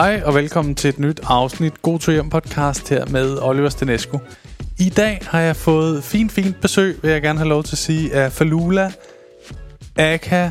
Hej 0.00 0.22
og 0.24 0.34
velkommen 0.34 0.74
til 0.74 0.88
et 0.88 0.98
nyt 0.98 1.20
afsnit 1.24 1.82
God 1.82 1.98
to 1.98 2.12
hjem 2.12 2.30
podcast 2.30 2.88
her 2.88 3.06
med 3.06 3.38
Oliver 3.42 3.68
Stenesco. 3.68 4.18
I 4.78 4.88
dag 4.88 5.18
har 5.22 5.40
jeg 5.40 5.56
fået 5.56 6.04
fint, 6.04 6.32
fint 6.32 6.60
besøg, 6.60 6.98
vil 7.02 7.10
jeg 7.10 7.22
gerne 7.22 7.38
have 7.38 7.48
lov 7.48 7.62
til 7.62 7.74
at 7.74 7.78
sige, 7.78 8.14
af 8.14 8.32
Falula, 8.32 8.92
Aka, 9.96 10.50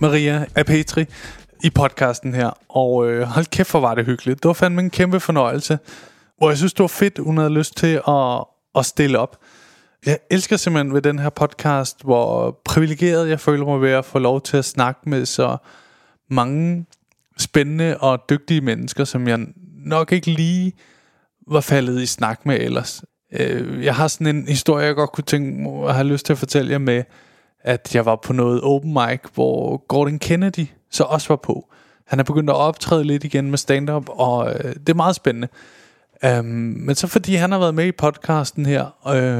Maria 0.00 0.46
Apetri 0.56 1.04
i 1.64 1.70
podcasten 1.70 2.34
her. 2.34 2.50
Og 2.68 3.10
øh, 3.10 3.22
hold 3.22 3.46
kæft, 3.46 3.70
hvor 3.70 3.80
var 3.80 3.94
det 3.94 4.06
hyggeligt. 4.06 4.42
Det 4.42 4.48
var 4.48 4.52
fandme 4.52 4.82
en 4.82 4.90
kæmpe 4.90 5.20
fornøjelse. 5.20 5.78
Og 6.40 6.48
jeg 6.48 6.56
synes, 6.56 6.72
det 6.72 6.80
var 6.80 6.86
fedt, 6.86 7.18
hun 7.18 7.36
havde 7.38 7.50
lyst 7.50 7.76
til 7.76 8.00
at, 8.08 8.44
at 8.74 8.86
stille 8.86 9.18
op. 9.18 9.36
Jeg 10.06 10.18
elsker 10.30 10.56
simpelthen 10.56 10.94
ved 10.94 11.02
den 11.02 11.18
her 11.18 11.30
podcast, 11.30 12.04
hvor 12.04 12.60
privilegeret 12.64 13.28
jeg 13.28 13.40
føler 13.40 13.64
mig 13.64 13.80
ved 13.80 13.90
at 13.90 14.04
få 14.04 14.18
lov 14.18 14.40
til 14.40 14.56
at 14.56 14.64
snakke 14.64 15.00
med 15.10 15.26
så 15.26 15.56
mange 16.30 16.86
spændende 17.38 17.98
og 17.98 18.18
dygtige 18.30 18.60
mennesker, 18.60 19.04
som 19.04 19.28
jeg 19.28 19.46
nok 19.86 20.12
ikke 20.12 20.30
lige 20.30 20.72
var 21.48 21.60
faldet 21.60 22.02
i 22.02 22.06
snak 22.06 22.46
med 22.46 22.60
ellers. 22.60 23.02
Øh, 23.32 23.84
jeg 23.84 23.94
har 23.94 24.08
sådan 24.08 24.36
en 24.36 24.48
historie, 24.48 24.86
jeg 24.86 24.94
godt 24.94 25.12
kunne 25.12 25.24
tænke 25.24 25.70
at 25.88 25.94
have 25.94 26.06
lyst 26.06 26.26
til 26.26 26.32
at 26.32 26.38
fortælle 26.38 26.72
jer 26.72 26.78
med, 26.78 27.02
at 27.60 27.94
jeg 27.94 28.06
var 28.06 28.16
på 28.16 28.32
noget 28.32 28.60
open 28.62 28.92
mic, 28.92 29.20
hvor 29.34 29.86
Gordon 29.88 30.18
Kennedy 30.18 30.66
så 30.90 31.04
også 31.04 31.28
var 31.28 31.36
på. 31.36 31.72
Han 32.06 32.18
er 32.18 32.24
begyndt 32.24 32.50
at 32.50 32.56
optræde 32.56 33.04
lidt 33.04 33.24
igen 33.24 33.50
med 33.50 33.58
stand-up, 33.58 34.08
og 34.08 34.50
øh, 34.50 34.74
det 34.74 34.88
er 34.88 34.94
meget 34.94 35.16
spændende. 35.16 35.48
Um, 36.38 36.44
men 36.44 36.94
så 36.94 37.06
fordi 37.06 37.34
han 37.34 37.52
har 37.52 37.58
været 37.58 37.74
med 37.74 37.86
i 37.86 37.92
podcasten 37.92 38.66
her, 38.66 38.86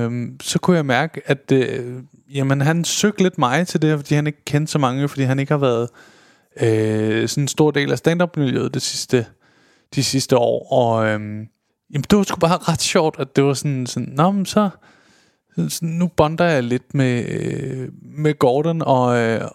um, 0.07 0.37
så 0.43 0.59
kunne 0.59 0.77
jeg 0.77 0.87
mærke, 0.87 1.21
at 1.27 1.52
uh, 1.52 2.02
jamen, 2.35 2.61
han 2.61 2.85
søgte 2.85 3.23
lidt 3.23 3.38
mig 3.38 3.66
til 3.66 3.83
det, 3.83 3.99
fordi 3.99 4.15
han 4.15 4.27
ikke 4.27 4.45
kendte 4.45 4.73
så 4.73 4.79
mange, 4.79 5.09
fordi 5.09 5.23
han 5.23 5.38
ikke 5.38 5.52
har 5.52 5.59
været 5.59 5.88
øh, 6.61 7.29
sådan 7.29 7.45
en 7.45 7.48
stor 7.48 7.70
del 7.70 7.92
af 7.92 7.98
stand-up-miljøet 7.98 8.74
det 8.74 8.83
sidste, 8.83 9.27
de 9.95 10.05
sidste 10.05 10.37
år. 10.37 10.73
Og 10.73 11.04
øh, 11.04 11.10
jamen, 11.93 12.04
det 12.10 12.18
var 12.18 12.23
sgu 12.23 12.37
bare 12.37 12.59
ret 12.59 12.82
sjovt, 12.82 13.18
at 13.18 13.37
det 13.37 13.45
var 13.45 13.54
sådan, 13.54 13.87
sådan 13.87 14.09
Nå, 14.09 14.30
men 14.30 14.46
så, 14.46 14.71
så 15.68 15.80
nu 15.82 16.07
bonder 16.07 16.45
jeg 16.45 16.62
lidt 16.62 16.95
med, 16.95 17.24
øh, 17.29 17.88
med 18.02 18.38
Gordon, 18.38 18.82
og, 18.82 19.18
øh, 19.18 19.49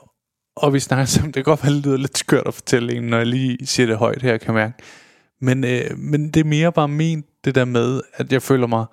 og 0.55 0.73
vi 0.73 0.79
snakker 0.79 1.05
sammen. 1.05 1.27
Det 1.27 1.35
kan 1.35 1.43
godt 1.43 1.63
være, 1.63 1.73
det 1.73 1.85
lyder 1.85 1.97
lidt 1.97 2.17
skørt 2.17 2.47
at 2.47 2.53
fortælle 2.53 2.95
en, 2.95 3.03
når 3.03 3.17
jeg 3.17 3.27
lige 3.27 3.67
siger 3.67 3.87
det 3.87 3.97
højt 3.97 4.21
her, 4.21 4.37
kan 4.37 4.47
jeg 4.47 4.53
mærke. 4.53 4.73
Men, 5.41 5.63
øh, 5.63 5.97
men 5.97 6.29
det 6.29 6.39
er 6.39 6.43
mere 6.43 6.71
bare 6.71 6.87
min 6.87 7.23
det 7.45 7.55
der 7.55 7.65
med, 7.65 8.01
at 8.13 8.33
jeg 8.33 8.41
føler 8.41 8.67
mig, 8.67 8.85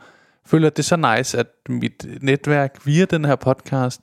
føler, 0.47 0.67
at 0.67 0.77
det 0.77 0.83
er 0.83 0.97
så 0.97 1.17
nice, 1.17 1.39
at 1.39 1.47
mit 1.69 2.07
netværk 2.21 2.87
via 2.87 3.05
den 3.05 3.25
her 3.25 3.37
podcast 3.37 4.01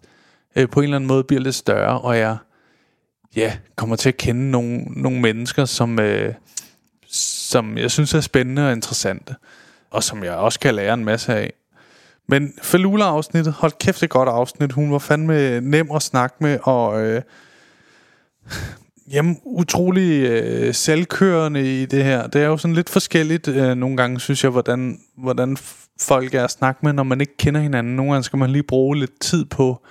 øh, 0.56 0.70
på 0.70 0.80
en 0.80 0.84
eller 0.84 0.96
anden 0.96 1.08
måde 1.08 1.24
bliver 1.24 1.42
lidt 1.42 1.56
større, 1.56 2.02
og 2.02 2.18
jeg 2.18 2.38
ja, 3.36 3.58
kommer 3.76 3.96
til 3.96 4.10
at 4.10 4.18
kende 4.18 4.52
nogle, 4.52 4.78
nogle 4.78 5.22
mennesker, 5.22 5.66
som, 5.66 6.00
øh, 6.00 6.34
som 7.08 7.78
jeg 7.78 7.92
synes 7.92 8.14
er 8.14 8.22
spændende 8.22 8.68
og 8.68 8.72
interessante, 8.74 9.36
og 9.92 10.04
som 10.04 10.24
jeg 10.24 10.34
også 10.34 10.60
kan 10.60 10.76
lære 10.76 10.94
en 10.94 11.06
masse 11.06 11.34
af. 11.34 11.54
Men 12.28 12.54
Falula-afsnittet, 12.62 13.54
hold 13.54 13.72
kæft, 13.80 14.02
det 14.02 14.10
godt 14.10 14.30
afsnit. 14.30 14.72
Hun 14.72 14.92
var 14.92 15.00
fandme 15.00 15.62
nem 15.62 15.92
at 15.92 16.02
snakke 16.02 16.36
med, 16.40 16.60
og 16.64 17.02
øh, 17.02 17.22
Jamen, 19.12 19.38
utrolig 19.44 20.30
øh, 20.30 20.74
selvkørende 20.74 21.82
i 21.82 21.86
det 21.86 22.04
her. 22.04 22.28
Det 22.28 22.42
er 22.42 22.46
jo 22.46 22.58
sådan 22.58 22.76
lidt 22.76 22.90
forskelligt 22.90 23.48
øh, 23.48 23.76
nogle 23.76 23.98
gange, 23.98 24.20
synes 24.20 24.44
jeg, 24.44 24.52
hvordan, 24.52 25.00
hvordan 25.18 25.58
folk 26.00 26.34
er 26.34 26.44
at 26.44 26.52
snakke 26.52 26.80
med, 26.84 26.94
når 26.94 27.04
man 27.04 27.22
ikke 27.22 27.38
kender 27.38 27.62
hinanden. 27.62 27.96
Nogle 27.96 28.12
gange 28.12 28.24
skal 28.24 28.40
man 28.40 28.50
lige 28.50 28.64
bruge 28.64 28.98
lidt 28.98 29.20
tid 29.20 29.46
på 29.46 29.86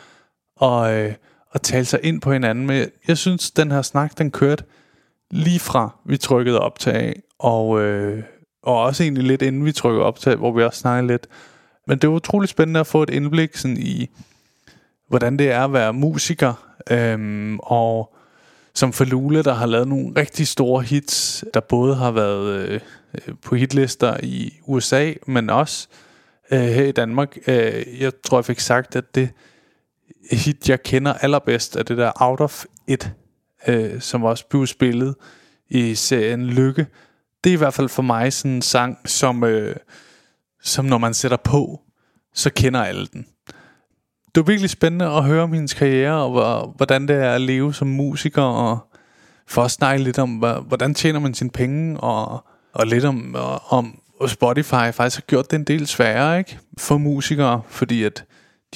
at, 0.63 0.93
øh, 0.93 1.13
at 1.55 1.63
tale 1.63 1.85
sig 1.85 2.01
ind 2.03 2.21
på 2.21 2.33
hinanden. 2.33 2.67
Men 2.67 2.87
jeg 3.09 3.19
synes, 3.19 3.51
den 3.51 3.71
her 3.71 3.83
snak, 3.83 4.19
den 4.19 4.31
kørte 4.31 4.65
lige 5.31 5.61
fra 5.61 5.97
vi 6.05 6.17
trykkede 6.17 6.61
optag, 6.61 7.23
og, 7.39 7.81
øh, 7.81 8.23
og 8.63 8.83
også 8.83 9.03
egentlig 9.03 9.25
lidt 9.25 9.43
inden 9.43 9.65
vi 9.65 9.73
trykkede 9.73 10.05
optag, 10.05 10.37
hvor 10.37 10.53
vi 10.53 10.63
også 10.63 10.81
snakkede 10.81 11.13
lidt. 11.13 11.27
Men 11.87 11.99
det 11.99 12.11
var 12.11 12.17
utrolig 12.17 12.49
spændende 12.49 12.81
at 12.81 12.87
få 12.87 13.03
et 13.03 13.11
indblik 13.11 13.57
sådan 13.57 13.77
i, 13.77 14.11
hvordan 15.09 15.37
det 15.37 15.51
er 15.51 15.65
at 15.65 15.73
være 15.73 15.93
musiker, 15.93 16.75
øh, 16.91 17.59
og 17.63 18.15
som 18.75 18.93
Falule, 18.93 19.43
der 19.43 19.55
har 19.55 19.67
lavet 19.67 19.89
nogle 19.89 20.13
rigtig 20.17 20.49
store 20.49 20.83
hits, 20.83 21.45
der 21.55 21.61
både 21.61 21.95
har 21.95 22.11
været 22.11 22.69
øh, 22.69 22.81
øh 23.15 23.35
på 23.43 23.55
hitlister 23.55 24.17
i 24.23 24.53
USA, 24.67 25.13
men 25.27 25.51
også 25.51 25.89
øh, 26.51 26.61
her 26.61 26.85
i 26.85 26.93
Danmark. 26.93 27.37
Øh, 27.47 28.01
jeg 28.01 28.13
tror, 28.23 28.39
jeg 28.39 28.45
fik 28.45 28.61
sagt, 28.61 28.97
at 28.97 29.15
det 29.15 29.31
hit, 30.31 30.69
jeg 30.69 30.83
kender 30.83 31.13
allerbedst, 31.13 31.77
er 31.77 31.83
det 31.83 31.97
der 31.99 32.13
Out 32.17 32.41
of 32.41 32.65
It, 32.87 33.13
øh, 33.67 34.01
som 34.01 34.25
også 34.25 34.47
blev 34.47 34.67
spillet 34.67 35.15
i 35.69 35.95
serien 35.95 36.47
Lykke. 36.47 36.87
Det 37.45 37.51
er 37.51 37.55
i 37.55 37.59
hvert 37.59 37.75
fald 37.75 37.89
for 37.89 38.03
mig 38.03 38.33
sådan 38.33 38.51
en 38.51 38.63
sang, 38.63 38.99
som, 39.09 39.45
øh, 39.45 39.77
som 40.63 40.85
når 40.85 40.99
man 40.99 41.15
sætter 41.15 41.37
på, 41.37 41.81
så 42.35 42.51
kender 42.51 42.83
alle 42.83 43.07
den 43.07 43.27
det 44.35 44.41
var 44.41 44.43
virkelig 44.43 44.71
spændende 44.71 45.07
at 45.07 45.25
høre 45.25 45.43
om 45.43 45.53
hendes 45.53 45.75
karriere, 45.75 46.25
og 46.25 46.75
hvordan 46.77 47.09
det 47.09 47.17
er 47.17 47.35
at 47.35 47.41
leve 47.41 47.75
som 47.75 47.89
musiker, 47.89 48.43
og 48.43 48.79
for 49.47 49.63
at 49.63 49.71
snakke 49.71 50.05
lidt 50.05 50.19
om, 50.19 50.31
hvordan 50.67 50.95
tjener 50.95 51.21
man 51.21 51.35
sine 51.35 51.51
penge, 51.51 52.01
og, 52.01 52.45
og 52.73 52.87
lidt 52.87 53.05
om, 53.05 53.37
om 53.69 54.01
Spotify 54.27 54.91
faktisk 54.93 55.17
har 55.17 55.27
gjort 55.27 55.51
det 55.51 55.57
en 55.57 55.65
del 55.65 55.87
sværere 55.87 56.39
ikke? 56.39 56.59
for 56.79 56.99
musikere, 56.99 57.63
fordi 57.69 58.03
at 58.03 58.25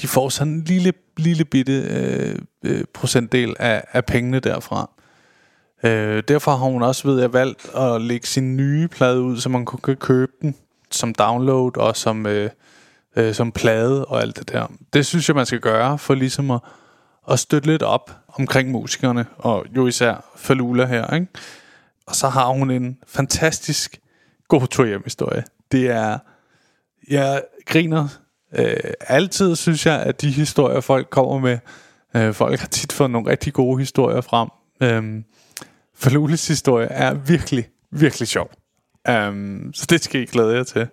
de 0.01 0.07
får 0.07 0.29
sådan 0.29 0.53
en 0.53 0.63
lille, 0.63 0.93
lille 1.17 1.45
bitte 1.45 1.73
øh, 1.73 2.35
øh, 2.63 2.83
procentdel 2.93 3.55
af, 3.59 3.83
af 3.91 4.05
pengene 4.05 4.39
derfra. 4.39 4.89
Øh, 5.83 6.23
derfor 6.27 6.51
har 6.51 6.65
hun 6.65 6.83
også, 6.83 7.07
ved 7.07 7.21
jeg, 7.21 7.33
valgt 7.33 7.75
at 7.75 8.01
lægge 8.01 8.27
sin 8.27 8.57
nye 8.57 8.87
plade 8.87 9.21
ud, 9.21 9.37
så 9.37 9.49
man 9.49 9.65
kunne 9.65 9.95
købe 9.95 10.31
den 10.41 10.55
som 10.91 11.15
download 11.15 11.77
og 11.77 11.95
som... 11.95 12.25
Øh, 12.25 12.49
øh, 13.15 13.33
som 13.33 13.51
plade 13.51 14.05
og 14.05 14.21
alt 14.21 14.39
det 14.39 14.49
der. 14.49 14.67
Det 14.93 15.05
synes 15.05 15.29
jeg, 15.29 15.35
man 15.35 15.45
skal 15.45 15.59
gøre 15.59 15.97
for 15.97 16.13
ligesom 16.13 16.51
at, 16.51 16.59
at 17.31 17.39
støtte 17.39 17.67
lidt 17.67 17.83
op 17.83 18.11
omkring 18.27 18.71
musikerne, 18.71 19.25
og 19.37 19.65
jo 19.75 19.87
især 19.87 20.31
Falula 20.35 20.85
her, 20.85 21.13
ikke? 21.13 21.27
Og 22.05 22.15
så 22.15 22.27
har 22.27 22.47
hun 22.47 22.71
en 22.71 22.97
fantastisk 23.07 23.99
god 24.47 24.67
tur 24.67 24.85
hjem 24.85 25.01
historie. 25.03 25.43
Det 25.71 25.89
er, 25.89 26.17
jeg 27.09 27.43
griner 27.65 28.07
øh, 28.57 28.75
altid, 28.99 29.55
synes 29.55 29.85
jeg, 29.85 29.99
at 30.01 30.21
de 30.21 30.31
historier, 30.31 30.79
folk 30.79 31.09
kommer 31.09 31.39
med, 31.39 31.57
øh, 32.15 32.33
folk 32.33 32.59
har 32.59 32.67
tit 32.67 32.91
fået 32.91 33.11
nogle 33.11 33.29
rigtig 33.29 33.53
gode 33.53 33.79
historier 33.79 34.21
frem. 34.21 34.49
Øh, 34.81 35.23
Falulis 35.95 36.47
historie 36.47 36.87
er 36.87 37.13
virkelig, 37.13 37.67
virkelig 37.91 38.27
sjov. 38.27 38.49
Um, 39.09 39.71
så 39.73 39.85
det 39.89 40.03
skal 40.03 40.21
I 40.21 40.25
glæde 40.25 40.55
jer 40.55 40.63
til. 40.63 40.87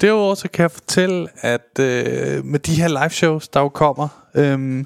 Derudover 0.00 0.34
så 0.34 0.48
kan 0.48 0.62
jeg 0.62 0.70
fortælle, 0.70 1.28
at 1.40 1.78
øh, 1.80 2.44
med 2.44 2.58
de 2.58 2.74
her 2.74 2.88
live 2.88 3.10
shows, 3.10 3.48
der 3.48 3.60
jo 3.60 3.68
kommer, 3.68 4.08
øh, 4.34 4.84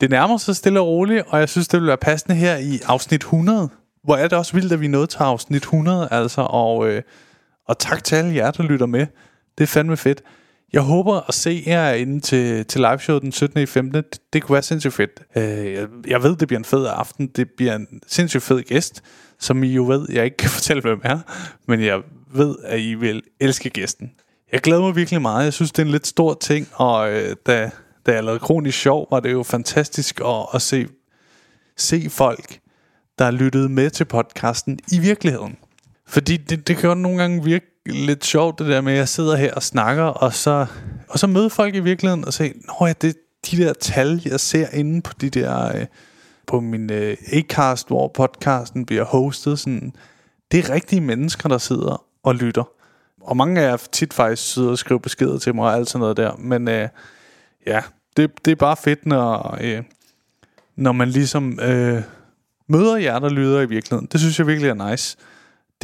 det 0.00 0.10
nærmer 0.10 0.36
sig 0.36 0.56
stille 0.56 0.80
og 0.80 0.86
roligt, 0.86 1.24
og 1.28 1.40
jeg 1.40 1.48
synes, 1.48 1.68
det 1.68 1.80
vil 1.80 1.86
være 1.86 1.96
passende 1.96 2.36
her 2.36 2.56
i 2.56 2.80
afsnit 2.86 3.20
100. 3.20 3.68
Hvor 4.04 4.16
er 4.16 4.28
det 4.28 4.38
også 4.38 4.52
vildt, 4.52 4.72
at 4.72 4.80
vi 4.80 4.86
er 4.86 4.90
nået 4.90 5.08
til 5.08 5.18
afsnit 5.18 5.62
100, 5.62 6.08
altså, 6.10 6.40
og, 6.40 6.88
øh, 6.88 7.02
og 7.68 7.78
tak 7.78 8.04
til 8.04 8.16
alle 8.16 8.34
jer, 8.34 8.50
der 8.50 8.62
lytter 8.62 8.86
med. 8.86 9.06
Det 9.58 9.64
er 9.64 9.68
fandme 9.68 9.96
fedt. 9.96 10.22
Jeg 10.72 10.82
håber 10.82 11.28
at 11.28 11.34
se 11.34 11.62
jer 11.66 11.92
inde 11.92 12.20
til, 12.20 12.66
til 12.66 12.80
live 12.80 12.98
show 12.98 13.18
den 13.18 13.32
17. 13.32 13.62
i 13.62 13.66
15. 13.66 14.02
Det, 14.02 14.20
det 14.32 14.42
kunne 14.42 14.54
være 14.54 14.62
sindssygt 14.62 14.94
fedt. 14.94 15.22
Øh, 15.36 15.72
jeg, 15.72 15.88
jeg 16.06 16.22
ved, 16.22 16.36
det 16.36 16.48
bliver 16.48 16.58
en 16.58 16.64
fed 16.64 16.86
aften. 16.86 17.26
Det 17.26 17.50
bliver 17.56 17.74
en 17.76 17.86
sindssygt 18.06 18.42
fed 18.42 18.62
gæst, 18.62 19.02
som 19.38 19.64
I 19.64 19.72
jo 19.72 19.84
ved, 19.86 20.06
jeg 20.12 20.24
ikke 20.24 20.36
kan 20.36 20.50
fortælle, 20.58 20.82
hvem 20.82 21.00
er. 21.04 21.18
Men 21.68 21.84
jeg 21.84 22.00
ved, 22.34 22.56
at 22.64 22.80
I 22.80 22.94
vil 22.94 23.22
elske 23.40 23.70
gæsten. 23.70 24.12
Jeg 24.52 24.60
glæder 24.60 24.80
mig 24.80 24.96
virkelig 24.96 25.22
meget. 25.22 25.44
Jeg 25.44 25.52
synes, 25.52 25.72
det 25.72 25.78
er 25.78 25.86
en 25.86 25.92
lidt 25.92 26.06
stor 26.06 26.34
ting, 26.34 26.68
og 26.72 27.12
øh, 27.12 27.36
da, 27.46 27.70
da 28.06 28.12
jeg 28.12 28.24
lavede 28.24 28.40
Kronisk 28.40 28.78
Sjov, 28.78 29.06
var 29.10 29.20
det 29.20 29.32
jo 29.32 29.42
fantastisk 29.42 30.20
at, 30.20 30.46
at 30.54 30.62
se, 30.62 30.86
se 31.76 32.10
folk, 32.10 32.58
der 33.18 33.30
lyttede 33.30 33.68
med 33.68 33.90
til 33.90 34.04
podcasten 34.04 34.78
i 34.92 34.98
virkeligheden. 34.98 35.56
Fordi 36.14 36.36
det, 36.36 36.68
det 36.68 36.76
kan 36.76 36.88
jo 36.88 36.94
nogle 36.94 37.18
gange 37.18 37.44
virke 37.44 37.66
lidt 37.86 38.24
sjovt, 38.24 38.58
det 38.58 38.66
der 38.66 38.80
med, 38.80 38.92
at 38.92 38.98
jeg 38.98 39.08
sidder 39.08 39.36
her 39.36 39.54
og 39.54 39.62
snakker, 39.62 40.04
og 40.04 40.34
så, 40.34 40.66
og 41.08 41.18
så 41.18 41.26
møder 41.26 41.48
folk 41.48 41.74
i 41.74 41.80
virkeligheden 41.80 42.24
og 42.24 42.32
siger, 42.32 42.52
Nå 42.68 42.86
ja, 42.86 42.92
det 42.92 43.16
de 43.50 43.56
der 43.56 43.72
tal, 43.72 44.22
jeg 44.24 44.40
ser 44.40 44.68
inde 44.72 45.02
på 45.02 45.12
de 45.20 45.30
der... 45.30 45.76
Øh, 45.76 45.86
på 46.46 46.60
min 46.60 46.92
øh, 46.92 47.16
Acast, 47.32 47.88
hvor 47.88 48.08
podcasten 48.08 48.86
bliver 48.86 49.04
hostet, 49.04 49.58
sådan, 49.58 49.92
det 50.52 50.64
er 50.64 50.74
rigtige 50.74 51.00
mennesker, 51.00 51.48
der 51.48 51.58
sidder 51.58 52.04
og 52.22 52.34
lytter 52.34 52.64
og 53.24 53.36
mange 53.36 53.60
af 53.60 53.70
jer 53.70 53.76
tit 53.76 54.14
faktisk 54.14 54.52
sidder 54.52 54.70
og 54.70 54.78
skriver 54.78 54.98
beskeder 54.98 55.38
til 55.38 55.54
mig 55.54 55.64
og 55.64 55.74
alt 55.74 55.88
sådan 55.88 56.00
noget 56.00 56.16
der. 56.16 56.36
Men 56.36 56.68
øh, 56.68 56.88
ja, 57.66 57.82
det, 58.16 58.30
det 58.44 58.50
er 58.50 58.56
bare 58.56 58.76
fedt, 58.76 59.06
når, 59.06 59.58
øh, 59.60 59.82
når 60.76 60.92
man 60.92 61.08
ligesom 61.08 61.60
øh, 61.60 62.02
møder 62.68 62.96
jer, 62.96 63.18
der 63.18 63.28
lyder 63.28 63.60
i 63.60 63.68
virkeligheden. 63.68 64.08
Det 64.12 64.20
synes 64.20 64.38
jeg 64.38 64.46
virkelig 64.46 64.68
er 64.68 64.90
nice. 64.90 65.16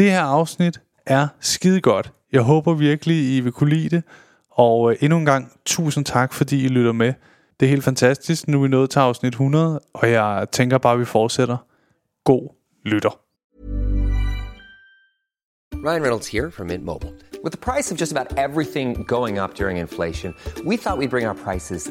Det 0.00 0.10
her 0.10 0.22
afsnit 0.22 0.80
er 1.06 1.28
skide 1.40 1.80
godt. 1.80 2.12
Jeg 2.32 2.42
håber 2.42 2.74
virkelig, 2.74 3.36
I 3.36 3.40
vil 3.40 3.52
kunne 3.52 3.70
lide 3.70 3.96
det. 3.96 4.02
Og 4.50 4.90
øh, 4.90 4.96
endnu 5.00 5.18
en 5.18 5.24
gang, 5.24 5.52
tusind 5.64 6.04
tak, 6.04 6.32
fordi 6.32 6.64
I 6.64 6.68
lytter 6.68 6.92
med. 6.92 7.12
Det 7.60 7.66
er 7.66 7.70
helt 7.70 7.84
fantastisk. 7.84 8.48
Nu 8.48 8.58
er 8.58 8.62
vi 8.62 8.68
nået 8.68 8.90
til 8.90 8.98
afsnit 8.98 9.32
100, 9.32 9.80
og 9.94 10.10
jeg 10.10 10.46
tænker 10.52 10.78
bare, 10.78 10.92
at 10.92 11.00
vi 11.00 11.04
fortsætter. 11.04 11.56
God 12.24 12.54
lytter. 12.84 13.20
Ryan 15.74 16.02
Reynolds 16.02 16.28
here 16.28 16.50
from 16.50 16.66
Mint 16.66 16.84
Mobile. 16.84 17.12
With 17.44 17.56
the 17.56 17.72
price 17.72 17.92
of 17.92 18.00
just 18.00 18.12
about 18.16 18.38
everything 18.38 19.06
going 19.06 19.38
up 19.38 19.50
during 19.58 19.78
inflation, 19.78 20.34
we 20.66 20.76
thought 20.76 20.98
we'd 20.98 21.10
bring 21.10 21.26
our 21.26 21.38
prices 21.44 21.90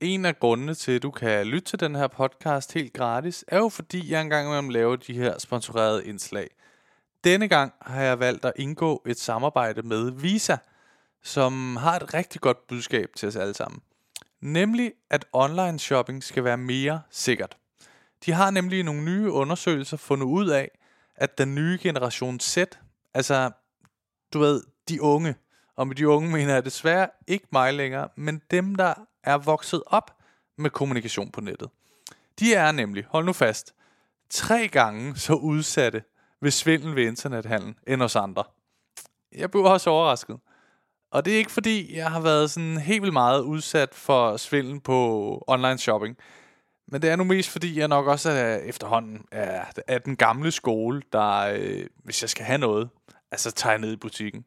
En 0.00 0.24
af 0.24 0.38
grundene 0.38 0.74
til, 0.74 0.92
at 0.92 1.02
du 1.02 1.10
kan 1.10 1.46
lytte 1.46 1.68
til 1.68 1.80
den 1.80 1.94
her 1.94 2.06
podcast 2.06 2.72
helt 2.72 2.92
gratis, 2.92 3.44
er 3.48 3.58
jo 3.58 3.68
fordi, 3.68 4.10
jeg 4.12 4.20
engang 4.20 4.48
imellem 4.48 4.68
laver 4.68 4.96
de 4.96 5.12
her 5.12 5.38
sponsorerede 5.38 6.06
indslag. 6.06 6.48
Denne 7.24 7.48
gang 7.48 7.72
har 7.82 8.02
jeg 8.02 8.20
valgt 8.20 8.44
at 8.44 8.52
indgå 8.56 9.02
et 9.06 9.18
samarbejde 9.18 9.82
med 9.82 10.10
Visa, 10.10 10.56
som 11.22 11.76
har 11.76 11.96
et 11.96 12.14
rigtig 12.14 12.40
godt 12.40 12.66
budskab 12.66 13.08
til 13.16 13.28
os 13.28 13.36
alle 13.36 13.54
sammen. 13.54 13.80
Nemlig, 14.40 14.92
at 15.10 15.24
online 15.32 15.78
shopping 15.78 16.24
skal 16.24 16.44
være 16.44 16.56
mere 16.56 17.02
sikkert. 17.10 17.56
De 18.26 18.32
har 18.32 18.50
nemlig 18.50 18.82
nogle 18.82 19.04
nye 19.04 19.30
undersøgelser 19.30 19.96
fundet 19.96 20.26
ud 20.26 20.48
af, 20.48 20.70
at 21.16 21.38
den 21.38 21.54
nye 21.54 21.78
generation 21.82 22.40
Z, 22.40 22.58
altså 23.14 23.50
du 24.32 24.38
ved, 24.38 24.62
de 24.88 25.02
unge, 25.02 25.34
og 25.76 25.88
med 25.88 25.96
de 25.96 26.08
unge 26.08 26.30
mener 26.30 26.54
jeg 26.54 26.64
desværre 26.64 27.08
ikke 27.26 27.46
mig 27.52 27.74
længere, 27.74 28.08
men 28.16 28.42
dem, 28.50 28.74
der 28.74 28.94
er 29.26 29.38
vokset 29.38 29.82
op 29.86 30.16
med 30.58 30.70
kommunikation 30.70 31.30
på 31.30 31.40
nettet. 31.40 31.68
De 32.38 32.54
er 32.54 32.72
nemlig, 32.72 33.04
hold 33.08 33.24
nu 33.24 33.32
fast, 33.32 33.74
tre 34.30 34.68
gange 34.68 35.16
så 35.16 35.34
udsatte 35.34 36.02
ved 36.40 36.50
svindel 36.50 36.96
ved 36.96 37.06
internethandel 37.06 37.74
end 37.86 38.02
os 38.02 38.16
andre. 38.16 38.44
Jeg 39.36 39.50
blev 39.50 39.64
også 39.64 39.90
overrasket. 39.90 40.36
Og 41.10 41.24
det 41.24 41.34
er 41.34 41.38
ikke 41.38 41.50
fordi, 41.50 41.96
jeg 41.96 42.10
har 42.10 42.20
været 42.20 42.50
sådan 42.50 42.78
helt 42.78 43.02
vildt 43.02 43.12
meget 43.12 43.40
udsat 43.40 43.94
for 43.94 44.36
svindel 44.36 44.80
på 44.80 45.44
online 45.46 45.78
shopping. 45.78 46.16
Men 46.88 47.02
det 47.02 47.10
er 47.10 47.16
nu 47.16 47.24
mest 47.24 47.50
fordi, 47.50 47.78
jeg 47.78 47.88
nok 47.88 48.06
også 48.06 48.30
er 48.30 48.56
efterhånden 48.56 49.24
er, 49.32 49.64
er 49.86 49.98
den 49.98 50.16
gamle 50.16 50.50
skole, 50.50 51.02
der, 51.12 51.38
øh, 51.38 51.86
hvis 52.04 52.22
jeg 52.22 52.30
skal 52.30 52.44
have 52.44 52.58
noget, 52.58 52.88
altså 53.30 53.50
tager 53.50 53.72
jeg 53.72 53.80
ned 53.80 53.92
i 53.92 53.96
butikken. 53.96 54.44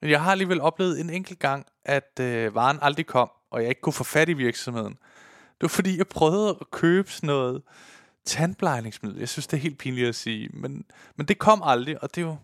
Men 0.00 0.10
jeg 0.10 0.22
har 0.22 0.30
alligevel 0.30 0.60
oplevet 0.60 1.00
en 1.00 1.10
enkelt 1.10 1.38
gang, 1.38 1.66
at 1.84 2.20
øh, 2.20 2.54
varen 2.54 2.78
aldrig 2.82 3.06
kom, 3.06 3.30
og 3.50 3.60
jeg 3.60 3.68
ikke 3.68 3.80
kunne 3.80 3.92
få 3.92 4.04
fat 4.04 4.28
i 4.28 4.32
virksomheden. 4.32 4.92
Det 4.92 5.62
var 5.62 5.68
fordi, 5.68 5.98
jeg 5.98 6.06
prøvede 6.06 6.56
at 6.60 6.70
købe 6.70 7.10
sådan 7.10 7.26
noget 7.26 7.62
tandplejningsmiddel. 8.24 9.18
Jeg 9.18 9.28
synes, 9.28 9.46
det 9.46 9.56
er 9.56 9.60
helt 9.60 9.78
pinligt 9.78 10.08
at 10.08 10.14
sige, 10.14 10.48
men, 10.52 10.84
men 11.16 11.26
det 11.26 11.38
kom 11.38 11.62
aldrig, 11.64 12.02
og 12.02 12.14
det 12.14 12.22
er 12.22 12.26
jo 12.26 12.36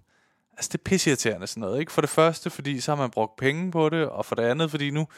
altså 0.56 0.70
det 0.72 0.78
er 0.78 0.82
pisseirriterende 0.84 1.46
sådan 1.46 1.60
noget. 1.60 1.80
Ikke? 1.80 1.92
For 1.92 2.00
det 2.00 2.10
første, 2.10 2.50
fordi 2.50 2.80
så 2.80 2.90
har 2.90 2.96
man 2.96 3.10
brugt 3.10 3.36
penge 3.36 3.70
på 3.70 3.88
det, 3.88 4.08
og 4.08 4.26
for 4.26 4.34
det 4.34 4.42
andet, 4.42 4.70
fordi 4.70 4.90
nu, 4.90 5.08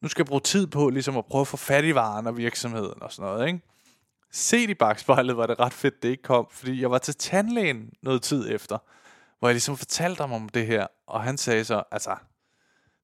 nu 0.00 0.08
skal 0.08 0.22
jeg 0.22 0.26
bruge 0.26 0.40
tid 0.40 0.66
på 0.66 0.90
ligesom 0.90 1.16
at 1.16 1.26
prøve 1.26 1.40
at 1.40 1.48
få 1.48 1.56
fat 1.56 1.84
i 1.84 1.94
varen 1.94 2.26
og 2.26 2.36
virksomheden 2.36 3.02
og 3.02 3.12
sådan 3.12 3.30
noget. 3.30 3.46
Ikke? 3.46 3.60
Set 4.32 4.70
i 4.70 4.74
bagspejlet 4.74 5.36
var 5.36 5.46
det 5.46 5.60
ret 5.60 5.72
fedt, 5.72 6.02
det 6.02 6.08
ikke 6.08 6.22
kom, 6.22 6.46
fordi 6.50 6.80
jeg 6.80 6.90
var 6.90 6.98
til 6.98 7.14
tandlægen 7.14 7.90
noget 8.02 8.22
tid 8.22 8.54
efter, 8.54 8.78
hvor 9.38 9.48
jeg 9.48 9.54
ligesom 9.54 9.76
fortalte 9.76 10.20
ham 10.20 10.32
om 10.32 10.48
det 10.48 10.66
her, 10.66 10.86
og 11.06 11.22
han 11.22 11.38
sagde 11.38 11.64
så, 11.64 11.82
altså, 11.90 12.16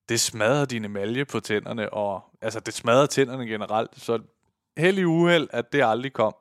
det 0.08 0.20
smadrer 0.20 0.64
din 0.64 0.84
emalje 0.84 1.24
på 1.24 1.40
tænderne, 1.40 1.92
og 1.92 2.24
altså, 2.40 2.60
det 2.60 2.74
smadrer 2.74 3.06
tænderne 3.06 3.46
generelt, 3.46 3.90
så 3.96 4.18
heldig 4.76 5.06
uheld, 5.06 5.48
at 5.52 5.72
det 5.72 5.84
aldrig 5.84 6.12
kom. 6.12 6.34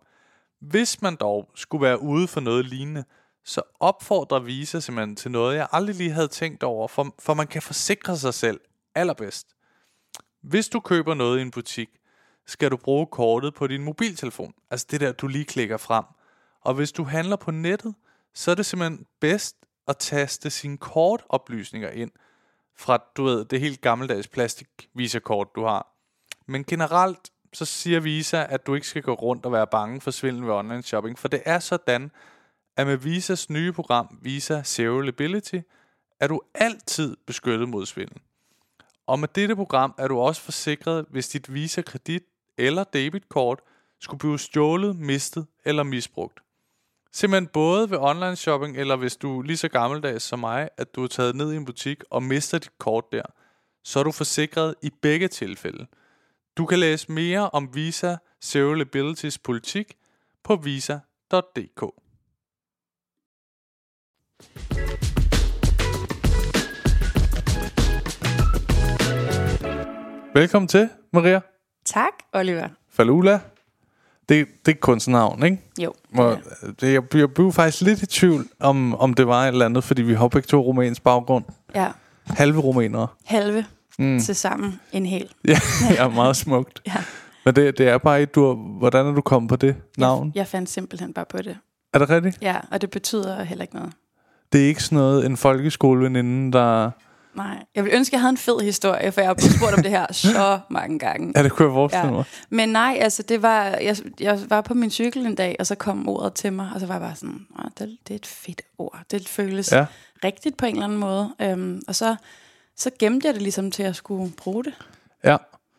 Hvis 0.59 1.01
man 1.01 1.15
dog 1.15 1.49
skulle 1.55 1.81
være 1.81 2.01
ude 2.01 2.27
for 2.27 2.41
noget 2.41 2.65
lignende, 2.65 3.03
så 3.43 3.61
opfordrer 3.79 4.39
Visa 4.39 4.79
simpelthen 4.79 5.15
til 5.15 5.31
noget, 5.31 5.55
jeg 5.55 5.67
aldrig 5.71 5.95
lige 5.95 6.11
havde 6.11 6.27
tænkt 6.27 6.63
over, 6.63 6.87
for, 6.87 7.15
for 7.19 7.33
man 7.33 7.47
kan 7.47 7.61
forsikre 7.61 8.17
sig 8.17 8.33
selv 8.33 8.59
allerbedst. 8.95 9.47
Hvis 10.41 10.69
du 10.69 10.79
køber 10.79 11.13
noget 11.13 11.39
i 11.39 11.41
en 11.41 11.51
butik, 11.51 11.89
skal 12.45 12.71
du 12.71 12.77
bruge 12.77 13.07
kortet 13.07 13.53
på 13.53 13.67
din 13.67 13.83
mobiltelefon. 13.83 14.53
Altså 14.71 14.87
det 14.91 15.01
der, 15.01 15.11
du 15.11 15.27
lige 15.27 15.45
klikker 15.45 15.77
frem. 15.77 16.03
Og 16.61 16.73
hvis 16.73 16.91
du 16.91 17.03
handler 17.03 17.35
på 17.35 17.51
nettet, 17.51 17.95
så 18.33 18.51
er 18.51 18.55
det 18.55 18.65
simpelthen 18.65 19.05
bedst 19.19 19.55
at 19.87 19.97
taste 19.97 20.49
sine 20.49 20.77
kortoplysninger 20.77 21.89
ind 21.89 22.11
fra, 22.77 23.03
du 23.17 23.23
ved, 23.23 23.45
det 23.45 23.59
helt 23.59 23.81
gammeldags 23.81 24.27
plastik 24.27 24.67
Visa-kort, 24.93 25.47
du 25.55 25.63
har. 25.63 25.87
Men 26.47 26.63
generelt, 26.63 27.31
så 27.53 27.65
siger 27.65 27.99
Visa, 27.99 28.45
at 28.49 28.67
du 28.67 28.75
ikke 28.75 28.87
skal 28.87 29.01
gå 29.01 29.13
rundt 29.13 29.45
og 29.45 29.51
være 29.51 29.67
bange 29.67 30.01
for 30.01 30.11
svindel 30.11 30.45
ved 30.45 30.53
online 30.53 30.83
shopping, 30.83 31.19
for 31.19 31.27
det 31.27 31.41
er 31.45 31.59
sådan, 31.59 32.11
at 32.77 32.87
med 32.87 32.97
Visas 32.97 33.49
nye 33.49 33.71
program, 33.71 34.19
Visa 34.21 34.63
Zero 34.63 34.99
Liability, 34.99 35.59
er 36.19 36.27
du 36.27 36.41
altid 36.53 37.17
beskyttet 37.27 37.69
mod 37.69 37.85
svindel. 37.85 38.17
Og 39.07 39.19
med 39.19 39.27
dette 39.27 39.55
program 39.55 39.95
er 39.97 40.07
du 40.07 40.19
også 40.19 40.41
forsikret, 40.41 41.05
hvis 41.09 41.29
dit 41.29 41.53
Visa 41.53 41.81
kredit 41.81 42.23
eller 42.57 42.83
debitkort 42.83 43.59
skulle 43.99 44.19
blive 44.19 44.39
stjålet, 44.39 44.95
mistet 44.95 45.47
eller 45.65 45.83
misbrugt. 45.83 46.44
Simpelthen 47.15 47.47
både 47.47 47.89
ved 47.91 47.97
online 48.01 48.35
shopping, 48.35 48.77
eller 48.77 48.95
hvis 48.95 49.15
du 49.15 49.39
er 49.39 49.43
lige 49.43 49.57
så 49.57 49.67
gammeldags 49.67 50.23
som 50.23 50.39
mig, 50.39 50.69
at 50.77 50.95
du 50.95 51.03
er 51.03 51.07
taget 51.07 51.35
ned 51.35 51.53
i 51.53 51.55
en 51.55 51.65
butik 51.65 52.03
og 52.09 52.23
mister 52.23 52.57
dit 52.57 52.77
kort 52.77 53.03
der, 53.11 53.21
så 53.83 53.99
er 53.99 54.03
du 54.03 54.11
forsikret 54.11 54.75
i 54.81 54.91
begge 55.01 55.27
tilfælde. 55.27 55.87
Du 56.57 56.65
kan 56.65 56.79
læse 56.79 57.11
mere 57.11 57.49
om 57.49 57.69
Visa 57.73 58.15
Zero 58.43 58.73
Liabilities 58.73 59.37
politik 59.39 59.93
på 60.43 60.55
visa.dk. 60.55 61.81
Velkommen 70.33 70.67
til, 70.67 70.89
Maria. 71.13 71.41
Tak, 71.85 72.13
Oliver. 72.33 72.69
Falula. 72.89 73.39
Det, 74.29 74.47
det 74.65 74.71
er 74.71 74.79
kunstnavn, 74.79 75.43
ikke? 75.43 75.61
Jo. 75.81 75.93
Og 76.17 76.37
det, 76.81 76.93
jeg, 76.93 77.15
jeg 77.15 77.31
blev 77.31 77.51
faktisk 77.51 77.81
lidt 77.81 78.01
i 78.01 78.05
tvivl, 78.05 78.47
om, 78.59 78.95
om 78.95 79.13
det 79.13 79.27
var 79.27 79.43
et 79.43 79.47
eller 79.47 79.65
andet, 79.65 79.83
fordi 79.83 80.01
vi 80.01 80.13
har 80.13 80.27
begge 80.27 80.47
to 80.47 80.61
rumænsk 80.61 81.03
baggrund. 81.03 81.45
Ja, 81.75 81.87
Halve 82.27 82.59
rumænere. 82.59 83.07
halve 83.25 83.65
mm. 83.99 84.19
til 84.19 84.35
sammen 84.35 84.79
en 84.91 85.05
hel. 85.05 85.29
Ja, 85.47 85.59
ja 85.91 86.07
meget 86.07 86.35
smukt. 86.35 86.81
Ja. 86.87 86.93
Men 87.45 87.55
det, 87.55 87.77
det 87.77 87.87
er 87.87 87.97
bare 87.97 88.21
ikke, 88.21 88.31
du 88.31 88.53
hvordan 88.53 89.05
er 89.05 89.11
du 89.11 89.21
kommet 89.21 89.49
på 89.49 89.55
det 89.55 89.75
navn? 89.97 90.31
Jeg 90.35 90.47
fandt 90.47 90.69
simpelthen 90.69 91.13
bare 91.13 91.25
på 91.29 91.37
det. 91.37 91.57
Er 91.93 91.99
det 91.99 92.09
rigtigt? 92.09 92.37
Ja, 92.41 92.55
og 92.71 92.81
det 92.81 92.89
betyder 92.89 93.43
heller 93.43 93.61
ikke 93.63 93.75
noget. 93.75 93.93
Det 94.53 94.63
er 94.63 94.67
ikke 94.67 94.83
sådan 94.83 94.97
noget, 94.97 95.25
en 95.25 95.37
folkeskoleveninde, 95.37 96.51
der... 96.51 96.91
Nej, 97.35 97.65
jeg 97.75 97.83
vil 97.83 97.91
ønske, 97.93 98.09
at 98.09 98.13
jeg 98.13 98.21
havde 98.21 98.29
en 98.31 98.37
fed 98.37 98.59
historie, 98.61 99.11
for 99.11 99.21
jeg 99.21 99.27
har 99.29 99.35
spurgt 99.57 99.73
om 99.73 99.81
det 99.83 99.91
her 99.91 100.05
så 100.13 100.59
mange 100.69 100.99
gange. 100.99 101.33
Ja, 101.35 101.43
det 101.43 101.51
kunne 101.51 101.65
jeg 101.67 101.73
forestille 101.73 102.05
Ja. 102.07 102.11
mig. 102.11 102.23
Men 102.49 102.69
nej, 102.69 102.97
altså 103.01 103.23
det 103.23 103.41
var, 103.41 103.63
jeg, 103.63 103.97
jeg 104.19 104.39
var 104.49 104.61
på 104.61 104.73
min 104.73 104.89
cykel 104.91 105.25
en 105.25 105.35
dag, 105.35 105.55
og 105.59 105.67
så 105.67 105.75
kom 105.75 106.09
ordet 106.09 106.33
til 106.33 106.53
mig, 106.53 106.69
og 106.73 106.79
så 106.79 106.85
var 106.85 106.93
jeg 106.93 107.01
bare 107.01 107.15
sådan, 107.15 107.45
"Åh, 107.59 107.65
det, 107.79 107.97
det 108.07 108.13
er 108.13 108.15
et 108.15 108.25
fedt 108.25 108.61
ord. 108.77 108.99
Det 109.11 109.27
føles 109.29 109.71
Ja. 109.71 109.85
rigtigt 110.23 110.57
på 110.57 110.65
en 110.65 110.71
eller 110.73 110.85
anden 110.85 110.99
måde. 110.99 111.29
Øhm, 111.41 111.81
og 111.87 111.95
så, 111.95 112.15
så 112.77 112.89
gemte 112.99 113.27
jeg 113.27 113.33
det 113.33 113.41
ligesom 113.41 113.71
til, 113.71 113.83
at 113.83 113.95
skulle 113.95 114.31
bruge 114.37 114.63
det. 114.63 114.73
Ja. 115.23 115.37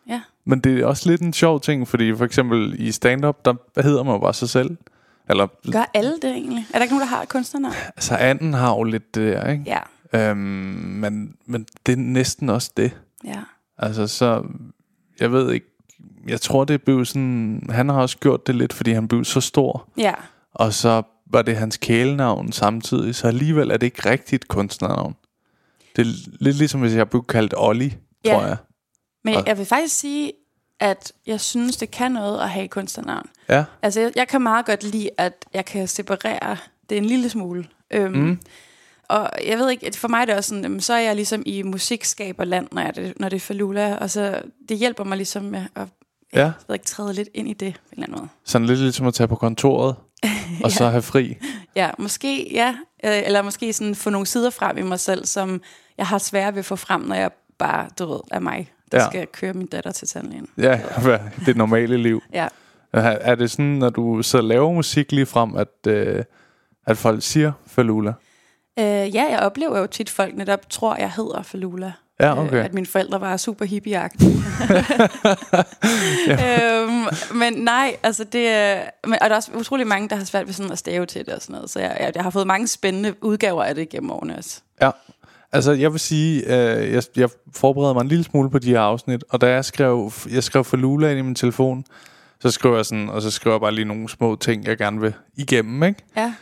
Ja, 0.08 0.20
Men 0.44 0.60
det 0.60 0.80
er 0.80 0.86
også 0.86 1.10
lidt 1.10 1.20
en 1.20 1.32
sjov 1.32 1.60
ting, 1.60 1.88
fordi 1.88 2.14
for 2.16 2.24
eksempel 2.24 2.76
i 2.80 2.92
stand-up, 2.92 3.44
der 3.44 3.54
hedder 3.82 4.02
man 4.02 4.12
jo 4.14 4.18
bare 4.18 4.34
sig 4.34 4.48
selv. 4.48 4.76
Eller, 5.30 5.46
gør 5.72 5.90
alle 5.94 6.12
det 6.22 6.30
egentlig? 6.30 6.66
Er 6.70 6.78
der 6.78 6.82
ikke 6.82 6.94
nogen, 6.94 7.08
der 7.08 7.14
har 7.16 7.22
et 7.22 7.28
kunstnernavn? 7.28 7.74
altså 7.96 8.16
anden 8.16 8.54
har 8.54 8.70
jo 8.76 8.82
lidt 8.82 9.14
det 9.14 9.32
der, 9.34 9.50
ikke? 9.50 9.62
Ja, 9.66 9.78
Øhm, 10.12 10.36
men, 10.36 11.36
men 11.46 11.66
det 11.86 11.92
er 11.92 11.96
næsten 11.96 12.48
også 12.48 12.70
det. 12.76 12.90
ja. 13.24 13.40
Altså, 13.78 14.06
så... 14.06 14.44
Jeg 15.20 15.32
ved 15.32 15.52
ikke... 15.52 15.66
Jeg 16.28 16.40
tror, 16.40 16.64
det 16.64 16.82
blev 16.82 17.04
sådan... 17.04 17.66
Han 17.70 17.88
har 17.88 17.96
også 18.00 18.18
gjort 18.18 18.46
det 18.46 18.54
lidt, 18.54 18.72
fordi 18.72 18.92
han 18.92 19.08
blev 19.08 19.24
så 19.24 19.40
stor. 19.40 19.88
Ja, 19.98 20.14
Og 20.54 20.72
så 20.72 21.02
var 21.30 21.42
det 21.42 21.56
hans 21.56 21.76
kælenavn 21.76 22.52
samtidig, 22.52 23.14
så 23.14 23.26
alligevel 23.28 23.70
er 23.70 23.76
det 23.76 23.86
ikke 23.86 24.10
rigtigt 24.10 24.48
kunstnernavn. 24.48 25.14
Det 25.96 26.02
er 26.06 26.12
lidt 26.40 26.56
ligesom, 26.56 26.80
hvis 26.80 26.94
jeg 26.94 27.10
blev 27.10 27.24
kaldt 27.24 27.54
Olli, 27.56 27.94
Ja. 28.24 28.32
tror 28.34 28.42
jeg. 28.46 28.56
Men 29.24 29.34
Og- 29.36 29.46
jeg, 29.46 29.58
vil 29.58 29.66
faktisk 29.66 29.98
sige, 29.98 30.32
at 30.80 31.12
jeg 31.26 31.40
synes, 31.40 31.76
det 31.76 31.90
kan 31.90 32.12
noget 32.12 32.40
at 32.40 32.50
have 32.50 32.64
et 32.64 32.70
kunstnernavn. 32.70 33.26
Ja, 33.48 33.64
Altså, 33.82 34.00
jeg, 34.00 34.12
jeg 34.16 34.28
kan 34.28 34.42
meget 34.42 34.66
godt 34.66 34.84
lide, 34.84 35.10
at 35.18 35.44
jeg 35.54 35.64
kan 35.64 35.88
separere 35.88 36.56
det 36.90 36.98
en 36.98 37.04
lille 37.04 37.28
smule. 37.28 37.66
Øhm, 37.90 38.12
mm. 38.14 38.38
Og 39.08 39.30
jeg 39.46 39.58
ved 39.58 39.70
ikke, 39.70 39.92
for 39.96 40.08
mig 40.08 40.20
er 40.20 40.24
det 40.24 40.34
også 40.34 40.48
sådan, 40.48 40.62
jamen, 40.62 40.80
så 40.80 40.92
er 40.94 41.00
jeg 41.00 41.14
ligesom 41.16 41.42
i 41.46 41.62
musikskaberland, 41.62 42.68
når, 42.72 42.82
jeg, 42.82 42.96
det, 42.96 43.12
når 43.20 43.28
det 43.28 43.36
er 43.36 43.40
Falula, 43.40 43.94
og 43.96 44.10
så 44.10 44.40
det 44.68 44.76
hjælper 44.78 45.04
mig 45.04 45.16
ligesom 45.16 45.42
med 45.44 45.62
at 45.76 45.88
Ja. 46.34 46.40
jeg 46.40 46.52
ved 46.68 46.74
ikke, 46.74 46.84
træde 46.86 47.12
lidt 47.12 47.28
ind 47.34 47.48
i 47.48 47.52
det 47.52 47.74
på 47.74 47.80
en 47.92 47.92
eller 47.92 48.06
anden 48.06 48.18
måde. 48.20 48.28
sådan 48.44 48.66
lidt 48.66 48.80
ligesom 48.80 49.06
at 49.06 49.14
tage 49.14 49.28
på 49.28 49.36
kontoret, 49.36 49.96
og 50.64 50.70
så 50.72 50.88
have 50.88 51.02
fri. 51.02 51.36
Ja, 51.76 51.90
måske, 51.98 52.52
ja. 52.52 52.68
Øh, 53.04 53.22
Eller 53.26 53.42
måske 53.42 53.72
sådan 53.72 53.94
få 53.94 54.10
nogle 54.10 54.26
sider 54.26 54.50
frem 54.50 54.78
i 54.78 54.82
mig 54.82 55.00
selv, 55.00 55.26
som 55.26 55.60
jeg 55.98 56.06
har 56.06 56.18
svært 56.18 56.54
ved 56.54 56.58
at 56.58 56.64
få 56.64 56.76
frem, 56.76 57.00
når 57.00 57.14
jeg 57.14 57.30
bare, 57.58 57.88
du 57.98 58.06
ved, 58.12 58.20
er 58.30 58.40
mig, 58.40 58.72
der 58.92 58.98
Ja. 58.98 59.04
ja. 59.04 59.10
skal 59.10 59.26
køre 59.26 59.52
min 59.52 59.66
datter 59.66 59.90
til 59.90 60.08
tandlægen. 60.08 60.48
Ja, 60.58 60.80
det 61.46 61.56
normale 61.56 61.96
liv. 61.96 62.22
Ja. 62.32 62.48
Er 62.92 63.00
er 63.00 63.34
det 63.34 63.50
sådan, 63.50 63.64
når 63.64 63.90
du 63.90 64.22
så 64.22 64.40
laver 64.40 64.72
musik 64.72 65.12
lige 65.12 65.26
frem, 65.26 65.56
at, 65.56 65.86
øh, 65.88 66.24
at 66.86 66.98
folk 66.98 67.22
siger 67.22 67.52
Falula? 67.66 68.12
Øh, 68.78 68.84
ja, 68.84 69.24
jeg 69.30 69.38
oplever 69.40 69.78
jo 69.78 69.86
tit, 69.86 70.10
folk 70.10 70.36
netop 70.36 70.70
tror, 70.70 70.96
jeg 70.96 71.12
hedder 71.12 71.42
Falula. 71.42 71.92
Ja, 72.20 72.42
okay. 72.44 72.56
Øh, 72.56 72.64
at 72.64 72.74
mine 72.74 72.86
forældre 72.86 73.20
var 73.20 73.36
super 73.36 73.64
hippieagtige. 73.64 74.30
øhm, 76.44 77.06
men 77.34 77.52
nej, 77.52 77.96
altså 78.02 78.24
det 78.24 78.48
er... 78.48 78.82
Men, 79.04 79.14
og 79.20 79.28
der 79.28 79.30
er 79.30 79.36
også 79.36 79.50
utrolig 79.54 79.86
mange, 79.86 80.08
der 80.08 80.16
har 80.16 80.24
svært 80.24 80.46
ved 80.46 80.54
sådan 80.54 80.72
at 80.72 80.78
stave 80.78 81.06
til 81.06 81.26
det 81.26 81.34
og 81.34 81.42
sådan 81.42 81.54
noget. 81.54 81.70
Så 81.70 81.80
jeg, 81.80 81.96
jeg, 82.00 82.12
jeg 82.14 82.22
har 82.22 82.30
fået 82.30 82.46
mange 82.46 82.66
spændende 82.66 83.14
udgaver 83.24 83.64
af 83.64 83.74
det 83.74 83.88
gennem 83.88 84.10
årene 84.10 84.36
også. 84.36 84.60
Ja. 84.82 84.90
Altså, 85.52 85.72
jeg 85.72 85.92
vil 85.92 86.00
sige, 86.00 86.42
øh, 86.44 86.92
jeg, 86.92 87.02
jeg 87.16 87.28
forbereder 87.54 87.94
mig 87.94 88.00
en 88.00 88.08
lille 88.08 88.24
smule 88.24 88.50
på 88.50 88.58
de 88.58 88.70
her 88.70 88.80
afsnit, 88.80 89.24
og 89.30 89.40
da 89.40 89.46
jeg 89.46 89.64
skrev, 89.64 90.12
jeg 90.30 90.42
skrev 90.42 90.64
Falula 90.64 91.10
ind 91.10 91.18
i 91.18 91.22
min 91.22 91.34
telefon, 91.34 91.84
så 92.40 92.50
skrev 92.50 92.76
jeg 92.76 92.86
sådan, 92.86 93.08
og 93.08 93.22
så 93.22 93.30
skrev 93.30 93.52
jeg 93.52 93.60
bare 93.60 93.74
lige 93.74 93.84
nogle 93.84 94.08
små 94.08 94.36
ting, 94.36 94.64
jeg 94.64 94.78
gerne 94.78 95.00
vil 95.00 95.14
igennem, 95.36 95.82
ikke? 95.82 96.04
Ja. 96.16 96.34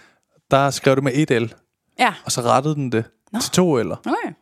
Der 0.50 0.70
skrev 0.70 0.94
det 0.94 1.04
med 1.04 1.12
et 1.14 1.42
L, 1.42 1.54
Ja. 1.98 2.14
og 2.24 2.32
så 2.32 2.40
rettede 2.40 2.74
den 2.74 2.92
det 2.92 3.04
Nå. 3.32 3.40
til 3.40 3.50
to 3.50 3.80
L'er. 3.82 3.96
Okay. 4.06 4.32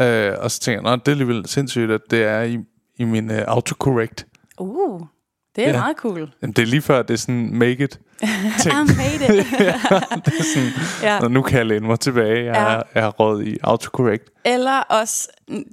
Øh, 0.00 0.34
og 0.40 0.50
så 0.50 0.60
tænkte 0.60 0.90
jeg, 0.90 0.98
det 1.00 1.08
er 1.08 1.12
alligevel 1.12 1.46
sindssygt, 1.48 1.90
at 1.90 2.00
det 2.10 2.22
er 2.24 2.42
i, 2.42 2.58
i 2.96 3.04
min 3.04 3.30
uh, 3.30 3.36
autocorrect. 3.36 4.26
Uh, 4.60 5.00
det 5.56 5.64
er 5.64 5.68
Ja. 5.68 5.74
ja. 5.74 5.80
meget 5.80 5.96
cool. 5.96 6.32
Jamen, 6.42 6.52
det 6.52 6.62
er 6.62 6.66
lige 6.66 6.82
før, 6.82 7.02
det 7.02 7.14
er 7.14 7.18
sådan 7.18 7.50
make 7.54 7.84
it. 7.84 8.00
I 8.22 8.68
made 8.72 9.38
it. 9.40 9.46
ja. 11.02 11.18
Og 11.22 11.30
nu 11.30 11.42
kan 11.42 11.58
jeg 11.58 11.66
læne 11.66 11.86
mig 11.86 12.00
tilbage. 12.00 12.44
Jeg, 12.44 12.54
Ja. 12.54 12.74
er, 12.76 12.82
jeg 12.94 13.02
har 13.02 13.10
råd 13.10 13.42
i 13.42 13.56
autocorrect. 13.62 14.24
Eller 14.44 14.80
også 14.80 15.28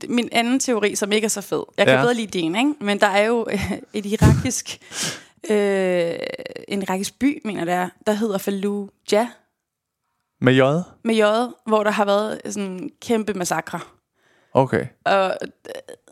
min 0.10 0.30
anden 0.32 0.60
teori, 0.60 0.96
som 0.96 1.12
ikke 1.12 1.26
er 1.26 1.30
så 1.30 1.42
fed. 1.42 1.64
Jeg 1.78 1.86
kan 1.86 1.94
Ja. 1.94 2.00
ja. 2.00 2.04
bedre 2.06 2.14
lide 2.14 2.40
din, 2.40 2.56
ikke? 2.56 2.74
Men 2.82 3.00
der 3.00 3.08
er 3.08 3.26
jo 3.26 3.48
øh, 3.52 3.72
et 3.94 4.06
irakisk... 4.06 4.78
Øh, 5.50 6.14
en 6.68 6.82
irakisk 6.82 7.20
by, 7.20 7.42
mener 7.46 7.66
det 7.66 7.74
er, 7.74 7.90
der 8.08 8.14
hedder 8.14 8.38
Fallujah 8.38 9.28
Med 10.44 10.54
J? 10.54 10.62
med 11.04 11.16
J, 11.16 11.24
hvor 11.68 11.84
der 11.84 11.92
har 11.92 12.06
været 12.06 12.42
sådan 12.46 12.70
en 12.70 12.90
kæmpe 13.02 13.34
massakre. 13.34 13.80
Okay. 14.54 14.86
Og 15.06 15.38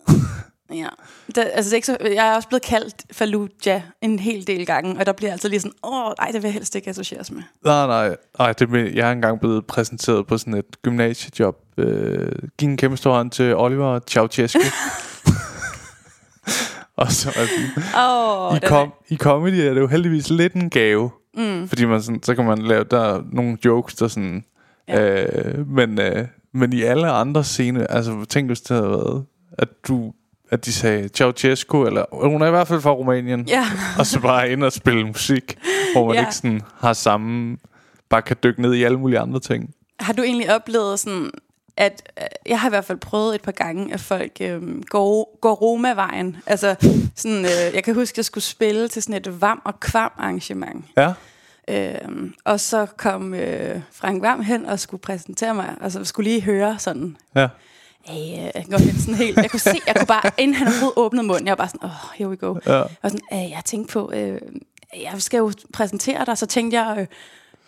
øh, 0.10 0.78
ja, 0.78 0.88
der, 1.36 1.44
altså 1.44 1.70
det 1.70 1.74
er 1.74 1.76
ikke 1.76 1.88
så, 1.88 1.98
jeg 2.02 2.28
er 2.28 2.36
også 2.36 2.48
blevet 2.48 2.62
kaldt 2.62 2.96
Fallujah 3.12 3.82
en 4.02 4.20
hel 4.20 4.48
del 4.48 4.66
gange, 4.66 5.00
og 5.00 5.06
der 5.06 5.14
bliver 5.14 5.32
altså 5.32 5.48
lige 5.48 5.60
sådan, 5.60 5.78
åh 5.84 6.14
nej, 6.20 6.28
det 6.28 6.34
vil 6.34 6.44
jeg 6.44 6.54
helst 6.54 6.76
ikke 6.76 6.90
associeres 6.90 7.32
med. 7.32 7.42
Nej, 7.66 7.88
nej. 7.88 8.16
nej 8.40 8.54
det, 8.54 8.96
jeg 8.96 9.08
er 9.08 9.12
engang 9.12 9.40
blevet 9.40 9.66
præsenteret 9.66 10.28
på 10.28 10.38
sådan 10.38 10.54
et 10.54 10.82
gymnasiejob. 10.82 11.58
Øh, 11.78 12.32
giv 12.58 12.70
en 12.70 12.78
kæmpe 12.78 12.98
stor 12.98 13.14
hånd 13.14 13.32
til 13.32 13.56
Oliver 13.56 14.00
Ceausescu. 14.08 14.60
og 17.02 17.12
så 17.12 17.30
er 17.30 17.46
sådan, 17.46 17.84
Åh, 17.98 18.58
i, 18.58 18.60
kom, 18.68 18.94
i 19.10 19.18
comedy 19.18 19.60
er 19.60 19.74
det 19.74 19.82
jo 19.82 19.88
heldigvis 19.88 20.30
lidt 20.30 20.54
en 20.54 20.70
gave. 20.70 21.12
Mm. 21.38 21.68
Fordi 21.68 21.86
man 21.86 22.02
sådan, 22.02 22.24
så 22.24 22.36
kan 22.36 22.46
man 22.46 22.58
lave 22.58 22.84
der 22.84 23.00
er 23.16 23.22
nogle 23.32 23.58
jokes, 23.66 23.96
der 23.96 24.08
sådan... 24.08 24.44
Ja. 24.88 25.24
Øh, 25.24 25.68
men, 25.68 26.00
øh, 26.00 26.26
men 26.54 26.74
i 26.74 26.82
alle 26.82 27.08
andre 27.10 27.44
scener, 27.44 27.88
altså 27.88 28.26
tænk 28.30 28.48
hvis 28.50 28.62
det 28.62 28.78
havde 28.78 28.90
været, 28.90 29.26
at 29.58 29.70
du 29.88 30.14
at 30.52 30.66
de 30.66 30.74
sagde 30.74 31.10
Ceausescu, 31.10 31.86
eller 31.86 32.06
hun 32.30 32.42
er 32.42 32.48
i 32.48 32.50
hvert 32.50 32.68
fald 32.68 32.82
fra 32.82 32.92
Rumænien, 32.92 33.46
Ja. 33.48 33.66
og 34.00 34.06
så 34.06 34.20
bare 34.20 34.52
ind 34.52 34.64
og 34.64 34.72
spille 34.72 35.08
musik, 35.08 35.58
hvor 35.96 36.06
man 36.08 36.16
Ja. 36.16 36.22
ikke 36.22 36.36
sådan 36.36 36.62
har 36.80 36.94
samme, 36.94 37.58
bare 38.10 38.22
kan 38.22 38.38
dykke 38.44 38.62
ned 38.62 38.74
i 38.74 38.84
alle 38.84 39.00
mulige 39.00 39.20
andre 39.20 39.40
ting. 39.40 39.70
Har 40.00 40.14
du 40.14 40.22
egentlig 40.22 40.56
oplevet 40.56 41.00
sådan, 41.00 41.30
at 41.82 42.10
øh, 42.18 42.28
jeg 42.46 42.60
har 42.60 42.70
i 42.70 42.70
hvert 42.70 42.86
fald 42.86 42.98
prøvet 42.98 43.36
et 43.36 43.42
par 43.42 43.52
gange, 43.52 43.94
at 43.94 44.00
folk 44.00 44.32
øh, 44.42 44.82
går, 44.82 45.38
går 45.42 45.54
Roma-vejen. 45.54 46.38
Altså, 46.46 46.76
sådan, 47.16 47.46
øh, 47.46 47.76
jeg 47.76 47.84
kan 47.84 47.96
huske, 47.96 48.14
at 48.14 48.18
jeg 48.18 48.26
skulle 48.26 48.44
spille 48.44 48.88
til 48.88 49.04
sådan 49.04 49.16
et 49.16 49.28
vam- 49.28 49.62
og 49.66 49.80
kvam-arrangement. 49.80 50.86
Ja, 50.98 51.14
Øh, 51.68 52.32
og 52.46 52.60
så 52.60 52.86
kom 52.98 53.34
øh, 53.34 53.82
Frank 53.92 54.22
Vam 54.22 54.42
hen 54.42 54.66
og 54.66 54.80
skulle 54.80 55.02
præsentere 55.02 55.56
mig, 55.56 55.76
og 55.82 55.92
så 55.92 56.04
skulle 56.04 56.30
lige 56.30 56.42
høre 56.42 56.80
sådan, 56.80 57.18
ja. 57.36 57.48
Hey, 58.06 58.16
øh, 58.16 58.52
jeg, 58.70 58.80
hen 58.80 59.00
sådan 59.00 59.16
helt, 59.16 59.38
jeg 59.38 59.52
kunne 59.52 59.60
se, 59.60 59.80
jeg 59.88 59.96
kunne 59.96 60.08
bare, 60.08 60.32
inden 60.38 60.56
han 60.56 60.68
overhovedet 60.68 60.98
åbnede 60.98 61.28
munden, 61.28 61.48
jeg 61.48 61.52
var 61.52 61.56
bare 61.56 61.68
sådan, 61.68 61.84
oh, 61.84 62.16
here 62.16 62.30
we 62.30 62.36
go. 62.36 62.56
Ja. 62.66 62.82
Og 62.82 63.12
sådan, 63.12 63.22
øh, 63.34 63.52
jeg 63.52 63.62
tænkte 63.66 63.94
på, 63.94 64.12
øh, 64.14 64.42
jeg 65.02 65.22
skal 65.22 65.38
jo 65.38 65.52
præsentere 65.74 66.26
dig, 66.26 66.38
så 66.38 66.46
tænkte 66.46 66.82
jeg, 66.82 66.98
øh, 67.00 67.08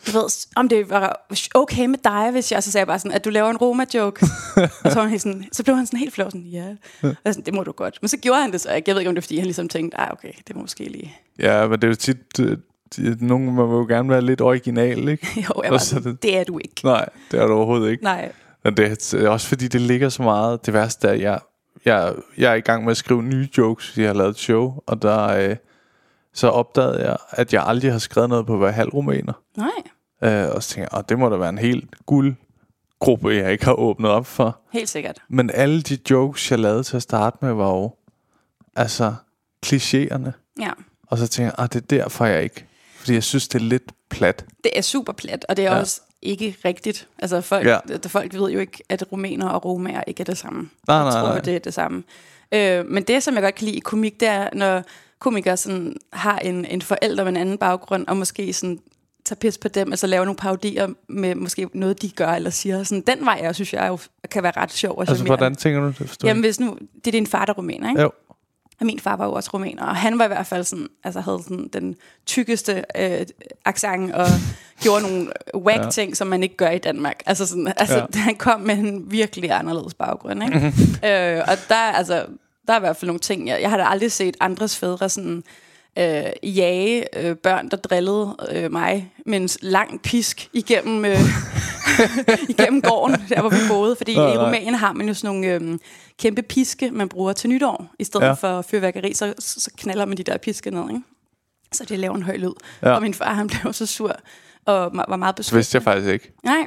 du 0.08 0.12
ved, 0.12 0.48
om 0.56 0.70
det 0.70 0.90
var 0.90 1.26
okay 1.56 1.86
med 1.86 1.98
dig, 2.04 2.32
hvis 2.32 2.52
jeg, 2.52 2.64
så 2.64 2.72
sagde 2.72 2.82
jeg 2.82 2.88
bare 2.88 3.00
sådan, 3.00 3.12
at 3.12 3.26
du 3.26 3.30
laver 3.30 3.50
en 3.50 3.58
Roma-joke. 3.58 4.26
og 4.84 4.92
så, 4.92 5.00
var 5.00 5.08
han 5.08 5.20
sådan, 5.20 5.46
så 5.52 5.64
blev 5.64 5.76
han 5.76 5.86
sådan 5.86 6.00
helt 6.00 6.14
flov, 6.14 6.32
sådan, 6.32 6.42
ja, 6.42 6.66
yeah. 7.06 7.16
sådan, 7.26 7.44
det 7.46 7.54
må 7.54 7.64
du 7.64 7.72
godt. 7.72 7.98
Men 8.02 8.08
så 8.10 8.18
gjorde 8.18 8.42
han 8.42 8.52
det 8.52 8.62
så, 8.62 8.74
ikke. 8.74 8.90
jeg 8.90 8.96
ved 8.96 9.02
ikke, 9.02 9.10
om 9.10 9.16
det 9.16 9.22
er, 9.22 9.24
fordi 9.24 9.38
han 9.38 9.46
ligesom 9.46 9.70
tænkte, 9.70 10.00
ah, 10.00 10.12
okay, 10.12 10.32
det 10.48 10.56
må 10.56 10.62
måske 10.62 10.84
lige, 10.84 11.16
Ja, 11.40 11.68
men 11.68 11.80
det 11.82 11.84
er 11.84 11.88
jo 11.88 11.96
tit, 11.96 12.18
øh, 12.40 12.58
nogen 13.22 13.46
man 13.56 13.66
vil 13.70 13.74
jo 13.76 13.86
gerne 13.90 14.10
være 14.10 14.22
lidt 14.22 14.42
original, 14.42 15.08
ikke? 15.10 15.28
jo, 15.50 15.62
jeg 15.64 15.72
var 15.72 15.78
så 15.78 15.86
sådan, 15.90 16.12
det- 16.12 16.24
det 16.24 16.38
er 16.38 16.44
du 16.44 16.58
ikke. 16.58 16.76
Nej, 16.84 17.06
det 17.32 17.40
er 17.40 17.44
det 17.44 17.52
overhovedet 17.52 17.92
ikke. 17.92 18.04
Nej, 18.04 18.32
Men 18.64 18.78
det 18.78 19.14
er 19.14 19.30
også 19.30 19.48
fordi, 19.48 19.68
det 19.68 19.82
ligger 19.82 20.10
så 20.10 20.24
meget. 20.24 20.66
Det 20.66 20.74
værste 20.74 21.08
er, 21.08 21.12
at 21.12 21.22
jeg, 21.22 21.40
jeg, 21.86 22.14
jeg 22.38 22.52
er 22.52 22.56
i 22.56 22.60
gang 22.62 22.84
med 22.84 22.92
at 22.92 22.98
skrive 22.98 23.24
nye 23.24 23.48
jokes, 23.58 23.88
fordi 23.90 24.02
jeg 24.02 24.10
har 24.10 24.16
lavet 24.16 24.30
et 24.30 24.38
show, 24.38 24.74
og 24.88 25.02
der 25.02 25.28
øh, 25.50 25.56
så 26.34 26.48
opdagede 26.48 27.06
jeg, 27.10 27.18
at 27.32 27.54
jeg 27.54 27.64
aldrig 27.66 27.92
har 27.92 28.00
skrevet 28.00 28.30
noget 28.30 28.46
på 28.46 28.54
at 28.54 28.62
være 28.62 28.72
halv 28.72 28.90
rumæner. 28.90 29.34
nej, 29.58 29.70
Øh, 30.24 30.50
og 30.56 30.64
så 30.64 30.70
tænker 30.70 30.88
jeg, 30.92 30.98
"Åh, 30.98 31.04
det 31.10 31.20
må 31.20 31.30
da 31.30 31.36
være 31.36 31.50
en 31.50 31.58
helt 31.58 32.06
guldgruppe, 32.06 33.30
jeg 33.30 33.52
ikke 33.52 33.66
har 33.66 33.74
åbnet 33.74 34.12
op 34.12 34.26
for. 34.26 34.60
helt 34.74 34.90
sikkert. 34.90 35.20
Men 35.30 35.50
alle 35.54 35.82
de 35.82 35.98
jokes, 36.10 36.52
jeg 36.52 36.60
lavede 36.60 36.84
til 36.84 36.96
at 36.96 37.02
starte 37.02 37.38
med, 37.42 37.54
var 37.54 37.70
jo 37.70 37.92
altså 38.76 39.16
klichéerne. 39.66 40.32
Ja. 40.60 40.70
Og 41.08 41.18
så 41.18 41.28
tænker 41.28 41.52
jeg, 41.58 41.74
det 41.74 41.82
er 41.82 41.86
derfor 41.98 42.26
jeg 42.26 42.44
ikke. 42.44 42.66
Fordi 42.98 43.14
jeg 43.14 43.24
synes, 43.24 43.48
det 43.48 43.60
er 43.62 43.64
lidt 43.66 43.92
plat. 44.10 44.46
Det 44.64 44.78
er 44.78 44.82
super 44.82 45.14
plat, 45.14 45.46
og 45.50 45.58
det 45.58 45.66
er 45.66 45.74
Ja. 45.74 45.80
også 45.80 46.02
ikke 46.22 46.56
rigtigt. 46.66 47.08
Altså 47.20 47.42
folk, 47.42 47.68
Ja. 47.68 47.78
ja. 47.90 47.98
folk 48.08 48.34
ved 48.34 48.52
jo 48.52 48.60
ikke, 48.60 48.84
at 48.90 49.04
rumæner 49.12 49.50
og 49.50 49.66
romager 49.66 50.04
ikke 50.08 50.22
er 50.22 50.26
det 50.26 50.38
samme. 50.38 50.70
Nej, 50.88 50.96
jeg 50.98 51.04
nej, 51.06 51.12
tror, 51.22 51.28
nej. 51.30 51.40
det 51.40 51.56
er 51.56 51.60
det 51.60 51.74
samme. 51.74 52.04
Øh, 52.52 52.86
men 52.86 53.04
det, 53.04 53.24
som 53.24 53.34
jeg 53.34 53.44
godt 53.44 53.56
kan 53.56 53.66
lide 53.66 53.78
i 53.78 53.80
komik, 53.80 54.20
det 54.20 54.28
er, 54.28 54.50
når 54.54 54.84
komikere 55.24 55.58
sådan, 55.58 55.96
har 56.14 56.38
en, 56.40 56.66
en 56.66 56.82
forælder 56.82 57.24
med 57.24 57.32
en 57.32 57.38
anden 57.38 57.58
baggrund, 57.58 58.08
og 58.08 58.18
måske 58.18 58.54
sådan 58.54 58.80
tager 59.26 59.38
pis 59.40 59.58
på 59.58 59.68
dem, 59.68 59.92
altså 59.92 60.08
laver 60.08 60.26
nogle 60.26 60.38
parodier 60.38 60.88
med 61.10 61.36
måske 61.36 61.68
noget, 61.74 62.02
de 62.02 62.10
gør 62.10 62.28
eller 62.30 62.50
siger. 62.50 62.84
Sådan, 62.84 63.02
den 63.18 63.26
vej, 63.26 63.40
jeg 63.44 63.56
synes 63.56 63.74
jeg 63.74 63.88
jo 63.88 63.98
kan 64.32 64.44
være 64.44 64.54
ret 64.58 64.72
sjov 64.72 64.92
og 64.96 65.00
Altså, 65.02 65.16
charmerende. 65.16 65.30
hvordan 65.38 65.56
tænker 65.56 65.80
du 65.82 65.88
det? 65.88 66.18
Jamen, 66.24 66.44
hvis 66.44 66.60
nu, 66.60 66.78
det 66.96 67.08
er 67.08 67.12
din 67.12 67.28
far, 67.28 67.46
der 67.46 67.54
er 67.54 67.58
rumæner, 67.58 67.90
ikke? 67.90 68.02
Jo. 68.02 68.12
Og 68.80 68.86
min 68.86 69.00
far 69.00 69.16
var 69.16 69.26
jo 69.26 69.34
også 69.34 69.50
rumæner, 69.54 69.84
og 69.86 69.96
han 69.96 70.20
var 70.20 70.26
i 70.26 70.28
hvert 70.28 70.46
fald 70.48 70.64
sådan, 70.64 70.88
altså 71.04 71.20
havde 71.20 71.40
sådan 71.44 71.70
den 71.74 71.96
tykkeste 72.26 72.84
øh, 73.00 73.26
accent 73.66 74.12
og 74.14 74.28
gjorde 74.84 75.02
nogle 75.02 75.28
whack 75.56 75.80
Ja. 75.80 75.84
ja. 75.84 75.90
ting, 75.90 76.18
som 76.18 76.28
man 76.28 76.44
ikke 76.44 76.56
gør 76.58 76.70
i 76.70 76.78
Danmark. 76.78 77.24
Altså, 77.26 77.46
sådan, 77.48 77.74
altså 77.78 77.98
Ja. 77.98 78.20
han 78.20 78.36
kom 78.36 78.62
med 78.62 78.78
en 78.78 79.12
virkelig 79.12 79.52
anderledes 79.52 79.94
baggrund, 79.94 80.44
ikke? 80.44 80.58
øh, 81.38 81.42
og 81.48 81.58
der, 81.70 81.76
er 81.76 81.92
altså, 81.92 82.26
der 82.68 82.74
er 82.74 82.78
i 82.78 82.80
hvert 82.80 82.98
fald 82.98 83.08
nogle 83.08 83.20
ting, 83.20 83.48
jeg, 83.48 83.62
jeg 83.62 83.70
har 83.70 83.78
da 83.78 83.84
aldrig 83.84 84.12
set 84.12 84.38
andres 84.40 84.78
fædre 84.78 85.10
sådan 85.10 85.44
øh, 86.00 86.24
jage 86.58 87.18
øh, 87.20 87.36
børn, 87.36 87.70
der 87.70 87.78
drillede 87.78 88.36
øh, 88.52 88.72
mig 88.72 89.14
med 89.26 89.38
en 89.42 89.50
lang 89.62 90.02
pisk 90.02 90.50
igennem, 90.54 91.06
øh, 91.06 91.18
igennem 92.50 92.82
gården, 92.82 93.22
der 93.30 93.42
hvor 93.42 93.50
vi 93.50 93.56
boede. 93.70 93.96
Fordi 93.96 94.16
Nej, 94.16 94.34
i. 94.34 94.38
Rumænien 94.38 94.76
har 94.76 94.94
man 94.94 95.08
jo 95.08 95.14
sådan 95.14 95.36
nogle 95.42 95.48
øh, 95.74 95.80
kæmpe 96.20 96.42
piske, 96.42 96.92
man 96.92 97.10
bruger 97.10 97.34
til 97.34 97.50
nytår. 97.50 97.86
I 98.00 98.04
stedet 98.04 98.26
Ja. 98.26 98.32
for 98.34 98.62
fyrværkeri, 98.62 99.14
så, 99.14 99.34
så 99.40 99.72
knaller 99.78 100.06
man 100.06 100.18
de 100.18 100.24
der 100.24 100.38
piske 100.38 100.72
ned, 100.72 100.90
ikke? 100.90 101.02
Så 101.72 101.86
det 101.90 102.00
laver 102.00 102.16
en 102.16 102.24
høj 102.24 102.36
lyd. 102.38 102.52
Ja. 102.82 102.92
Og 102.92 103.02
min 103.02 103.14
far, 103.14 103.34
han 103.34 103.48
blev 103.48 103.74
så 103.74 103.86
sur 103.86 104.16
og 104.66 104.92
var 105.08 105.16
meget 105.16 105.32
Det 105.32 105.36
beskyttet. 105.36 105.58
vidste 105.58 105.76
jeg 105.76 105.84
faktisk 105.84 106.10
ikke. 106.14 106.32
Nej, 106.44 106.66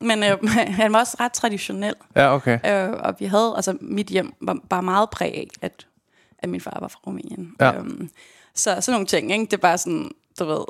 men 0.00 0.22
øh, 0.22 0.48
han 0.80 0.92
var 0.92 0.98
også 0.98 1.16
ret 1.20 1.32
traditionel. 1.32 1.94
Ja, 2.16 2.34
okay. 2.34 2.58
Øh, 2.66 2.96
og 2.98 3.14
vi 3.18 3.24
havde, 3.24 3.52
altså 3.56 3.76
mit 3.80 4.06
hjem 4.06 4.32
var 4.42 4.56
bare 4.70 4.82
meget 4.82 5.10
præg 5.10 5.34
af, 5.34 5.48
at, 5.62 5.86
at 6.38 6.48
min 6.48 6.60
far 6.60 6.78
var 6.80 6.88
fra 6.88 7.00
Rumænien. 7.06 7.52
Ja. 7.60 7.76
Øhm, 7.78 8.10
så 8.54 8.76
sådan 8.80 8.92
nogle 8.92 9.06
ting, 9.06 9.32
ikke? 9.32 9.44
det 9.44 9.52
er 9.52 9.56
bare 9.56 9.78
sådan, 9.78 10.10
du 10.38 10.44
ved, 10.44 10.60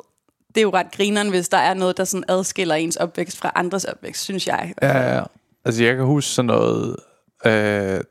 det 0.47 0.57
er 0.57 0.61
jo 0.61 0.69
ret 0.73 0.91
grineren, 0.91 1.29
hvis 1.29 1.49
der 1.49 1.57
er 1.57 1.73
noget, 1.73 1.97
der 1.97 2.03
sådan 2.03 2.23
adskiller 2.27 2.75
ens 2.75 2.95
opvækst 2.95 3.37
fra 3.37 3.51
andres 3.55 3.85
opvækst, 3.85 4.23
synes 4.23 4.47
jeg. 4.47 4.73
Ja, 4.81 4.97
ja, 4.97 5.15
ja. 5.17 5.23
Altså, 5.65 5.83
jeg 5.83 5.95
kan 5.95 6.05
huske 6.05 6.29
sådan 6.29 6.47
noget... 6.47 6.95
Øh, 7.45 7.51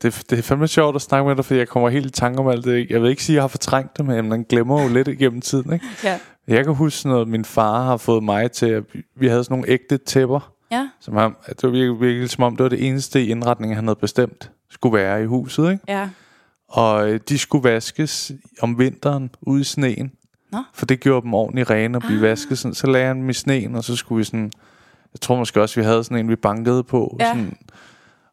det, 0.03 0.23
det 0.31 0.33
er 0.39 0.43
fandme 0.43 0.69
sjovt 0.69 0.97
at 0.97 1.03
snakke 1.03 1.29
med 1.29 1.37
dig, 1.37 1.45
fordi 1.45 1.59
jeg 1.59 1.69
kommer 1.69 1.89
helt 1.89 2.07
i 2.07 2.11
tanke 2.11 2.39
om 2.39 2.49
alt 2.49 2.65
det. 2.65 2.91
Jeg 2.91 3.03
vil 3.03 3.11
ikke 3.11 3.25
sige, 3.25 3.35
at 3.35 3.37
jeg 3.37 3.43
har 3.43 3.49
fortrængt 3.49 3.97
det, 3.97 4.05
men 4.05 4.29
man 4.29 4.43
glemmer 4.49 4.83
jo 4.83 4.89
lidt 4.89 5.09
igennem 5.09 5.41
tiden. 5.41 5.73
Ikke? 5.73 5.87
Ja. 6.05 6.19
Jeg 6.49 6.65
kan 6.65 6.75
huske 6.75 7.09
noget, 7.09 7.29
min 7.29 7.45
far 7.45 7.83
har 7.83 7.97
fået 7.97 8.23
mig 8.23 8.53
til, 8.53 8.67
at 8.67 8.83
vi- 8.95 9.03
vi 9.17 9.29
havde 9.29 9.45
sådan 9.45 9.53
nogle 9.59 9.69
ægte 9.69 9.99
tæpper, 9.99 10.53
Ja, 10.71 10.89
som 11.01 11.17
han, 11.17 11.35
det 11.49 11.63
var 11.63 11.71
virkelig, 11.71 12.01
virkelig 12.01 12.31
som 12.31 12.45
om, 12.45 12.57
det 12.57 12.63
var 12.63 12.69
det 12.69 12.87
eneste 12.87 13.23
i 13.25 13.31
indretningen, 13.31 13.77
han 13.77 13.85
havde 13.85 13.99
bestemt 14.01 14.51
skulle 14.71 14.99
være 14.99 15.23
i 15.23 15.27
huset. 15.27 15.73
Ikke? 15.73 15.85
ja. 15.89 16.09
Og 16.69 17.11
øh, 17.11 17.21
de 17.29 17.39
skulle 17.39 17.71
vaskes 17.71 18.33
om 18.63 18.79
vinteren 18.79 19.31
ude 19.43 19.61
i 19.61 19.65
sneen. 19.65 20.13
Nå. 20.53 20.59
For 20.75 20.87
det 20.87 21.01
gjorde 21.01 21.25
dem 21.25 21.35
ordentligt 21.35 21.71
rene 21.71 21.97
at 21.97 22.03
blive 22.03 22.19
ah. 22.19 22.23
vasket. 22.23 22.59
Sådan. 22.59 22.75
Så 22.75 22.87
lagde 22.87 23.07
han 23.07 23.17
dem 23.17 23.31
i 23.31 23.33
sneen, 23.33 23.75
og 23.75 23.85
så 23.85 23.97
skulle 23.97 24.17
vi 24.17 24.25
sådan... 24.25 24.53
Jeg 25.15 25.21
tror 25.21 25.37
måske 25.37 25.63
også, 25.63 25.81
vi 25.81 25.85
havde 25.85 26.05
sådan 26.05 26.19
en, 26.19 26.29
vi 26.29 26.37
bankede 26.37 26.85
på. 26.85 27.17
Ja. 27.21 27.29
Sådan, 27.29 27.57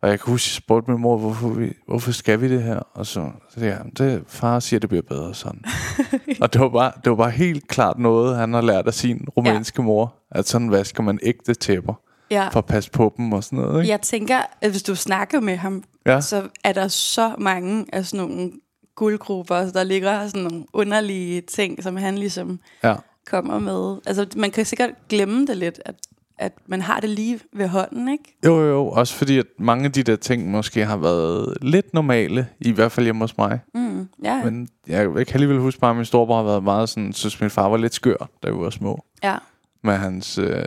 Og 0.01 0.09
jeg 0.09 0.19
kan 0.19 0.31
huske, 0.31 0.47
jeg 0.47 0.63
spurgte 0.63 0.91
min 0.91 1.01
mor, 1.01 1.17
hvorfor, 1.17 1.49
vi, 1.49 1.73
hvorfor 1.87 2.11
skal 2.11 2.41
vi 2.41 2.49
det 2.49 2.63
her? 2.63 2.79
Og 2.79 3.05
så, 3.05 3.31
så 3.49 3.65
ja, 3.65 3.77
det, 3.97 4.23
far 4.27 4.59
siger, 4.59 4.79
det 4.79 4.89
bliver 4.89 5.01
bedre 5.01 5.33
sådan. 5.33 5.63
og 6.41 6.53
det 6.53 6.61
var, 6.61 6.69
bare, 6.69 6.91
det 7.03 7.09
var 7.09 7.15
bare 7.15 7.31
helt 7.31 7.67
klart 7.67 7.99
noget, 7.99 8.37
han 8.37 8.53
har 8.53 8.61
lært 8.61 8.87
af 8.87 8.93
sin 8.93 9.27
rumænske 9.37 9.81
ja. 9.81 9.85
mor. 9.85 10.15
At 10.31 10.47
sådan 10.47 10.71
vasker 10.71 11.03
man 11.03 11.19
ægte 11.23 11.53
tæpper. 11.53 11.93
Ja. 12.31 12.47
For 12.49 12.59
at 12.59 12.65
passe 12.65 12.91
på 12.91 13.13
dem 13.17 13.31
og 13.33 13.43
sådan 13.43 13.59
noget, 13.59 13.81
ikke? 13.81 13.91
Jeg 13.91 14.01
tænker, 14.01 14.37
at 14.61 14.71
hvis 14.71 14.83
du 14.83 14.95
snakker 14.95 15.39
med 15.39 15.55
ham, 15.57 15.83
Ja. 16.05 16.21
så 16.21 16.47
er 16.63 16.73
der 16.73 16.87
så 16.87 17.31
mange 17.37 17.85
af 17.93 18.05
sådan 18.05 18.27
nogle 18.27 18.51
guldgrupper, 18.95 19.69
der 19.71 19.83
ligger 19.83 20.27
sådan 20.27 20.43
nogle 20.43 20.65
underlige 20.73 21.41
ting, 21.41 21.83
som 21.83 21.95
han 21.97 22.17
ligesom 22.17 22.59
Ja. 22.83 22.95
kommer 23.27 23.59
med. 23.59 23.97
Altså, 24.05 24.25
man 24.35 24.51
kan 24.51 24.65
sikkert 24.65 24.89
glemme 25.09 25.47
det 25.47 25.57
lidt, 25.57 25.79
at, 25.85 25.95
at 26.37 26.51
man 26.67 26.81
har 26.81 26.99
det 26.99 27.09
lige 27.09 27.39
ved 27.53 27.67
hånden, 27.67 28.09
ikke? 28.09 28.37
Jo, 28.45 28.59
jo, 28.59 28.67
jo. 28.67 28.87
Også 28.89 29.13
fordi, 29.15 29.37
at 29.37 29.45
mange 29.59 29.85
af 29.85 29.91
de 29.91 30.03
der 30.03 30.15
ting 30.15 30.51
måske 30.51 30.85
har 30.85 30.97
været 30.97 31.57
lidt 31.61 31.93
normale, 31.93 32.47
i 32.59 32.71
hvert 32.71 32.91
fald 32.91 33.05
hjemme 33.05 33.23
hos 33.23 33.37
mig. 33.37 33.59
Mm, 33.73 34.07
ja, 34.23 34.43
Men 34.43 34.67
jeg, 34.87 35.09
jeg 35.17 35.27
kan 35.27 35.33
alligevel 35.35 35.59
huske 35.59 35.79
bare, 35.79 35.89
at 35.91 35.95
min 35.95 36.05
storebror 36.05 36.35
har 36.35 36.43
været 36.43 36.63
meget 36.63 36.89
sådan, 36.89 37.13
synes 37.13 37.41
min 37.41 37.49
far 37.49 37.69
var 37.69 37.77
lidt 37.77 37.93
skør, 37.93 38.29
da 38.43 38.49
vi 38.49 38.57
var 38.57 38.69
små. 38.69 39.03
ja. 39.23 39.35
Med 39.83 39.93
hans... 39.93 40.37
Øh, 40.37 40.63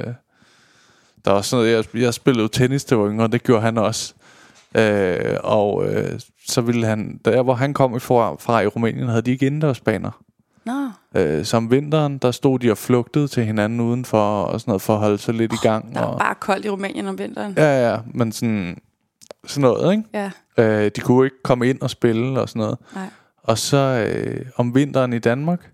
der 1.24 1.30
var 1.30 1.38
også 1.38 1.50
sådan 1.50 1.64
noget, 1.66 1.86
jeg, 1.94 2.02
jeg 2.02 2.14
spillede 2.14 2.48
tennis, 2.48 2.86
var 2.90 3.08
yngre, 3.10 3.28
det 3.28 3.42
gjorde 3.42 3.62
han 3.62 3.78
også. 3.78 4.14
Øh, 4.76 5.36
og 5.44 5.86
øh, 5.86 6.20
så 6.48 6.60
ville 6.60 6.86
han, 6.86 7.20
der 7.24 7.42
hvor 7.42 7.54
han 7.54 7.74
kom 7.74 8.00
fra, 8.00 8.34
fra 8.40 8.60
i 8.60 8.66
Rumænien, 8.66 9.08
havde 9.08 9.22
de 9.22 9.30
ikke 9.30 9.46
indendørsbaner. 9.46 10.22
Nå, 10.64 10.90
Øh, 11.14 11.44
så 11.44 11.56
om 11.56 11.70
vinteren, 11.70 12.18
der 12.18 12.30
stod 12.30 12.58
de 12.58 12.70
og 12.70 12.78
flugtede 12.78 13.28
til 13.28 13.44
hinanden 13.44 13.80
udenfor, 13.80 14.42
og 14.44 14.60
sådan 14.60 14.70
noget, 14.70 14.82
for 14.82 14.94
at 14.94 15.00
holde 15.00 15.18
sig 15.18 15.34
lidt 15.34 15.52
i 15.52 15.56
gang. 15.62 15.94
der 15.94 16.00
er 16.00 16.04
og, 16.04 16.18
bare 16.18 16.34
koldt 16.34 16.64
i 16.64 16.68
Rumænien 16.68 17.06
om 17.06 17.18
vinteren. 17.18 17.54
Ja, 17.56 17.90
ja, 17.90 17.98
men 18.14 18.32
sådan, 18.32 18.78
sådan 19.46 19.62
noget, 19.62 19.92
ikke? 19.92 20.04
Ja, 20.14 20.30
Øh, 20.58 20.90
de 20.96 21.00
kunne 21.00 21.26
ikke 21.26 21.42
komme 21.44 21.68
ind 21.70 21.80
og 21.80 21.90
spille 21.90 22.40
og 22.40 22.48
sådan 22.48 22.60
noget. 22.60 22.78
nej. 22.94 23.06
Og 23.42 23.58
så 23.58 23.76
øh, 23.76 24.46
om 24.56 24.74
vinteren 24.74 25.12
i 25.12 25.18
Danmark, 25.18 25.70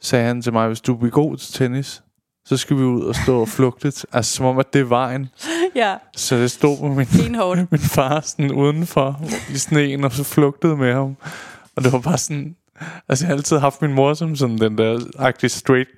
sagde 0.00 0.24
han 0.26 0.42
til 0.42 0.52
mig, 0.52 0.66
hvis 0.66 0.80
du 0.80 0.94
bliver 0.96 1.10
god 1.10 1.36
til 1.36 1.54
tennis, 1.54 2.02
så 2.44 2.56
skal 2.56 2.76
vi 2.76 2.82
ud 2.82 3.02
og 3.02 3.14
stå 3.14 3.40
og 3.40 3.48
flugte. 3.48 3.86
Altså 4.12 4.34
som 4.34 4.46
om, 4.46 4.58
at 4.58 4.72
det 4.72 4.80
er 4.80 4.84
vejen. 4.84 5.28
Ja, 5.74 5.94
Så 6.16 6.36
det 6.36 6.50
stod 6.50 6.80
med 6.80 6.88
min, 6.88 7.66
min 7.70 7.80
far 7.80 8.20
sådan 8.20 8.52
udenfor 8.52 9.20
i 9.50 9.58
sneen, 9.58 10.04
og 10.04 10.12
så 10.12 10.24
flugtede 10.24 10.76
med 10.76 10.94
ham. 10.94 11.16
Og 11.76 11.84
det 11.84 11.92
var 11.92 11.98
bare 11.98 12.18
sådan... 12.18 12.56
Altså, 13.08 13.24
jeg 13.24 13.28
har 13.28 13.36
altid 13.36 13.58
haft 13.58 13.82
min 13.82 13.92
mor 13.92 14.14
som 14.14 14.36
sådan 14.36 14.58
den 14.58 14.78
der 14.78 15.00
agtig 15.18 15.50
straight 15.50 15.88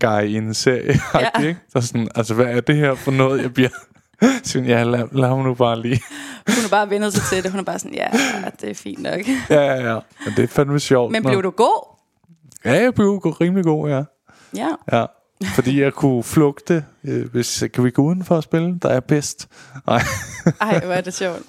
guy 0.00 0.22
i 0.22 0.36
en 0.36 0.54
serie. 0.54 1.00
Ja. 1.14 1.40
Ikke? 1.42 1.60
Så 1.72 1.86
sådan, 1.86 2.08
altså, 2.14 2.34
hvad 2.34 2.46
er 2.46 2.60
det 2.60 2.76
her 2.76 2.94
for 2.94 3.10
noget, 3.10 3.42
jeg 3.42 3.54
bliver... 3.54 3.68
Så 4.44 4.58
ja, 4.58 4.82
lad, 4.82 5.08
lad 5.12 5.28
ham 5.28 5.38
nu 5.38 5.54
bare 5.54 5.82
lige. 5.82 6.00
Hun 6.46 6.64
er 6.64 6.68
bare 6.70 6.90
vendet 6.90 7.12
sig 7.12 7.22
til 7.32 7.42
det. 7.42 7.50
Hun 7.50 7.60
er 7.60 7.64
bare 7.64 7.78
sådan, 7.78 7.94
ja, 7.94 8.08
det 8.60 8.70
er 8.70 8.74
fint 8.74 9.02
nok. 9.02 9.20
Ja, 9.50 9.60
ja, 9.60 9.92
ja. 9.92 9.98
Men 10.24 10.34
det 10.36 10.42
er 10.42 10.46
fandme 10.46 10.80
sjovt. 10.80 11.12
Men 11.12 11.22
blev 11.22 11.42
du 11.42 11.50
god? 11.50 11.96
Ja, 12.64 12.82
jeg 12.82 12.94
blev 12.94 13.10
rimelig 13.16 13.64
god, 13.64 13.88
ja. 13.88 14.02
Ja. 14.56 14.68
Ja, 14.92 15.06
fordi 15.54 15.80
jeg 15.80 15.92
kunne 15.92 16.22
flugte. 16.22 16.84
Øh, 17.04 17.30
hvis, 17.30 17.64
kan 17.74 17.84
vi 17.84 17.90
gå 17.90 18.02
udenfor 18.02 18.38
at 18.38 18.44
spille? 18.44 18.78
Der 18.82 18.88
er 18.88 19.00
bedst. 19.00 19.48
Nej. 19.86 20.02
Ej, 20.60 20.84
hvor 20.84 20.94
er 20.94 21.00
det 21.00 21.14
sjovt. 21.14 21.42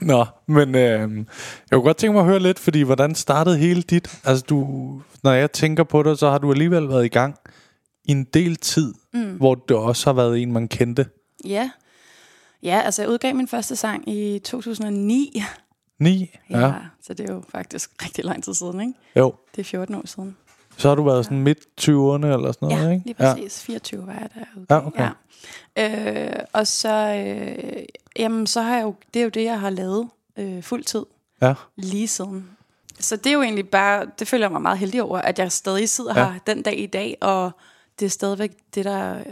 Nå, 0.00 0.26
men 0.46 0.74
øh, 0.74 0.80
jeg 0.80 1.72
kunne 1.72 1.82
godt 1.82 1.96
tænke 1.96 2.12
mig 2.12 2.20
at 2.20 2.26
høre 2.26 2.38
lidt, 2.38 2.58
fordi 2.58 2.82
hvordan 2.82 3.14
startede 3.14 3.58
hele 3.58 3.82
dit... 3.82 4.20
Altså, 4.24 4.44
du, 4.48 4.66
når 5.22 5.32
jeg 5.32 5.52
tænker 5.52 5.84
på 5.84 6.02
det, 6.02 6.18
så 6.18 6.30
har 6.30 6.38
du 6.38 6.52
alligevel 6.52 6.88
været 6.88 7.04
i 7.04 7.08
gang 7.08 7.36
i 8.04 8.10
en 8.12 8.24
del 8.24 8.56
tid, 8.56 8.94
mm. 9.14 9.36
hvor 9.36 9.54
det 9.54 9.76
også 9.76 10.06
har 10.06 10.14
været 10.14 10.42
en, 10.42 10.52
man 10.52 10.68
kendte. 10.68 11.06
Ja. 11.44 11.70
Ja, 12.62 12.80
altså 12.84 13.02
jeg 13.02 13.10
udgav 13.10 13.34
min 13.34 13.48
første 13.48 13.76
sang 13.76 14.08
i 14.08 14.38
2009. 14.38 15.42
Ni? 15.98 16.30
Ja. 16.50 16.58
Ja. 16.58 16.66
ja. 16.66 16.74
Så 17.02 17.14
det 17.14 17.30
er 17.30 17.34
jo 17.34 17.42
faktisk 17.48 17.90
rigtig 18.04 18.24
lang 18.24 18.44
tid 18.44 18.54
siden, 18.54 18.80
ikke? 18.80 18.92
Jo. 19.16 19.34
Det 19.56 19.60
er 19.60 19.64
14 19.64 19.94
år 19.94 20.02
siden. 20.04 20.36
Så 20.76 20.88
har 20.88 20.94
du 20.94 21.02
været 21.02 21.24
sådan 21.24 21.42
midt 21.42 21.58
20'erne 21.80 22.26
eller 22.26 22.52
sådan 22.52 22.68
noget, 22.68 22.84
Ja, 22.84 22.90
ikke? 22.90 23.06
lige 23.06 23.14
præcis. 23.14 23.62
24 23.62 24.06
var 24.06 24.12
jeg, 24.12 24.28
udgav. 24.56 24.76
Ja, 24.78 24.86
okay. 24.86 25.08
Ja. 25.76 26.26
Øh, 26.26 26.32
og 26.52 26.66
så, 26.66 27.14
øh, 27.26 27.82
jamen, 28.18 28.46
så 28.46 28.60
har 28.62 28.76
jeg 28.76 28.82
jo, 28.84 28.94
det 29.14 29.20
er 29.20 29.24
jo 29.24 29.28
det, 29.30 29.44
jeg 29.44 29.60
har 29.60 29.70
lavet 29.70 30.08
øh, 30.36 30.62
fuld 30.62 30.84
tid 30.84 31.04
Ja. 31.42 31.54
lige 31.76 32.08
siden. 32.08 32.50
Så 33.00 33.16
det 33.16 33.26
er 33.26 33.32
jo 33.34 33.42
egentlig 33.42 33.68
bare, 33.68 34.06
det 34.18 34.28
føler 34.28 34.44
jeg 34.46 34.52
mig 34.52 34.62
meget 34.62 34.78
heldig 34.78 35.02
over, 35.02 35.18
at 35.18 35.38
jeg 35.38 35.52
stadig 35.52 35.88
sidder 35.88 36.12
Ja. 36.20 36.24
ja. 36.26 36.32
her 36.32 36.38
den 36.46 36.62
dag 36.62 36.78
i 36.80 36.86
dag, 36.86 37.16
og 37.20 37.50
det 38.00 38.06
er 38.06 38.10
stadigvæk 38.10 38.52
det, 38.74 38.84
der 38.84 38.96
er 38.96 39.22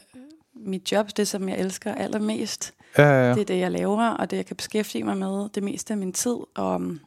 mit 0.55 0.93
job, 0.93 1.09
det 1.17 1.29
som 1.29 1.49
jeg 1.49 1.59
elsker 1.59 1.95
allermest. 1.95 2.75
Ja, 2.99 3.03
ja, 3.05 3.29
ja. 3.29 3.35
Det 3.35 3.41
er 3.41 3.45
det, 3.45 3.59
jeg 3.59 3.71
laver, 3.71 4.09
og 4.09 4.31
det, 4.31 4.37
jeg 4.37 4.47
kan 4.47 4.57
beskæftige 4.57 5.05
mig 5.05 5.17
med 5.17 5.49
det 5.55 5.63
meste 5.63 5.93
af 5.93 5.99
min 5.99 6.13
tid. 6.13 6.37
Og 6.55 6.75
um, 6.75 7.01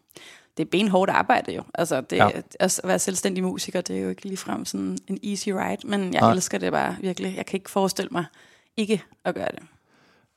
det 0.57 0.65
er 0.65 0.69
benhårdt 0.71 1.11
arbejde 1.11 1.53
jo. 1.53 1.63
Altså, 1.73 2.01
det, 2.01 2.15
Ja. 2.17 2.25
ja. 2.35 2.41
at 2.59 2.81
være 2.83 2.99
selvstændig 2.99 3.43
musiker, 3.43 3.81
det 3.81 3.97
er 3.97 4.01
jo 4.01 4.09
ikke 4.09 4.25
ligefrem 4.25 4.65
sådan 4.65 4.97
en 5.07 5.19
easy 5.23 5.49
ride, 5.49 5.87
men 5.87 6.13
jeg 6.13 6.21
Nej. 6.21 6.31
Elsker 6.31 6.57
det 6.57 6.71
bare 6.71 6.95
virkelig. 7.01 7.33
Jeg 7.37 7.45
kan 7.45 7.57
ikke 7.57 7.69
forestille 7.69 8.09
mig 8.11 8.25
ikke 8.77 9.03
at 9.25 9.35
gøre 9.35 9.49
det. 9.51 9.63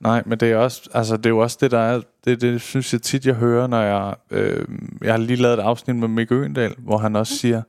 Nej, 0.01 0.23
men 0.27 0.41
det 0.41 0.51
er 0.53 0.57
også, 0.57 0.91
altså 0.95 1.17
det 1.17 1.27
er 1.27 1.31
jo 1.31 1.39
også 1.39 1.59
det, 1.61 1.71
der 1.71 1.79
er, 1.79 2.01
det, 2.25 2.41
det 2.41 2.61
synes 2.61 2.93
jeg 2.93 3.03
tit, 3.03 3.27
jeg 3.27 3.35
hører, 3.35 3.67
når 3.67 3.81
jeg, 3.81 4.15
øh, 4.31 4.69
jeg 5.03 5.13
har 5.13 5.19
lige 5.19 5.37
lavet 5.37 5.55
et 5.59 5.63
afsnit 5.63 5.97
med 5.97 6.09
Mikke 6.09 6.35
Øgendal, 6.35 6.75
hvor 6.79 6.99
han 6.99 7.17
også 7.17 7.37
siger, 7.37 7.63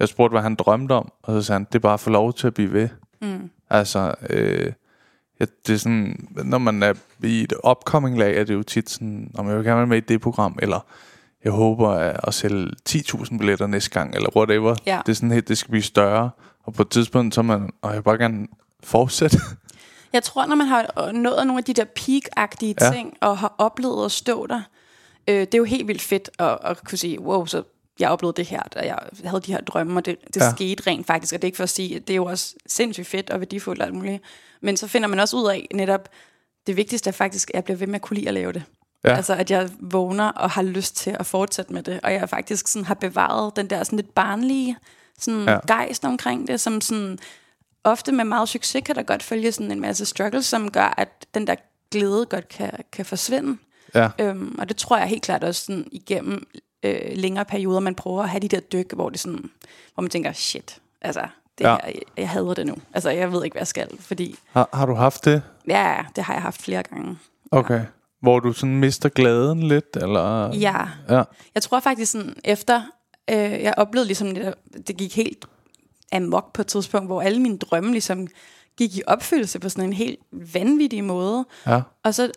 jeg 0.00 0.08
spurgte, 0.08 0.32
hvad 0.32 0.42
han 0.42 0.54
drømte 0.54 0.92
om, 0.92 1.12
og 1.22 1.34
så 1.34 1.46
sagde 1.46 1.58
han, 1.58 1.64
det 1.64 1.74
er 1.74 1.78
bare 1.78 1.94
at 1.94 2.00
få 2.00 2.10
lov 2.10 2.32
til 2.32 2.46
at 2.46 2.54
blive 2.54 2.72
ved. 2.72 2.88
Mm. 3.20 3.50
Altså, 3.70 4.14
øh, 4.30 4.72
ja, 5.40 5.44
det 5.66 5.74
er 5.74 5.78
sådan, 5.78 6.28
når 6.44 6.58
man 6.58 6.82
er 6.82 6.94
i 7.22 7.42
et 7.42 7.52
upcoming 7.70 8.18
lag, 8.18 8.36
er 8.36 8.44
det 8.44 8.54
jo 8.54 8.62
tit 8.62 8.90
sådan, 8.90 9.30
om 9.34 9.48
jeg 9.48 9.56
vil 9.56 9.64
gerne 9.64 9.78
være 9.78 9.86
med 9.86 9.96
i 9.96 10.00
det 10.00 10.20
program, 10.20 10.58
eller 10.62 10.86
jeg 11.44 11.52
håber 11.52 11.88
at, 12.28 12.34
sælge 12.34 12.70
10.000 12.88 13.38
billetter 13.38 13.66
næste 13.66 13.90
gang, 13.90 14.14
eller 14.14 14.36
whatever. 14.36 14.76
Ja. 14.86 15.00
Det 15.06 15.12
er 15.12 15.16
sådan 15.16 15.30
helt, 15.30 15.48
det 15.48 15.58
skal 15.58 15.70
blive 15.70 15.82
større, 15.82 16.30
og 16.64 16.74
på 16.74 16.82
et 16.82 16.88
tidspunkt, 16.88 17.34
så 17.34 17.42
man, 17.42 17.70
og 17.82 17.94
jeg 17.94 18.04
bare 18.04 18.18
gerne 18.18 18.46
fortsætte. 18.82 19.38
Jeg 20.12 20.22
tror, 20.22 20.46
når 20.46 20.56
man 20.56 20.66
har 20.66 21.12
nået 21.12 21.46
nogle 21.46 21.58
af 21.58 21.64
de 21.64 21.72
der 21.74 21.84
peak-agtige 21.84 22.74
Ja. 22.80 22.90
ting, 22.92 23.16
og 23.20 23.38
har 23.38 23.54
oplevet 23.58 24.04
at 24.04 24.12
stå 24.12 24.46
der, 24.46 24.62
øh, 25.28 25.34
det 25.40 25.54
er 25.54 25.58
jo 25.58 25.64
helt 25.64 25.88
vildt 25.88 26.02
fedt 26.02 26.30
at, 26.38 26.58
at 26.64 26.84
kunne 26.84 26.98
sige, 26.98 27.20
wow, 27.20 27.46
så 27.46 27.62
jeg 28.00 28.10
oplevede 28.10 28.36
det 28.36 28.46
her, 28.46 28.62
og 28.76 28.86
jeg 28.86 28.98
havde 29.24 29.40
de 29.40 29.52
her 29.52 29.60
drømme, 29.60 30.00
og 30.00 30.06
det, 30.06 30.16
det 30.34 30.36
ja. 30.40 30.50
skete 30.50 30.86
rent 30.86 31.06
faktisk, 31.06 31.34
og 31.34 31.42
det 31.42 31.44
er 31.44 31.48
ikke 31.48 31.56
for 31.56 31.62
at 31.62 31.70
sige, 31.70 31.96
at 31.96 32.08
det 32.08 32.14
er 32.14 32.16
jo 32.16 32.24
også 32.24 32.54
sindssygt 32.66 33.06
fedt 33.06 33.30
og 33.30 33.40
værdifuldt 33.40 33.80
og 33.80 33.86
alt 33.86 33.94
muligt. 33.94 34.22
Men 34.60 34.76
så 34.76 34.86
finder 34.86 35.08
man 35.08 35.20
også 35.20 35.36
ud 35.36 35.50
af 35.50 35.66
netop, 35.74 36.08
det 36.66 36.76
vigtigste 36.76 37.08
er 37.08 37.12
faktisk, 37.12 37.50
at 37.50 37.54
jeg 37.54 37.64
bliver 37.64 37.76
ved 37.76 37.86
med 37.86 37.94
at 37.94 38.02
kunne 38.02 38.14
lide 38.16 38.28
at 38.28 38.34
lave 38.34 38.52
det. 38.52 38.62
Ja. 39.04 39.10
Ja. 39.10 39.16
Altså, 39.16 39.34
at 39.34 39.50
jeg 39.50 39.70
vågner 39.80 40.28
og 40.28 40.50
har 40.50 40.62
lyst 40.62 40.96
til 40.96 41.16
at 41.20 41.26
fortsætte 41.26 41.72
med 41.72 41.82
det, 41.82 42.00
og 42.02 42.12
jeg 42.12 42.28
faktisk 42.28 42.68
sådan 42.68 42.86
har 42.86 42.94
bevaret 42.94 43.56
den 43.56 43.70
der 43.70 43.84
sådan 43.84 43.96
lidt 43.96 44.14
barnlige 44.14 44.76
sådan 45.18 45.44
Ja. 45.44 45.52
ja. 45.52 45.58
gejst 45.66 46.04
omkring 46.04 46.48
det, 46.48 46.60
som 46.60 46.80
sådan, 46.80 47.18
ofte 47.84 48.12
med 48.12 48.24
meget 48.24 48.48
succes 48.48 48.82
kan 48.86 48.96
der 48.96 49.02
godt 49.02 49.22
følge 49.22 49.52
sådan 49.52 49.72
en 49.72 49.80
masse 49.80 50.06
struggles, 50.06 50.46
som 50.46 50.70
gør, 50.70 50.94
at 50.96 51.26
den 51.34 51.46
der 51.46 51.54
glæde 51.90 52.26
godt 52.26 52.48
kan, 52.48 52.70
kan 52.92 53.04
forsvinde. 53.04 53.58
Ja, 53.94 54.08
Øhm, 54.18 54.56
og 54.58 54.68
det 54.68 54.76
tror 54.76 54.96
jeg 54.96 55.06
helt 55.06 55.22
klart 55.22 55.44
også 55.44 55.64
sådan, 55.64 55.88
igennem 55.92 56.46
øh, 56.82 57.00
længere 57.14 57.44
perioder, 57.44 57.80
man 57.80 57.94
prøver 57.94 58.22
at 58.22 58.28
have 58.28 58.40
de 58.40 58.48
der 58.48 58.60
dyk, 58.60 58.92
hvor, 58.92 59.08
det 59.10 59.20
sådan, 59.20 59.50
hvor 59.94 60.00
man 60.02 60.10
tænker, 60.10 60.32
shit, 60.32 60.78
altså, 61.00 61.20
det 61.58 61.64
Ja. 61.64 61.70
ja. 61.70 61.76
her, 61.76 61.86
jeg, 61.86 62.02
jeg 62.16 62.28
hader 62.30 62.54
det 62.54 62.66
nu. 62.66 62.74
Altså, 62.94 63.10
jeg 63.10 63.32
ved 63.32 63.44
ikke, 63.44 63.54
hvad 63.54 63.60
jeg 63.60 63.66
skal, 63.66 63.88
fordi, 64.00 64.38
har, 64.52 64.68
har 64.72 64.86
du 64.86 64.94
haft 64.94 65.24
det? 65.24 65.42
ja, 65.68 65.96
det 66.16 66.24
har 66.24 66.32
jeg 66.34 66.42
haft 66.42 66.62
flere 66.62 66.82
gange. 66.82 67.18
Okay. 67.50 67.80
Hvor 68.22 68.40
du 68.40 68.52
sådan 68.52 68.76
mister 68.78 69.08
glæden 69.08 69.62
lidt, 69.68 69.96
eller? 69.96 70.54
Ja, 70.54 70.76
Ja. 71.08 71.22
Jeg 71.54 71.62
tror 71.62 71.80
faktisk 71.80 72.12
sådan, 72.12 72.34
efter 72.44 72.82
øh, 73.30 73.36
jeg 73.36 73.74
oplevede 73.76 74.06
ligesom, 74.06 74.34
det, 74.34 74.54
det 74.86 74.96
gik 74.96 75.16
helt 75.16 75.44
amok 76.12 76.52
på 76.52 76.60
et 76.62 76.66
tidspunkt, 76.66 77.08
hvor 77.08 77.22
alle 77.22 77.40
mine 77.42 77.58
drømme 77.58 77.92
ligesom 77.92 78.26
gik 78.78 78.96
i 78.96 79.02
opfyldelse 79.06 79.58
på 79.58 79.68
sådan 79.68 79.84
en 79.84 79.92
helt 79.92 80.18
vanvittig 80.32 81.04
måde. 81.04 81.44
Ja. 81.66 81.80
Og 82.04 82.14
så, 82.14 82.30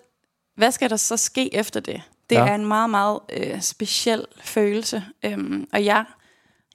hvad 0.58 0.72
skal 0.72 0.90
der 0.90 0.96
så 0.96 1.18
ske 1.18 1.56
efter 1.56 1.80
det? 1.80 2.02
Det 2.30 2.36
Ja. 2.36 2.48
er 2.48 2.56
en 2.56 2.66
meget, 2.66 2.90
meget 2.90 3.20
øh, 3.34 3.62
speciel 3.62 4.26
følelse. 4.42 5.04
Øhm, 5.26 5.68
og 5.74 5.86
jeg, 5.86 6.06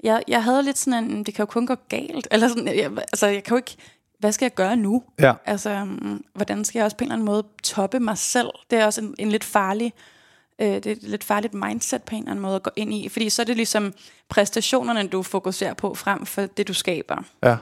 jeg, 0.02 0.22
jeg 0.28 0.44
havde 0.44 0.62
lidt 0.62 0.78
sådan 0.78 1.04
en, 1.04 1.24
det 1.24 1.34
kan 1.34 1.42
jo 1.42 1.46
kun 1.46 1.66
gå 1.66 1.74
galt. 1.88 2.28
Eller 2.32 2.48
sådan, 2.48 2.66
jeg, 2.66 2.90
altså, 2.96 3.26
jeg 3.26 3.44
kan 3.44 3.50
jo 3.50 3.56
ikke, 3.56 3.76
hvad 4.20 4.33
skal 4.33 4.44
jeg 4.44 4.54
gøre 4.54 4.76
nu? 4.76 5.02
Ja. 5.20 5.33
Altså, 5.46 5.83
um, 5.83 6.24
hvordan 6.35 6.64
skal 6.64 6.78
jeg 6.78 6.85
også 6.85 6.96
på 6.96 7.04
en 7.04 7.06
eller 7.06 7.14
anden 7.14 7.26
måde 7.26 7.44
toppe 7.62 8.00
mig 8.00 8.18
selv? 8.18 8.50
Det 8.70 8.78
er 8.78 8.87
også 8.87 9.00
en, 9.00 9.14
en 9.18 9.30
lidt 9.30 9.44
farlig, 9.44 9.92
øh, 10.59 10.68
det 10.68 10.87
er 10.87 10.92
et 10.92 11.02
lidt 11.02 11.24
farligt 11.24 11.54
mindset 11.54 12.02
på 12.02 12.14
en 12.14 12.22
eller 12.22 12.30
anden 12.30 12.42
måde 12.42 12.56
at 12.56 12.62
gå 12.62 12.70
ind 12.76 12.94
i. 12.94 13.09
Fordi 13.09 13.30
så 13.30 13.42
er 13.42 13.46
det 13.46 13.56
ligesom 13.56 13.94
præstationerne, 14.28 15.09
du 15.09 15.22
fokuserer 15.22 15.74
på, 15.74 15.94
frem 15.94 16.26
for 16.26 16.46
det, 16.46 16.68
du 16.68 16.74
skaber. 16.74 17.24
Ja. 17.42 17.56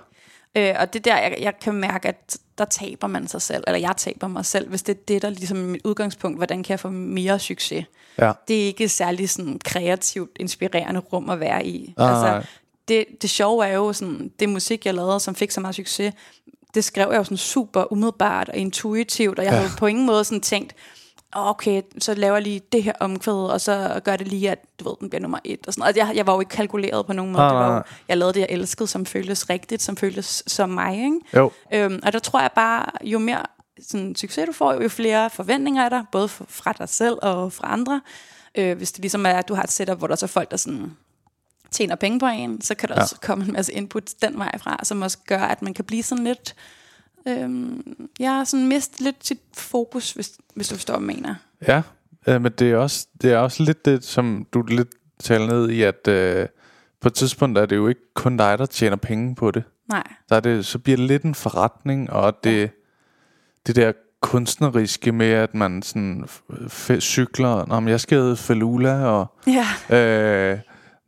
Øh, 0.57 0.75
og 0.81 0.93
det 0.93 1.05
der, 1.05 1.19
jeg, 1.19 1.37
jeg 1.41 1.59
kan 1.59 1.75
mærke, 1.75 2.09
at 2.09 2.39
der 2.59 2.65
taber 2.65 3.07
man 3.07 3.29
sig 3.29 3.43
selv, 3.43 3.65
eller 3.67 3.79
jeg 3.79 3.95
taber 3.97 4.29
mig 4.29 4.45
selv, 4.45 4.69
hvis 4.69 4.83
det 4.83 4.97
er 4.97 5.01
det, 5.09 5.23
der 5.23 5.31
ligesom 5.31 5.59
er 5.59 5.63
mit 5.63 5.81
udgangspunkt, 5.85 6.39
hvordan 6.39 6.63
kan 6.63 6.71
jeg 6.71 6.81
få 6.81 6.91
mere 6.91 7.39
succes? 7.39 7.85
Ja. 8.19 8.33
Det 8.49 8.63
er 8.63 8.67
ikke 8.67 8.89
særlig 8.89 9.31
sådan 9.31 9.61
kreativt, 9.65 10.31
inspirerende 10.41 11.01
rum 11.01 11.31
at 11.31 11.41
være 11.41 11.67
i. 11.67 11.95
Nej. 11.97 12.11
altså, 12.11 12.49
det, 12.89 13.05
det 13.23 13.31
sjove 13.31 13.67
er 13.67 13.75
jo 13.75 13.93
sådan, 13.93 14.33
det 14.41 14.49
musik, 14.49 14.87
jeg 14.87 14.95
lavede, 14.95 15.21
som 15.21 15.35
fik 15.35 15.51
så 15.51 15.61
meget 15.61 15.75
succes, 15.75 16.15
det 16.75 16.85
skrev 16.85 17.09
jeg 17.11 17.19
jo 17.19 17.25
sådan 17.25 17.37
super 17.37 17.93
umiddelbart 17.93 18.49
og 18.49 18.57
intuitivt, 18.57 19.39
og 19.39 19.45
jeg 19.45 19.53
ja. 19.53 19.59
havde 19.59 19.71
på 19.79 19.87
ingen 19.87 20.07
måde 20.07 20.25
sådan 20.25 20.41
tænkt, 20.41 20.75
"Åh, 21.37 21.47
okay, 21.47 21.83
så 21.99 22.15
laver 22.15 22.35
jeg 22.37 22.43
lige 22.43 22.61
det 22.73 22.83
her 22.83 22.93
omkvæd, 23.01 23.35
og 23.35 23.61
så 23.61 24.01
gør 24.05 24.17
det 24.17 24.29
lige, 24.29 24.51
at 24.51 24.59
du 24.81 24.89
ved, 24.89 24.95
den 25.01 25.11
bliver 25.11 25.23
nummer 25.23 25.39
et. 25.45 25.67
Og 25.67 25.73
sådan. 25.73 25.89
Og 25.89 25.97
jeg, 25.97 26.13
jeg 26.15 26.27
var 26.27 26.35
jo 26.35 26.41
ikke 26.41 26.51
kalkuleret 26.51 27.07
på 27.07 27.13
nogen 27.13 27.33
måde. 27.33 27.45
Ah, 27.45 27.51
det 27.51 27.59
var 27.59 27.67
jo, 27.67 27.73
nej. 27.73 27.83
jeg 28.09 28.17
lavede 28.17 28.35
det, 28.35 28.41
jeg 28.41 28.49
elskede, 28.51 28.87
som 28.87 29.07
føltes 29.07 29.51
rigtigt, 29.51 29.83
som 29.83 29.97
føltes 29.97 30.43
som 30.47 30.69
mig. 30.69 30.95
Ikke? 30.95 31.21
Jo. 31.37 31.51
Øhm, 31.75 32.01
og 32.03 32.13
der 32.13 32.19
tror 32.19 32.41
jeg 32.41 32.51
bare, 32.55 32.85
jo 33.05 33.19
mere 33.19 33.43
sådan, 33.83 34.15
succes 34.15 34.47
du 34.47 34.53
får, 34.53 34.83
jo 34.83 34.89
flere 34.89 35.31
forventninger 35.31 35.85
er 35.85 35.89
der, 35.89 36.05
både 36.13 36.29
fra 36.29 36.73
dig 36.73 36.89
selv 36.89 37.19
og 37.23 37.53
fra 37.53 37.73
andre. 37.73 38.01
Øh, 38.55 38.77
hvis 38.77 38.93
det 38.93 39.01
ligesom 39.01 39.27
er, 39.27 39.31
at 39.33 39.49
du 39.49 39.55
har 39.55 39.63
et 39.63 39.73
setup, 39.73 39.99
hvor 39.99 40.07
der 40.07 40.17
så 40.17 40.27
er 40.27 40.29
folk, 40.29 40.51
der 40.51 40.57
sådan 40.57 40.97
tjener 41.71 41.95
penge 41.95 42.21
på 42.21 42.27
en, 42.27 42.61
så 42.61 42.75
kan 42.75 42.89
der 42.89 42.95
Ja. 42.95 42.99
ja. 43.01 43.03
også 43.03 43.17
komme 43.23 43.45
en 43.45 43.53
masse 43.53 43.73
input 43.73 44.03
den 44.23 44.39
vej 44.39 44.59
fra, 44.59 44.81
som 44.83 45.03
også 45.03 45.19
gør, 45.27 45.39
at 45.39 45.63
man 45.63 45.75
kan 45.75 45.85
blive 45.85 46.03
sådan 46.03 46.25
lidt... 46.25 46.55
Øhm, 47.29 48.09
har 48.21 48.45
sådan 48.45 48.67
mistet 48.69 49.01
lidt 49.01 49.27
sit 49.27 49.41
fokus, 49.57 50.13
hvis, 50.13 50.31
hvis 50.55 50.69
du 50.69 50.75
forstår, 50.75 50.99
hvad 50.99 51.09
jeg 51.15 51.17
mener. 51.17 51.35
Ja, 51.69 51.83
øh, 52.27 52.43
men 52.43 52.53
det 52.53 52.71
er, 52.71 52.77
også, 52.77 53.07
det 53.23 53.33
er 53.33 53.39
også 53.39 53.63
lidt 53.63 53.85
det, 53.85 54.05
som 54.05 54.47
du 54.53 54.63
lidt 54.63 54.89
taler 55.21 55.47
ned 55.47 55.71
i, 55.71 55.83
at 55.83 56.09
øh, 56.09 56.47
på 57.01 57.09
et 57.09 57.15
tidspunkt 57.15 57.59
er 57.59 57.67
det 57.67 57.77
jo 57.77 57.89
ikke 57.89 58.15
kun 58.15 58.37
dig, 58.37 58.59
der 58.59 58.67
tjener 58.67 58.97
penge 58.97 59.35
på 59.35 59.51
det. 59.51 59.63
Nej, 59.89 60.03
Så, 60.29 60.35
er 60.35 60.41
det, 60.41 60.67
så 60.67 60.79
bliver 60.79 60.97
det 60.97 61.07
lidt 61.07 61.23
en 61.23 61.35
forretning, 61.35 62.11
og 62.11 62.45
det, 62.45 62.71
det 63.67 63.77
der 63.77 63.93
kunstneriske 64.21 65.13
med, 65.13 65.31
at 65.31 65.55
man 65.55 65.83
sådan 65.83 66.25
f- 66.29 66.53
f- 66.65 67.01
cykler, 67.01 67.81
men 67.81 67.89
jeg 67.89 68.01
skal 68.01 68.19
hedde 68.19 68.37
Falula, 68.37 69.05
og 69.07 69.27
ja, 69.47 69.97
øh, 69.97 70.59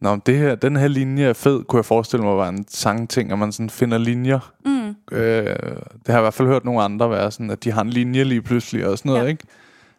Nå, 0.00 0.16
det 0.26 0.38
her, 0.38 0.54
den 0.54 0.76
her 0.76 0.88
linje 0.88 1.24
er 1.24 1.32
fed, 1.32 1.64
kunne 1.64 1.78
jeg 1.78 1.84
forestille 1.84 2.24
mig 2.24 2.36
var 2.36 2.48
en 2.48 2.64
sangting, 2.68 3.32
at 3.32 3.38
man 3.38 3.52
sådan 3.52 3.70
finder 3.70 3.98
linjer. 3.98 4.52
Mm. 4.64 5.16
Øh, 5.16 5.46
det 5.46 6.06
har 6.06 6.12
jeg 6.14 6.18
i 6.18 6.20
hvert 6.20 6.34
fald 6.34 6.48
hørt 6.48 6.64
nogle 6.64 6.82
andre 6.82 7.10
være 7.10 7.30
sådan, 7.30 7.50
at 7.50 7.64
de 7.64 7.72
har 7.72 7.82
en 7.82 7.90
linje 7.90 8.24
lige 8.24 8.42
pludselig 8.42 8.86
og 8.86 8.98
sådan 8.98 9.08
noget, 9.10 9.24
Ja. 9.24 9.28
ikke? 9.28 9.44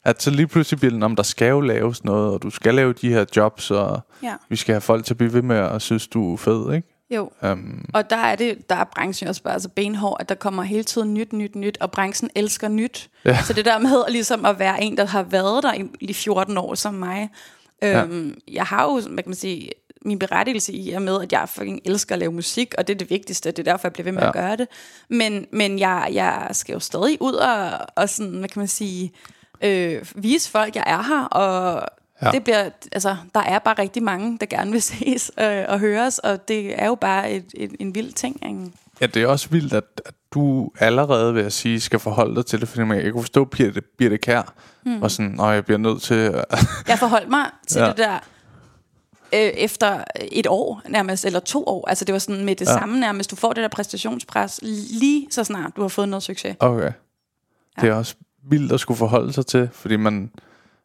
At 0.05 0.21
så 0.21 0.31
lige 0.31 0.47
pludselig 0.47 0.79
bliver 0.79 0.93
det, 0.93 1.03
om 1.03 1.15
der 1.15 1.23
skal 1.23 1.49
jo 1.49 1.61
laves 1.61 2.03
noget, 2.03 2.33
og 2.33 2.41
du 2.43 2.49
skal 2.49 2.73
lave 2.75 2.93
de 2.93 3.09
her 3.09 3.25
jobs, 3.35 3.71
og 3.71 3.99
ja. 4.23 4.33
vi 4.49 4.55
skal 4.55 4.73
have 4.73 4.81
folk 4.81 5.05
til 5.05 5.13
at 5.13 5.17
blive 5.17 5.33
ved 5.33 5.41
med 5.41 5.55
at 5.57 5.81
synes, 5.81 6.07
du 6.07 6.33
er 6.33 6.37
fed, 6.37 6.73
ikke? 6.73 6.87
Jo. 7.15 7.31
Um, 7.51 7.85
Og 7.93 8.09
der 8.09 8.15
er 8.17 8.35
det, 8.35 8.69
der 8.69 8.75
er 8.75 8.83
branchen 8.83 9.27
også 9.29 9.43
bare 9.43 9.59
så 9.59 9.69
benhård, 9.69 10.17
at 10.19 10.29
der 10.29 10.35
kommer 10.35 10.63
hele 10.63 10.83
tiden 10.83 11.13
nyt, 11.13 11.33
nyt, 11.33 11.55
nyt, 11.55 11.77
og 11.81 11.91
branchen 11.91 12.29
elsker 12.35 12.67
nyt. 12.67 13.09
Ja. 13.25 13.37
Så 13.47 13.53
det 13.53 13.65
der 13.65 13.79
med 13.79 14.03
ligesom 14.11 14.45
at 14.45 14.59
være 14.59 14.83
en, 14.83 14.97
der 14.97 15.05
har 15.05 15.23
været 15.23 15.63
der 15.63 15.73
i, 15.73 15.83
i 15.99 16.13
14 16.13 16.57
år 16.57 16.75
som 16.75 16.93
mig. 16.93 17.29
Øhm, 17.83 18.33
Jeg 18.51 18.63
har 18.63 18.83
jo, 18.83 18.93
hvad 19.09 19.23
kan 19.23 19.29
man 19.29 19.35
sige, 19.35 19.69
min 20.05 20.19
berettigelse 20.19 20.73
i 20.73 20.91
er 20.91 20.99
med, 20.99 21.21
at 21.21 21.31
jeg 21.31 21.49
fucking 21.49 21.79
elsker 21.85 22.15
at 22.15 22.19
lave 22.19 22.31
musik, 22.31 22.73
og 22.77 22.87
det 22.87 22.93
er 22.93 22.97
det 22.97 23.09
vigtigste, 23.09 23.51
det 23.51 23.59
er 23.59 23.71
derfor, 23.71 23.87
jeg 23.87 23.93
bliver 23.93 24.03
ved 24.03 24.11
med 24.11 24.21
ja. 24.21 24.27
at 24.27 24.33
gøre 24.33 24.55
det. 24.57 24.67
Men, 25.09 25.45
men 25.51 25.79
jeg, 25.79 26.09
jeg 26.13 26.47
skal 26.51 26.73
jo 26.73 26.79
stadig 26.79 27.17
ud 27.21 27.33
og, 27.33 27.69
og 27.95 28.09
sådan, 28.09 28.31
hvad 28.39 28.49
kan 28.49 28.59
man 28.59 28.67
sige, 28.67 29.11
øh, 29.63 30.01
vise 30.15 30.49
folk, 30.51 30.75
jeg 30.75 30.83
er 30.87 31.01
her, 31.03 31.23
og 31.25 31.87
Ja. 32.23 32.31
det 32.31 32.43
bliver, 32.43 32.69
altså, 32.91 33.15
der 33.35 33.39
er 33.39 33.59
bare 33.59 33.75
rigtig 33.79 34.03
mange, 34.03 34.37
der 34.39 34.45
gerne 34.45 34.71
vil 34.71 34.81
ses 34.91 35.31
øh, 35.39 35.63
og 35.67 35.79
høres, 35.79 36.19
og 36.19 36.47
det 36.47 36.81
er 36.81 36.85
jo 36.87 36.95
bare 36.95 37.31
et, 37.31 37.45
et, 37.53 37.71
en 37.79 37.95
vild 37.95 38.13
ting. 38.13 38.35
Ikke? 38.45 38.71
ja, 39.01 39.05
det 39.05 39.21
er 39.23 39.27
også 39.27 39.49
vildt, 39.49 39.73
at, 39.73 39.83
at 40.05 40.13
du 40.33 40.71
allerede, 40.79 41.33
vil 41.33 41.43
jeg 41.43 41.51
sige, 41.51 41.81
skal 41.81 41.99
forholde 41.99 42.35
dig 42.35 42.45
til 42.45 42.61
det, 42.61 42.67
fordi 42.67 42.81
jeg 42.93 43.11
kunne 43.11 43.23
forstå, 43.23 43.45
Birte, 43.45 43.81
Birte 43.97 44.17
Kær 44.17 44.53
mm. 44.85 45.01
og 45.01 45.11
sådan, 45.11 45.39
og 45.39 45.53
jeg 45.55 45.65
bliver 45.65 45.77
nødt 45.77 46.01
til... 46.01 46.13
at- 46.15 46.45
Jeg 46.87 46.99
forholdt 46.99 47.29
mig 47.29 47.45
til 47.67 47.79
ja. 47.81 47.87
det 47.87 47.97
der 47.97 48.19
øh, 49.33 49.39
efter 49.39 50.03
et 50.31 50.47
år 50.47 50.81
nærmest, 50.89 51.25
eller 51.25 51.39
to 51.39 51.63
år. 51.67 51.87
Altså 51.89 52.05
det 52.05 52.13
var 52.13 52.19
sådan 52.19 52.45
med 52.45 52.55
det 52.55 52.65
Ja. 52.65 52.71
ja. 52.71 52.79
samme 52.79 52.99
nærmest. 52.99 53.31
Du 53.31 53.35
får 53.35 53.53
det 53.53 53.61
der 53.61 53.67
præstationspres 53.67 54.59
lige 54.91 55.27
så 55.31 55.43
snart 55.43 55.71
du 55.75 55.81
har 55.81 55.87
fået 55.87 56.09
noget 56.09 56.23
succes. 56.23 56.55
Okay. 56.59 56.91
Det 57.81 57.89
er 57.89 57.93
også 57.93 58.15
vildt 58.49 58.71
at 58.71 58.79
skulle 58.79 58.97
forholde 58.97 59.33
sig 59.33 59.45
til, 59.45 59.69
fordi 59.73 59.95
man... 59.95 60.31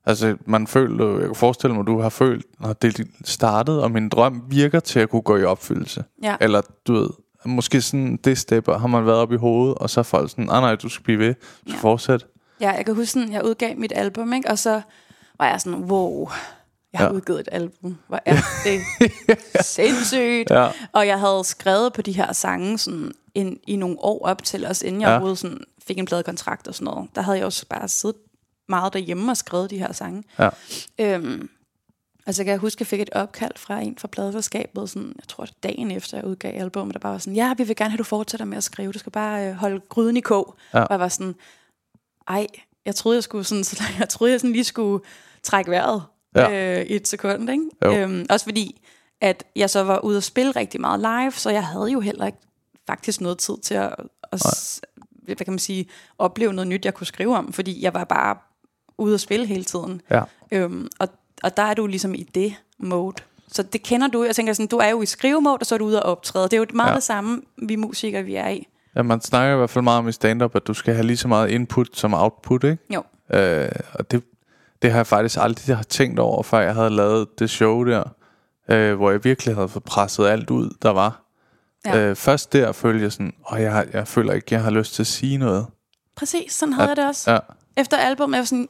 Altså, 0.08 0.36
man 0.44 0.66
føler 0.66 1.18
jeg 1.18 1.26
kan 1.26 1.34
forestille 1.34 1.74
mig, 1.74 1.80
at 1.80 1.86
du 1.86 2.00
har 2.00 2.08
følt, 2.08 2.46
når 2.60 2.72
det 2.72 3.06
startede, 3.24 3.82
og 3.82 3.90
min 3.90 4.08
drøm 4.08 4.42
virker 4.48 4.80
til 4.80 5.00
at 5.00 5.10
kunne 5.10 5.22
gå 5.22 5.36
i 5.36 5.44
opfyldelse. 5.44 6.04
Ja. 6.22 6.36
Eller, 6.40 6.60
du 6.86 6.92
ved, 6.92 7.08
måske 7.44 7.80
sådan 7.82 8.16
det 8.24 8.38
step, 8.38 8.66
har 8.68 8.86
man 8.86 9.06
været 9.06 9.18
op 9.18 9.32
i 9.32 9.36
hovedet, 9.36 9.78
og 9.78 9.90
så 9.90 10.00
er 10.00 10.04
folk 10.04 10.30
sådan, 10.30 10.44
nej, 10.44 10.60
nej, 10.60 10.74
du 10.74 10.88
skal 10.88 11.04
blive 11.04 11.18
ved, 11.18 11.34
du 11.34 11.40
skal 11.60 11.72
Ja. 11.72 11.78
fortsætte. 11.80 12.26
Ja, 12.60 12.70
jeg 12.70 12.84
kan 12.84 12.94
huske, 12.94 13.06
sådan, 13.12 13.32
jeg 13.32 13.44
udgav 13.44 13.76
mit 13.76 13.92
album, 13.96 14.32
ikke? 14.32 14.50
og 14.50 14.58
så 14.58 14.80
var 15.38 15.48
jeg 15.48 15.60
sådan, 15.60 15.78
wow, 15.84 16.28
jeg 16.98 17.06
har 17.06 17.06
Ja. 17.12 17.12
udgivet 17.16 17.40
et 17.40 17.48
album. 17.52 17.98
Hvor 18.08 18.20
er 18.24 18.36
det 18.64 18.80
sindssygt. 19.66 20.50
Ja. 20.50 20.68
Og 20.92 21.06
jeg 21.06 21.20
havde 21.20 21.44
skrevet 21.44 21.92
på 21.92 22.02
de 22.02 22.12
her 22.12 22.32
sange 22.32 22.78
sådan, 22.78 23.12
in, 23.34 23.58
i 23.66 23.76
nogle 23.76 23.96
år 24.00 24.26
op 24.26 24.42
til, 24.44 24.66
også 24.66 24.86
inden 24.86 25.00
jeg 25.00 25.06
Ja. 25.08 25.12
overhovedet 25.12 25.38
sådan, 25.38 25.58
fik 25.86 25.98
en 25.98 26.04
pladekontrakt 26.06 26.68
og 26.68 26.74
sådan 26.74 26.84
noget. 26.84 27.10
Der 27.14 27.22
havde 27.22 27.38
jeg 27.38 27.46
også 27.46 27.66
bare 27.70 27.88
siddet 27.88 28.16
meget 28.68 28.92
derhjemme 28.92 29.32
og 29.32 29.36
skrevet 29.36 29.70
de 29.70 29.78
her 29.78 29.92
sange. 29.92 30.22
Ja. 30.38 30.48
Øhm, 30.98 31.48
altså 32.26 32.42
jeg 32.42 32.46
kan 32.46 32.58
huske, 32.58 32.76
at 32.76 32.80
jeg 32.80 32.86
fik 32.86 33.00
et 33.00 33.10
opkald 33.12 33.52
fra 33.56 33.80
en 33.80 33.96
fra 33.98 34.08
pladeselskabet, 34.08 34.90
sådan, 34.90 35.12
jeg 35.16 35.28
tror 35.28 35.46
dagen 35.62 35.90
efter 35.90 36.16
jeg 36.18 36.26
udgav 36.26 36.60
albumet, 36.60 36.94
der 36.94 37.00
bare 37.00 37.12
var 37.12 37.18
sådan, 37.18 37.34
ja, 37.36 37.54
vi 37.58 37.64
vil 37.64 37.76
gerne 37.76 37.90
have, 37.90 37.98
du 37.98 38.04
fortsætter 38.04 38.46
med 38.46 38.56
at 38.56 38.64
skrive, 38.64 38.92
du 38.92 38.98
skal 38.98 39.12
bare 39.12 39.46
øh, 39.48 39.54
holde 39.54 39.80
gryden 39.88 40.16
i 40.16 40.20
kog. 40.20 40.54
Ja. 40.74 40.80
Og 40.82 40.86
jeg 40.90 41.00
var 41.00 41.08
sådan, 41.08 41.34
ej, 42.28 42.46
jeg 42.86 42.94
troede, 42.94 43.16
jeg 43.16 43.22
skulle 43.24 43.44
sådan, 43.44 43.64
så 43.64 43.82
jeg 43.98 44.08
troede, 44.08 44.32
jeg 44.32 44.40
sådan 44.40 44.52
lige 44.52 44.64
skulle 44.64 45.04
trække 45.42 45.70
vejret 45.70 46.02
Ja. 46.40 46.80
øh, 46.80 46.86
i 46.86 46.94
et 46.96 47.08
sekund, 47.08 47.50
ikke? 47.50 47.64
Jo. 47.84 47.92
Øhm, 47.96 48.26
også 48.30 48.44
fordi, 48.46 48.80
at 49.20 49.44
jeg 49.56 49.70
så 49.70 49.82
var 49.82 49.98
ude 49.98 50.16
og 50.16 50.22
spille 50.22 50.50
rigtig 50.52 50.80
meget 50.80 51.00
live, 51.00 51.32
så 51.32 51.50
jeg 51.50 51.66
havde 51.66 51.86
jo 51.92 52.00
heller 52.00 52.26
ikke 52.26 52.38
faktisk 52.86 53.20
noget 53.20 53.38
tid 53.38 53.54
til 53.62 53.74
at, 53.74 53.94
at 54.32 54.40
s- 54.40 54.80
hvad 55.24 55.36
kan 55.36 55.52
man 55.52 55.58
sige, 55.58 55.88
opleve 56.18 56.52
noget 56.52 56.68
nyt, 56.68 56.84
jeg 56.84 56.94
kunne 56.94 57.06
skrive 57.06 57.36
om, 57.36 57.52
fordi 57.52 57.82
jeg 57.84 57.94
var 57.94 58.04
bare 58.04 58.36
ude 58.98 59.14
og 59.14 59.20
spille 59.20 59.46
hele 59.46 59.64
tiden. 59.64 60.00
Ja. 60.10 60.22
Øhm, 60.52 60.88
og, 60.98 61.08
og 61.42 61.56
der 61.56 61.62
er 61.62 61.74
du 61.74 61.86
ligesom 61.86 62.14
i 62.14 62.22
det 62.34 62.54
mode. 62.78 63.16
Så 63.48 63.62
det 63.62 63.82
kender 63.82 64.08
du. 64.08 64.24
Jeg 64.24 64.34
tænker 64.34 64.52
sådan, 64.52 64.66
du 64.66 64.76
er 64.76 64.88
jo 64.88 65.02
i 65.02 65.06
skrivemode, 65.06 65.56
og 65.60 65.66
så 65.66 65.74
er 65.74 65.78
du 65.78 65.84
ude 65.84 66.02
og 66.02 66.10
optræde. 66.12 66.44
Det 66.44 66.52
er 66.52 66.56
jo 66.58 66.66
meget 66.74 66.86
Ja. 66.86 66.90
ja. 66.90 66.96
det 66.96 67.02
samme, 67.02 67.42
vi 67.62 67.76
musikere, 67.76 68.22
vi 68.22 68.34
er 68.34 68.48
i. 68.48 68.66
ja, 68.96 69.02
man 69.02 69.20
snakker 69.20 69.54
i 69.54 69.58
hvert 69.58 69.70
fald 69.70 69.82
meget 69.84 69.98
om 69.98 70.08
i 70.08 70.12
stand-up, 70.12 70.56
at 70.56 70.66
du 70.66 70.74
skal 70.74 70.94
have 70.94 71.06
lige 71.06 71.16
så 71.16 71.28
meget 71.28 71.50
input 71.50 71.88
som 71.96 72.14
output, 72.14 72.64
ikke? 72.64 72.78
Jo. 72.94 73.02
Øh, 73.38 73.68
og 73.94 74.10
det, 74.10 74.22
det 74.82 74.90
har 74.90 74.98
jeg 74.98 75.06
faktisk 75.06 75.38
aldrig 75.40 75.86
tænkt 75.88 76.18
over, 76.18 76.42
før 76.42 76.58
jeg 76.60 76.74
havde 76.74 76.90
lavet 76.90 77.38
det 77.38 77.50
show 77.50 77.84
der, 77.84 78.04
øh, 78.68 78.94
hvor 78.96 79.10
jeg 79.10 79.24
virkelig 79.24 79.54
havde 79.54 79.68
fået 79.68 79.84
presset 79.84 80.26
alt 80.26 80.50
ud, 80.50 80.70
der 80.82 80.90
var. 80.90 81.22
Ja. 81.86 81.98
Øh, 81.98 82.16
først 82.16 82.52
der 82.52 82.72
følte 82.72 83.02
jeg 83.02 83.12
sådan, 83.12 83.32
og 83.44 83.62
jeg, 83.62 83.72
har- 83.72 83.86
jeg 83.92 84.08
føler 84.08 84.32
ikke, 84.32 84.46
jeg 84.50 84.62
har 84.62 84.70
lyst 84.70 84.94
til 84.94 85.02
at 85.02 85.06
sige 85.06 85.38
noget. 85.38 85.66
Præcis, 86.16 86.52
sådan 86.52 86.72
havde 86.72 86.88
jeg 86.88 86.96
det 86.96 87.06
også. 87.06 87.30
Ja, 87.32 87.38
Efter 87.76 87.96
albumet, 87.96 88.34
jeg 88.36 88.40
var 88.40 88.44
sådan, 88.46 88.68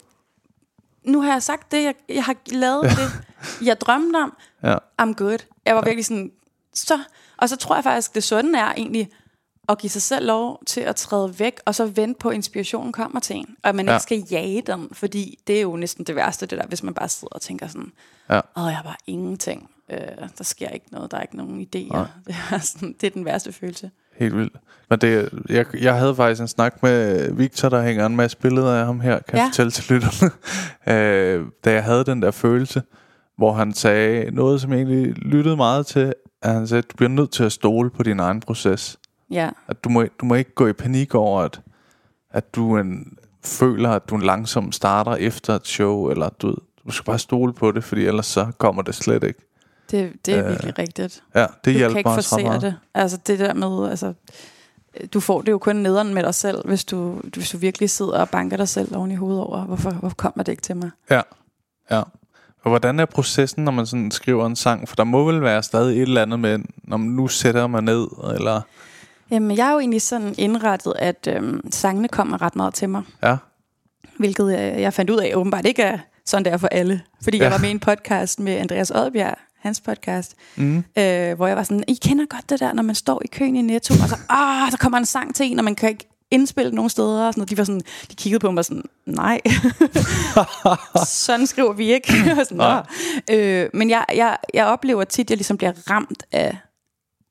nu 1.04 1.20
har 1.22 1.32
jeg 1.32 1.42
sagt 1.42 1.72
det, 1.72 1.84
jeg, 1.84 1.94
jeg 2.08 2.24
har 2.24 2.34
lavet 2.52 2.82
det, 2.84 3.22
jeg 3.66 3.80
drømte 3.80 4.16
om, 4.16 4.36
ja, 4.62 4.76
I'm 5.02 5.12
good. 5.14 5.38
Jeg 5.66 5.76
var 5.76 5.82
virkelig 5.82 6.04
sådan, 6.06 6.30
så, 6.74 6.98
og 7.36 7.48
så 7.48 7.56
tror 7.56 7.74
jeg 7.74 7.84
faktisk, 7.84 8.14
det 8.14 8.24
sunde 8.24 8.58
er 8.58 8.72
egentlig 8.76 9.10
at 9.68 9.78
give 9.78 9.90
sig 9.90 10.02
selv 10.02 10.26
lov 10.26 10.62
til 10.66 10.80
at 10.80 10.96
træde 10.96 11.38
væk, 11.38 11.52
og 11.64 11.74
så 11.74 11.86
vente 11.86 12.18
på, 12.20 12.28
at 12.28 12.34
inspirationen 12.34 12.92
kommer 12.92 13.20
til 13.20 13.36
en. 13.36 13.46
Og 13.62 13.68
at 13.68 13.74
man 13.74 13.86
Ja. 13.86 13.92
ikke 13.94 14.02
skal 14.02 14.24
jage 14.30 14.62
den, 14.66 14.88
fordi 14.92 15.38
det 15.46 15.56
er 15.56 15.60
jo 15.62 15.76
næsten 15.76 16.04
det 16.04 16.16
værste, 16.16 16.46
det 16.46 16.58
der, 16.58 16.66
hvis 16.66 16.82
man 16.82 16.94
bare 16.94 17.08
sidder 17.08 17.32
og 17.34 17.40
tænker 17.40 17.66
sådan, 17.66 17.92
ja. 18.30 18.36
åh, 18.56 18.64
jeg 18.66 18.76
har 18.76 18.82
bare 18.82 18.96
ingenting. 19.06 19.70
Øh, 19.90 19.98
der 20.38 20.44
sker 20.44 20.68
ikke 20.68 20.86
noget, 20.92 21.10
der 21.10 21.16
er 21.16 21.22
ikke 21.22 21.36
nogen 21.36 21.60
idéer. 21.60 21.98
Det 22.26 22.36
er, 22.52 22.58
sådan, 22.58 22.94
det 23.00 23.06
er 23.06 23.10
den 23.10 23.24
værste 23.24 23.52
følelse. 23.52 23.90
Helt 24.18 24.36
vildt. 24.36 24.56
Men 24.90 24.98
det, 25.00 25.30
jeg, 25.48 25.66
jeg 25.80 25.98
havde 25.98 26.14
faktisk 26.16 26.40
en 26.40 26.48
snak 26.48 26.82
med 26.82 27.30
Victor, 27.32 27.68
der 27.68 27.82
hænger 27.82 28.06
en 28.06 28.16
masse 28.16 28.36
billeder 28.36 28.74
af 28.80 28.86
ham 28.86 29.00
her, 29.00 29.18
kan 29.18 29.36
jeg 29.38 29.42
Ja. 29.44 29.46
fortælle 29.46 29.70
til 29.70 29.94
lytterne. 29.94 30.30
øh, 30.96 31.46
da 31.64 31.72
jeg 31.72 31.84
havde 31.84 32.04
den 32.04 32.22
der 32.22 32.30
følelse, 32.30 32.82
hvor 33.38 33.52
han 33.52 33.74
sagde 33.74 34.30
noget, 34.30 34.60
som 34.60 34.70
jeg 34.72 34.76
egentlig 34.78 35.12
lyttede 35.16 35.56
meget 35.56 35.86
til, 35.86 36.14
at 36.42 36.52
han 36.52 36.68
sagde, 36.68 36.82
du 36.82 36.96
bliver 36.96 37.10
nødt 37.10 37.30
til 37.30 37.44
at 37.44 37.52
stole 37.52 37.90
på 37.90 38.02
din 38.02 38.20
egen 38.20 38.40
proces. 38.40 38.96
Ja, 39.30 39.50
At 39.68 39.84
du 39.84 39.88
må, 39.88 40.04
du 40.20 40.26
må 40.26 40.34
ikke 40.34 40.54
gå 40.54 40.66
i 40.66 40.72
panik 40.72 41.14
over, 41.14 41.40
at, 41.42 41.60
at 42.30 42.54
du 42.54 42.76
en, 42.76 43.18
føler, 43.44 43.90
at 43.90 44.08
du 44.10 44.14
en 44.14 44.22
langsom 44.22 44.72
starter 44.72 45.14
efter 45.14 45.54
et 45.54 45.66
show, 45.66 46.10
eller 46.10 46.28
du, 46.28 46.56
du 46.86 46.90
skal 46.90 47.04
bare 47.04 47.18
stole 47.18 47.52
på 47.52 47.72
det, 47.72 47.84
fordi 47.84 48.06
ellers 48.06 48.26
så 48.26 48.46
kommer 48.58 48.82
det 48.82 48.94
slet 48.94 49.24
ikke. 49.24 49.40
det, 49.90 50.12
det 50.26 50.34
er 50.34 50.44
Øh, 50.44 50.50
virkelig 50.50 50.78
rigtigt. 50.78 51.22
Ja, 51.34 51.40
det 51.40 51.48
Du 51.64 51.70
hjælper 51.70 51.88
kan 51.92 51.98
ikke 51.98 52.08
mig 52.08 52.14
forsere 52.16 52.42
meget. 52.42 52.62
det. 52.62 52.74
Altså 52.94 53.16
det 53.26 53.38
der 53.38 53.54
med, 53.54 53.90
altså, 53.90 54.14
du 55.14 55.20
får 55.20 55.40
det 55.42 55.52
jo 55.52 55.58
kun 55.58 55.76
nederen 55.76 56.14
med 56.14 56.22
dig 56.22 56.34
selv, 56.34 56.66
hvis 56.68 56.84
du, 56.84 57.20
hvis 57.34 57.50
du 57.50 57.58
virkelig 57.58 57.90
sidder 57.90 58.20
og 58.20 58.28
banker 58.28 58.56
dig 58.56 58.68
selv 58.68 58.96
oven 58.96 59.10
i 59.10 59.14
hovedet 59.14 59.42
over, 59.42 59.64
hvorfor, 59.64 59.90
hvorfor 59.90 60.16
kommer 60.16 60.42
det 60.44 60.52
ikke 60.52 60.62
til 60.62 60.76
mig? 60.76 60.90
Ja, 61.10 61.22
ja. 61.90 62.02
Og 62.62 62.70
hvordan 62.70 63.00
er 63.00 63.04
processen, 63.04 63.64
når 63.64 63.72
man 63.72 63.86
sådan 63.86 64.10
skriver 64.10 64.46
en 64.46 64.56
sang? 64.56 64.88
For 64.88 64.96
der 64.96 65.04
må 65.04 65.24
vel 65.24 65.40
være 65.42 65.62
stadig 65.62 65.96
et 65.96 66.02
eller 66.02 66.22
andet 66.22 66.40
med, 66.40 66.58
når 66.84 66.96
man 66.96 67.08
nu 67.08 67.28
sætter 67.28 67.66
mig 67.66 67.82
ned, 67.82 68.06
eller... 68.34 68.60
Jamen, 69.30 69.56
jeg 69.56 69.68
er 69.68 69.72
jo 69.72 69.78
egentlig 69.78 70.02
sådan 70.02 70.34
indrettet, 70.38 70.94
at 70.98 71.28
øhm, 71.30 71.60
sangene 71.70 72.08
kommer 72.08 72.42
ret 72.42 72.56
meget 72.56 72.74
til 72.74 72.88
mig. 72.88 73.02
Ja, 73.22 73.36
Hvilket 74.18 74.52
jeg, 74.52 74.80
jeg 74.80 74.92
fandt 74.92 75.10
ud 75.10 75.16
af 75.18 75.32
åbenbart 75.34 75.66
ikke 75.66 75.82
er 75.82 75.98
sådan 76.26 76.44
der 76.44 76.56
for 76.56 76.68
alle. 76.68 77.02
Fordi 77.22 77.36
ja. 77.36 77.42
Jeg 77.42 77.52
var 77.52 77.58
med 77.58 77.68
i 77.68 77.70
en 77.70 77.80
podcast 77.80 78.40
med 78.40 78.52
Andreas 78.52 78.90
Oddbjerg, 78.90 79.34
hans 79.60 79.80
podcast, 79.80 80.34
mm. 80.56 80.76
øh, 80.98 81.36
hvor 81.36 81.46
jeg 81.46 81.56
var 81.56 81.62
sådan, 81.62 81.84
I 81.88 81.94
kender 81.94 82.26
godt 82.26 82.50
det 82.50 82.60
der, 82.60 82.72
når 82.72 82.82
man 82.82 82.94
står 82.94 83.22
i 83.24 83.26
køen 83.26 83.56
i 83.56 83.62
Netto, 83.62 83.94
og 84.02 84.08
så, 84.08 84.16
ah, 84.28 84.70
så 84.70 84.78
kommer 84.78 84.98
en 84.98 85.06
sang 85.06 85.34
til 85.34 85.46
en, 85.46 85.58
og 85.58 85.64
man 85.64 85.74
kan 85.74 85.88
ikke 85.88 86.08
indspillet 86.30 86.74
nogle 86.74 86.90
steder? 86.90 87.26
Og 87.26 87.32
sådan 87.32 87.40
noget. 87.40 87.50
De 87.50 87.58
var 87.58 87.64
sådan, 87.64 87.80
de 88.10 88.16
kiggede 88.16 88.40
på 88.40 88.50
mig 88.50 88.64
sådan, 88.64 88.82
nej, 89.06 89.40
sådan 91.06 91.46
skriver 91.46 91.72
vi 91.72 91.92
ikke. 91.92 92.12
Og 92.40 92.46
sådan, 92.46 92.56
Nej. 92.56 92.82
Øh, 93.30 93.68
men 93.74 93.90
jeg, 93.90 94.04
jeg, 94.14 94.36
jeg 94.54 94.66
oplever 94.66 95.04
tit, 95.04 95.26
at 95.26 95.30
jeg 95.30 95.36
ligesom 95.36 95.56
bliver 95.56 95.72
ramt 95.90 96.22
af, 96.32 96.58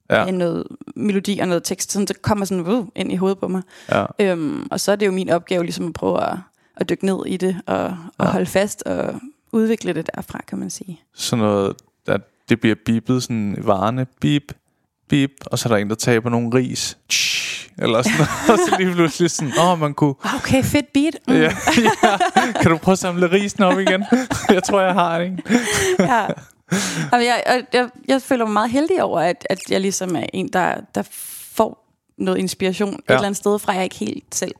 Ja. 0.09 0.25
af 0.27 0.33
noget 0.33 0.63
melodi 0.95 1.39
og 1.39 1.47
noget 1.47 1.63
tekst, 1.63 1.91
sådan, 1.91 2.07
så 2.07 2.13
kommer 2.21 2.45
sådan 2.45 2.67
uh, 2.67 2.85
ind 2.95 3.11
i 3.11 3.15
hovedet 3.15 3.39
på 3.39 3.47
mig. 3.47 3.61
Ja. 3.91 4.05
Øhm, 4.19 4.67
og 4.71 4.79
så 4.79 4.91
er 4.91 4.95
det 4.95 5.05
jo 5.05 5.11
min 5.11 5.29
opgave 5.29 5.63
ligesom 5.63 5.87
at 5.87 5.93
prøve 5.93 6.23
at, 6.31 6.37
at 6.77 6.89
dykke 6.89 7.05
ned 7.05 7.25
i 7.27 7.37
det, 7.37 7.61
og, 7.65 7.83
og 7.83 7.95
Ja. 8.19 8.25
holde 8.25 8.45
fast 8.45 8.83
og 8.83 9.15
udvikle 9.51 9.93
det 9.93 10.09
derfra, 10.15 10.39
kan 10.47 10.57
man 10.57 10.69
sige. 10.69 11.01
Sådan 11.15 11.45
noget, 11.45 11.75
at 12.07 12.21
det 12.49 12.59
bliver 12.59 12.75
bippet 12.85 13.23
sådan 13.23 13.55
i 13.57 13.65
varerne. 13.67 14.05
Bip, 14.21 14.53
bip. 15.09 15.31
Og 15.45 15.59
så 15.59 15.69
er 15.69 15.73
der 15.73 15.77
en, 15.77 15.89
der 15.89 15.95
taber 15.95 16.29
nogle 16.29 16.49
ris. 16.57 16.97
Tsh, 17.09 17.69
eller 17.77 18.01
sådan 18.01 18.17
noget. 18.17 18.29
Og 18.51 18.57
så 18.69 18.75
lige 18.79 18.93
pludselig 18.93 19.31
sådan, 19.31 19.53
åh, 19.59 19.71
oh, 19.71 19.79
man 19.79 19.93
kunne... 19.93 20.13
Ah, 20.23 20.35
Okay, 20.35 20.63
fedt 20.63 20.93
beat. 20.93 21.13
Mm. 21.27 21.33
Ja, 21.33 21.41
ja. 21.41 22.17
Kan 22.61 22.71
du 22.71 22.77
prøve 22.77 22.93
at 22.93 22.99
samle 22.99 23.31
risen 23.31 23.63
op 23.63 23.79
igen? 23.79 24.03
Jeg 24.49 24.63
tror, 24.63 24.81
jeg 24.81 24.93
har 24.93 25.19
det, 25.19 25.25
ikke? 25.25 25.43
ja. 25.99 26.27
Jamen, 27.11 27.25
jeg, 27.27 27.43
jeg, 27.47 27.65
jeg, 27.73 27.89
jeg 28.07 28.21
føler 28.21 28.45
mig 28.45 28.53
meget 28.53 28.69
heldig 28.71 29.03
over, 29.03 29.19
at, 29.19 29.47
at 29.49 29.59
jeg 29.69 29.81
ligesom 29.81 30.15
er 30.15 30.25
en, 30.33 30.47
der, 30.53 30.75
der 30.95 31.03
får 31.55 31.85
noget 32.17 32.37
inspiration 32.37 32.89
ja. 32.89 32.95
et 32.95 33.03
Ja. 33.09 33.13
eller 33.13 33.25
andet 33.25 33.37
sted 33.37 33.59
fra, 33.59 33.73
jeg 33.73 33.83
ikke 33.83 33.95
helt 33.95 34.35
selv 34.35 34.51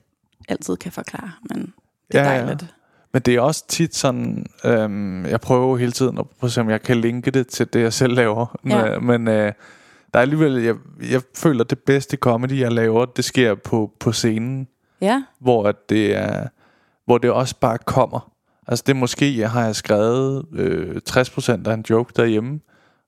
altid 0.49 0.77
kan 0.77 0.91
forklare. 0.91 1.31
Men 1.49 1.73
det 2.11 2.19
er 2.19 2.23
Ja, 2.23 2.31
ja. 2.31 2.39
dejligt. 2.41 2.65
Men 3.13 3.21
det 3.21 3.35
er 3.35 3.41
også 3.41 3.67
tit 3.67 3.95
sådan, 3.95 4.45
øhm, 4.65 5.25
jeg 5.25 5.41
prøver 5.41 5.77
hele 5.77 5.91
tiden 5.91 6.17
at 6.17 6.25
prøve 6.39 6.47
at 6.47 6.51
se, 6.51 6.61
om 6.61 6.69
jeg 6.69 6.81
kan 6.81 7.01
linke 7.01 7.31
det 7.31 7.47
til 7.47 7.73
det, 7.73 7.81
jeg 7.81 7.93
selv 7.93 8.13
laver. 8.13 8.59
Ja. 8.65 8.99
Men, 8.99 9.05
men 9.25 9.27
øh, 9.27 9.53
der 10.13 10.19
er 10.19 10.21
alligevel, 10.21 10.53
jeg, 10.63 10.75
jeg 11.11 11.21
føler, 11.35 11.63
at 11.63 11.69
det 11.69 11.79
bedste 11.79 12.17
comedy, 12.17 12.59
jeg 12.59 12.71
laver, 12.71 13.05
det 13.05 13.25
sker 13.25 13.55
på, 13.55 13.91
på 13.99 14.11
scenen, 14.11 14.67
Ja, 15.01 15.23
hvor 15.39 15.67
at 15.67 15.89
det 15.89 16.15
er, 16.15 16.47
hvor 17.05 17.17
det 17.17 17.31
også 17.31 17.55
bare 17.59 17.77
kommer. 17.77 18.31
Altså 18.67 18.83
det 18.87 18.91
er 18.93 18.97
måske, 18.97 19.37
jeg 19.37 19.51
har 19.51 19.65
jeg 19.65 19.75
skrevet 19.75 20.45
øh, 20.53 21.01
60% 21.09 21.51
af 21.69 21.73
en 21.73 21.85
joke 21.89 22.13
derhjemme, 22.15 22.59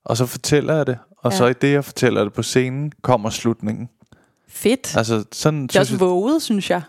og 0.06 0.18
så 0.18 0.26
fortæller 0.26 0.76
jeg 0.76 0.88
det, 0.88 0.98
og 1.18 1.32
Ja. 1.32 1.38
så 1.38 1.46
i 1.48 1.54
det, 1.54 1.72
jeg 1.72 1.86
fortæller 1.86 2.24
det 2.24 2.34
på 2.34 2.44
scenen, 2.44 2.92
kommer 3.02 3.30
slutningen. 3.30 3.90
fedt. 4.48 4.98
Altså 4.98 5.24
sådan, 5.32 5.68
det 5.68 5.76
er 5.76 5.80
også 5.80 5.94
jeg, 5.94 6.00
våget, 6.00 6.42
synes 6.42 6.70
jeg. 6.70 6.82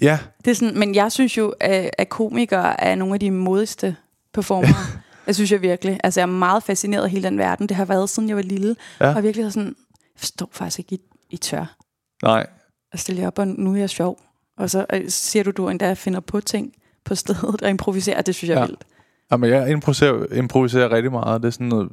ja, 0.00 0.18
Det 0.44 0.50
er 0.50 0.54
sådan, 0.54 0.78
men 0.78 0.94
jeg 0.94 1.12
synes 1.12 1.36
jo, 1.38 1.54
at, 1.60 1.90
at 1.98 2.08
komikere 2.08 2.80
er 2.80 2.94
nogle 2.94 3.14
af 3.14 3.20
de 3.20 3.30
modigste 3.30 3.96
performere. 4.34 4.74
jeg 5.26 5.34
synes 5.34 5.52
jeg 5.52 5.62
virkelig. 5.62 6.00
Altså, 6.04 6.20
jeg 6.20 6.26
er 6.26 6.30
meget 6.32 6.62
fascineret 6.62 7.04
af 7.04 7.10
hele 7.10 7.22
den 7.22 7.38
verden. 7.38 7.68
Det 7.68 7.76
har 7.76 7.84
været, 7.84 8.10
siden 8.10 8.28
jeg 8.28 8.36
var 8.36 8.42
lille. 8.42 8.76
Ja. 9.00 9.14
Og 9.16 9.22
virkelig 9.22 9.52
sådan, 9.52 9.66
jeg 9.68 9.74
forstår 10.20 10.48
faktisk 10.52 10.78
ikke, 10.78 10.94
I, 10.94 11.00
I 11.30 11.36
tør 11.36 11.76
nej, 12.22 12.46
at 12.92 13.00
stille 13.00 13.26
op, 13.26 13.38
og 13.38 13.46
nu 13.48 13.72
er 13.74 13.76
jeg 13.78 13.90
sjov. 13.90 14.18
Og 14.58 14.70
så 14.70 14.86
øh, 14.92 15.04
siger 15.08 15.42
du, 15.42 15.50
du 15.50 15.68
endda 15.68 15.92
finder 15.94 16.20
på 16.20 16.40
ting 16.40 16.72
på 17.06 17.14
stedet 17.14 17.62
og 17.62 17.70
improviserer. 17.70 18.22
Det 18.22 18.34
synes 18.34 18.48
jeg 18.48 18.56
er 18.56 18.60
Ja. 18.60 18.66
vildt. 18.66 18.84
Jamen, 19.32 19.50
jeg 19.50 19.70
improviserer, 19.70 20.32
improviserer 20.34 20.92
rigtig 20.92 21.12
meget. 21.12 21.42
Det 21.42 21.46
er 21.48 21.52
sådan 21.52 21.66
noget, 21.66 21.88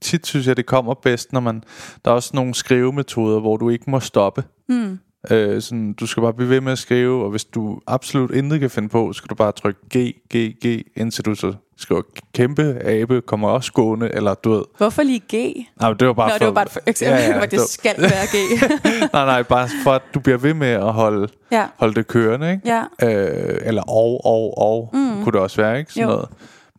tit 0.00 0.26
synes 0.26 0.46
jeg, 0.46 0.56
det 0.56 0.66
kommer 0.66 0.94
bedst, 0.94 1.32
når 1.32 1.40
man... 1.40 1.62
Der 2.04 2.10
er 2.10 2.14
også 2.14 2.30
nogle 2.34 2.54
skrivemetoder, 2.54 3.40
hvor 3.40 3.56
du 3.56 3.68
ikke 3.70 3.90
må 3.90 4.00
stoppe. 4.00 4.44
Mm. 4.68 4.98
Øh, 5.30 5.62
sådan, 5.62 5.92
du 5.92 6.06
skal 6.06 6.20
bare 6.20 6.34
blive 6.34 6.48
ved 6.50 6.60
med 6.60 6.72
at 6.72 6.78
skrive, 6.78 7.24
og 7.24 7.30
hvis 7.30 7.44
du 7.44 7.80
absolut 7.86 8.30
intet 8.30 8.60
kan 8.60 8.70
finde 8.70 8.88
på, 8.88 9.12
skal 9.12 9.28
du 9.30 9.34
bare 9.34 9.52
trykke 9.52 9.80
G, 9.98 10.12
G, 10.36 10.54
G, 10.66 10.82
indtil 10.96 11.24
du 11.24 11.34
så 11.34 11.54
skriver 11.78 12.02
kæmpe 12.34 12.78
abe, 12.84 13.20
kommer 13.20 13.48
også 13.48 13.72
gående, 13.72 14.10
eller 14.14 14.34
du 14.34 14.50
ved... 14.50 14.62
Hvorfor 14.76 15.02
lige 15.02 15.22
G? 15.34 15.66
Nej, 15.80 15.92
det 15.92 16.06
var 16.06 16.12
bare 16.14 16.28
Nå, 16.28 16.32
for... 16.32 16.38
det 16.38 16.46
var 16.46 16.52
bare 16.52 16.64
et 16.64 16.70
for 16.70 16.80
eksempel, 16.86 17.18
ja, 17.20 17.34
ja, 17.34 17.40
det, 17.40 17.50
det 17.50 17.58
var- 17.58 17.66
skal 17.66 17.94
være 17.98 18.26
G. 18.26 18.60
nej, 19.12 19.24
nej, 19.24 19.42
bare 19.42 19.68
for 19.84 19.92
at 19.92 20.02
du 20.14 20.20
bliver 20.20 20.38
ved 20.38 20.54
med 20.54 20.68
at 20.68 20.92
holde, 20.92 21.28
ja, 21.52 21.66
holde 21.76 21.94
det 21.94 22.06
kørende, 22.06 22.50
ikke? 22.52 22.62
ja. 22.68 22.82
Øh, 23.02 23.58
eller 23.62 23.82
og, 23.82 24.20
og, 24.24 24.58
og, 24.58 24.90
mm. 24.92 25.22
kunne 25.24 25.32
det 25.32 25.40
også 25.40 25.56
være, 25.62 25.78
ikke? 25.78 25.92
Sådan 25.92 26.08
Jo. 26.08 26.14
noget. 26.14 26.28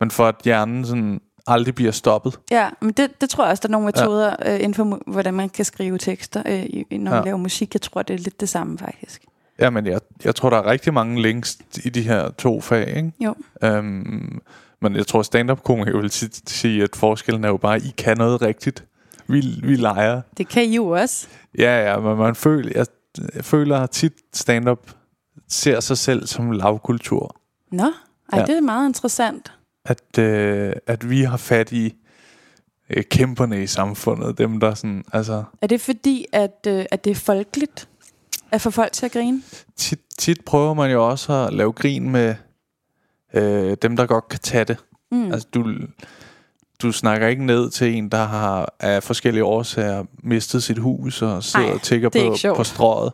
Men 0.00 0.10
for 0.10 0.26
at 0.26 0.34
hjernen 0.44 0.84
sådan 0.84 1.20
aldrig 1.46 1.74
bliver 1.74 1.92
stoppet. 1.92 2.38
Ja, 2.50 2.68
men 2.80 2.90
det, 2.92 3.20
det 3.20 3.30
tror 3.30 3.44
jeg 3.44 3.50
også, 3.50 3.60
der 3.60 3.68
er 3.68 3.72
nogle 3.72 3.84
metoder 3.86 4.36
ja. 4.44 4.52
øh, 4.54 4.60
inden 4.60 4.74
for, 4.74 5.00
hvordan 5.06 5.34
man 5.34 5.48
kan 5.48 5.64
skrive 5.64 5.98
tekster, 5.98 6.42
øh, 6.46 6.64
når 6.90 7.10
man 7.10 7.18
Ja. 7.18 7.24
laver 7.24 7.36
musik. 7.38 7.74
Jeg 7.74 7.82
tror, 7.82 8.02
det 8.02 8.14
er 8.14 8.18
lidt 8.18 8.40
det 8.40 8.48
samme, 8.48 8.78
faktisk. 8.78 9.22
Jamen, 9.60 9.86
jeg, 9.86 10.00
jeg 10.24 10.34
tror, 10.34 10.50
der 10.50 10.56
er 10.56 10.66
rigtig 10.70 10.94
mange 10.94 11.22
links 11.22 11.58
i 11.84 11.88
de 11.88 12.02
her 12.02 12.30
to 12.30 12.60
fag, 12.60 12.96
ikke? 12.96 13.12
Jo. 13.20 13.34
Øhm, 13.62 14.40
men 14.82 14.96
jeg 14.96 15.06
tror, 15.06 15.22
stand-up 15.22 15.62
komikere 15.62 16.00
vil 16.00 16.10
tit 16.10 16.50
sige, 16.50 16.82
at 16.82 16.96
forskellen 16.96 17.44
er 17.44 17.48
jo 17.48 17.56
bare, 17.56 17.76
at 17.76 17.84
I 17.84 17.94
kan 17.98 18.18
noget 18.18 18.42
rigtigt. 18.42 18.84
Vi, 19.26 19.40
vi 19.62 19.74
leger. 19.76 20.20
Det 20.36 20.48
kan 20.48 20.64
I 20.64 20.76
jo 20.76 20.88
også. 20.88 21.28
Ja, 21.58 21.90
ja, 21.90 22.00
men 22.00 22.16
man 22.16 22.34
føler, 22.34 22.72
jeg, 22.74 22.86
jeg 23.34 23.44
føler 23.44 23.78
at 23.78 23.90
tit 23.90 24.12
stand-up 24.34 24.90
ser 25.48 25.80
sig 25.80 25.98
selv 25.98 26.26
som 26.26 26.50
lavkultur. 26.50 27.36
Nå, 27.72 27.82
ej. 28.32 28.38
Ja. 28.38 28.44
det 28.44 28.56
er 28.56 28.60
meget 28.60 28.88
interessant. 28.88 29.52
At, 29.84 30.18
øh, 30.18 30.72
at 30.86 31.10
vi 31.10 31.22
har 31.22 31.36
fat 31.36 31.72
i 31.72 31.94
øh, 32.90 33.04
kæmperne 33.04 33.62
i 33.62 33.66
samfundet. 33.66 34.38
Dem, 34.38 34.60
der 34.60 34.74
sådan, 34.74 35.04
altså... 35.12 35.44
Er 35.62 35.66
det 35.66 35.80
fordi, 35.80 36.26
at, 36.32 36.66
øh, 36.66 36.84
at 36.90 37.04
det 37.04 37.10
er 37.10 37.14
folkeligt 37.14 37.88
at 38.50 38.60
få 38.60 38.70
folk 38.70 38.92
til 38.92 39.06
at 39.06 39.12
grine? 39.12 39.42
tit, 39.76 40.00
tit 40.18 40.44
prøver 40.44 40.74
man 40.74 40.90
jo 40.90 41.08
også 41.08 41.32
at 41.32 41.54
lave 41.54 41.72
grin 41.72 42.10
med 42.10 42.34
øh, 43.34 43.76
dem, 43.82 43.96
der 43.96 44.06
godt 44.06 44.28
kan 44.28 44.40
tage 44.40 44.64
det. 44.64 44.76
Mm. 45.12 45.32
Altså, 45.32 45.48
du, 45.54 45.72
du 46.82 46.92
snakker 46.92 47.26
ikke 47.26 47.46
ned 47.46 47.70
til 47.70 47.94
en, 47.94 48.08
der 48.08 48.24
har 48.24 48.74
af 48.80 49.02
forskellige 49.02 49.44
årsager 49.44 50.04
mistet 50.22 50.62
sit 50.62 50.78
hus 50.78 51.22
og 51.22 51.44
sidder 51.44 51.66
Ej, 51.66 51.72
og 51.74 51.82
tigger 51.82 52.08
er 52.14 52.36
på, 52.52 52.54
på 52.56 52.64
strået. 52.64 53.12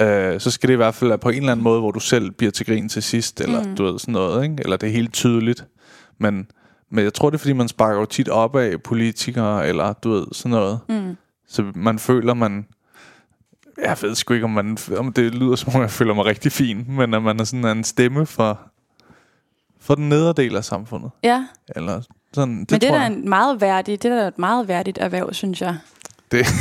Øh, 0.00 0.40
så 0.40 0.50
skal 0.50 0.68
det 0.68 0.74
i 0.74 0.76
hvert 0.76 0.94
fald 0.94 1.08
være 1.08 1.18
på 1.18 1.28
en 1.28 1.36
eller 1.36 1.52
anden 1.52 1.64
måde, 1.64 1.80
hvor 1.80 1.90
du 1.90 2.00
selv 2.00 2.30
bliver 2.30 2.50
til 2.50 2.66
grin 2.66 2.88
til 2.88 3.02
sidst, 3.02 3.40
eller 3.40 3.64
Mm. 3.64 3.76
du 3.76 3.84
ved 3.84 3.98
sådan 3.98 4.12
noget, 4.12 4.44
ikke? 4.44 4.56
eller 4.58 4.76
det 4.76 4.88
er 4.88 4.92
helt 4.92 5.12
tydeligt. 5.12 5.64
Men, 6.18 6.46
men 6.90 7.04
jeg 7.04 7.14
tror, 7.14 7.30
det 7.30 7.34
er, 7.34 7.38
fordi 7.38 7.52
man 7.52 7.68
sparker 7.68 8.00
jo 8.00 8.04
tit 8.06 8.28
op 8.28 8.56
af 8.56 8.82
politikere, 8.82 9.68
eller 9.68 9.92
du 9.92 10.10
ved, 10.10 10.26
sådan 10.32 10.50
noget. 10.50 10.78
Mm. 10.88 11.16
Så 11.48 11.64
man 11.74 11.98
føler, 11.98 12.34
man... 12.34 12.66
Jeg 13.84 13.96
ved 14.02 14.14
sgu 14.14 14.34
ikke, 14.34 14.44
om, 14.44 14.50
man, 14.50 14.78
om 14.96 15.12
det 15.12 15.34
lyder 15.34 15.56
som 15.56 15.74
om, 15.74 15.80
jeg 15.80 15.90
føler 15.90 16.14
mig 16.14 16.24
rigtig 16.24 16.52
fin, 16.52 16.84
men 16.88 17.14
at 17.14 17.22
man 17.22 17.40
er 17.40 17.44
sådan 17.44 17.76
en 17.76 17.84
stemme 17.84 18.26
for, 18.26 18.60
for 19.82 19.94
den 19.94 20.08
nederdel 20.08 20.56
af 20.56 20.64
samfundet. 20.64 21.10
Ja, 21.22 21.44
Eller 21.76 22.00
sådan, 22.34 22.60
det, 22.60 22.70
men 22.70 22.80
det 22.80 22.86
er 22.86 22.90
tror 22.90 22.98
jeg, 22.98 23.06
en 23.12 23.28
meget 23.28 23.60
værdig, 23.60 24.02
det 24.02 24.12
er 24.12 24.26
et 24.28 24.38
meget 24.38 24.68
værdigt 24.68 24.98
erhverv, 25.00 25.32
synes 25.34 25.60
jeg. 25.62 25.76
det, 26.32 26.46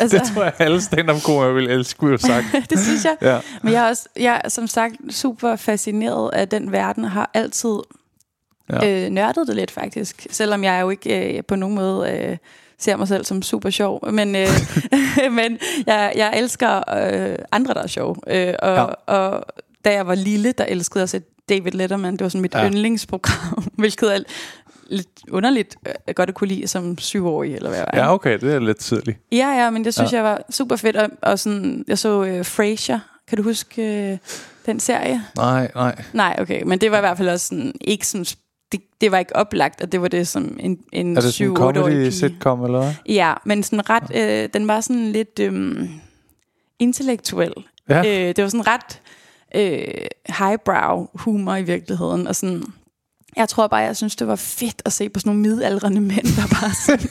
Altså, 0.00 0.18
det 0.18 0.26
tror 0.34 0.42
jeg, 0.42 0.52
alle 0.58 0.80
stand-up 0.82 1.22
komikere 1.22 1.54
vil 1.54 1.70
elske, 1.70 2.06
jeg 2.06 2.10
have 2.10 2.18
sagt. 2.18 2.46
det 2.70 2.78
synes 2.78 3.04
jeg. 3.04 3.16
Ja. 3.22 3.38
Men 3.62 3.72
jeg 3.72 3.84
er 3.84 3.88
også, 3.88 4.08
jeg 4.16 4.40
er 4.44 4.48
som 4.48 4.66
sagt 4.66 4.94
super 5.10 5.56
fascineret 5.56 6.30
af 6.32 6.48
den 6.48 6.72
verden, 6.72 7.04
og 7.04 7.10
har 7.10 7.30
altid 7.34 7.76
Ja. 8.70 9.04
øh, 9.04 9.10
nørdet 9.10 9.46
det 9.48 9.56
lidt 9.56 9.70
faktisk. 9.70 10.26
Selvom 10.30 10.64
jeg 10.64 10.80
jo 10.82 10.90
ikke 10.90 11.36
øh, 11.36 11.44
på 11.44 11.56
nogen 11.56 11.74
måde 11.74 12.10
øh, 12.10 12.36
ser 12.78 12.96
mig 12.96 13.08
selv 13.08 13.24
som 13.24 13.42
super 13.42 13.70
sjov. 13.70 14.12
Men, 14.12 14.36
øh, 14.36 14.46
men 15.30 15.58
jeg, 15.86 16.12
jeg 16.16 16.32
elsker 16.38 16.76
øh, 17.06 17.36
andre, 17.52 17.74
der 17.74 17.82
er 17.82 17.86
sjove. 17.86 18.16
Øh, 18.26 18.54
og, 18.62 18.74
Ja. 18.74 18.84
og 19.14 19.44
da 19.84 19.92
jeg 19.92 20.06
var 20.06 20.14
lille, 20.14 20.52
der 20.52 20.64
elskede 20.64 20.98
jeg 21.00 21.02
at 21.02 21.10
se 21.10 21.20
David 21.48 21.72
Letterman. 21.72 22.12
Det 22.12 22.20
var 22.22 22.28
sådan 22.28 22.42
mit 22.42 22.54
Ja. 22.54 22.66
yndlingsprogram, 22.66 23.64
hvilket 23.78 24.14
er 24.16 24.20
lidt 24.90 25.08
underligt 25.30 25.76
øh, 26.08 26.14
godt 26.14 26.28
at 26.28 26.34
kunne 26.34 26.48
lide 26.48 26.68
som 26.68 26.98
syvårig, 26.98 27.54
eller 27.54 27.68
hvad 27.68 27.78
jeg 27.78 27.88
var. 27.92 27.98
ja, 27.98 28.14
okay, 28.14 28.38
det 28.38 28.54
er 28.54 28.58
lidt 28.58 28.78
tidligt. 28.78 29.18
Ja, 29.32 29.48
ja, 29.48 29.70
men 29.70 29.84
det 29.84 29.94
synes 29.94 30.12
Ja. 30.12 30.16
jeg 30.16 30.24
var 30.24 30.42
super 30.50 30.76
fedt. 30.76 30.96
Og, 30.96 31.08
og 31.22 31.38
sådan, 31.38 31.84
jeg 31.88 31.98
så 31.98 32.24
øh, 32.24 32.44
Frasier. 32.44 32.98
Kan 33.28 33.36
du 33.38 33.42
huske 33.42 34.10
øh, 34.12 34.18
den 34.66 34.80
serie? 34.80 35.22
Nej, 35.36 35.70
nej. 35.74 36.02
Nej, 36.12 36.36
okay. 36.40 36.62
Men 36.62 36.78
det 36.78 36.90
var 36.90 36.96
i 36.96 37.00
hvert 37.00 37.16
fald 37.16 37.28
også 37.28 37.46
sådan, 37.46 37.72
ikke 37.80 38.06
sådan, 38.06 38.24
det, 38.72 38.80
det 39.00 39.12
var 39.12 39.18
ikke 39.18 39.36
oplagt, 39.36 39.80
at 39.80 39.92
det 39.92 40.00
var 40.02 40.08
det 40.08 40.28
som 40.28 40.56
en, 40.60 40.78
en 40.92 41.16
Er 41.16 41.20
det 41.20 41.34
sådan 41.34 41.50
en 41.50 41.56
7-8-årig 41.56 41.74
comedy 41.74 41.92
pige. 41.94 42.12
sitcom, 42.12 42.64
eller 42.64 42.78
hvad? 42.78 42.92
Ja, 43.08 43.34
men 43.44 43.62
sådan 43.62 43.90
ret, 43.90 44.16
øh, 44.16 44.48
den 44.54 44.68
var 44.68 44.80
sådan 44.80 45.12
lidt 45.12 45.38
øh, 45.40 45.88
intellektuel. 46.78 47.52
Ja. 47.88 47.98
Øh, 47.98 48.36
det 48.36 48.42
var 48.44 48.48
sådan 48.50 48.66
ret 48.66 49.00
øh, 49.56 50.06
highbrow 50.38 51.06
humor 51.14 51.56
i 51.56 51.62
virkeligheden, 51.62 52.26
og 52.26 52.36
sådan... 52.36 52.62
Jeg 53.36 53.48
tror 53.48 53.66
bare, 53.66 53.80
jeg 53.80 53.96
synes, 53.96 54.16
det 54.16 54.26
var 54.26 54.36
fedt 54.36 54.82
at 54.84 54.92
se 54.92 55.08
på 55.08 55.20
sådan 55.20 55.30
nogle 55.36 55.42
midaldrende 55.50 56.00
mænd, 56.00 56.24
der 56.36 56.46
bare 56.60 56.74
sådan, 56.86 57.08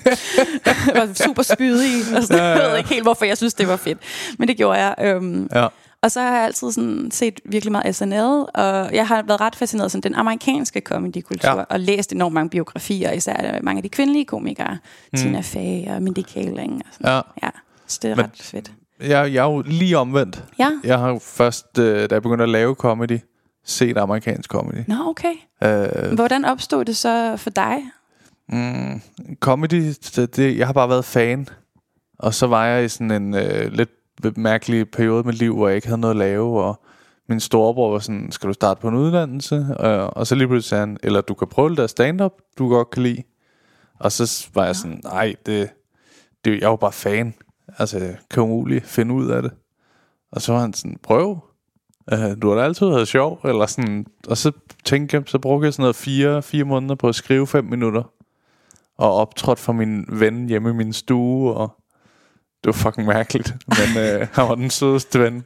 var 1.07 1.13
super 1.13 1.41
spydige. 1.43 2.17
Og 2.17 2.23
sådan, 2.23 2.37
Ja, 2.43 2.49
ja, 2.51 2.61
Jeg 2.61 2.69
ved 2.71 2.77
ikke 2.77 2.89
helt, 2.89 3.03
hvorfor 3.03 3.25
jeg 3.25 3.37
synes, 3.37 3.53
det 3.53 3.67
var 3.67 3.75
fedt. 3.75 3.97
Men 4.39 4.47
det 4.47 4.57
gjorde 4.57 4.79
jeg. 4.79 4.95
Øhm, 5.01 5.49
Ja. 5.55 5.67
og 6.01 6.11
så 6.11 6.21
har 6.21 6.35
jeg 6.35 6.45
altid 6.45 6.71
sådan 6.71 7.11
set 7.11 7.39
virkelig 7.45 7.71
meget 7.71 7.95
SNL, 7.95 8.45
og 8.53 8.93
jeg 8.93 9.07
har 9.07 9.21
været 9.27 9.41
ret 9.41 9.55
fascineret 9.55 9.85
af 9.85 9.91
sådan 9.91 10.01
den 10.03 10.15
amerikanske 10.15 10.79
comedykultur, 10.85 11.49
Ja. 11.49 11.57
ja. 11.57 11.63
og 11.69 11.79
læst 11.79 12.11
enormt 12.13 12.33
mange 12.33 12.49
biografier, 12.49 13.11
især 13.11 13.59
mange 13.63 13.79
af 13.79 13.83
de 13.83 13.89
kvindelige 13.89 14.25
komikere, 14.25 14.77
mm. 15.13 15.17
Tina 15.19 15.39
Fey 15.41 15.87
og 15.95 16.03
Mindy 16.03 16.21
Kaling. 16.33 16.73
Og 16.87 16.93
sådan. 16.93 17.11
Ja. 17.11 17.21
ja. 17.43 17.49
Så 17.87 17.99
det 18.01 18.11
er 18.11 18.15
Men- 18.15 18.25
ret 18.25 18.31
fedt. 18.41 18.71
Jeg, 18.99 19.33
jeg 19.33 19.45
er 19.47 19.51
jo 19.51 19.63
lige 19.65 19.97
omvendt. 19.97 20.43
Ja. 20.59 20.71
Jeg 20.83 20.99
har 20.99 21.09
jo 21.09 21.19
først, 21.21 21.79
øh, 21.79 22.09
da 22.09 22.15
jeg 22.15 22.21
begyndte 22.21 22.43
at 22.43 22.49
lave 22.49 22.75
comedy, 22.75 23.19
set 23.63 23.97
amerikansk 23.97 24.49
comedy. 24.49 24.83
Nå, 24.87 24.95
okay. 25.07 25.33
Øh, 25.63 26.13
Hvordan 26.13 26.45
opstod 26.45 26.85
det 26.85 26.97
så 26.97 27.37
for 27.37 27.49
dig? 27.49 27.77
Mm, 28.49 29.01
comedy, 29.39 29.93
det, 30.15 30.35
det, 30.35 30.57
jeg 30.57 30.65
har 30.67 30.73
bare 30.73 30.89
været 30.89 31.05
fan. 31.05 31.47
Og 32.19 32.33
så 32.33 32.47
var 32.47 32.65
jeg 32.65 32.85
i 32.85 32.87
sådan 32.87 33.11
en 33.11 33.35
øh, 33.35 33.71
lidt 33.71 33.89
mærkelig 34.37 34.89
periode 34.89 35.19
i 35.23 35.25
mit 35.25 35.35
liv, 35.35 35.55
hvor 35.55 35.67
jeg 35.67 35.75
ikke 35.75 35.87
havde 35.87 36.01
noget 36.01 36.13
at 36.13 36.17
lave, 36.17 36.63
og 36.63 36.81
min 37.29 37.39
storebror 37.39 37.91
var 37.91 37.99
sådan, 37.99 38.31
skal 38.31 38.47
du 38.49 38.53
starte 38.53 38.81
på 38.81 38.87
en 38.87 38.95
uddannelse? 38.95 39.65
Og, 39.79 40.17
og 40.17 40.27
så 40.27 40.35
lige 40.35 40.47
pludselig 40.47 40.69
sagde 40.69 40.79
han, 40.79 40.97
eller 41.03 41.21
du 41.21 41.33
kan 41.33 41.47
prøve 41.47 41.69
det 41.69 41.77
der 41.77 41.87
stand-up, 41.87 42.31
du 42.57 42.69
godt 42.69 42.89
kan 42.89 43.03
lide. 43.03 43.23
Og 43.99 44.11
så 44.11 44.47
var 44.53 44.65
jeg 44.65 44.75
sådan, 44.75 45.01
nej, 45.03 45.35
det, 45.45 45.69
det, 46.45 46.61
jeg 46.61 46.69
var 46.69 46.75
bare 46.75 46.91
fan. 46.91 47.33
Altså, 47.79 47.97
jeg 47.97 48.15
kan 48.31 48.43
umuligt 48.43 48.85
finde 48.85 49.13
ud 49.13 49.29
af 49.29 49.41
det. 49.41 49.51
Og 50.31 50.41
så 50.41 50.53
var 50.53 50.59
han 50.61 50.73
sådan, 50.73 50.97
prøv. 51.03 51.39
Uh, 52.13 52.19
du 52.41 52.49
har 52.49 52.55
da 52.55 52.63
altid 52.63 52.87
været 52.87 53.07
sjov. 53.07 53.39
Eller 53.45 53.65
sådan. 53.65 54.05
Og 54.27 54.37
så 54.37 54.51
tænkte 54.85 55.17
jeg, 55.17 55.23
så 55.25 55.39
brugte 55.39 55.65
jeg 55.65 55.73
sådan 55.73 55.83
noget 55.83 55.95
fire, 55.95 56.41
fire 56.41 56.63
måneder 56.63 56.95
på 56.95 57.09
at 57.09 57.15
skrive 57.15 57.47
fem 57.47 57.65
minutter. 57.65 58.03
Og 58.97 59.13
optrådte 59.13 59.61
for 59.61 59.73
min 59.73 60.05
ven 60.09 60.49
hjemme 60.49 60.69
i 60.69 60.73
min 60.73 60.93
stue. 60.93 61.53
Og 61.53 61.75
det 62.63 62.65
var 62.65 62.71
fucking 62.71 63.07
mærkeligt. 63.07 63.53
Men 63.67 64.03
uh, 64.21 64.27
han 64.35 64.49
var 64.49 64.55
den 64.55 64.69
sødeste 64.69 65.19
ven. 65.19 65.43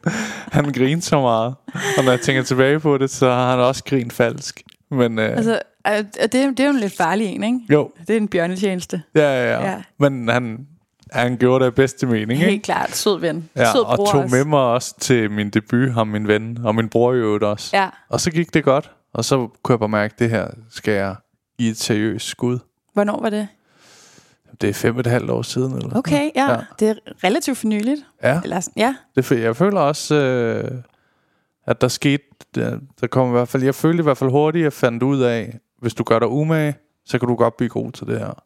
Han 0.52 0.72
grinede 0.74 1.02
så 1.02 1.22
meget. 1.22 1.56
Og 1.98 2.04
når 2.04 2.12
jeg 2.12 2.22
tænker 2.22 2.44
tilbage 2.44 2.80
på 2.80 2.98
det, 2.98 3.10
så 3.10 3.30
har 3.30 3.50
han 3.52 3.60
også 3.60 3.84
grint 3.84 4.14
falsk. 4.14 4.64
Men 4.92 5.18
uh, 5.20 5.24
Altså, 5.24 5.60
øh, 5.88 5.98
det, 6.24 6.34
det 6.34 6.60
er 6.60 6.66
jo 6.66 6.70
en 6.74 6.80
lidt 6.80 6.98
farlig 6.98 7.28
en, 7.28 7.44
ikke? 7.44 7.60
jo, 7.70 7.92
Det 8.08 8.14
er 8.14 8.18
en 8.18 8.28
bjørnetjeneste. 8.28 9.02
ja, 9.16 9.22
ja, 9.22 9.52
ja. 9.52 9.70
Ja. 9.72 9.82
Men 10.00 10.28
han, 10.28 10.68
han 11.12 11.38
gjorde 11.38 11.60
det 11.64 11.66
af 11.66 11.76
bedste 11.76 12.08
mening, 12.08 12.32
ikke? 12.32 12.46
Helt 12.46 12.64
klart. 12.64 12.92
Sød 12.96 13.20
ven. 13.20 13.50
Ja, 13.56 13.72
Sød 13.72 13.82
og 13.82 13.96
bror 13.96 14.06
tog 14.06 14.22
også. 14.24 14.36
med 14.36 14.46
mig 14.46 14.60
også 14.60 14.96
til 15.00 15.32
min 15.32 15.50
debut, 15.50 15.92
ham 15.94 16.08
min 16.08 16.28
ven, 16.28 16.58
og 16.64 16.76
min 16.76 16.90
bror 16.90 17.14
i 17.14 17.18
øvrigt 17.18 17.44
også. 17.44 17.78
Ja. 17.78 17.90
Og 18.10 18.22
så 18.22 18.32
gik 18.32 18.54
det 18.54 18.64
godt, 18.64 18.92
og 19.14 19.26
så 19.26 19.48
kunne 19.64 19.74
jeg 19.74 19.80
bare 19.80 19.90
mærke, 19.90 20.14
at 20.14 20.20
det 20.20 20.30
her 20.30 20.48
skal 20.72 20.94
jeg 20.94 21.16
i 21.58 21.68
et 21.70 21.78
seriøst 21.78 22.28
skud. 22.28 22.60
Hvornår 22.94 23.22
var 23.22 23.30
det? 23.30 23.48
Det 24.62 24.70
er 24.70 24.74
fem 24.74 24.96
og 24.96 25.00
et 25.00 25.08
halvt 25.08 25.30
år 25.30 25.42
siden. 25.42 25.76
Eller 25.76 25.98
Okay, 25.98 26.30
ja. 26.36 26.52
Ja. 26.52 26.58
Det 26.80 26.90
er 26.90 26.94
relativt 27.24 27.58
for 27.58 27.68
nyligt. 27.68 28.02
Ja, 28.24 28.40
Eller, 28.44 28.68
ja. 28.78 28.96
det, 29.16 29.32
jeg 29.32 29.56
føler 29.56 29.80
også, 29.80 30.16
øh, 30.16 30.72
at 31.68 31.82
der 31.82 31.88
skete, 31.88 32.24
der, 32.56 32.80
der 33.02 33.08
kom 33.08 33.28
i 33.28 33.32
hvert 33.32 33.48
fald, 33.48 33.64
jeg 33.64 33.76
følte 33.76 34.02
i 34.02 34.04
hvert 34.04 34.18
fald 34.18 34.30
hurtigt, 34.30 34.62
at 34.62 34.64
jeg 34.64 34.74
fandt 34.74 35.04
ud 35.04 35.22
af, 35.22 35.60
hvis 35.82 35.94
du 35.94 36.04
gør 36.04 36.20
dig 36.20 36.28
umage, 36.28 36.76
så 37.06 37.20
kan 37.20 37.28
du 37.30 37.36
godt 37.36 37.58
blive 37.58 37.70
god 37.70 37.92
til 37.92 38.08
det 38.08 38.20
her. 38.20 38.44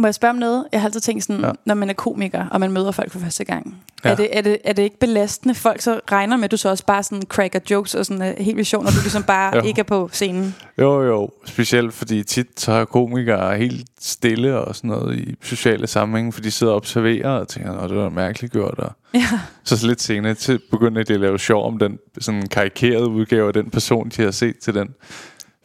Må 0.00 0.06
jeg 0.06 0.14
spørge 0.14 0.30
om 0.30 0.36
noget? 0.38 0.64
Jeg 0.72 0.80
har 0.80 0.88
altid 0.88 1.00
tænkt 1.00 1.24
sådan, 1.24 1.44
Ja. 1.44 1.50
når 1.64 1.74
man 1.74 1.90
er 1.90 1.94
komiker, 1.94 2.46
og 2.50 2.60
man 2.60 2.72
møder 2.72 2.90
folk 2.92 3.12
for 3.12 3.18
første 3.18 3.44
gang. 3.44 3.76
Ja. 4.04 4.10
Er, 4.10 4.14
det, 4.14 4.28
er, 4.32 4.40
det, 4.42 4.58
er 4.64 4.72
det 4.72 4.82
ikke 4.82 4.98
belastende? 4.98 5.54
Folk 5.54 5.80
så 5.80 6.00
regner 6.12 6.36
med, 6.36 6.44
at 6.44 6.50
du 6.50 6.56
så 6.56 6.68
også 6.68 6.86
bare 6.86 7.02
sådan 7.02 7.22
cracker 7.28 7.60
jokes 7.70 7.94
og 7.94 8.06
sådan 8.06 8.22
uh, 8.38 8.44
helt 8.44 8.56
vildt 8.56 8.68
sjov, 8.68 8.82
når 8.82 8.90
du 8.90 8.96
ligesom 9.02 9.22
bare 9.22 9.56
Jo. 9.56 9.62
ikke 9.62 9.78
er 9.78 9.82
på 9.84 10.08
scenen. 10.12 10.54
Jo, 10.78 11.02
jo. 11.02 11.30
Specielt 11.46 11.94
fordi 11.94 12.22
tit 12.22 12.46
så 12.60 12.72
er 12.72 12.84
komikere 12.84 13.56
helt 13.56 13.86
stille 14.00 14.58
og 14.58 14.76
sådan 14.76 14.90
noget 14.90 15.18
i 15.18 15.34
sociale 15.42 15.86
sammenhænge, 15.86 16.32
for 16.32 16.40
de 16.40 16.50
sidder 16.50 16.72
og 16.72 16.76
observerer 16.76 17.28
og 17.30 17.48
tænker, 17.48 17.72
at 17.78 17.90
det 17.90 17.98
var 17.98 18.08
mærkeligt 18.08 18.52
gjort. 18.52 18.74
Og 18.78 18.92
Ja. 19.14 19.26
så 19.64 19.86
lidt 19.86 20.02
senere 20.02 20.34
til 20.34 20.60
begynder 20.70 21.02
de 21.02 21.14
at 21.14 21.20
lave 21.20 21.38
sjov 21.38 21.66
om 21.66 21.78
den 21.78 21.98
sådan 22.20 22.46
karikerede 22.48 23.08
udgave 23.08 23.46
af 23.46 23.52
den 23.52 23.70
person, 23.70 24.08
de 24.16 24.22
har 24.22 24.30
set 24.30 24.58
til 24.58 24.74
den 24.74 24.88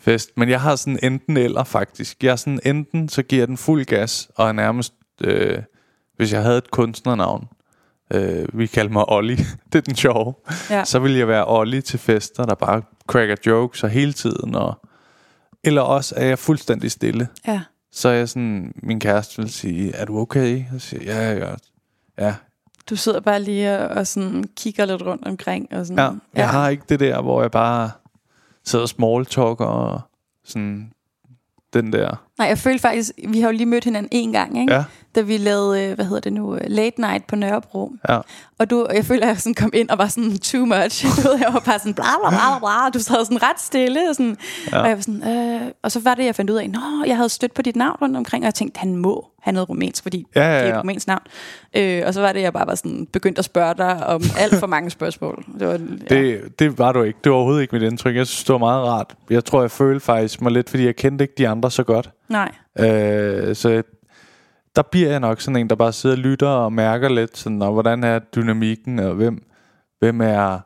fest. 0.06 0.30
Men 0.38 0.50
jeg 0.50 0.62
har 0.62 0.76
sådan 0.76 1.00
enten 1.04 1.38
eller 1.38 1.63
faktisk. 1.63 2.24
Jeg 2.24 2.32
er 2.32 2.36
sådan 2.36 2.60
enten, 2.65 3.10
så 3.10 3.24
giver 3.24 3.41
jeg 3.41 3.48
den 3.48 3.58
fuld 3.58 3.86
gas, 3.86 4.30
og 4.36 4.48
er 4.48 4.52
nærmest, 4.52 4.94
øh, 5.24 5.58
hvis 6.18 6.34
jeg 6.34 6.41
havde 6.44 6.58
et 6.58 6.72
kunstnernavn, 6.72 7.48
øh, 8.13 8.46
vi 8.60 8.68
kalder 8.68 8.91
mig 8.91 9.10
Olli, 9.10 9.36
det 9.74 9.76
er 9.78 9.82
den 9.82 9.96
sjove, 9.96 10.34
Ja. 10.70 10.84
så 10.86 11.00
vil 11.00 11.13
jeg 11.13 11.28
være 11.28 11.46
Olli 11.48 11.82
til 11.82 12.00
fester, 12.00 12.46
der 12.46 12.56
bare 12.56 12.82
cracker 13.08 13.36
jokes 13.46 13.84
og 13.84 13.89
hele 13.89 14.13
tiden, 14.13 14.56
og 14.56 14.80
eller 15.63 15.82
også 15.82 16.15
er 16.18 16.26
jeg 16.26 16.39
fuldstændig 16.39 16.91
stille. 16.91 17.28
ja. 17.48 17.62
Så 17.91 18.10
er 18.10 18.13
jeg 18.13 18.30
sådan, 18.30 18.74
min 18.84 19.00
kæreste 19.00 19.41
vil 19.41 19.52
sige, 19.52 19.94
er 19.96 20.06
du 20.06 20.20
okay? 20.20 20.63
Jeg 20.74 20.82
siger, 20.82 21.04
ja, 21.04 21.34
ja, 21.34 21.54
ja, 22.20 22.36
Du 22.89 22.96
sidder 22.96 23.20
bare 23.20 23.41
lige 23.41 23.78
og, 23.80 23.88
og 23.88 24.08
sådan 24.08 24.44
kigger 24.58 24.86
lidt 24.86 25.02
rundt 25.02 25.28
omkring. 25.28 25.68
Og 25.74 25.86
sådan, 25.86 26.00
Ja, 26.00 26.39
jeg 26.39 26.50
har 26.50 26.70
ikke 26.70 26.84
det 26.89 27.00
der, 27.00 27.22
hvor 27.22 27.41
jeg 27.41 27.52
bare 27.52 27.91
sidder 28.65 28.84
og 28.84 28.89
smalltalker 28.89 29.65
og 29.65 30.01
sådan 30.43 30.91
den 31.73 31.93
der. 31.93 32.23
Nej, 32.38 32.47
jeg 32.47 32.58
følte 32.58 32.80
faktisk, 32.80 33.12
vi 33.28 33.41
har 33.41 33.47
jo 33.47 33.58
lige 33.58 33.65
mødt 33.65 33.84
hinanden 33.84 34.10
en 34.12 34.32
gang, 34.32 34.60
ikke? 34.60 34.73
Ja, 34.73 34.84
da 35.15 35.21
vi 35.21 35.38
lavede, 35.38 35.84
øh, 35.84 35.95
hvad 35.95 36.06
hedder 36.06 36.19
det 36.21 36.34
nu, 36.34 36.56
øh, 36.56 36.62
Late 36.67 37.01
Night 37.01 37.28
på 37.28 37.36
Nørrebro. 37.36 37.91
ja. 38.10 38.19
Og 38.60 38.69
du, 38.69 38.88
jeg 38.93 39.06
føler, 39.06 39.23
at 39.23 39.28
jeg 39.28 39.39
sådan 39.39 39.54
kom 39.54 39.71
ind 39.73 39.89
og 39.89 39.97
var 39.97 40.08
sådan 40.08 40.38
too 40.38 40.65
much. 40.65 41.06
Du 41.23 41.28
ved, 41.30 41.38
jeg 41.39 41.54
var 41.54 41.60
bare 41.60 41.80
sådan 41.80 41.93
bla 41.93 42.04
bla 42.21 42.30
bla 42.30 42.60
bla. 42.60 42.89
Du 42.93 42.99
sad 42.99 43.25
sådan 43.25 43.43
ret 43.43 43.60
stille. 43.60 44.10
Og, 44.10 44.15
sådan, 44.15 44.38
ja. 44.71 44.80
og 44.80 44.88
jeg 44.89 44.95
var 44.97 45.01
sådan, 45.01 45.38
øh, 45.38 45.71
og 45.84 45.91
så 45.91 45.99
var 45.99 46.15
det, 46.15 46.25
jeg 46.25 46.36
fandt 46.36 46.51
ud 46.51 46.56
af, 46.56 46.69
nå, 46.69 47.04
jeg 47.08 47.15
havde 47.15 47.30
stødt 47.30 47.54
på 47.54 47.62
dit 47.62 47.75
navn 47.75 47.97
rundt 48.01 48.17
omkring, 48.17 48.43
og 48.43 48.45
jeg 48.45 48.54
tænkte, 48.54 48.80
han 48.80 48.95
må 48.95 49.28
have 49.46 49.54
noget 49.54 49.70
rumænsk, 49.70 50.04
fordi 50.04 50.26
Ja, 50.36 50.42
ja, 50.42 50.54
det 50.58 50.62
er 50.64 50.68
ja. 50.68 50.74
et 50.74 50.80
rumænsk 50.80 51.08
navn. 51.08 51.22
Øh, 51.78 52.04
og 52.06 52.14
så 52.14 52.22
var 52.22 52.32
det, 52.32 52.42
jeg 52.42 52.54
bare 52.54 52.68
var 52.68 52.76
sådan, 52.76 53.08
begyndt 53.14 53.40
at 53.40 53.46
spørge 53.46 53.74
dig 53.78 54.08
om 54.08 54.22
alt 54.40 54.56
for 54.56 54.68
mange 54.68 54.90
spørgsmål. 54.90 55.44
Det 55.60 55.68
var, 55.68 55.74
ja. 55.74 56.16
Det, 56.16 56.60
det 56.60 56.78
var 56.78 56.92
du 56.92 57.02
ikke. 57.04 57.20
Det 57.24 57.30
var 57.32 57.36
overhovedet 57.36 57.62
ikke 57.62 57.76
mit 57.76 57.84
indtryk. 57.84 58.16
Jeg 58.16 58.28
synes, 58.28 58.44
det 58.44 58.54
var 58.54 58.60
meget 58.60 58.84
rart. 58.88 59.16
Jeg 59.30 59.46
tror, 59.46 59.62
jeg 59.62 59.72
følte 59.72 60.06
faktisk 60.06 60.42
mig 60.42 60.52
lidt, 60.52 60.70
fordi 60.70 60.86
jeg 60.86 60.96
kendte 60.96 61.24
ikke 61.24 61.34
de 61.38 61.48
andre 61.48 61.72
så 61.72 61.84
godt. 61.84 62.10
Nej, 62.30 62.52
Øh, 62.80 63.56
så 63.56 63.84
der 64.76 64.82
bliver 64.82 65.10
jeg 65.10 65.20
nok 65.20 65.42
sådan 65.42 65.56
en, 65.56 65.70
der 65.70 65.76
bare 65.76 65.94
sidder 65.94 66.16
og 66.16 66.20
lytter 66.22 66.48
og 66.48 66.74
mærker 66.74 67.10
lidt, 67.10 67.38
sådan, 67.38 67.62
og 67.62 67.74
hvordan 67.74 68.04
er 68.04 68.20
dynamikken, 68.20 69.00
og 69.00 69.14
hvem, 69.14 69.44
hvem 70.00 70.22
er, 70.22 70.60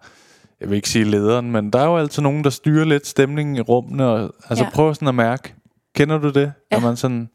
jeg 0.62 0.70
vil 0.70 0.76
ikke 0.76 0.90
sige 0.90 1.06
lederen, 1.06 1.52
men 1.52 1.70
der 1.74 1.80
er 1.80 1.86
jo 1.86 1.98
altid 1.98 2.22
nogen, 2.24 2.44
der 2.44 2.50
styrer 2.50 2.86
lidt 2.86 3.08
stemningen 3.08 3.56
i 3.56 3.62
rummene, 3.62 4.06
og 4.08 4.34
altså 4.50 4.64
Ja. 4.66 4.70
prøv 4.74 4.94
sådan 4.94 5.08
at 5.08 5.16
mærke, 5.16 5.54
kender 5.96 6.18
du 6.18 6.30
det? 6.30 6.54
Ja. 6.72 6.80
Når 6.80 6.88
man 6.88 6.96
sådan 6.98 7.30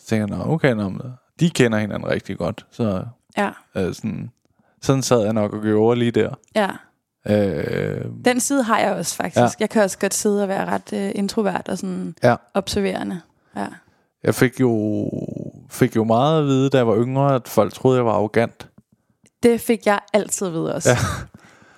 så 0.00 0.06
tænker, 0.06 0.26
Nå, 0.26 0.52
okay, 0.52 0.72
nå, 0.72 0.92
de 1.40 1.50
kender 1.50 1.78
hinanden 1.78 2.08
rigtig 2.08 2.38
godt, 2.38 2.66
så 2.70 3.04
ja, 3.36 3.50
øh, 3.74 3.94
sådan, 3.94 4.30
sådan 4.82 5.02
sad 5.02 5.22
jeg 5.24 5.32
nok 5.32 5.52
og 5.52 5.62
gjorde 5.62 5.98
lige 5.98 6.10
der. 6.10 6.34
ja. 6.54 6.70
Øh, 7.26 8.04
Den 8.24 8.40
side 8.40 8.62
har 8.62 8.78
jeg 8.78 8.92
også 8.92 9.16
faktisk. 9.16 9.40
Ja. 9.40 9.48
Jeg 9.60 9.70
kan 9.70 9.82
også 9.82 9.98
godt 9.98 10.14
sidde 10.14 10.42
og 10.42 10.48
være 10.48 10.64
ret 10.64 10.92
øh, 10.92 11.10
introvert 11.14 11.68
og 11.68 11.78
sådan 11.78 12.14
ja. 12.22 12.36
observerende. 12.54 13.20
Ja. 13.56 13.66
Jeg 14.22 14.34
fik 14.34 14.60
jo, 14.60 15.10
fik 15.70 15.96
jo 15.96 16.04
meget 16.04 16.40
at 16.40 16.46
vide, 16.46 16.70
da 16.70 16.76
jeg 16.76 16.86
var 16.86 16.96
yngre, 16.96 17.34
at 17.34 17.48
folk 17.48 17.74
troede, 17.74 17.96
jeg 17.96 18.06
var 18.06 18.12
arrogant. 18.12 18.68
Det 19.42 19.60
fik 19.60 19.86
jeg 19.86 19.98
altid 20.12 20.46
at 20.46 20.52
vide 20.52 20.74
også. 20.74 20.90
Ja. 20.90 20.96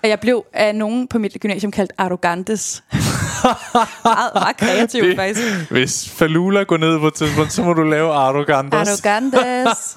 Og 0.03 0.09
jeg 0.09 0.21
blev 0.21 0.45
af 0.53 0.75
nogen 0.75 1.09
på 1.09 1.19
mit 1.19 1.37
gymnasium 1.41 1.73
kaldt 1.73 1.93
arrogantes. 1.99 2.83
meget, 4.05 4.31
meget 4.35 4.57
kreativt 4.57 5.05
Det- 5.05 5.17
faktisk. 5.17 5.71
Hvis 5.71 6.09
Falula 6.11 6.63
går 6.63 6.77
ned 6.77 6.99
på 6.99 7.07
et 7.07 7.15
tidspunkt, 7.15 7.53
så 7.53 7.63
må 7.63 7.73
du 7.73 7.83
lave 7.83 8.13
arrogantes. 8.13 9.05
Arrogantes. 9.07 9.95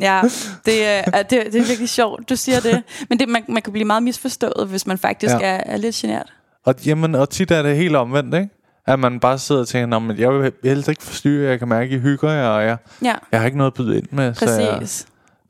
Ja, 0.00 0.20
det 0.66 0.86
er, 0.86 1.02
det, 1.22 1.30
det 1.30 1.54
er 1.60 1.64
virkelig 1.66 1.88
sjovt, 1.88 2.28
du 2.30 2.36
siger 2.36 2.60
det. 2.60 2.82
Men 3.08 3.18
det, 3.18 3.28
man, 3.28 3.44
man 3.48 3.62
kan 3.62 3.72
blive 3.72 3.84
meget 3.84 4.02
misforstået, 4.02 4.66
hvis 4.68 4.86
man 4.86 4.98
faktisk 4.98 5.34
Ja. 5.34 5.46
er, 5.46 5.60
er 5.66 5.76
lidt 5.76 5.94
genert. 5.96 6.32
Og, 6.64 6.74
jamen, 6.86 7.14
og 7.14 7.30
tit 7.30 7.50
er 7.50 7.62
det 7.62 7.76
helt 7.76 7.96
omvendt, 7.96 8.34
ikke? 8.34 8.48
At 8.86 8.98
man 8.98 9.20
bare 9.20 9.38
sidder 9.38 9.60
og 9.60 9.68
tænker, 9.68 9.86
"Nå, 9.86 9.98
men 9.98 10.18
jeg 10.18 10.32
vil 10.32 10.52
helst 10.64 10.88
ikke 10.88 11.02
forstyrre, 11.02 11.50
jeg 11.50 11.58
kan 11.58 11.68
mærke, 11.68 11.90
at 11.94 11.98
I 11.98 12.00
hygger 12.00 12.30
jer, 12.30 12.48
og 12.48 12.64
jeg, 12.64 12.76
Ja, 13.02 13.14
jeg 13.32 13.40
har 13.40 13.46
ikke 13.46 13.58
noget 13.58 13.70
at 13.70 13.74
byde 13.74 13.98
ind 13.98 14.06
med. 14.10 14.34
Så, 14.34 14.50
jeg, 14.50 14.76
præcis. 14.78 15.06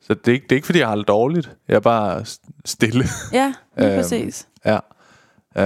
så 0.07 0.13
det, 0.13 0.27
er 0.27 0.31
ikke, 0.33 0.43
det 0.43 0.51
er 0.51 0.55
ikke, 0.55 0.65
fordi 0.65 0.79
jeg 0.79 0.87
har 0.87 0.95
det 0.95 1.07
dårligt. 1.07 1.51
Jeg 1.67 1.75
er 1.75 1.79
bare 1.79 2.25
stille. 2.65 3.05
Ja, 3.33 3.53
lige 3.77 3.87
Øhm, 3.89 3.97
præcis. 3.97 4.47
ja. 4.65 4.79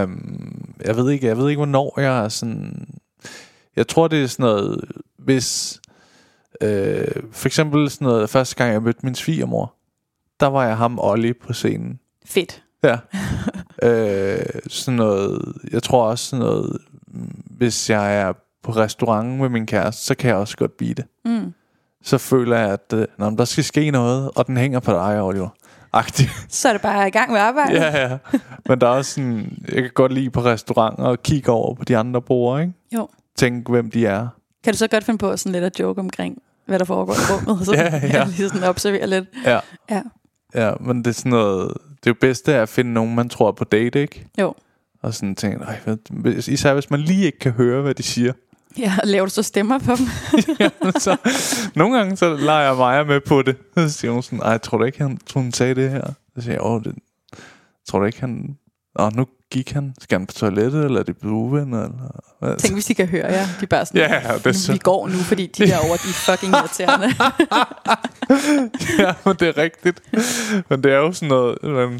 Um, 0.03 0.75
jeg 0.85 0.95
ved 0.97 1.09
ikke, 1.11 1.27
jeg 1.27 1.37
ved 1.37 1.49
ikke, 1.49 1.59
hvornår 1.59 1.99
jeg 1.99 2.23
er 2.23 2.29
sådan... 2.29 2.87
Jeg 3.75 3.87
tror, 3.87 4.07
det 4.07 4.23
er 4.23 4.27
sådan 4.27 4.43
noget, 4.43 4.85
hvis... 5.17 5.79
Øh, 6.61 7.07
for 7.31 7.47
eksempel 7.47 7.89
sådan 7.89 8.07
noget, 8.07 8.29
første 8.29 8.55
gang 8.55 8.73
jeg 8.73 8.81
mødte 8.83 8.99
min 9.03 9.15
svigermor, 9.15 9.73
der 10.39 10.47
var 10.47 10.65
jeg 10.65 10.77
ham 10.77 10.99
Olli 10.99 11.33
på 11.33 11.53
scenen. 11.53 11.99
Fedt. 12.25 12.63
Ja. 12.83 12.97
øh, 13.87 14.45
sådan 14.67 14.97
noget, 14.97 15.53
jeg 15.71 15.83
tror 15.83 16.03
også 16.03 16.25
sådan 16.25 16.45
noget, 16.45 16.77
hvis 17.57 17.89
jeg 17.89 18.17
er 18.21 18.33
på 18.63 18.71
restaurant 18.71 19.39
med 19.39 19.49
min 19.49 19.65
kæreste, 19.65 20.05
så 20.05 20.15
kan 20.15 20.29
jeg 20.29 20.37
også 20.37 20.57
godt 20.57 20.77
blive 20.77 20.93
det. 20.93 21.05
Mm. 21.25 21.53
Så 22.03 22.17
føler 22.17 22.57
jeg, 22.57 22.69
at 22.69 22.93
øh, 22.93 23.37
der 23.37 23.45
skal 23.45 23.63
ske 23.63 23.91
noget, 23.91 24.31
og 24.35 24.47
den 24.47 24.57
hænger 24.57 24.79
på 24.79 24.91
dig, 24.91 25.21
Oliver. 25.21 25.49
Agtig. 25.93 26.29
Så 26.49 26.69
er 26.69 26.73
det 26.73 26.81
bare 26.81 27.07
i 27.07 27.11
gang 27.11 27.31
med 27.31 27.39
arbejde. 27.39 27.73
ja, 27.73 28.09
ja. 28.09 28.17
Men 28.65 28.81
der 28.81 28.87
er 28.87 28.91
også 28.91 29.13
sådan, 29.13 29.57
jeg 29.67 29.81
kan 29.83 29.91
godt 29.93 30.13
lide 30.13 30.29
på 30.29 30.41
restauranter 30.41 31.03
og 31.03 31.23
kigge 31.23 31.51
over 31.51 31.75
på 31.75 31.83
de 31.85 31.97
andre 31.97 32.21
borde, 32.21 32.61
ikke? 32.61 32.73
Jo. 32.95 33.07
Tænk, 33.35 33.69
hvem 33.69 33.91
de 33.91 34.05
er. 34.05 34.27
Kan 34.63 34.73
du 34.73 34.77
så 34.77 34.87
godt 34.87 35.03
finde 35.03 35.17
på 35.17 35.37
sådan 35.37 35.51
lidt 35.51 35.63
at 35.63 35.79
joke 35.79 35.99
omkring, 35.99 36.37
hvad 36.65 36.79
der 36.79 36.85
foregår 36.85 37.13
i 37.13 37.17
rummet? 37.33 37.65
Så 37.65 37.73
Ja, 37.77 38.01
ja. 38.07 38.25
lige 38.37 38.49
sådan 38.49 38.63
observere 38.63 39.07
lidt. 39.07 39.25
Ja. 39.45 39.59
Ja. 39.89 40.01
Ja, 40.55 40.71
men 40.79 40.97
det 40.97 41.07
er 41.07 41.11
sådan 41.13 41.29
noget, 41.29 41.67
det 41.91 42.05
er 42.05 42.11
jo 42.11 42.15
bedste 42.21 42.53
er 42.53 42.61
at 42.61 42.69
finde 42.69 42.93
nogen, 42.93 43.15
man 43.15 43.29
tror 43.29 43.51
på 43.51 43.63
date, 43.63 44.01
ikke? 44.01 44.25
Jo. 44.39 44.53
Og 45.01 45.13
sådan 45.13 45.35
tænke, 45.35 45.57
nej, 45.57 45.79
især 46.47 46.73
hvis 46.73 46.89
man 46.89 46.99
lige 46.99 47.25
ikke 47.25 47.39
kan 47.39 47.51
høre, 47.51 47.81
hvad 47.81 47.93
de 47.93 48.03
siger. 48.03 48.33
Ja, 48.77 48.93
og 49.01 49.07
laver 49.07 49.25
du 49.25 49.31
så 49.31 49.43
stemmer 49.43 49.79
på 49.79 49.95
dem? 49.95 50.07
ja, 50.59 50.69
så, 50.99 51.17
nogle 51.75 51.97
gange 51.97 52.17
så 52.17 52.35
leger 52.35 52.67
jeg 52.67 52.75
Maja 52.77 53.03
med 53.03 53.19
på 53.21 53.41
det. 53.41 53.55
Så 53.77 53.89
siger 53.89 54.11
hun 54.11 54.23
sådan, 54.23 54.39
ej, 54.41 54.57
tror 54.57 54.77
du 54.77 54.83
ikke, 54.83 55.01
han, 55.01 55.17
tror, 55.27 55.41
hun 55.41 55.51
sagde 55.53 55.75
det 55.75 55.91
her? 55.91 56.03
Så 56.35 56.41
siger 56.41 56.53
jeg, 56.53 56.61
åh, 56.63 56.83
det, 56.83 56.95
tror 57.89 57.99
du 57.99 58.05
ikke, 58.05 58.19
han... 58.19 58.57
Nå, 58.99 59.09
nu 59.09 59.25
gik 59.51 59.71
han? 59.71 59.93
Skal 60.01 60.19
han 60.19 60.27
på 60.27 60.33
toilettet, 60.33 60.85
eller 60.85 60.99
er 60.99 61.03
det 61.03 61.17
blevet 61.17 61.35
uvenner? 61.35 61.83
Eller 61.83 62.21
hvad? 62.39 62.57
Tænk, 62.57 62.73
hvis 62.73 62.85
de 62.85 62.93
kan 62.93 63.07
høre 63.07 63.25
jer. 63.27 63.45
De 63.61 63.67
bare 63.67 63.85
sådan, 63.85 64.01
Ja, 64.01 64.21
det 64.37 64.45
er 64.47 64.51
så- 64.51 64.71
vi 64.71 64.77
går 64.77 65.07
nu, 65.07 65.13
fordi 65.17 65.47
de 65.47 65.67
derovre, 65.67 65.89
de 65.89 65.93
er 66.09 66.31
fucking 66.31 66.53
irriterende. 66.59 67.07
ja, 68.99 69.13
men 69.25 69.35
det 69.39 69.47
er 69.47 69.57
rigtigt. 69.57 70.01
Men 70.69 70.83
det 70.83 70.91
er 70.91 70.97
jo 70.97 71.11
sådan 71.13 71.29
noget... 71.29 71.57
Man, 71.63 71.99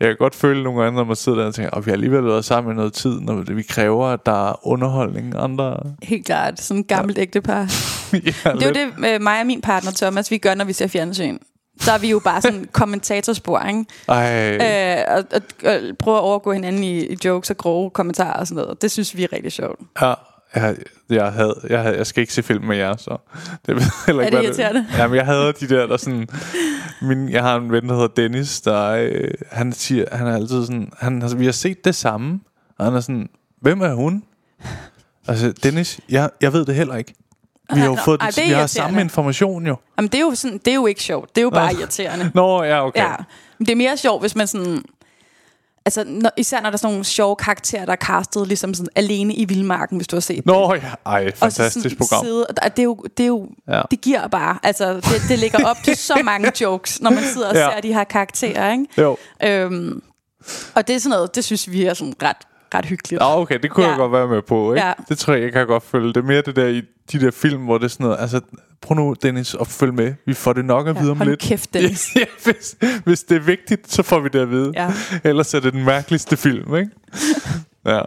jeg 0.00 0.08
kan 0.08 0.16
godt 0.16 0.34
føle 0.34 0.62
nogle 0.62 0.82
gange, 0.82 0.96
når 0.96 1.04
man 1.04 1.16
sidder 1.16 1.38
der 1.38 1.46
og 1.46 1.54
tænker, 1.54 1.76
at 1.76 1.86
vi 1.86 1.90
har 1.90 1.96
alligevel 1.96 2.24
været 2.24 2.44
sammen 2.44 2.72
i 2.72 2.76
noget 2.76 2.92
tid, 2.92 3.20
når 3.20 3.54
vi 3.54 3.62
kræver, 3.62 4.06
at 4.06 4.26
der 4.26 4.50
er 4.50 4.66
underholdning. 4.66 5.34
Andre... 5.38 5.76
Helt 6.02 6.26
klart. 6.26 6.60
Sådan 6.60 6.80
et 6.80 6.88
gammelt 6.88 7.18
ægtepar. 7.18 7.60
ja, 8.12 8.18
Det 8.18 8.62
er 8.62 8.66
jo 8.66 8.72
det, 8.72 9.14
øh, 9.14 9.20
mig 9.22 9.40
og 9.40 9.46
min 9.46 9.60
partner 9.60 9.92
Thomas, 9.96 10.30
vi 10.30 10.38
gør, 10.38 10.54
når 10.54 10.64
vi 10.64 10.72
ser 10.72 10.86
fjernsyn. 10.86 11.38
Så 11.80 11.92
er 11.92 11.98
vi 11.98 12.10
jo 12.10 12.20
bare 12.24 12.42
sådan 12.42 12.68
kommentatorspor, 12.80 13.60
ikke? 13.68 13.84
Ej, 14.08 14.56
Øh, 14.56 15.16
og, 15.16 15.24
og, 15.32 15.42
og 15.72 15.96
prøve 15.98 16.16
at 16.16 16.22
overgå 16.22 16.52
hinanden 16.52 16.84
i, 16.84 17.06
i 17.06 17.16
jokes 17.24 17.50
og 17.50 17.56
grove 17.56 17.90
kommentarer 17.90 18.40
og 18.40 18.46
sådan 18.46 18.62
noget. 18.62 18.82
Det 18.82 18.90
synes 18.90 19.16
vi 19.16 19.24
er 19.24 19.32
rigtig 19.32 19.52
sjovt. 19.52 19.80
ja, 20.02 20.14
jeg, 20.54 20.76
jeg, 21.10 21.32
havde, 21.32 21.60
jeg, 21.70 21.82
havde, 21.82 21.96
jeg 21.96 22.06
skal 22.06 22.20
ikke 22.20 22.32
se 22.32 22.42
film 22.42 22.64
med 22.64 22.76
jer, 22.76 22.96
så... 22.96 23.16
Det 23.66 23.74
ved 23.74 23.82
heller 24.06 24.22
Er 24.22 24.30
det 24.30 24.44
irriterende? 24.44 24.86
Ja, 24.96 25.06
men 25.06 25.16
jeg 25.16 25.26
havde 25.26 25.52
de 25.60 25.68
der, 25.68 25.86
der 25.86 25.96
sådan... 25.96 26.28
Min, 27.02 27.28
jeg 27.28 27.42
har 27.42 27.56
en 27.56 27.72
ven, 27.72 27.88
der 27.88 27.94
hedder 27.94 28.08
Dennis, 28.08 28.60
der 28.60 28.90
øh, 28.90 29.30
han 29.50 29.72
siger, 29.72 30.04
han 30.12 30.26
er 30.26 30.34
altid 30.34 30.66
sådan... 30.66 30.92
Han, 30.98 31.22
altså, 31.22 31.36
vi 31.36 31.44
har 31.44 31.52
set 31.52 31.84
det 31.84 31.94
samme, 31.94 32.40
og 32.78 32.84
han 32.84 32.94
er 32.94 33.00
sådan... 33.00 33.28
Hvem 33.60 33.80
er 33.80 33.94
hun? 33.94 34.22
Altså, 35.28 35.52
Dennis, 35.62 36.00
jeg, 36.08 36.30
jeg 36.40 36.52
ved 36.52 36.64
det 36.64 36.74
heller 36.74 36.96
ikke. 36.96 37.14
Vi 37.74 37.80
har 37.80 37.86
jo 37.86 37.94
Nå, 37.94 38.00
fået 38.04 38.20
det, 38.20 38.36
det 38.36 38.44
vi 38.46 38.52
har 38.52 38.66
samme 38.66 39.00
information 39.00 39.66
jo. 39.66 39.76
Jamen, 39.98 40.08
det 40.08 40.18
er 40.18 40.22
jo, 40.22 40.34
sådan, 40.34 40.58
det 40.58 40.68
er 40.68 40.74
jo 40.74 40.86
ikke 40.86 41.02
sjovt. 41.02 41.28
Det 41.28 41.38
er 41.38 41.42
jo 41.42 41.50
bare 41.50 41.74
irriterende. 41.74 42.30
Nå, 42.34 42.62
ja, 42.62 42.86
okay. 42.86 43.00
Ja. 43.00 43.14
Men 43.58 43.66
det 43.66 43.72
er 43.72 43.76
mere 43.76 43.96
sjovt, 43.96 44.22
hvis 44.22 44.36
man 44.36 44.46
sådan... 44.46 44.82
Altså, 45.86 46.04
når, 46.06 46.30
især 46.36 46.60
når 46.60 46.70
der 46.70 46.72
er 46.72 46.78
sådan 46.78 46.92
nogle 46.92 47.04
sjove 47.04 47.36
karakterer, 47.36 47.84
der 47.84 47.92
er 47.92 47.96
castet 47.96 48.46
ligesom 48.48 48.74
sådan 48.74 48.88
alene 48.94 49.34
i 49.34 49.44
Vildmarken, 49.44 49.96
hvis 49.96 50.06
du 50.08 50.16
har 50.16 50.20
set 50.20 50.36
det. 50.36 50.46
Nå, 50.46 50.74
ja. 50.74 50.80
Ej, 51.06 51.26
Og 51.26 51.32
så 51.52 51.56
fantastisk 51.56 51.82
sådan 51.82 51.96
program. 51.96 52.24
Sidde, 52.24 52.46
og 52.46 52.76
det 52.76 52.78
er 52.78 52.84
jo, 52.84 52.96
det 53.16 53.22
er 53.22 53.26
jo 53.26 53.48
Ja. 53.68 53.82
det 53.90 54.00
giver 54.00 54.26
bare, 54.28 54.58
altså 54.62 54.94
det, 54.94 55.22
det 55.28 55.38
ligger 55.38 55.66
op 55.68 55.76
til 55.84 55.96
så 55.96 56.20
mange 56.24 56.52
jokes, 56.64 57.00
når 57.00 57.10
man 57.10 57.24
sidder 57.32 57.48
og 57.48 57.54
ja. 57.54 57.70
ser 57.74 57.80
de 57.80 57.92
her 57.94 58.04
karakterer, 58.04 58.72
ikke? 58.72 58.86
Jo. 58.98 59.16
Øhm, 59.44 60.02
og 60.74 60.88
det 60.88 60.94
er 60.96 61.00
sådan 61.00 61.10
noget, 61.10 61.34
det 61.34 61.44
synes 61.44 61.70
vi 61.70 61.84
er 61.84 61.94
sådan 61.94 62.14
ret, 62.22 62.36
ret 62.74 62.84
hyggeligt. 62.84 63.20
Ja, 63.22 63.40
okay, 63.40 63.58
det 63.58 63.70
kunne 63.70 63.84
ja. 63.84 63.88
Ja. 63.90 63.92
jeg 63.92 63.98
godt 63.98 64.12
være 64.12 64.28
med 64.28 64.42
på, 64.42 64.72
ikke? 64.74 64.86
Ja. 64.86 64.92
Det 65.08 65.18
tror 65.18 65.32
jeg, 65.32 65.42
jeg 65.42 65.52
kan 65.52 65.66
godt 65.66 65.82
følge. 65.82 66.08
Det 66.08 66.16
er 66.16 66.22
mere 66.22 66.42
det 66.42 66.56
der 66.56 66.66
i 66.66 66.82
de 67.12 67.20
der 67.20 67.30
film, 67.30 67.62
hvor 67.64 67.78
det 67.78 67.84
er 67.84 67.88
sådan 67.88 68.04
noget, 68.04 68.20
altså, 68.20 68.40
prøv 68.82 68.94
nu, 68.96 69.14
Dennis, 69.22 69.54
at 69.60 69.66
følge 69.66 69.92
med. 69.92 70.14
Vi 70.26 70.34
får 70.34 70.52
det 70.52 70.64
nok 70.64 70.86
at 70.88 71.00
vide 71.00 71.10
om 71.10 71.16
hold 71.16 71.28
lidt. 71.28 71.40
kæft, 71.40 71.72
Dennis. 71.74 72.16
ja, 72.16 72.24
hvis, 72.44 72.76
hvis 73.04 73.22
det 73.22 73.36
er 73.36 73.40
vigtigt, 73.40 73.92
så 73.92 74.02
får 74.02 74.20
vi 74.20 74.28
det 74.32 74.38
at 74.40 74.50
vide. 74.50 74.72
Ja. 74.76 74.92
Ellers 75.24 75.54
er 75.54 75.60
det 75.60 75.72
den 75.72 75.84
mærkeligste 75.84 76.36
film, 76.36 76.76
ikke? 76.76 76.90
ja. 77.86 78.00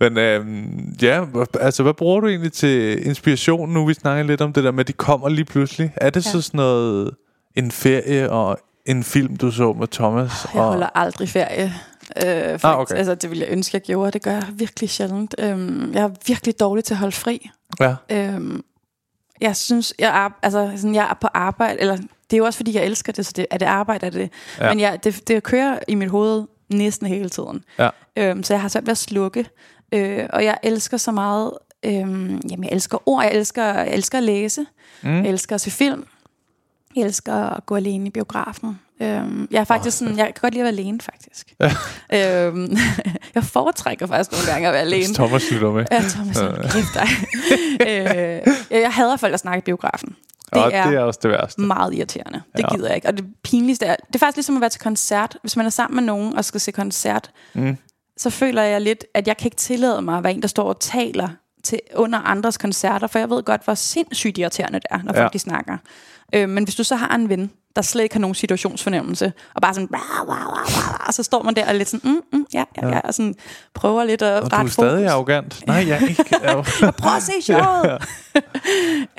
Men 0.00 0.18
øhm, 0.18 0.94
ja, 1.02 1.24
altså 1.60 1.82
hvad 1.82 1.94
bruger 1.94 2.20
du 2.20 2.26
egentlig 2.28 2.52
til 2.52 3.06
inspiration 3.06 3.70
nu? 3.70 3.86
Vi 3.86 3.94
snakker 3.94 4.24
lidt 4.24 4.40
om 4.40 4.52
det 4.52 4.64
der 4.64 4.70
med, 4.70 4.80
at 4.80 4.88
de 4.88 4.92
kommer 4.92 5.28
lige 5.28 5.44
pludselig. 5.44 5.92
Er 5.96 6.10
det 6.10 6.26
ja. 6.26 6.28
Ja. 6.28 6.32
så 6.32 6.42
sådan 6.42 6.58
noget, 6.58 7.10
en 7.56 7.70
ferie 7.70 8.30
og 8.30 8.58
en 8.86 9.04
film, 9.04 9.36
du 9.36 9.50
så 9.50 9.72
med 9.72 9.86
Thomas? 9.88 10.46
Jeg 10.54 10.62
og, 10.62 10.68
holder 10.68 10.88
aldrig 10.94 11.28
ferie. 11.28 11.74
Øh, 12.16 12.24
faktisk. 12.42 12.64
Ah, 12.64 12.78
okay. 12.78 12.94
Altså, 12.94 13.14
det 13.14 13.30
ville 13.30 13.44
jeg 13.44 13.52
ønske, 13.52 13.74
jeg 13.74 13.82
gjorde. 13.82 14.10
Det 14.10 14.22
gør 14.22 14.32
jeg 14.32 14.46
virkelig 14.52 14.90
sjældent. 14.90 15.34
Øhm, 15.38 15.94
jeg 15.94 16.02
er 16.02 16.10
virkelig 16.26 16.60
dårlig 16.60 16.84
til 16.84 16.94
at 16.94 16.98
holde 16.98 17.16
fri. 17.16 17.50
Ja, 17.80 17.94
Øhm, 18.10 18.64
jeg 19.40 19.56
synes, 19.56 19.94
jeg 19.98 20.24
er, 20.24 20.30
altså, 20.42 20.72
sådan, 20.76 20.94
jeg 20.94 21.06
er 21.10 21.14
på 21.20 21.28
arbejde, 21.34 21.80
eller 21.80 21.96
det 21.96 22.32
er 22.32 22.36
jo 22.36 22.44
også, 22.44 22.56
fordi 22.56 22.76
jeg 22.76 22.84
elsker 22.84 23.12
det, 23.12 23.26
så 23.26 23.32
det, 23.36 23.46
er 23.50 23.58
det 23.58 23.66
arbejde, 23.66 24.06
er 24.06 24.10
det. 24.10 24.30
Ja. 24.60 24.68
Men 24.68 24.80
jeg, 24.80 25.04
det, 25.04 25.28
det 25.28 25.42
kører 25.42 25.78
i 25.88 25.94
mit 25.94 26.10
hoved 26.10 26.44
næsten 26.68 27.06
hele 27.06 27.28
tiden. 27.28 27.64
ja. 27.78 27.88
Øhm, 28.16 28.42
så 28.42 28.54
jeg 28.54 28.60
har 28.60 28.68
svært 28.68 28.86
ved 28.86 28.90
at 28.90 28.98
slukke. 28.98 29.46
Øh, 29.92 30.26
og 30.32 30.44
jeg 30.44 30.58
elsker 30.62 30.96
så 30.96 31.12
meget, 31.12 31.52
øhm, 31.82 32.40
jamen 32.50 32.64
jeg 32.64 32.72
elsker 32.72 33.08
ord, 33.08 33.24
jeg 33.24 33.32
elsker, 33.34 33.64
jeg 33.64 33.88
elsker 33.94 34.18
at 34.18 34.24
læse, 34.24 34.66
mm. 35.02 35.22
jeg 35.22 35.26
elsker 35.26 35.54
at 35.54 35.60
se 35.60 35.70
film, 35.70 36.04
jeg 36.96 37.04
elsker 37.04 37.34
at 37.34 37.66
gå 37.66 37.76
alene 37.76 38.06
i 38.06 38.10
biografen. 38.10 38.80
Øhm, 39.02 39.48
jeg 39.50 39.60
er 39.60 39.64
faktisk 39.64 39.98
sådan, 39.98 40.16
jeg 40.18 40.26
kan 40.26 40.34
godt 40.40 40.54
lide 40.54 40.60
at 40.60 40.64
være 40.64 40.80
alene, 40.82 41.00
faktisk. 41.00 41.54
øhm, 42.14 42.76
jeg 43.34 43.44
foretrækker 43.44 44.06
faktisk 44.06 44.32
nogle 44.32 44.46
gange 44.52 44.68
at 44.68 44.72
være 44.72 44.82
alene. 44.82 45.14
Thomas 45.14 45.50
lytter 45.50 45.72
med. 45.72 45.84
Ja, 45.90 46.02
Thomas, 46.08 46.38
hold 46.38 46.70
kæft 46.70 46.94
dig. 46.94 47.08
øh, 48.70 48.80
jeg 48.82 48.92
hader 48.92 49.16
folk, 49.16 49.30
der 49.30 49.36
snakker 49.36 49.58
i 49.58 49.64
biografen. 49.64 50.16
Det, 50.54 50.62
og 50.62 50.70
er 50.74 50.86
det 50.86 50.96
er 50.96 51.00
også 51.00 51.20
det 51.22 51.30
værste. 51.30 51.60
meget 51.60 51.94
irriterende. 51.94 52.42
Det 52.56 52.60
Ja. 52.70 52.74
gider 52.74 52.86
jeg 52.86 52.96
ikke. 52.96 53.08
Og 53.08 53.16
det 53.16 53.24
pinligste 53.44 53.86
er, 53.86 53.96
det 54.06 54.14
er 54.14 54.18
faktisk 54.18 54.36
ligesom 54.36 54.56
at 54.56 54.60
være 54.60 54.70
til 54.70 54.80
koncert. 54.80 55.36
Hvis 55.40 55.56
man 55.56 55.66
er 55.66 55.70
sammen 55.70 55.94
med 55.96 56.02
nogen 56.04 56.36
og 56.36 56.44
skal 56.44 56.60
se 56.60 56.72
koncert, 56.72 57.30
mm. 57.54 57.76
så 58.16 58.30
føler 58.30 58.62
jeg 58.62 58.80
lidt, 58.80 59.04
at 59.14 59.26
jeg 59.28 59.36
kan 59.36 59.46
ikke 59.46 59.56
tillade 59.56 60.02
mig 60.02 60.16
at 60.18 60.24
være 60.24 60.32
en, 60.32 60.42
der 60.42 60.48
står 60.48 60.64
og 60.68 60.80
taler 60.80 61.28
til 61.62 61.80
under 61.94 62.18
andres 62.18 62.58
koncerter, 62.58 63.06
for 63.06 63.18
jeg 63.18 63.30
ved 63.30 63.42
godt, 63.42 63.64
hvor 63.64 63.74
sindssygt 63.74 64.38
irriterende 64.38 64.78
det 64.78 64.86
er, 64.90 65.02
når 65.04 65.12
Ja. 65.14 65.22
folk 65.22 65.32
de 65.32 65.38
snakker. 65.38 65.76
Øh, 66.34 66.48
men 66.48 66.64
hvis 66.64 66.74
du 66.74 66.84
så 66.84 66.96
har 66.96 67.14
en 67.14 67.28
ven, 67.28 67.50
der 67.76 67.82
slet 67.82 68.02
ikke 68.02 68.14
har 68.14 68.20
nogen 68.20 68.34
situationsfornemmelse, 68.34 69.32
og 69.54 69.62
bare 69.62 69.74
sådan, 69.74 69.88
"Wah, 69.92 70.28
wah, 70.28 70.46
wah, 70.46 70.56
wah," 70.76 71.06
og 71.08 71.14
så 71.14 71.22
står 71.22 71.42
man 71.42 71.54
der 71.56 71.68
og 71.68 71.74
lidt 71.74 71.88
sådan, 71.88 72.10
mm, 72.10 72.38
mm, 72.38 72.46
ja, 72.54 72.64
ja, 72.82 72.88
ja, 72.88 73.00
og 73.00 73.14
sådan 73.14 73.34
prøver 73.74 74.04
lidt 74.04 74.22
at 74.22 74.42
Og 74.42 74.50
du 74.50 74.56
er 74.56 74.58
rette 74.58 74.72
stadig 74.72 74.90
fokus. 74.98 75.10
arrogant. 75.12 75.66
Nej, 75.66 75.76
jeg 75.88 76.02
er 76.02 76.08
ikke. 76.08 76.24
Jeg 76.42 76.94
prøver 76.98 77.16
at 77.16 77.22
se 77.22 77.32
showet. 77.42 78.02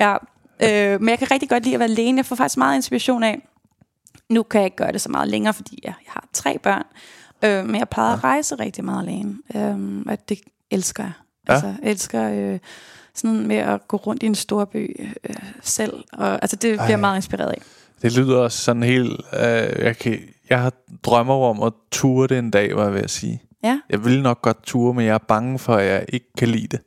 ja. 0.00 0.16
Øh, 0.62 1.00
men 1.00 1.08
jeg 1.08 1.18
kan 1.18 1.30
rigtig 1.30 1.48
godt 1.48 1.62
lide 1.64 1.74
at 1.74 1.78
være 1.80 1.88
alene. 1.88 2.18
Jeg 2.18 2.26
får 2.26 2.36
faktisk 2.36 2.58
meget 2.58 2.76
inspiration 2.76 3.22
af. 3.22 3.48
Nu 4.30 4.42
kan 4.42 4.60
jeg 4.60 4.66
ikke 4.66 4.76
gøre 4.76 4.92
det 4.92 5.00
så 5.00 5.08
meget 5.08 5.28
længere, 5.28 5.54
fordi 5.54 5.78
jeg, 5.82 5.94
jeg 6.06 6.12
har 6.12 6.24
tre 6.32 6.58
børn. 6.62 6.82
Øh, 7.44 7.66
men 7.66 7.74
jeg 7.76 7.88
plejede 7.88 8.12
at 8.12 8.24
rejse 8.24 8.54
rigtig 8.54 8.84
meget 8.84 9.02
alene. 9.08 9.34
Øh, 9.54 10.02
og 10.08 10.28
det 10.28 10.38
elsker 10.70 11.02
jeg. 11.02 11.12
Ja. 11.48 11.52
Altså, 11.52 11.66
jeg 11.66 11.90
elsker 11.90 12.30
øh, 12.30 12.58
sådan 13.14 13.46
med 13.46 13.56
at 13.56 13.88
gå 13.88 13.96
rundt 13.96 14.22
i 14.22 14.26
en 14.26 14.34
stor 14.34 14.64
by 14.64 15.08
øh, 15.24 15.36
selv. 15.62 16.04
Og, 16.12 16.32
altså, 16.42 16.56
det 16.56 16.72
bliver 16.72 16.88
jeg 16.88 17.00
meget 17.00 17.16
inspireret 17.16 17.50
af. 17.50 17.62
Det 18.02 18.16
lyder 18.16 18.38
også 18.38 18.58
sådan 18.58 18.82
helt... 18.82 19.20
Øh, 19.32 19.84
jeg, 19.84 19.96
kan, 20.00 20.20
jeg 20.50 20.60
har 20.60 20.72
drømmer 21.02 21.34
om 21.34 21.62
at 21.62 21.72
ture 21.90 22.26
det 22.26 22.38
en 22.38 22.50
dag, 22.50 22.76
var 22.76 22.84
jeg 22.84 22.94
ved 22.94 23.02
at 23.02 23.10
sige. 23.10 23.42
Ja. 23.62 23.80
Jeg 23.90 24.04
vil 24.04 24.22
nok 24.22 24.42
godt 24.42 24.62
ture, 24.62 24.94
men 24.94 25.06
jeg 25.06 25.14
er 25.14 25.18
bange 25.18 25.58
for, 25.58 25.74
at 25.74 25.86
jeg 25.86 26.04
ikke 26.08 26.32
kan 26.38 26.48
lide 26.48 26.66
det. 26.66 26.80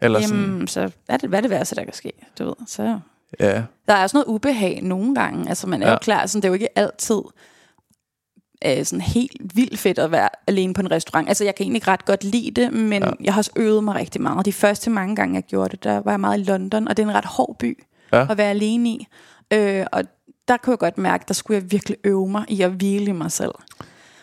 Eller 0.00 0.20
sådan, 0.20 0.40
Jamen, 0.40 0.68
så 0.68 0.80
hvad 0.80 0.90
er 1.08 1.16
det, 1.16 1.28
hvad 1.28 1.38
er 1.38 1.40
det 1.40 1.50
værste, 1.50 1.76
der 1.76 1.84
kan 1.84 1.92
ske? 1.92 2.12
Du 2.38 2.44
ved, 2.44 2.54
så 2.66 2.98
ja. 3.40 3.62
Der 3.88 3.94
er 3.94 4.02
også 4.02 4.16
noget 4.16 4.26
ubehag 4.26 4.80
nogle 4.82 5.14
gange. 5.14 5.48
Altså, 5.48 5.66
man 5.66 5.82
er. 5.82 5.86
Ja. 5.86 5.92
jo 5.92 5.98
klar, 5.98 6.26
sådan, 6.26 6.42
det 6.42 6.48
er 6.48 6.50
jo 6.50 6.54
ikke 6.54 6.78
altid 6.78 7.20
øh, 8.66 8.84
sådan 8.84 9.00
helt 9.00 9.36
vildt 9.56 9.78
fedt 9.78 9.98
at 9.98 10.10
være 10.12 10.28
alene 10.46 10.74
på 10.74 10.80
en 10.80 10.90
restaurant. 10.90 11.28
Altså, 11.28 11.44
jeg 11.44 11.54
kan 11.54 11.64
egentlig 11.64 11.88
ret 11.88 12.04
godt 12.04 12.24
lide 12.24 12.50
det, 12.62 12.72
men 12.72 13.02
ja. 13.02 13.10
jeg 13.24 13.34
har 13.34 13.40
også 13.40 13.50
øvet 13.56 13.84
mig 13.84 13.94
rigtig 13.94 14.22
meget. 14.22 14.46
De 14.46 14.52
første 14.52 14.90
mange 14.90 15.16
gange, 15.16 15.34
jeg 15.34 15.42
gjorde 15.42 15.68
det, 15.70 15.84
der 15.84 16.00
var 16.00 16.10
jeg 16.12 16.20
meget 16.20 16.40
i 16.40 16.42
London, 16.42 16.88
og 16.88 16.96
det 16.96 17.02
er 17.02 17.08
en 17.08 17.14
ret 17.14 17.24
hård 17.24 17.56
by 17.58 17.84
Ja. 18.12 18.26
at 18.30 18.38
være 18.38 18.50
alene 18.50 18.88
i. 18.88 19.06
Øh, 19.52 19.86
og 19.92 20.04
der 20.48 20.56
kunne 20.56 20.70
jeg 20.70 20.78
godt 20.78 20.98
mærke, 20.98 21.24
der 21.28 21.34
skulle 21.34 21.60
jeg 21.62 21.72
virkelig 21.72 21.96
øve 22.04 22.28
mig 22.28 22.44
i 22.48 22.62
at 22.62 22.70
hvile 22.70 23.04
i 23.04 23.12
mig 23.12 23.32
selv. 23.32 23.52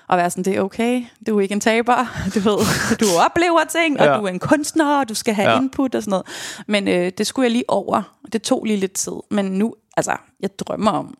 Og 0.07 0.17
være 0.17 0.29
sådan, 0.29 0.43
det 0.43 0.57
er 0.57 0.61
okay, 0.61 1.03
du 1.27 1.37
er 1.37 1.41
ikke 1.41 1.53
en 1.53 1.59
taber, 1.59 1.95
du 2.35 2.39
ved, 2.39 2.57
du 2.97 3.05
oplever 3.25 3.59
ting, 3.69 3.99
og 3.99 4.05
Ja. 4.05 4.17
du 4.17 4.23
er 4.23 4.29
en 4.29 4.39
kunstner, 4.39 4.99
og 4.99 5.09
du 5.09 5.13
skal 5.13 5.33
have 5.33 5.49
Ja. 5.51 5.57
input 5.57 5.95
og 5.95 6.03
sådan 6.03 6.09
noget. 6.11 6.25
Men 6.67 6.87
øh, 6.87 7.11
det 7.17 7.27
skulle 7.27 7.43
jeg 7.43 7.51
lige 7.51 7.63
over, 7.67 8.15
det 8.33 8.41
tog 8.41 8.63
lige 8.65 8.77
lidt 8.77 8.93
tid. 8.93 9.13
Men 9.31 9.45
nu, 9.45 9.75
altså, 9.97 10.15
jeg 10.39 10.49
drømmer 10.59 10.91
om 10.91 11.13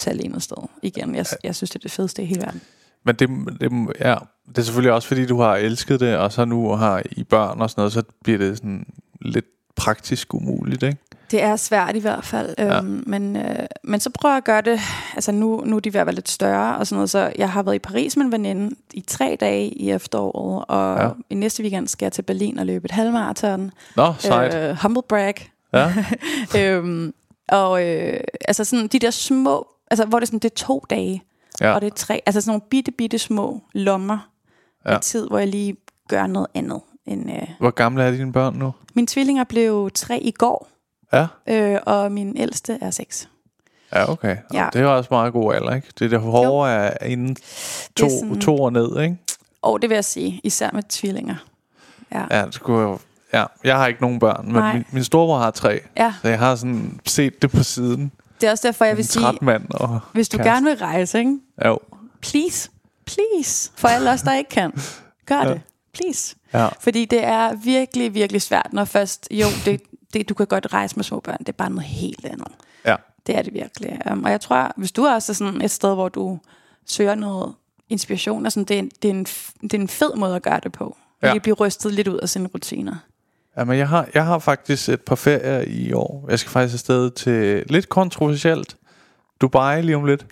tage 0.00 0.14
alene 0.18 0.34
afsted 0.34 0.56
igen. 0.82 1.14
Jeg, 1.14 1.26
jeg 1.44 1.54
synes, 1.54 1.70
det 1.70 1.76
er 1.76 1.82
det 1.82 1.90
fedeste 1.90 2.22
i 2.22 2.26
hele 2.26 2.40
verden. 2.42 2.60
Men 3.04 3.14
det, 3.14 3.28
det, 3.60 3.70
ja, 4.00 4.16
det 4.48 4.58
er 4.58 4.62
selvfølgelig 4.62 4.92
også, 4.92 5.08
fordi 5.08 5.26
du 5.26 5.40
har 5.40 5.56
elsket 5.56 6.00
det, 6.00 6.16
og 6.16 6.32
så 6.32 6.44
nu 6.44 6.68
har 6.72 7.02
I 7.10 7.24
børn 7.24 7.60
og 7.60 7.70
sådan 7.70 7.80
noget, 7.80 7.92
så 7.92 8.02
bliver 8.24 8.38
det 8.38 8.56
sådan 8.56 8.86
lidt 9.20 9.44
praktisk 9.76 10.34
umuligt, 10.34 10.82
ikke? 10.82 10.96
Det 11.30 11.42
er 11.42 11.56
svært 11.56 11.96
i 11.96 11.98
hvert 11.98 12.24
fald, 12.24 12.54
Ja. 12.58 12.78
øhm, 12.78 13.04
men, 13.06 13.36
øh, 13.36 13.66
men 13.84 14.00
så 14.00 14.10
prøver 14.10 14.32
jeg 14.32 14.36
at 14.36 14.44
gøre 14.44 14.60
det, 14.62 14.80
altså 15.14 15.32
nu, 15.32 15.62
nu 15.66 15.76
er 15.76 15.80
de 15.80 15.94
ved 15.94 16.00
at 16.00 16.06
være 16.06 16.14
lidt 16.14 16.28
større 16.28 16.76
og 16.76 16.86
sådan 16.86 16.96
noget, 16.96 17.10
så 17.10 17.32
jeg 17.38 17.50
har 17.50 17.62
været 17.62 17.74
i 17.74 17.78
Paris 17.78 18.16
med 18.16 18.24
en 18.24 18.32
veninde 18.32 18.76
i 18.94 19.00
tre 19.00 19.36
dage 19.40 19.68
i 19.68 19.90
efteråret, 19.90 20.64
og 20.68 20.96
Ja. 20.98 21.04
ja. 21.04 21.10
i 21.30 21.34
næste 21.34 21.62
weekend 21.62 21.88
skal 21.88 22.06
jeg 22.06 22.12
til 22.12 22.22
Berlin 22.22 22.58
og 22.58 22.66
løbe 22.66 22.84
et 22.84 22.90
halvmarathon. 22.90 23.70
Nå, 23.96 24.14
sejt. 24.18 24.54
Øh, 24.54 24.76
humble 24.82 25.02
brag. 25.08 25.34
Ja. 25.74 25.92
øhm, 26.58 27.14
og 27.48 27.86
øh, 27.88 28.20
altså 28.48 28.64
sådan 28.64 28.86
de 28.88 28.98
der 28.98 29.10
små, 29.10 29.68
altså 29.90 30.04
hvor 30.04 30.18
det 30.18 30.24
er 30.24 30.26
sådan, 30.26 30.38
det 30.38 30.50
er 30.50 30.54
to 30.54 30.84
dage, 30.90 31.22
Ja. 31.60 31.72
og 31.74 31.80
det 31.80 31.86
er 31.86 31.94
tre, 31.94 32.22
altså 32.26 32.40
sådan 32.40 32.50
nogle 32.50 32.62
bitte, 32.70 32.90
bitte 32.92 33.18
små 33.18 33.62
lommer 33.72 34.18
Ja. 34.86 34.94
af 34.94 35.00
tid, 35.00 35.28
hvor 35.28 35.38
jeg 35.38 35.48
lige 35.48 35.76
gør 36.08 36.26
noget 36.26 36.46
andet. 36.54 36.80
End, 37.06 37.30
øh. 37.30 37.48
Hvor 37.60 37.70
gamle 37.70 38.02
er 38.04 38.10
dine 38.10 38.32
børn 38.32 38.54
nu? 38.54 38.74
Mine 38.94 39.06
tvillinger 39.06 39.44
blev 39.44 39.90
tre 39.94 40.18
i 40.20 40.30
går, 40.30 40.68
Ja. 41.12 41.26
øh, 41.46 41.78
og 41.86 42.12
min 42.12 42.36
ældste 42.36 42.78
er 42.80 42.90
seks. 42.90 43.28
Ja, 43.92 44.10
okay. 44.10 44.36
Ja. 44.54 44.68
Det 44.72 44.80
er 44.80 44.86
også 44.86 45.08
meget 45.10 45.32
god 45.32 45.54
alder, 45.54 45.74
ikke? 45.74 45.88
Det 45.98 46.04
er 46.04 46.08
det 46.08 46.20
hårde 46.20 46.72
er 46.72 47.04
inden 47.06 47.36
to, 47.96 48.06
er 48.06 48.10
sådan- 48.10 48.40
to 48.40 48.56
år 48.62 48.70
ned, 48.70 49.00
ikke? 49.02 49.16
Og 49.62 49.82
det 49.82 49.90
vil 49.90 49.94
jeg 49.94 50.04
sige, 50.04 50.40
især 50.44 50.70
med 50.72 50.82
tvillinger. 50.88 51.34
Ja. 52.12 52.24
Ja, 52.30 52.46
det 52.46 52.54
skulle 52.54 52.80
jo... 52.80 52.98
Ja, 53.32 53.44
jeg 53.64 53.76
har 53.76 53.86
ikke 53.86 54.00
nogen 54.00 54.18
børn, 54.18 54.44
men 54.44 54.54
Nej. 54.54 54.72
min, 54.74 54.84
min 54.92 55.04
storebror 55.04 55.38
har 55.38 55.50
tre. 55.50 55.80
ja, 55.96 56.14
Så 56.22 56.28
jeg 56.28 56.38
har 56.38 56.56
sådan 56.56 57.00
set 57.06 57.42
det 57.42 57.50
på 57.50 57.62
siden. 57.62 58.12
Det 58.40 58.46
er 58.46 58.50
også 58.50 58.66
derfor, 58.68 58.84
jeg 58.84 58.96
vil 58.96 59.04
sige, 59.08 59.26
og 59.70 60.00
hvis 60.12 60.28
du 60.28 60.36
kæreste. 60.36 60.50
gerne 60.52 60.66
vil 60.66 60.76
rejse, 60.78 61.18
ikke? 61.18 61.38
Jo. 61.66 61.78
please, 62.22 62.70
please, 63.06 63.70
for 63.76 63.88
alle 63.88 64.10
os, 64.10 64.22
der 64.22 64.34
ikke 64.34 64.50
kan, 64.50 64.72
Gør 65.26 65.36
Ja. 65.42 65.48
det. 65.52 65.60
Please. 65.92 66.36
Ja. 66.54 66.68
Fordi 66.80 67.04
det 67.04 67.24
er 67.24 67.54
virkelig, 67.54 68.14
virkelig 68.14 68.42
svært, 68.42 68.68
når 68.72 68.84
først... 68.84 69.28
Jo, 69.30 69.46
det, 69.64 69.82
det, 70.14 70.28
du 70.28 70.34
kan 70.34 70.46
godt 70.46 70.72
rejse 70.72 70.96
med 70.96 71.04
små 71.04 71.20
børn. 71.20 71.38
Det 71.38 71.48
er 71.48 71.52
bare 71.52 71.70
noget 71.70 71.84
helt 71.84 72.24
andet. 72.24 72.48
Ja. 72.86 72.96
Det 73.26 73.36
er 73.38 73.42
det 73.42 73.54
virkelig. 73.54 73.98
Um, 74.12 74.24
og 74.24 74.30
jeg 74.30 74.40
tror, 74.40 74.72
hvis 74.76 74.92
du 74.92 75.06
også 75.06 75.32
er 75.32 75.34
sådan 75.34 75.62
et 75.62 75.70
sted, 75.70 75.94
hvor 75.94 76.08
du 76.08 76.38
søger 76.86 77.14
noget 77.14 77.54
inspiration, 77.88 78.46
og 78.46 78.52
sådan, 78.52 78.64
det, 78.64 78.74
er, 78.74 78.78
en- 78.78 78.90
det, 79.02 79.08
er 79.10 79.14
en, 79.14 79.24
det 79.62 79.74
er 79.74 79.78
en 79.78 79.88
fed 79.88 80.14
måde 80.16 80.36
at 80.36 80.42
gøre 80.42 80.60
det 80.62 80.72
på. 80.72 80.96
Ja. 81.22 81.30
Lige 81.32 81.40
blive 81.40 81.54
rystet 81.54 81.94
lidt 81.94 82.08
ud 82.08 82.18
af 82.18 82.28
sine 82.28 82.48
rutiner. 82.54 82.96
Jamen, 83.56 83.78
jeg 83.78 83.88
har, 83.88 84.08
jeg 84.14 84.24
har 84.24 84.38
faktisk 84.38 84.88
et 84.88 85.00
par 85.00 85.14
ferier 85.14 85.60
i 85.66 85.92
år. 85.92 86.26
Jeg 86.30 86.38
skal 86.38 86.50
faktisk 86.50 86.74
afsted 86.74 87.10
til 87.10 87.64
lidt 87.68 87.88
kontroversielt. 87.88 88.76
Dubai 89.40 89.82
lige 89.82 89.96
om 89.96 90.04
lidt. 90.04 90.26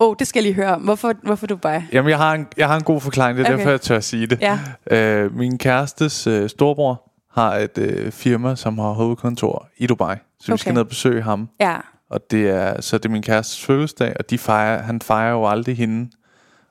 Åh, 0.00 0.08
oh, 0.08 0.16
det 0.18 0.26
skal 0.26 0.40
jeg 0.40 0.42
lige 0.42 0.54
høre 0.54 0.74
om. 0.74 0.80
Hvorfor, 0.82 1.12
hvorfor 1.22 1.46
Dubai? 1.46 1.80
Jamen, 1.92 2.10
jeg 2.10 2.18
har 2.18 2.34
en, 2.34 2.46
jeg 2.56 2.68
har 2.68 2.76
en 2.76 2.82
god 2.82 3.00
forklaring. 3.00 3.38
Det 3.38 3.44
er 3.44 3.48
okay. 3.48 3.58
Derfor, 3.58 3.70
jeg 3.70 3.80
tør 3.80 3.96
at 3.96 4.04
sige 4.04 4.26
det. 4.26 4.40
Ja. 4.40 4.58
Øh, 4.90 5.36
min 5.36 5.58
kærestes 5.58 6.26
øh, 6.26 6.48
storbror 6.48 7.12
har 7.30 7.54
et 7.56 7.78
øh, 7.78 8.12
firma, 8.12 8.56
som 8.56 8.78
har 8.78 8.90
hovedkontor 8.90 9.68
i 9.76 9.86
Dubai. 9.86 10.16
Så 10.40 10.46
vi 10.46 10.52
Okay. 10.52 10.60
skal 10.60 10.72
ned 10.74 10.80
og 10.82 10.88
besøge 10.88 11.22
ham. 11.22 11.48
Ja. 11.60 11.76
Og 12.10 12.20
det 12.30 12.48
er, 12.50 12.80
så 12.80 12.98
det 12.98 13.04
er 13.04 13.08
min 13.08 13.22
kærestes 13.22 13.64
fødselsdag, 13.64 14.14
og 14.18 14.30
de 14.30 14.38
fejrer, 14.38 14.82
han 14.82 15.00
fejrer 15.00 15.30
jo 15.32 15.46
aldrig 15.48 15.76
hende. 15.76 16.10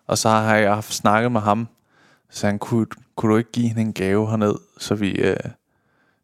Og 0.08 0.18
så 0.18 0.30
har 0.30 0.56
jeg 0.56 0.74
haft 0.74 0.94
snakket 0.94 1.32
med 1.32 1.42
ham, 1.42 1.68
så 2.30 2.48
han 2.48 2.60
kunne, 2.60 2.86
kunne 3.16 3.32
du 3.32 3.38
ikke 3.38 3.52
give 3.52 3.68
hende 3.68 3.82
en 3.82 3.94
gave 3.94 4.30
herned, 4.30 4.56
så 4.80 4.96
vi, 4.96 5.12
øh, 5.12 5.36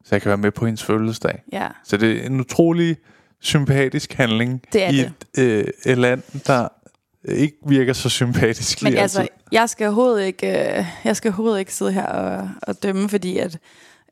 så 0.07 0.15
jeg 0.15 0.21
kan 0.21 0.29
være 0.29 0.37
med 0.37 0.51
på 0.51 0.65
hendes 0.65 0.83
fødselsdag. 0.83 1.43
Ja. 1.53 1.67
Så 1.83 1.97
det 1.97 2.11
er 2.21 2.25
en 2.25 2.39
utrolig 2.39 2.97
sympatisk 3.41 4.13
handling 4.13 4.61
Det 4.73 4.83
er 4.83 4.89
i 4.89 4.97
det. 4.97 5.13
et, 5.37 5.43
øh, 5.43 5.65
et 5.85 5.97
land, 5.97 6.23
der 6.47 6.67
ikke 7.27 7.57
virker 7.67 7.93
så 7.93 8.09
sympatisk 8.09 8.83
Men 8.83 8.97
altså, 8.97 9.19
altid. 9.19 9.33
jeg 9.51 9.69
skal 9.69 9.85
overhovedet 9.85 10.25
ikke, 10.25 10.77
øh, 10.77 10.85
jeg 11.03 11.15
skal 11.15 11.29
overhovedet 11.29 11.59
ikke 11.59 11.73
sidde 11.73 11.91
her 11.91 12.05
og, 12.05 12.49
og 12.61 12.83
dømme, 12.83 13.09
fordi 13.09 13.37
at 13.37 13.57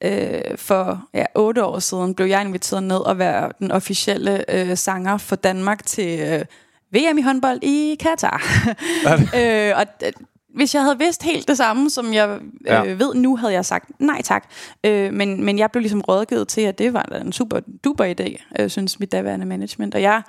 øh, 0.04 0.58
for 0.58 1.08
ja, 1.14 1.26
otte 1.36 1.64
år 1.66 1.80
siden 1.80 2.16
blev 2.16 2.28
jeg 2.28 2.42
inviteret 2.42 2.84
ned 2.84 2.98
og 2.98 3.18
være 3.20 3.52
den 3.60 3.72
officielle 3.72 4.52
øh, 4.52 4.78
sanger 4.78 5.18
for 5.18 5.36
Danmark 5.36 5.86
til 5.86 6.20
øh, 6.20 6.46
VM 6.92 7.18
i 7.18 7.22
håndbold 7.22 7.60
i 7.64 7.96
Katar. 8.00 8.42
øh, 9.40 9.74
og 9.78 9.86
øh, 10.06 10.12
hvis 10.56 10.76
jeg 10.76 10.84
havde 10.84 10.98
vidst 10.98 11.24
helt 11.24 11.48
det 11.48 11.58
samme, 11.58 11.90
som 11.90 12.14
jeg 12.14 12.30
øh, 12.30 12.42
Ja. 12.66 12.82
ved 12.82 13.14
nu, 13.16 13.36
havde 13.36 13.54
jeg 13.54 13.66
sagt 13.66 13.92
nej 14.00 14.22
tak. 14.22 14.50
Øh, 14.84 15.14
men, 15.14 15.44
men 15.44 15.60
jeg 15.60 15.72
blev 15.72 15.82
ligesom 15.82 16.02
rådgivet 16.02 16.48
til, 16.48 16.62
at 16.62 16.78
det 16.78 16.94
var 16.94 17.02
en 17.04 17.32
super 17.32 17.60
duper 17.84 18.14
idé, 18.20 18.44
øh, 18.60 18.70
synes 18.70 19.00
mit 19.00 19.12
daværende 19.12 19.46
management. 19.46 19.96
Og 19.96 20.02
jeg, 20.02 20.22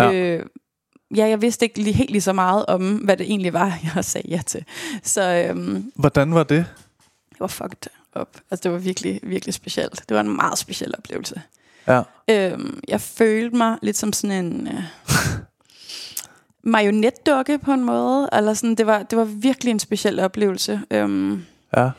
Ja. 0.00 0.12
øh, 0.12 0.46
ja, 1.16 1.26
jeg 1.28 1.42
vidste 1.42 1.64
ikke 1.64 1.78
lige, 1.82 1.94
helt 1.94 2.10
lige 2.10 2.22
så 2.22 2.32
meget 2.32 2.66
om, 2.66 2.94
hvad 2.96 3.16
det 3.16 3.26
egentlig 3.26 3.52
var, 3.52 3.78
jeg 3.94 4.04
sagde 4.04 4.28
ja 4.28 4.40
til. 4.46 4.64
Så 5.02 5.46
øhm, 5.50 5.92
Hvordan 5.96 6.34
var 6.34 6.42
det? 6.42 6.66
det 7.30 7.40
var 7.40 7.46
fucked 7.46 7.86
up. 8.20 8.28
Altså, 8.50 8.62
det 8.62 8.72
var 8.72 8.78
virkelig, 8.78 9.20
virkelig 9.22 9.54
specielt. 9.54 10.04
Det 10.08 10.14
var 10.14 10.20
en 10.20 10.36
meget 10.36 10.58
speciel 10.58 10.94
oplevelse. 10.98 11.42
Ja. 11.88 12.02
Øhm, 12.30 12.80
jeg 12.88 13.00
følte 13.00 13.56
mig 13.56 13.78
lidt 13.82 13.96
som 13.96 14.12
sådan 14.12 14.44
en 14.44 14.66
øh, 14.68 14.82
marionetdukke 16.66 17.58
på 17.58 17.72
en 17.72 17.84
måde. 17.84 18.28
Eller 18.32 18.54
sådan, 18.54 18.74
det, 18.74 18.86
var, 18.86 19.02
det 19.02 19.18
var 19.18 19.24
virkelig 19.24 19.70
en 19.70 19.78
speciel 19.78 20.20
oplevelse. 20.20 20.80
Øhm, 20.90 21.42
Ja. 21.76 21.90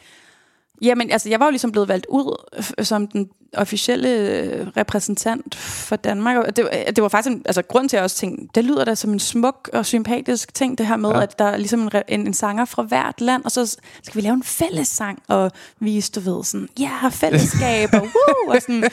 Jamen, 0.82 1.12
altså, 1.12 1.30
jeg 1.30 1.40
var 1.40 1.46
jo 1.46 1.50
ligesom 1.50 1.72
blevet 1.72 1.88
valgt 1.88 2.06
ud 2.10 2.46
som 2.84 3.08
den 3.08 3.30
officielle 3.58 4.10
øh, 4.10 4.68
repræsentant 4.78 5.56
for 5.56 5.96
Danmark. 5.96 6.38
Og 6.38 6.56
det, 6.56 6.68
det 6.96 7.02
var 7.02 7.10
faktisk 7.10 7.36
en, 7.36 7.42
altså, 7.46 7.62
grund 7.62 7.90
til, 7.90 7.98
at 7.98 8.00
jeg 8.00 8.04
også 8.04 8.16
tænkte, 8.16 8.48
det 8.56 8.64
lyder 8.66 8.86
da 8.86 8.96
som 8.96 9.14
en 9.14 9.20
smuk 9.20 9.70
og 9.74 9.86
sympatisk 9.86 10.54
ting, 10.54 10.78
det 10.78 10.88
her 10.88 10.96
med, 10.98 11.10
Ja. 11.10 11.22
at 11.22 11.40
der 11.40 11.46
er 11.46 11.58
ligesom 11.58 11.80
en, 11.82 11.92
en, 12.08 12.28
en 12.28 12.34
sanger 12.34 12.66
fra 12.66 12.84
hvert 12.84 13.22
land, 13.22 13.44
og 13.46 13.52
så 13.52 13.78
skal 14.04 14.16
vi 14.16 14.22
lave 14.22 14.34
en 14.34 14.44
fællessang 14.44 15.20
og 15.28 15.52
vise, 15.80 16.12
du 16.12 16.20
ved, 16.20 16.44
sådan, 16.44 16.68
ja, 16.80 17.08
fællesskab, 17.12 17.90
og, 17.94 18.02
woo, 18.16 18.56
og, 18.56 18.62
sådan. 18.62 18.84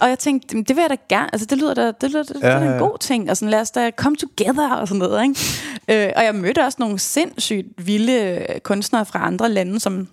og 0.00 0.08
jeg 0.08 0.18
tænkte, 0.18 0.48
"Jamen, 0.52 0.64
det 0.64 0.76
vil 0.76 0.82
jeg 0.82 0.90
da 0.90 0.96
gerne, 1.08 1.34
altså 1.34 1.46
det 1.46 1.58
lyder 1.58 1.74
da, 1.74 1.92
det 2.00 2.10
lyder, 2.10 2.22
det, 2.22 2.36
er 2.44 2.64
ja. 2.64 2.72
en 2.72 2.78
god 2.78 2.98
ting, 2.98 3.30
og 3.30 3.36
sådan, 3.36 3.50
lad 3.50 3.60
os 3.60 3.70
da 3.70 3.90
come 3.96 4.16
together, 4.16 4.70
og 4.74 4.88
sådan 4.88 4.98
noget, 4.98 5.22
ikke? 5.22 6.06
øh, 6.06 6.12
og 6.16 6.24
jeg 6.24 6.34
mødte 6.34 6.64
også 6.64 6.76
nogle 6.80 6.98
sindssygt 6.98 7.66
vilde 7.86 8.46
øh, 8.50 8.60
kunstnere 8.60 9.06
fra 9.06 9.26
andre 9.26 9.48
lande, 9.50 9.80
som 9.80 10.08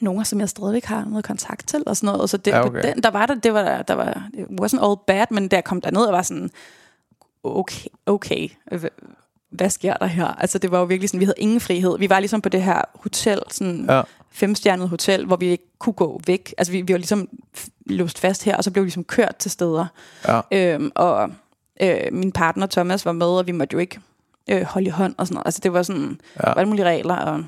nogle, 0.00 0.24
som 0.24 0.40
jeg 0.40 0.48
stadigvæk 0.48 0.84
har 0.84 1.04
noget 1.04 1.24
kontakt 1.24 1.68
til 1.68 1.82
og 1.86 1.96
sådan 1.96 2.14
noget. 2.14 2.30
Så 2.30 2.36
det, 2.36 2.50
Ja, 2.50 2.66
okay. 2.66 2.82
den, 2.82 3.02
der 3.02 3.10
var 3.10 3.26
der, 3.26 3.34
det 3.34 3.54
var, 3.54 3.82
der 3.82 3.94
var, 3.94 4.28
it 4.34 4.60
wasn't 4.60 4.84
all 4.86 4.96
bad, 5.06 5.26
men 5.30 5.48
jeg 5.52 5.64
kom 5.64 5.80
derned, 5.80 6.02
og 6.02 6.12
var 6.12 6.22
sådan, 6.22 6.50
okay, 7.44 7.88
okay, 8.06 8.48
hva- 8.72 9.14
hvad 9.50 9.70
sker 9.70 9.94
der 9.96 10.06
her? 10.06 10.26
Altså 10.26 10.58
det 10.58 10.70
var 10.70 10.78
jo 10.78 10.84
virkelig 10.84 11.08
sådan, 11.08 11.20
vi 11.20 11.24
havde 11.24 11.34
ingen 11.38 11.60
frihed. 11.60 11.98
Vi 11.98 12.10
var 12.10 12.20
ligesom 12.20 12.40
på 12.40 12.48
det 12.48 12.62
her 12.62 12.82
hotel, 12.94 13.40
sådan 13.50 13.86
Ja. 13.88 14.02
femstjernet 14.30 14.88
hotel, 14.88 15.26
hvor 15.26 15.36
vi 15.36 15.46
ikke 15.46 15.64
kunne 15.78 15.92
gå 15.92 16.20
væk. 16.26 16.54
Altså 16.58 16.72
vi, 16.72 16.80
vi 16.82 16.92
var 16.92 16.98
ligesom 16.98 17.28
låst 17.86 18.18
fast 18.18 18.44
her, 18.44 18.56
og 18.56 18.64
så 18.64 18.70
blev 18.70 18.82
vi 18.84 18.86
ligesom 18.86 19.04
kørt 19.04 19.36
til 19.36 19.50
steder. 19.50 19.86
Ja. 20.28 20.40
Øhm, 20.52 20.92
og 20.94 21.30
øh, 21.82 21.96
min 22.12 22.32
partner 22.32 22.66
Thomas 22.66 23.06
var 23.06 23.12
med, 23.12 23.26
og 23.26 23.46
vi 23.46 23.52
måtte 23.52 23.74
jo 23.74 23.78
ikke 23.78 24.00
øh, 24.50 24.62
holde 24.62 24.86
i 24.86 24.90
hånd 24.90 25.14
og 25.18 25.26
sådan 25.26 25.34
noget. 25.34 25.46
Altså 25.46 25.60
det 25.62 25.72
var 25.72 25.82
sådan, 25.82 26.20
ja. 26.44 26.58
alle 26.58 26.68
mulige 26.68 26.84
regler, 26.86 27.16
og 27.16 27.44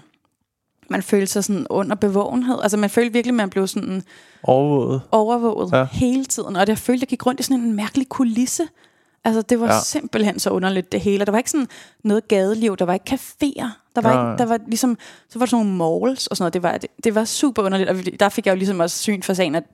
man 0.90 1.02
følte 1.02 1.26
sig 1.32 1.44
sådan 1.44 1.66
under 1.70 1.96
bevågenhed. 1.96 2.58
Altså 2.62 2.76
man 2.76 2.90
følte 2.90 3.12
virkelig, 3.12 3.32
at 3.32 3.36
man 3.36 3.50
blev 3.50 3.66
sådan 3.66 4.02
Overvåget. 4.42 5.00
overvåget 5.12 5.72
Ja. 5.72 5.78
ja. 5.78 5.84
hele 5.92 6.24
tiden. 6.24 6.56
Og 6.56 6.68
jeg 6.68 6.78
følte, 6.78 6.98
at 6.98 7.02
jeg 7.02 7.08
gik 7.08 7.26
rundt 7.26 7.40
i 7.40 7.42
sådan 7.42 7.60
en 7.60 7.72
mærkelig 7.76 8.08
kulisse. 8.08 8.62
Altså 9.24 9.42
det 9.42 9.60
var 9.60 9.66
Ja. 9.66 9.72
ja. 9.74 9.80
simpelthen 9.80 10.38
så 10.38 10.50
underligt 10.50 10.92
det 10.92 11.00
hele. 11.00 11.22
Og 11.22 11.26
Der 11.26 11.30
var 11.30 11.38
ikke 11.38 11.50
sådan 11.50 11.68
noget 12.04 12.28
gadeliv, 12.28 12.76
der 12.76 12.84
var 12.84 12.92
ikke 12.94 13.10
caféer. 13.10 13.66
Der 13.96 14.00
var, 14.02 14.12
Nej. 14.14 14.32
ikke, 14.32 14.38
der 14.38 14.44
var 14.48 14.58
ligesom, 14.66 14.98
så 15.28 15.38
var 15.38 15.46
der 15.46 15.50
sådan 15.50 15.66
nogle 15.66 16.00
malls 16.02 16.26
og 16.26 16.36
sådan 16.36 16.42
noget. 16.42 16.54
Det 16.54 16.62
var, 16.62 16.78
det, 16.78 16.90
det 17.04 17.14
var 17.14 17.24
super 17.24 17.62
underligt. 17.62 17.90
Og 17.90 17.96
der 18.20 18.28
fik 18.28 18.46
jeg 18.46 18.52
jo 18.52 18.56
ligesom 18.56 18.80
også 18.80 18.98
syn 18.98 19.22
for 19.22 19.34
sagen, 19.34 19.54
at 19.54 19.64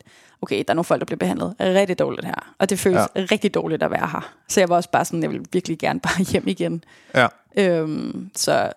okay, 0.42 0.56
der 0.58 0.64
er 0.68 0.74
nogle 0.74 0.84
folk, 0.84 1.00
der 1.00 1.04
bliver 1.06 1.18
behandlet 1.18 1.54
rigtig 1.60 1.98
dårligt 1.98 2.26
her. 2.26 2.54
Og 2.58 2.70
det 2.70 2.78
føles 2.78 3.00
Ja. 3.16 3.20
ja. 3.20 3.26
rigtig 3.32 3.54
dårligt 3.54 3.82
at 3.82 3.90
være 3.90 4.08
her. 4.12 4.32
Så 4.48 4.60
jeg 4.60 4.68
var 4.68 4.76
også 4.76 4.90
bare 4.90 5.04
sådan, 5.04 5.22
jeg 5.22 5.30
ville 5.30 5.44
virkelig 5.52 5.78
gerne 5.78 6.00
bare 6.00 6.22
hjem 6.32 6.48
igen. 6.48 6.84
Ja. 7.14 7.26
Øhm, 7.56 8.30
så 8.36 8.72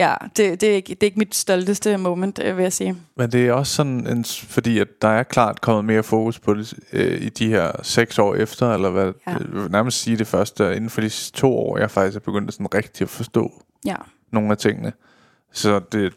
ja, 0.00 0.14
det, 0.36 0.60
det, 0.60 0.62
er 0.70 0.74
ikke, 0.74 0.88
det 0.88 1.02
er 1.02 1.06
ikke 1.06 1.18
mit 1.18 1.34
stolteste 1.34 1.96
moment, 1.96 2.40
øh, 2.44 2.56
vil 2.56 2.62
jeg 2.62 2.72
sige. 2.72 2.96
Men 3.16 3.32
det 3.32 3.46
er 3.48 3.52
også 3.52 3.74
sådan, 3.74 4.06
en, 4.06 4.24
fordi 4.24 4.78
at 4.78 4.88
der 5.02 5.08
er 5.08 5.22
klart 5.22 5.60
kommet 5.60 5.84
mere 5.84 6.02
fokus 6.02 6.38
på 6.38 6.54
det 6.54 6.74
øh, 6.92 7.22
i 7.22 7.28
de 7.28 7.48
her 7.48 7.72
seks 7.82 8.18
år 8.18 8.34
efter, 8.34 8.74
eller 8.74 8.90
hvad, 8.90 9.12
ja. 9.26 9.32
Jeg 9.32 9.40
vil 9.52 9.70
nærmest 9.70 10.00
sige 10.02 10.16
det 10.18 10.26
første, 10.26 10.76
inden 10.76 10.90
for 10.90 11.00
de 11.00 11.10
to 11.34 11.58
år, 11.58 11.78
jeg 11.78 11.90
faktisk 11.90 12.16
er 12.16 12.20
begyndt 12.20 12.48
at 12.48 12.54
sådan 12.54 12.74
rigtig 12.74 13.02
at 13.04 13.08
forstå 13.10 13.52
Ja. 13.86 13.96
nogle 14.32 14.50
af 14.50 14.58
tingene. 14.58 14.92
Så 15.52 15.80
det, 15.92 16.12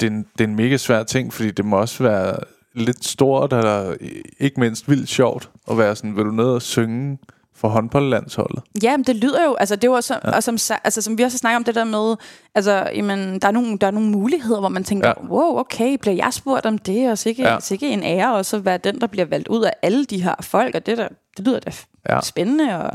det, 0.00 0.06
er 0.06 0.10
en, 0.10 0.26
det 0.38 0.44
er 0.44 0.48
en 0.48 0.56
mega 0.56 0.76
svær 0.76 1.02
ting, 1.02 1.32
fordi 1.32 1.50
det 1.50 1.64
må 1.64 1.76
også 1.76 2.02
være 2.02 2.36
lidt 2.74 3.04
stort, 3.04 3.52
eller 3.52 3.94
ikke 4.40 4.60
mindst 4.60 4.90
vildt 4.90 5.08
sjovt, 5.08 5.50
at 5.70 5.78
være 5.78 5.96
sådan, 5.96 6.16
vil 6.16 6.24
du 6.24 6.30
ned 6.30 6.44
og 6.44 6.62
synge 6.62 7.18
for 7.62 7.68
håndboldlandsholdet? 7.68 8.62
Ja, 8.82 8.96
men 8.96 9.04
det 9.04 9.16
lyder 9.16 9.44
jo, 9.44 9.54
altså 9.54 9.76
det 9.76 9.90
var 9.90 10.00
så, 10.00 10.18
ja. 10.24 10.30
og 10.36 10.42
som, 10.42 10.58
altså, 10.84 11.02
som 11.02 11.18
vi 11.18 11.22
også 11.22 11.34
har 11.34 11.38
snakket 11.38 11.56
om 11.56 11.64
det 11.64 11.74
der 11.74 11.84
med, 11.84 12.16
altså, 12.54 12.90
jamen, 12.94 13.38
der 13.38 13.48
er 13.48 13.52
nogle, 13.52 13.78
der 13.78 13.86
er 13.86 13.90
nogle 13.90 14.08
muligheder, 14.08 14.60
hvor 14.60 14.68
man 14.68 14.84
tænker, 14.84 15.08
Ja. 15.08 15.26
wow, 15.28 15.58
okay, 15.58 15.96
bliver 16.00 16.14
jeg 16.14 16.32
spurgt 16.32 16.66
om 16.66 16.78
det, 16.78 17.10
og 17.10 17.18
sikke, 17.18 17.42
Ja. 17.42 17.60
sikke 17.60 17.88
en 17.88 18.02
ære, 18.02 18.34
og 18.34 18.44
så 18.46 18.58
være 18.58 18.78
den, 18.78 19.00
der 19.00 19.06
bliver 19.06 19.24
valgt 19.26 19.48
ud 19.48 19.62
af 19.64 19.72
alle 19.82 20.04
de 20.04 20.22
her 20.22 20.34
folk, 20.40 20.74
og 20.74 20.86
det, 20.86 20.98
der, 20.98 21.08
det 21.36 21.46
lyder 21.46 21.60
da 21.60 21.70
Ja. 22.08 22.20
spændende, 22.20 22.78
og 22.78 22.90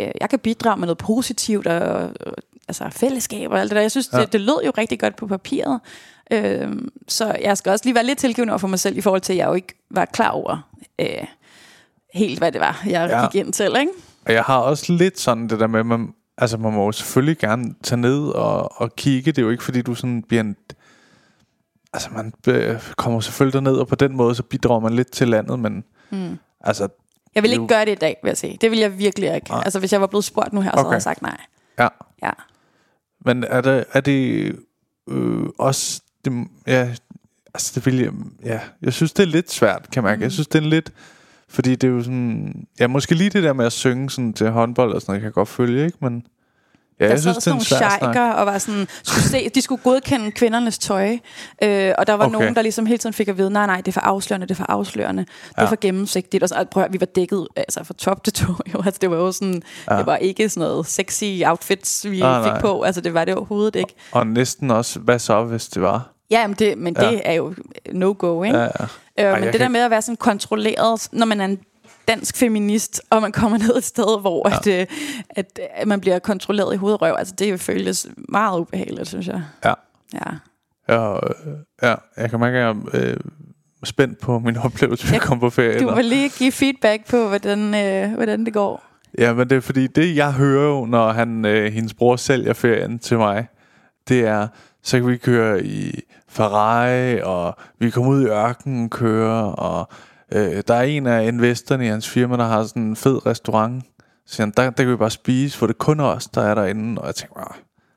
øh, 0.00 0.10
jeg 0.20 0.30
kan 0.30 0.38
bidrage 0.38 0.76
med 0.76 0.86
noget 0.86 0.98
positivt, 0.98 1.66
og, 1.66 1.80
og 1.80 2.34
altså 2.68 2.84
fællesskab 2.90 3.50
og 3.50 3.60
alt 3.60 3.70
det 3.70 3.76
der. 3.76 3.80
Jeg 3.82 3.90
synes, 3.90 4.10
ja. 4.12 4.20
det, 4.20 4.32
det 4.32 4.40
lød 4.40 4.62
jo 4.66 4.72
rigtig 4.78 5.00
godt 5.00 5.16
på 5.16 5.26
papiret, 5.26 5.80
øh, 6.30 6.72
så 7.08 7.36
jeg 7.42 7.58
skal 7.58 7.72
også 7.72 7.84
lige 7.84 7.94
være 7.94 8.04
lidt 8.06 8.18
tilgivende 8.18 8.52
over 8.52 8.58
for 8.58 8.68
mig 8.68 8.78
selv, 8.78 8.96
i 8.98 9.00
forhold 9.00 9.20
til, 9.20 9.32
at 9.32 9.36
jeg 9.36 9.46
jo 9.48 9.54
ikke 9.54 9.74
var 9.90 10.04
klar 10.04 10.30
over 10.30 10.68
øh, 10.98 11.06
helt, 12.16 12.38
hvad 12.38 12.52
det 12.52 12.60
var, 12.60 12.82
jeg 12.86 13.08
Ja. 13.10 13.26
gik 13.30 13.40
ind 13.40 13.52
til, 13.52 13.76
ikke? 13.80 13.92
Og 14.26 14.32
jeg 14.32 14.42
har 14.42 14.58
også 14.58 14.92
lidt 14.92 15.20
sådan 15.20 15.48
det 15.48 15.60
der 15.60 15.66
med, 15.66 15.84
man, 15.84 16.14
altså 16.38 16.56
man 16.56 16.72
må 16.72 16.84
jo 16.84 16.92
selvfølgelig 16.92 17.38
gerne 17.38 17.74
tage 17.82 18.00
ned 18.00 18.28
og, 18.28 18.80
og 18.80 18.96
kigge. 18.96 19.32
Det 19.32 19.38
er 19.38 19.42
jo 19.42 19.50
ikke, 19.50 19.64
fordi 19.64 19.82
du 19.82 19.94
sådan 19.94 20.22
bliver 20.22 20.40
en... 20.40 20.56
Altså 21.92 22.08
man 22.12 22.32
øh, 22.48 22.80
kommer 22.96 23.20
selvfølgelig 23.20 23.52
derned, 23.64 23.76
og 23.78 23.88
på 23.88 23.94
den 23.94 24.16
måde, 24.16 24.34
så 24.34 24.42
bidrager 24.42 24.80
man 24.80 24.92
lidt 24.92 25.12
til 25.12 25.28
landet, 25.28 25.58
men 25.58 25.84
mm. 26.10 26.38
altså, 26.60 26.88
Jeg 27.34 27.42
vil 27.42 27.50
ikke 27.50 27.62
jo- 27.62 27.68
gøre 27.68 27.84
det 27.84 27.92
i 27.92 27.94
dag, 27.94 28.16
vil 28.22 28.28
jeg 28.30 28.36
sige. 28.36 28.58
Det 28.60 28.70
vil 28.70 28.78
jeg 28.78 28.98
virkelig 28.98 29.34
ikke. 29.34 29.50
Nej. 29.50 29.62
Altså, 29.64 29.78
hvis 29.78 29.92
jeg 29.92 30.00
var 30.00 30.06
blevet 30.06 30.24
spurgt 30.24 30.52
nu 30.52 30.60
her, 30.60 30.70
så 30.70 30.74
Okay. 30.74 30.82
havde 30.84 30.92
jeg 30.94 31.02
sagt 31.02 31.22
nej. 31.22 31.36
ja. 31.78 31.88
Ja. 32.22 32.30
Men 33.24 33.44
er 33.44 33.60
det, 33.60 33.84
er 33.92 34.00
det 34.00 34.52
øh, 35.08 35.46
også... 35.58 36.02
Det, 36.24 36.46
ja, 36.66 36.90
altså 37.54 37.72
det 37.74 37.86
vil 37.86 37.96
jeg... 37.98 38.12
Ja, 38.44 38.60
jeg 38.82 38.92
synes, 38.92 39.12
det 39.12 39.22
er 39.22 39.26
lidt 39.26 39.52
svært, 39.52 39.90
kan 39.92 40.02
man 40.02 40.10
mærke. 40.10 40.22
Jeg 40.22 40.32
synes, 40.32 40.46
det 40.48 40.58
er 40.64 40.68
lidt... 40.68 40.92
Fordi 41.48 41.74
det 41.74 41.84
er 41.88 41.92
jo 41.92 42.02
sådan... 42.02 42.54
Ja, 42.80 42.86
måske 42.86 43.14
lige 43.14 43.30
det 43.30 43.42
der 43.42 43.52
med 43.52 43.66
at 43.66 43.72
synge 43.72 44.10
sådan 44.10 44.32
til 44.32 44.50
håndbold 44.50 44.92
og 44.92 45.00
sådan 45.00 45.10
noget, 45.12 45.20
kan 45.20 45.26
jeg 45.26 45.32
godt 45.32 45.48
følge, 45.48 45.84
ikke? 45.86 45.98
Men 46.00 46.22
ja, 47.00 47.04
Der 47.04 47.10
jeg 47.10 47.20
synes, 47.20 47.36
det 47.36 47.42
sådan 47.44 47.58
er 47.58 47.60
en 47.60 47.66
nogle 47.80 47.98
sheiker 48.00 48.30
og 48.32 48.46
var 48.46 48.58
sådan, 48.58 48.86
skulle 49.02 49.22
se, 49.22 49.48
de 49.54 49.62
skulle 49.62 49.82
godkende 49.82 50.30
kvindernes 50.30 50.78
tøj. 50.78 51.18
Øh, 51.62 51.92
og 51.98 52.06
der 52.06 52.12
var 52.12 52.24
Okay. 52.26 52.32
nogen, 52.32 52.54
der 52.54 52.62
ligesom 52.62 52.86
hele 52.86 52.98
tiden 52.98 53.12
fik 53.14 53.28
at 53.28 53.38
vide, 53.38 53.50
nej, 53.50 53.66
nej, 53.66 53.76
det 53.76 53.88
er 53.88 53.92
for 53.92 54.00
afslørende, 54.00 54.46
det 54.46 54.50
er 54.50 54.56
for 54.56 54.64
afslørende. 54.72 55.22
Det 55.24 55.30
er 55.56 55.62
Ja. 55.62 55.68
for 55.68 55.76
gennemsigtigt. 55.80 56.42
Og 56.42 56.48
så, 56.48 56.64
prøv 56.70 56.82
at, 56.82 56.92
vi 56.92 57.00
var 57.00 57.06
dækket 57.06 57.46
altså, 57.56 57.84
fra 57.84 57.94
top 57.94 58.24
til 58.24 58.32
to. 58.32 58.46
Jo. 58.74 58.82
Altså, 58.84 58.98
det 59.00 59.10
var 59.10 59.16
jo 59.16 59.32
sådan, 59.32 59.62
Ja. 59.88 59.92
ja. 59.94 59.98
det 59.98 60.06
var 60.06 60.16
ikke 60.16 60.48
sådan 60.48 60.68
noget 60.68 60.86
sexy 60.86 61.24
outfits, 61.46 62.06
vi 62.10 62.20
Nej, 62.20 62.42
fik 62.42 62.52
nej. 62.52 62.60
på. 62.60 62.82
Altså, 62.82 63.00
det 63.00 63.14
var 63.14 63.24
det 63.24 63.34
overhovedet 63.34 63.76
ikke. 63.76 63.94
Og 64.12 64.26
næsten 64.26 64.70
også, 64.70 64.98
hvad 65.00 65.18
så, 65.18 65.44
hvis 65.44 65.66
det 65.68 65.82
var? 65.82 66.12
Ja, 66.30 66.46
men 66.46 66.56
det, 66.56 66.78
men 66.78 66.94
det 66.94 67.02
Ja. 67.12 67.20
er 67.24 67.32
jo 67.32 67.54
no-go, 67.92 68.42
ikke? 68.42 68.58
Ja, 68.58 68.62
ja. 68.64 68.68
Øh, 69.18 69.24
Ej, 69.24 69.34
men 69.34 69.42
det 69.44 69.52
der 69.52 69.58
kan- 69.58 69.72
med 69.72 69.80
at 69.80 69.90
være 69.90 70.02
sådan 70.02 70.16
kontrolleret, 70.16 71.08
når 71.12 71.26
man 71.26 71.40
er 71.40 71.44
en 71.44 71.58
dansk 72.08 72.36
feminist, 72.36 73.02
og 73.10 73.22
man 73.22 73.32
kommer 73.32 73.58
ned 73.68 73.76
et 73.76 73.84
sted, 73.84 74.20
hvor 74.20 74.48
ja. 74.48 74.56
at, 74.56 74.66
øh, 74.66 74.86
at, 75.30 75.60
at 75.74 75.88
man 75.88 76.00
bliver 76.00 76.18
kontrolleret 76.18 76.74
i 76.74 76.76
hovedrøv, 76.76 77.14
altså 77.18 77.34
det 77.38 77.60
føles 77.60 78.06
meget 78.28 78.60
ubehageligt, 78.60 79.08
synes 79.08 79.26
jeg. 79.28 79.42
Ja. 79.64 79.72
Ja. 80.14 80.30
Ja, 80.88 81.14
øh, 81.14 81.20
ja, 81.82 81.94
jeg 82.16 82.30
kan 82.30 82.40
mærke, 82.40 82.58
at 82.58 82.62
jeg 82.62 82.68
er 82.70 83.10
øh, 83.10 83.16
spændt 83.84 84.18
på 84.20 84.38
min 84.38 84.56
oplevelse, 84.66 85.08
ved 85.08 85.14
at 85.16 85.20
komme 85.22 85.40
på 85.40 85.50
ferie. 85.50 85.78
Du 85.80 85.90
må 85.90 86.00
lige 86.00 86.28
give 86.28 86.52
feedback 86.52 87.10
på, 87.10 87.28
hvordan, 87.28 87.74
øh, 87.74 88.12
hvordan 88.14 88.44
det 88.44 88.52
går. 88.54 88.84
Ja, 89.18 89.32
men 89.34 89.50
det 89.50 89.56
er 89.56 89.60
fordi, 89.60 89.86
det 89.86 90.16
jeg 90.16 90.32
hører 90.32 90.68
jo, 90.68 90.84
når 90.86 91.12
han, 91.12 91.44
øh, 91.44 91.72
hendes 91.72 91.94
bror 91.94 92.16
sælger 92.16 92.52
ferien 92.52 92.98
til 92.98 93.16
mig, 93.18 93.46
det 94.08 94.20
er, 94.26 94.48
så 94.82 94.98
kan 95.00 95.08
vi 95.08 95.16
køre 95.16 95.64
i 95.64 96.00
Ferrari, 96.36 97.20
og 97.22 97.56
vi 97.78 97.90
kommer 97.90 98.10
ud 98.12 98.22
i 98.22 98.26
ørkenen 98.26 98.90
køre, 98.90 99.54
og 99.54 99.88
øh, 100.32 100.62
der 100.68 100.74
er 100.74 100.82
en 100.82 101.06
af 101.06 101.26
investorerne 101.26 101.84
i 101.86 101.88
hans 101.88 102.08
firma, 102.08 102.36
der 102.36 102.44
har 102.44 102.64
sådan 102.64 102.82
en 102.82 102.96
fed 102.96 103.26
restaurant. 103.26 103.84
Så 104.26 104.34
siger 104.34 104.46
han, 104.46 104.52
der, 104.56 104.62
der 104.70 104.82
kan 104.84 104.90
vi 104.90 104.96
bare 104.96 105.10
spise, 105.10 105.58
for 105.58 105.66
det 105.66 105.74
er 105.74 105.78
kun 105.78 106.00
os, 106.00 106.26
der 106.26 106.42
er 106.42 106.54
derinde. 106.54 107.00
Og 107.00 107.06
jeg 107.06 107.14
tænker, 107.14 107.40
"Ah, 107.40 107.56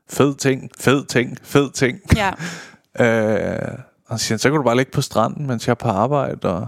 fed 0.10 0.36
ting, 0.36 0.70
fed 0.80 1.06
ting, 1.06 1.38
fed 1.44 1.72
ting. 1.72 2.00
Ja. 2.16 2.32
Øh, 3.00 3.78
og 4.08 4.20
så 4.20 4.26
siger 4.26 4.36
han, 4.36 4.40
så 4.40 4.50
kan 4.50 4.58
du 4.58 4.64
bare 4.64 4.78
ligge 4.78 4.92
på 4.92 5.02
stranden, 5.02 5.48
mens 5.48 5.68
jeg 5.68 5.72
er 5.72 5.76
på 5.76 5.88
arbejde. 5.88 6.50
Og 6.54 6.68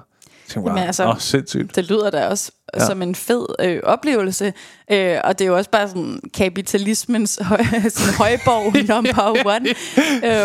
tænker 0.53 0.71
bare, 0.73 0.85
altså- 0.85 1.03
altså, 1.03 1.27
sindssygt. 1.27 1.75
Det 1.75 1.89
lyder 1.89 2.09
da 2.09 2.27
også 2.27 2.51
ja. 2.75 2.85
Som 2.85 3.01
en 3.01 3.15
fed 3.15 3.45
øh, 3.59 3.79
oplevelse. 3.83 4.53
Øh, 4.91 5.17
og 5.23 5.39
det 5.39 5.45
er 5.45 5.49
jo 5.49 5.57
også 5.57 5.69
bare 5.69 5.87
sådan 5.87 6.19
kapitalismens 6.33 7.39
høj, 7.41 7.63
sådan 7.89 8.13
højborg 8.17 8.73
number 8.95 9.45
one. 9.45 9.69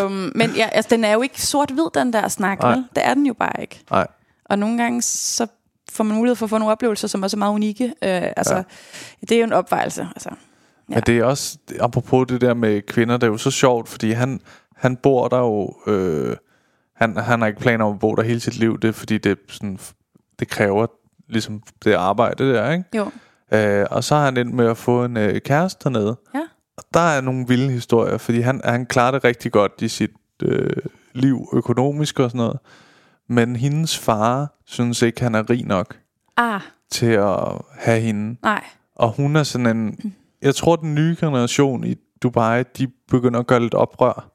øhm, 0.04 0.32
men 0.34 0.50
ja, 0.56 0.68
altså, 0.72 0.88
den 0.90 1.04
er 1.04 1.12
jo 1.12 1.22
ikke 1.22 1.42
sort-hvid, 1.42 1.84
den 1.94 2.12
der 2.12 2.28
snak. 2.28 2.58
Nej. 2.58 2.74
Det 2.74 3.06
er 3.06 3.14
den 3.14 3.26
jo 3.26 3.34
bare 3.34 3.60
ikke. 3.60 3.80
Nej. 3.90 4.06
Og 4.44 4.58
nogle 4.58 4.82
gange 4.82 5.02
så 5.02 5.46
får 5.92 6.04
man 6.04 6.16
mulighed 6.16 6.36
for 6.36 6.46
at 6.46 6.50
få 6.50 6.58
nogle 6.58 6.72
oplevelser, 6.72 7.08
som 7.08 7.22
også 7.22 7.36
er 7.36 7.38
meget 7.38 7.52
unikke. 7.52 7.84
Øh, 7.84 8.22
altså, 8.36 8.54
ja. 8.54 8.62
Det 9.20 9.32
er 9.32 9.38
jo 9.38 9.44
en 9.44 9.52
opvejelse. 9.52 10.08
Altså. 10.14 10.28
Ja. 10.90 10.94
Men 10.94 11.02
det 11.06 11.18
er 11.18 11.24
også, 11.24 11.58
apropos 11.80 12.26
det 12.28 12.40
der 12.40 12.54
med 12.54 12.82
kvinder, 12.82 13.16
det 13.16 13.26
er 13.26 13.30
jo 13.30 13.36
så 13.36 13.50
sjovt, 13.50 13.88
fordi 13.88 14.10
han, 14.10 14.40
han 14.76 14.96
bor 14.96 15.28
der 15.28 15.38
jo, 15.38 15.74
øh, 15.86 16.36
han, 16.96 17.16
han 17.16 17.40
har 17.40 17.46
ikke 17.46 17.60
planer 17.60 17.84
om 17.84 17.92
at 17.92 17.98
bo 17.98 18.14
der 18.14 18.22
hele 18.22 18.40
sit 18.40 18.56
liv, 18.56 18.80
det 18.80 18.88
er 18.88 18.92
fordi, 18.92 19.18
det, 19.18 19.32
er 19.32 19.36
sådan, 19.48 19.78
det 20.38 20.48
kræver 20.48 20.86
ligesom 21.28 21.62
det 21.84 21.92
arbejde 21.94 22.52
der, 22.52 22.70
ikke? 22.70 22.84
Jo. 22.96 23.10
Øh, 23.52 23.86
og 23.90 24.04
så 24.04 24.14
har 24.14 24.24
han 24.24 24.36
endt 24.36 24.54
med 24.54 24.66
at 24.66 24.76
få 24.76 25.04
en 25.04 25.16
øh, 25.16 25.40
kæreste 25.40 25.84
dernede. 25.84 26.16
Ja. 26.34 26.42
Og 26.76 26.84
der 26.94 27.00
er 27.00 27.20
nogle 27.20 27.46
vilde 27.48 27.70
historier, 27.72 28.18
fordi 28.18 28.40
han, 28.40 28.60
han 28.64 28.86
klarer 28.86 29.10
det 29.10 29.24
rigtig 29.24 29.52
godt 29.52 29.72
i 29.80 29.88
sit 29.88 30.10
øh, 30.42 30.70
liv 31.14 31.48
økonomisk 31.52 32.20
og 32.20 32.30
sådan 32.30 32.38
noget. 32.38 32.58
Men 33.28 33.56
hendes 33.56 33.98
far 33.98 34.54
synes 34.64 35.02
ikke, 35.02 35.22
han 35.22 35.34
er 35.34 35.50
rig 35.50 35.64
nok 35.64 35.96
Ah, 36.36 36.60
til 36.90 37.06
at 37.06 37.38
have 37.78 38.00
hende. 38.00 38.36
nej. 38.42 38.64
Og 38.94 39.10
hun 39.12 39.36
er 39.36 39.42
sådan 39.42 39.76
en... 39.76 40.14
Jeg 40.42 40.54
tror, 40.54 40.76
den 40.76 40.94
nye 40.94 41.16
generation 41.20 41.84
i 41.84 41.94
Dubai, 42.22 42.62
de 42.78 42.88
begynder 43.10 43.40
at 43.40 43.46
gøre 43.46 43.60
lidt 43.60 43.74
oprør. 43.74 44.30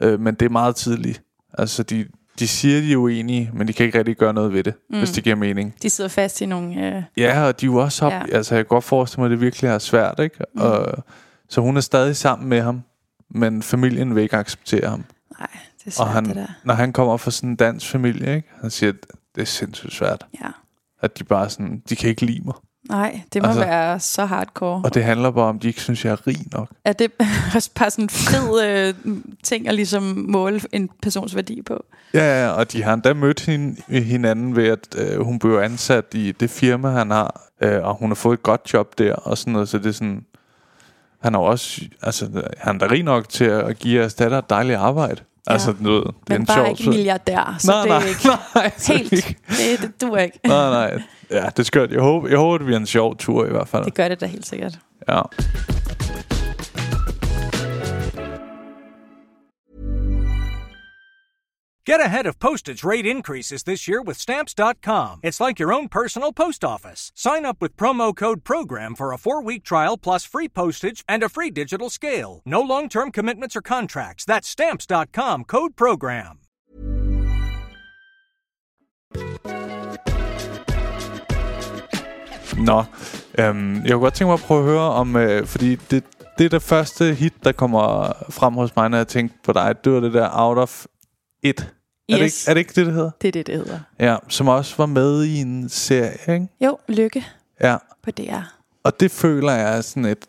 Øh, 0.00 0.20
men 0.20 0.34
det 0.34 0.46
er 0.46 0.50
meget 0.50 0.76
tidligt. 0.76 1.22
Altså, 1.58 1.82
de, 1.82 2.06
de 2.38 2.48
siger, 2.48 2.80
de 2.80 2.92
er 2.92 2.96
uenige, 2.96 3.50
men 3.54 3.68
de 3.68 3.72
kan 3.72 3.86
ikke 3.86 3.98
rigtig 3.98 4.16
gøre 4.16 4.32
noget 4.34 4.52
ved 4.52 4.64
det, 4.64 4.74
mm. 4.90 4.98
hvis 4.98 5.10
det 5.10 5.24
giver 5.24 5.36
mening. 5.36 5.74
De 5.82 5.90
sidder 5.90 6.10
fast 6.10 6.40
i 6.40 6.46
nogle... 6.46 6.96
Øh, 6.96 7.02
Ja, 7.16 7.42
og 7.46 7.60
de 7.60 7.66
er 7.66 7.70
jo 7.70 7.76
også 7.76 8.06
op... 8.06 8.12
Ja. 8.12 8.22
Altså, 8.32 8.54
jeg 8.54 8.64
kan 8.64 8.68
godt 8.68 8.84
forestille 8.84 9.20
mig, 9.20 9.26
at 9.26 9.30
det 9.30 9.40
virkelig 9.40 9.68
er 9.68 9.78
svært, 9.78 10.18
ikke? 10.20 10.36
Mm. 10.54 10.60
Og, 10.60 11.04
så 11.48 11.60
hun 11.60 11.76
er 11.76 11.80
stadig 11.80 12.16
sammen 12.16 12.48
med 12.48 12.60
ham, 12.60 12.82
men 13.30 13.62
familien 13.62 14.14
vil 14.14 14.22
ikke 14.22 14.36
acceptere 14.36 14.88
ham. 14.90 15.04
nej, 15.38 15.48
det 15.78 15.86
er 15.86 15.86
Og 15.86 15.92
svært, 15.92 16.08
han, 16.08 16.24
det 16.24 16.36
der. 16.36 16.46
når 16.64 16.74
han 16.74 16.92
kommer 16.92 17.16
fra 17.16 17.30
sådan 17.30 17.50
en 17.50 17.56
dansk 17.56 17.90
familie, 17.90 18.36
ikke? 18.36 18.48
Han 18.60 18.70
siger, 18.70 18.92
at 18.92 18.96
det 19.34 19.40
er 19.42 19.46
sindssygt 19.46 19.92
svært. 19.92 20.26
Ja. 20.42 20.48
At 21.02 21.18
de 21.18 21.24
bare 21.24 21.50
sådan... 21.50 21.82
De 21.88 21.96
kan 21.96 22.10
ikke 22.10 22.26
lide 22.26 22.40
mig. 22.44 22.54
Nej, 22.88 23.20
det 23.32 23.42
må 23.42 23.48
altså, 23.48 23.64
være 23.64 24.00
så 24.00 24.24
hardcore. 24.24 24.82
Og 24.84 24.94
det 24.94 25.04
handler 25.04 25.30
bare 25.30 25.44
om, 25.44 25.56
at 25.56 25.62
de 25.62 25.68
ikke 25.68 25.80
synes, 25.80 26.04
jeg 26.04 26.12
er 26.12 26.26
rig 26.26 26.38
nok. 26.52 26.68
Er 26.84 26.92
det 26.92 27.10
også 27.54 27.70
bare 27.74 27.90
sådan 27.90 28.04
en 28.04 28.08
fed 28.08 28.64
øh, 28.66 29.14
ting 29.42 29.68
at 29.68 29.74
ligesom 29.74 30.02
måle 30.28 30.60
en 30.72 30.90
persons 31.02 31.34
værdi 31.34 31.62
på? 31.62 31.84
Ja, 32.14 32.44
ja, 32.44 32.50
og 32.50 32.72
de 32.72 32.82
har 32.82 32.94
endda 32.94 33.14
mødt 33.14 33.40
hende, 33.40 33.82
hinanden 33.88 34.56
ved, 34.56 34.68
at 34.68 34.96
øh, 34.98 35.20
hun 35.20 35.38
blev 35.38 35.56
ansat 35.56 36.04
i 36.14 36.32
det 36.32 36.50
firma, 36.50 36.90
han 36.90 37.10
har, 37.10 37.50
øh, 37.60 37.84
og 37.84 37.94
hun 37.94 38.10
har 38.10 38.14
fået 38.14 38.34
et 38.34 38.42
godt 38.42 38.72
job 38.72 38.98
der, 38.98 39.14
og 39.14 39.38
sådan 39.38 39.52
noget, 39.52 39.68
så 39.68 39.78
det 39.78 39.86
er 39.86 39.92
sådan... 39.92 40.24
Han 41.22 41.34
er 41.34 41.38
også... 41.38 41.80
Altså, 42.02 42.42
han 42.58 42.74
er 42.74 42.78
da 42.78 42.86
rig 42.86 43.02
nok 43.02 43.28
til 43.28 43.44
at 43.44 43.78
give 43.78 44.00
jeres 44.00 44.14
datter 44.14 44.38
et 44.38 44.50
dejligt 44.50 44.78
arbejde. 44.78 45.20
Altså, 45.46 45.72
du 45.72 45.90
ved, 45.92 46.00
det 46.00 46.06
er 46.08 46.12
Men 46.28 46.40
en 46.40 46.46
bare 46.46 46.56
sjov 46.56 46.66
ikke 46.70 46.90
milliardær, 46.90 47.56
så 47.58 47.70
Nej, 47.72 47.82
det 47.82 47.90
er 47.92 47.98
nej, 47.98 48.08
ikke 48.08 48.28
nej, 48.54 48.98
helt... 48.98 49.12
ikke. 49.12 49.36
Det, 49.48 49.82
det 49.82 50.00
duer 50.00 50.18
ikke. 50.18 50.38
Nej, 50.48 50.70
nej. 50.70 51.02
Ja, 51.30 51.44
det 51.44 51.58
er 51.58 51.62
skørt. 51.62 51.90
Jeg 51.90 52.00
håber, 52.00 52.28
jeg 52.28 52.38
håber, 52.38 52.58
det 52.58 52.64
bliver 52.64 52.80
en 52.80 52.86
sjov 52.86 53.16
tur 53.16 53.46
i 53.46 53.50
hvert 53.50 53.68
fald. 53.68 53.84
Det 53.84 53.94
gør 53.94 54.08
det 54.08 54.20
da 54.20 54.26
helt 54.26 54.46
sikkert. 54.46 54.78
Ja. 55.08 55.20
Get 61.86 62.00
ahead 62.00 62.24
of 62.24 62.38
postage 62.38 62.82
rate 62.82 63.04
increases 63.04 63.64
this 63.64 63.86
year 63.86 64.00
with 64.00 64.18
Stamps.com. 64.18 65.20
It's 65.22 65.38
like 65.38 65.58
your 65.58 65.70
own 65.70 65.88
personal 65.88 66.32
post 66.32 66.64
office. 66.64 67.12
Sign 67.14 67.44
up 67.44 67.60
with 67.60 67.76
promo 67.76 68.16
code 68.16 68.42
PROGRAM 68.42 68.94
for 68.94 69.12
a 69.12 69.18
four 69.18 69.42
week 69.42 69.64
trial 69.64 69.98
plus 69.98 70.24
free 70.24 70.48
postage 70.48 71.04
and 71.06 71.22
a 71.22 71.28
free 71.28 71.50
digital 71.50 71.90
scale. 71.90 72.40
No 72.46 72.62
long 72.62 72.88
term 72.88 73.12
commitments 73.12 73.54
or 73.54 73.60
contracts. 73.60 74.24
That's 74.24 74.48
Stamps.com 74.48 75.44
code 75.44 75.76
PROGRAM. 75.76 76.38
Nå, 82.58 82.84
øhm, 83.38 83.74
jeg 83.74 83.90
kunne 83.90 84.00
godt 84.00 84.14
tænke 84.14 84.28
mig 84.28 84.34
at 84.34 84.40
prøve 84.40 84.60
at 84.60 84.66
høre 84.66 84.90
om, 84.90 85.16
øh, 85.16 85.46
fordi 85.46 85.74
det, 85.74 86.04
det 86.38 86.44
er 86.44 86.48
det 86.48 86.62
første 86.62 87.14
hit, 87.14 87.44
der 87.44 87.52
kommer 87.52 88.12
frem 88.30 88.54
hos 88.54 88.76
mig, 88.76 88.88
når 88.88 88.96
jeg 88.96 89.08
tænker 89.08 89.34
på 89.44 89.52
dig. 89.52 89.74
Det 89.84 89.92
var 89.92 90.00
det 90.00 90.12
der 90.12 90.28
Out 90.32 90.58
of 90.58 90.86
It. 91.44 91.60
Er, 91.60 91.64
det 92.08 92.14
ikke, 92.14 92.24
Yes. 92.24 92.48
er 92.48 92.54
det 92.54 92.58
ikke 92.60 92.72
det, 92.76 92.86
det 92.86 92.94
hedder? 92.94 93.10
Det 93.22 93.28
er 93.28 93.32
det, 93.32 93.46
det 93.46 93.54
hedder. 93.56 93.78
Ja, 93.98 94.16
som 94.28 94.48
også 94.48 94.74
var 94.78 94.86
med 94.86 95.24
i 95.24 95.36
en 95.40 95.68
serie, 95.68 96.34
ikke? 96.34 96.48
Jo, 96.60 96.78
lykke 96.88 97.24
Ja, 97.60 97.76
på 98.02 98.10
DR. 98.10 98.38
og 98.84 99.00
det 99.00 99.10
føler 99.10 99.52
jeg 99.52 99.76
er 99.76 99.80
sådan 99.80 100.04
et... 100.04 100.26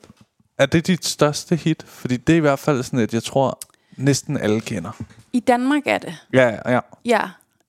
Er 0.57 0.66
det 0.66 0.88
dit 0.88 1.05
største 1.05 1.55
hit? 1.55 1.84
Fordi 1.88 2.18
det 2.18 2.34
er 2.34 2.38
i 2.38 2.39
hvert 2.39 2.59
fald 2.59 2.84
sådan 2.84 2.99
et, 2.99 3.13
jeg 3.13 3.24
tror, 3.24 3.59
næsten 3.97 4.38
alle 4.38 4.61
kender. 4.61 4.91
I 5.34 5.39
Danmark 5.39 5.82
er 5.86 5.97
det. 5.97 6.18
Ja, 6.34 6.72
ja. 6.74 6.80
Ja. 7.05 7.22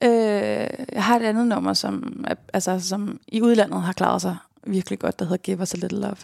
Øh, 0.03 0.69
jeg 0.93 1.03
har 1.03 1.15
et 1.19 1.23
andet 1.23 1.47
nummer, 1.47 1.73
som, 1.73 2.25
altså, 2.53 2.79
som 2.79 3.19
i 3.27 3.41
udlandet 3.41 3.81
har 3.81 3.93
klaret 3.93 4.21
sig 4.21 4.37
virkelig 4.67 4.99
godt, 4.99 5.19
der 5.19 5.25
hedder 5.25 5.37
Give 5.37 5.61
Us 5.61 5.73
A 5.73 5.77
Little 5.77 5.99
Love. 5.99 6.15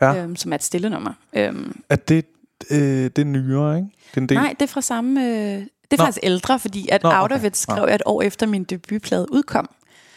Ja. 0.00 0.16
Øhm, 0.22 0.36
som 0.36 0.52
er 0.52 0.56
et 0.56 0.62
stille 0.62 0.90
nummer. 0.90 1.12
Øhm, 1.32 1.80
Er 1.88 1.96
det, 1.96 2.24
øh, 2.70 2.78
det 2.78 3.18
er 3.18 3.24
nyere, 3.24 3.76
ikke? 3.76 3.88
Det 4.10 4.16
er 4.16 4.20
en 4.20 4.28
del. 4.28 4.36
nej, 4.38 4.54
det 4.60 4.62
er 4.62 4.72
fra 4.72 4.80
samme... 4.80 5.26
Øh, 5.26 5.62
det 5.90 5.96
er 5.98 6.02
Nå. 6.02 6.04
faktisk 6.06 6.20
ældre, 6.22 6.58
fordi 6.58 6.88
at 6.92 7.02
Nå, 7.02 7.08
Out 7.10 7.24
okay. 7.24 7.34
of 7.36 7.44
It 7.44 7.56
skrev 7.56 7.84
jeg 7.86 7.94
et 7.94 8.02
år 8.06 8.22
efter 8.22 8.46
min 8.46 8.64
debutplade 8.64 9.26
udkom. 9.32 9.70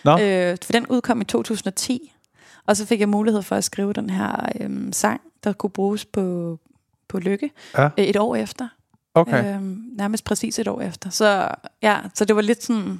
Nå, 0.05 0.17
Øh, 0.19 0.57
for 0.63 0.72
den 0.72 0.88
udkom 0.88 1.22
i 1.22 1.26
2010. 1.26 2.13
Og 2.65 2.78
så 2.78 2.86
fik 2.86 2.99
jeg 2.99 3.09
mulighed 3.09 3.41
for 3.41 3.55
at 3.55 3.63
skrive 3.63 3.93
den 3.93 4.09
her 4.09 4.45
øhm, 4.61 4.93
sang, 4.93 5.22
der 5.43 5.53
kunne 5.53 5.69
bruges 5.69 6.05
på, 6.05 6.57
på 7.09 7.19
Lykke 7.19 7.49
Ja. 7.78 7.86
øh, 7.97 8.05
et 8.05 8.17
år 8.17 8.36
efter. 8.36 8.67
okay. 9.15 9.55
Øhm, 9.55 9.84
nærmest 9.97 10.24
præcis 10.24 10.59
et 10.59 10.67
år 10.67 10.82
efter. 10.82 11.09
Så 11.09 11.47
ja, 11.82 11.97
så 12.13 12.26
det 12.26 12.36
var 12.36 12.41
lidt 12.41 12.63
sådan... 12.63 12.99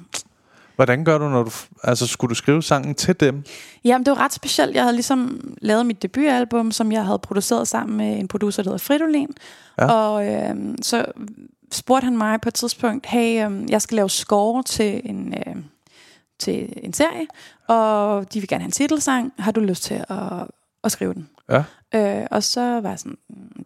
Hvordan 0.76 1.04
gør 1.04 1.18
du, 1.18 1.28
når 1.28 1.42
du... 1.42 1.50
Altså, 1.84 2.06
skulle 2.06 2.28
du 2.28 2.34
skrive 2.34 2.62
sangen 2.62 2.94
til 2.94 3.20
dem? 3.20 3.44
Jamen, 3.84 4.06
det 4.06 4.10
var 4.10 4.18
ret 4.24 4.32
specielt. 4.32 4.74
Jeg 4.74 4.82
havde 4.82 4.94
ligesom 4.94 5.40
lavet 5.62 5.86
mit 5.86 6.02
debutalbum, 6.02 6.70
som 6.72 6.92
jeg 6.92 7.04
havde 7.04 7.18
produceret 7.18 7.68
sammen 7.68 7.96
med 7.96 8.18
en 8.18 8.28
producer, 8.28 8.62
der 8.62 8.70
hedder 8.70 8.78
Fridolin. 8.84 9.28
Ja. 9.78 9.92
Og 9.92 10.26
øhm, 10.26 10.82
så 10.82 11.04
spurgte 11.72 12.04
han 12.04 12.16
mig 12.16 12.40
på 12.40 12.48
et 12.48 12.54
tidspunkt, 12.54 13.06
hey, 13.06 13.44
øhm, 13.44 13.66
jeg 13.68 13.82
skal 13.82 13.96
lave 13.96 14.10
score 14.10 14.62
til 14.62 15.00
en, 15.04 15.34
øh, 15.46 15.56
til 16.38 16.72
en 16.76 16.92
serie, 16.92 17.26
og 17.68 18.32
de 18.34 18.40
vil 18.40 18.48
gerne 18.48 18.62
have 18.62 18.68
en 18.68 18.72
titelsang. 18.72 19.32
Har 19.38 19.52
du 19.52 19.60
lyst 19.60 19.82
til 19.82 20.04
at, 20.08 20.46
at 20.84 20.92
skrive 20.92 21.14
den? 21.14 21.28
Ja. 21.50 21.64
Øh, 21.94 22.26
og 22.30 22.42
så 22.42 22.60
var 22.80 22.88
jeg 22.88 22.98
sådan, 22.98 23.16
"Mm, 23.28 23.64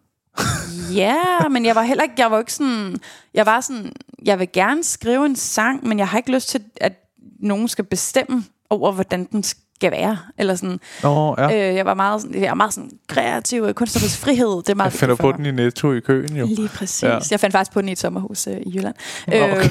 ja, 0.93 1.47
men 1.49 1.65
jeg 1.65 1.75
var 1.75 1.81
heller 1.81 2.03
ikke, 2.03 2.15
jeg 2.17 2.31
var 2.31 2.39
ikke 2.39 2.53
sådan, 2.53 2.97
jeg 3.33 3.45
var 3.45 3.61
sådan, 3.61 3.91
jeg 4.25 4.39
vil 4.39 4.51
gerne 4.53 4.83
skrive 4.83 5.25
en 5.25 5.35
sang, 5.35 5.87
men 5.87 5.99
jeg 5.99 6.07
har 6.07 6.17
ikke 6.17 6.31
lyst 6.31 6.49
til, 6.49 6.63
at 6.81 6.93
nogen 7.39 7.67
skal 7.67 7.85
bestemme 7.85 8.43
over, 8.69 8.91
hvordan 8.91 9.25
den 9.25 9.43
være. 9.81 10.17
Eller 10.37 10.55
sådan, 10.55 10.79
Nå, 11.03 11.35
ja. 11.37 11.69
øh, 11.69 11.75
jeg 11.75 11.85
var 11.85 11.93
meget, 11.93 12.21
sådan- 12.21 12.41
jeg 12.41 12.47
er 12.49 12.53
meget 12.53 12.73
sådan 12.73 12.91
kreativ, 13.07 13.63
og 13.63 13.75
kunstnerisk 13.75 14.19
frihed, 14.19 14.57
det 14.57 14.69
er 14.69 14.75
meget 14.75 14.91
Jeg 14.91 14.99
finder 14.99 15.15
på 15.15 15.27
mig. 15.27 15.37
den 15.37 15.45
i 15.45 15.51
Netto 15.51 15.93
i 15.93 15.99
køen, 15.99 16.35
jo. 16.35 16.45
Lige 16.45 16.67
præcis. 16.69 17.03
Ja. 17.03 17.13
Ja. 17.13 17.19
Jeg 17.31 17.39
fandt 17.39 17.53
faktisk 17.53 17.71
på 17.73 17.81
den 17.81 17.89
i 17.89 17.91
et 17.91 17.99
sommerhus 17.99 18.47
øh, 18.47 18.57
i 18.65 18.75
Jylland. 18.77 18.95
okay. 19.27 19.63
Øh, 19.63 19.69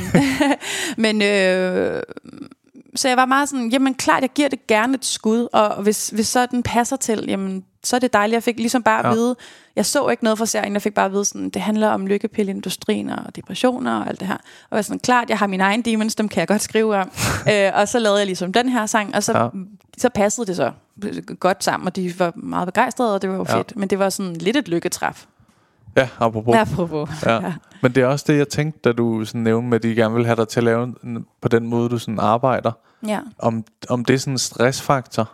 men 1.05 1.23
øh, 1.23 2.03
så 2.97 3.09
jeg 3.09 3.17
var 3.17 3.25
meget 3.27 3.49
sådan, 3.49 3.69
jamen 3.71 3.95
klart, 3.95 4.23
jeg 4.23 4.31
giver 4.35 4.49
det 4.49 4.67
gerne 4.67 4.95
et 4.95 5.05
skud, 5.05 5.49
og 5.53 5.83
hvis, 5.83 6.09
hvis 6.09 6.29
så 6.29 6.47
den 6.47 6.63
passer 6.63 6.97
til, 6.97 7.25
jamen 7.29 7.65
så 7.87 7.97
er 7.97 8.01
det 8.01 8.13
dejligt. 8.13 8.35
Jeg 8.35 8.43
fik 8.43 8.57
ligesom 8.57 8.83
bare 8.83 9.07
Ja. 9.07 9.11
at 9.13 9.17
vide, 9.17 9.37
jeg 9.77 9.87
så 9.87 10.09
ikke 10.09 10.25
noget 10.25 10.39
fra 10.39 10.47
serien, 10.47 10.73
jeg 10.73 10.83
fik 10.83 10.95
bare 10.95 11.05
at 11.07 11.13
vide, 11.13 11.25
sådan, 11.25 11.51
det 11.51 11.63
handler 11.63 11.89
om 11.89 12.07
lykkepilleindustrien 12.07 13.11
og 13.11 13.37
depressioner 13.37 14.01
og 14.01 14.09
alt 14.09 14.21
det 14.21 14.29
her. 14.29 14.37
Og 14.71 14.77
var 14.77 14.83
sådan, 14.83 14.99
klart, 14.99 15.31
jeg 15.31 15.39
har 15.39 15.47
mine 15.47 15.63
egne 15.65 15.83
demons, 15.83 16.15
dem 16.15 16.29
kan 16.29 16.41
jeg 16.41 16.49
godt 16.49 16.63
skrive 16.63 16.97
om. 16.97 17.11
øh, 17.53 17.71
og 17.75 17.89
så 17.89 17.99
lavede 17.99 18.19
jeg 18.19 18.27
ligesom 18.27 18.53
den 18.53 18.69
her 18.69 18.87
sang, 18.87 19.15
og 19.15 19.23
så, 19.23 19.33
Ja. 19.39 19.43
ja. 19.45 19.49
så 19.99 20.09
passede 20.09 20.47
det 20.47 20.57
så 20.57 20.73
godt 21.41 21.65
sammen, 21.65 21.87
og 21.87 21.97
de 21.97 22.19
var 22.19 22.33
meget 22.37 22.67
begejstrede, 22.67 23.15
og 23.15 23.23
det 23.23 23.31
var 23.31 23.37
jo 23.37 23.47
Ja. 23.49 23.59
fedt. 23.59 23.77
Men 23.77 23.91
det 23.91 23.99
var 23.99 24.09
sådan 24.11 24.35
lidt 24.35 24.57
et 24.57 24.69
lykketræf. 24.69 25.25
Ja, 25.97 26.09
apropos. 26.19 26.55
Ja, 26.55 26.61
apropos. 26.61 27.09
Ja. 27.27 27.53
Men 27.83 27.93
det 27.95 28.03
er 28.03 28.07
også 28.07 28.25
det, 28.29 28.39
jeg 28.39 28.49
tænkte, 28.49 28.81
da 28.85 28.93
du 28.93 29.25
sådan 29.25 29.41
nævnte 29.41 29.69
med, 29.69 29.77
at 29.77 29.83
de 29.83 29.95
gerne 29.95 30.15
vil 30.15 30.25
have 30.27 30.37
dig 30.37 30.49
til 30.49 30.61
at 30.61 30.65
lave 30.65 30.95
på 31.41 31.49
den 31.49 31.67
måde, 31.67 31.89
du 31.89 31.99
sådan 31.99 32.21
arbejder. 32.21 32.73
ja. 33.07 33.21
Om, 33.39 33.65
om 33.89 34.05
det 34.05 34.15
er 34.15 34.19
sådan 34.19 34.35
en 34.35 34.39
stressfaktor 34.39 35.31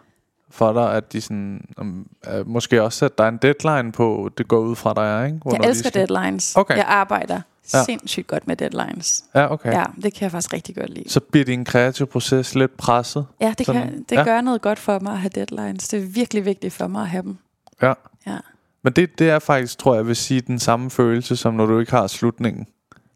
for 0.52 0.72
dig, 0.72 0.94
at 0.94 1.12
de 1.12 1.20
sådan, 1.20 1.64
om, 1.76 2.06
øh, 2.34 2.48
måske 2.48 2.82
også, 2.82 3.04
at 3.04 3.18
der 3.18 3.24
er 3.24 3.28
en 3.28 3.36
deadline 3.42 3.92
på, 3.92 4.30
det 4.38 4.48
går 4.48 4.58
ud 4.58 4.76
fra 4.76 4.94
dig, 4.94 5.26
ikke? 5.26 5.38
Hvornår 5.42 5.56
Jeg 5.56 5.62
de 5.64 5.68
elsker 5.68 5.88
skal- 5.88 6.08
deadlines. 6.08 6.56
Okay. 6.56 6.76
Jeg 6.76 6.84
arbejder 6.88 7.40
ja. 7.74 7.84
sindssygt 7.84 8.26
godt 8.26 8.46
med 8.46 8.56
deadlines. 8.56 9.24
Ja, 9.34 9.52
okay. 9.52 9.72
Ja, 9.72 9.84
det 10.02 10.14
kan 10.14 10.22
jeg 10.22 10.30
faktisk 10.30 10.52
rigtig 10.52 10.76
godt 10.76 10.90
lide. 10.90 11.10
Så 11.10 11.20
bliver 11.20 11.44
din 11.44 11.64
kreative 11.64 12.06
proces 12.06 12.54
lidt 12.54 12.76
presset. 12.76 13.26
Ja, 13.40 13.54
det, 13.58 13.66
Sådan, 13.66 13.82
kan, 13.82 14.04
det 14.08 14.16
ja. 14.16 14.24
gør 14.24 14.40
noget 14.40 14.62
godt 14.62 14.78
for 14.78 14.98
mig 14.98 15.12
at 15.12 15.18
have 15.18 15.30
deadlines. 15.34 15.88
Det 15.88 16.02
er 16.02 16.06
virkelig 16.06 16.44
vigtigt 16.44 16.72
for 16.74 16.86
mig 16.86 17.02
at 17.02 17.08
have 17.08 17.22
dem. 17.22 17.36
Ja. 17.82 17.92
Ja. 18.26 18.36
Men 18.84 18.92
det, 18.92 19.18
det 19.18 19.30
er 19.30 19.38
faktisk, 19.38 19.78
tror 19.78 19.92
jeg, 19.94 19.98
jeg 19.98 20.06
vil 20.06 20.16
sige, 20.16 20.40
den 20.40 20.58
samme 20.58 20.90
følelse, 20.90 21.36
som 21.36 21.54
når 21.54 21.66
du 21.66 21.78
ikke 21.78 21.92
har 21.92 22.06
slutningen 22.06 22.66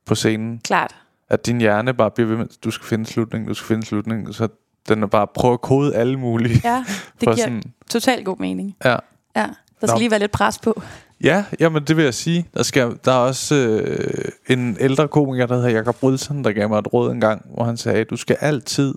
på 0.07 0.14
scenen. 0.14 0.61
Klart. 0.64 0.95
At 1.28 1.47
din 1.47 1.59
hjerne 1.61 1.95
bare 1.95 2.11
bliver 2.11 2.28
ved 2.28 2.37
med, 2.37 2.47
du 2.64 2.70
skal 2.70 2.87
finde 2.87 3.07
slutningen, 3.07 3.49
du 3.49 3.55
skal 3.55 3.66
finde 3.66 3.87
slutningen. 3.87 4.32
Så 4.32 4.49
den 4.89 5.03
er 5.03 5.07
bare 5.07 5.26
prøve 5.34 5.53
at 5.53 5.61
kode 5.61 5.95
alle 5.97 6.18
mulige. 6.18 6.61
Ja, 6.64 6.84
det 7.20 7.20
giver 7.20 7.37
sådan, 7.37 7.62
totalt 7.91 8.24
god 8.24 8.37
mening. 8.39 8.76
ja. 8.84 8.97
Ja, 9.37 9.47
der 9.80 9.87
skal 9.87 9.95
Nå. 9.95 9.99
lige 9.99 10.11
være 10.11 10.20
lidt 10.20 10.32
pres 10.32 10.59
på. 10.59 10.82
Ja, 11.22 11.45
jamen 11.61 11.84
det 11.84 11.97
vil 11.97 12.05
jeg 12.05 12.14
sige. 12.14 12.49
Der, 12.55 12.62
skal, 12.62 12.99
der 13.05 13.12
er 13.12 13.16
også 13.16 13.55
øh, 13.55 14.24
en 14.49 14.76
ældre 14.80 15.09
komiker, 15.09 15.47
der 15.47 15.55
hedder 15.55 15.68
Jakob 15.70 15.97
Brydsen, 15.97 16.45
der 16.45 16.53
gav 16.53 16.68
mig 16.68 16.78
et 16.78 16.93
råd 16.93 17.12
en 17.12 17.20
gang, 17.20 17.47
hvor 17.55 17.64
han 17.64 17.76
sagde, 17.76 18.05
du 18.05 18.16
skal 18.16 18.37
altid, 18.41 18.95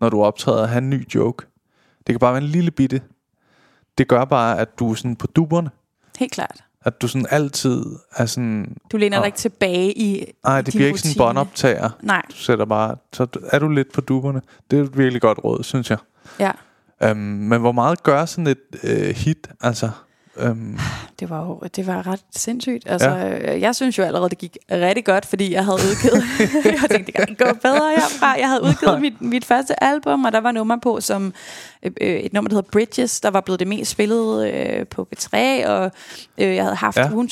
når 0.00 0.08
du 0.08 0.22
optræder, 0.22 0.66
have 0.66 0.78
en 0.78 0.90
ny 0.90 1.08
joke. 1.14 1.46
Det 2.06 2.12
kan 2.12 2.18
bare 2.18 2.32
være 2.32 2.42
en 2.42 2.48
lille 2.48 2.70
bitte. 2.70 3.00
Det 3.98 4.08
gør 4.08 4.24
bare, 4.24 4.58
at 4.58 4.78
du 4.78 4.90
er 4.90 4.94
sådan 4.94 5.16
på 5.16 5.26
duberne. 5.26 5.70
Helt 6.18 6.32
klart. 6.32 6.64
At 6.84 7.02
du 7.02 7.08
sådan 7.08 7.26
altid 7.30 7.84
er 8.16 8.26
sådan... 8.26 8.76
Du 8.92 8.96
læner 8.96 9.16
Nå. 9.16 9.20
dig 9.22 9.26
ikke 9.26 9.38
tilbage 9.38 9.98
i 9.98 10.32
Nej, 10.44 10.60
det 10.62 10.74
bliver 10.74 10.86
ikke 10.86 10.98
sådan 10.98 11.10
en 11.10 11.18
båndoptager. 11.18 11.90
Nej, 12.02 12.22
Du 12.30 12.36
sætter 12.36 12.64
bare... 12.64 12.96
Så 13.12 13.26
er 13.44 13.58
du 13.58 13.68
lidt 13.68 13.92
på 13.92 14.00
duberne. 14.00 14.42
Det 14.70 14.78
er 14.78 14.82
et 14.82 14.98
virkelig 14.98 15.22
godt 15.22 15.38
råd, 15.44 15.62
synes 15.62 15.90
jeg. 15.90 15.98
ja. 16.40 16.50
Um, 17.10 17.16
men 17.16 17.60
hvor 17.60 17.72
meget 17.72 18.02
gør 18.02 18.24
sådan 18.24 18.46
et 18.46 18.58
øh, 18.82 19.14
hit? 19.14 19.50
Altså, 19.60 19.90
um, 20.36 20.78
Det 21.20 21.30
var 21.30 21.46
jo 21.46 21.60
det 21.76 21.86
var 21.86 22.06
ret 22.06 22.20
sindssygt. 22.36 22.90
Altså, 22.90 23.08
ja. 23.10 23.60
Jeg 23.60 23.74
synes 23.76 23.98
jo 23.98 24.02
allerede, 24.02 24.30
det 24.30 24.38
gik 24.38 24.56
rigtig 24.70 25.04
godt, 25.04 25.26
fordi 25.26 25.52
jeg 25.52 25.64
havde 25.64 25.78
udgivet... 25.90 26.24
jeg 26.82 26.90
tænkte, 26.90 27.12
det 27.12 27.14
kan 27.14 27.36
gå 27.38 27.54
bedre 27.62 27.90
herfra. 27.96 28.26
Jeg 28.38 28.48
havde 28.48 28.62
udgivet 28.62 29.00
mit, 29.00 29.20
mit 29.20 29.44
første 29.44 29.84
album, 29.84 30.24
og 30.24 30.32
der 30.32 30.40
var 30.40 30.52
nummer 30.52 30.76
på, 30.82 31.00
som 31.00 31.34
øh, 31.82 31.92
øh, 32.00 32.16
et 32.16 32.32
nummer, 32.32 32.48
der 32.48 32.56
hedder 32.56 32.68
Bridges, 32.70 33.20
der 33.20 33.30
var 33.30 33.40
blevet 33.40 33.60
det 33.60 33.68
mest 33.68 33.90
spillede 33.90 34.50
øh, 34.50 34.86
på 34.86 35.08
B3, 35.16 35.36
og 35.66 35.90
øh, 36.38 36.54
jeg 36.56 36.64
havde 36.64 36.76
haft 36.76 36.96
Ja. 36.96 37.02
ja. 37.02 37.12
ugen 37.12 37.28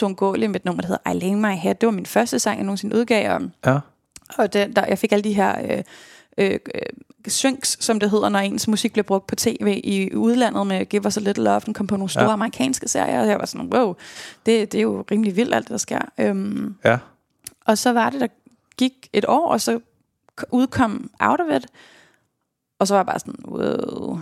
med 0.50 0.56
et 0.56 0.64
nummer, 0.64 0.82
der 0.82 0.88
hedder 0.88 1.10
I 1.10 1.14
Lay 1.18 1.34
My 1.34 1.56
Head. 1.56 1.74
Det 1.74 1.86
var 1.86 1.92
min 1.92 2.06
første 2.06 2.38
sang, 2.38 2.58
jeg 2.58 2.64
nogensinde 2.64 2.96
udgav, 2.96 3.34
og 3.34 3.40
ja. 3.66 3.78
Og 4.38 4.52
den, 4.52 4.76
der, 4.76 4.84
jeg 4.86 4.98
fik 4.98 5.12
alle 5.12 5.24
de 5.24 5.32
her 5.32 5.54
øh, 5.70 5.82
øh, 6.40 6.58
øh, 6.74 6.82
syncs, 7.28 7.84
som 7.84 8.00
det 8.00 8.10
hedder, 8.10 8.28
når 8.28 8.38
ens 8.38 8.68
musik 8.68 8.92
bliver 8.92 9.02
brugt 9.04 9.26
på 9.26 9.36
tv 9.36 9.80
i 9.84 10.14
udlandet 10.14 10.66
med 10.66 10.86
Give 10.86 11.06
Us 11.06 11.16
a 11.16 11.20
Little 11.20 11.44
Love. 11.44 11.60
Den 11.60 11.74
kom 11.74 11.86
på 11.86 11.96
nogle 11.96 12.10
store 12.10 12.24
Ja. 12.24 12.32
amerikanske 12.32 12.88
serier, 12.88 13.20
og 13.20 13.28
jeg 13.28 13.38
var 13.38 13.46
sådan, 13.46 13.74
wow, 13.74 13.94
det, 14.46 14.72
det 14.72 14.78
er 14.78 14.82
jo 14.82 15.04
rimelig 15.10 15.36
vildt, 15.36 15.54
alt 15.54 15.64
det, 15.64 15.70
der 15.70 15.76
sker. 15.78 16.00
Øhm, 16.18 16.74
Ja. 16.84 16.98
og 17.66 17.78
så 17.78 17.92
var 17.92 18.10
det, 18.10 18.20
der 18.20 18.26
gik 18.78 18.92
et 19.12 19.24
år, 19.28 19.48
og 19.52 19.60
så 19.60 19.80
udkom 20.50 21.10
Out 21.20 21.40
of 21.40 21.56
It, 21.56 21.66
og 22.78 22.86
så 22.86 22.94
var 22.94 22.98
jeg 22.98 23.06
bare 23.06 23.18
sådan, 23.18 23.34
wow, 23.48 24.18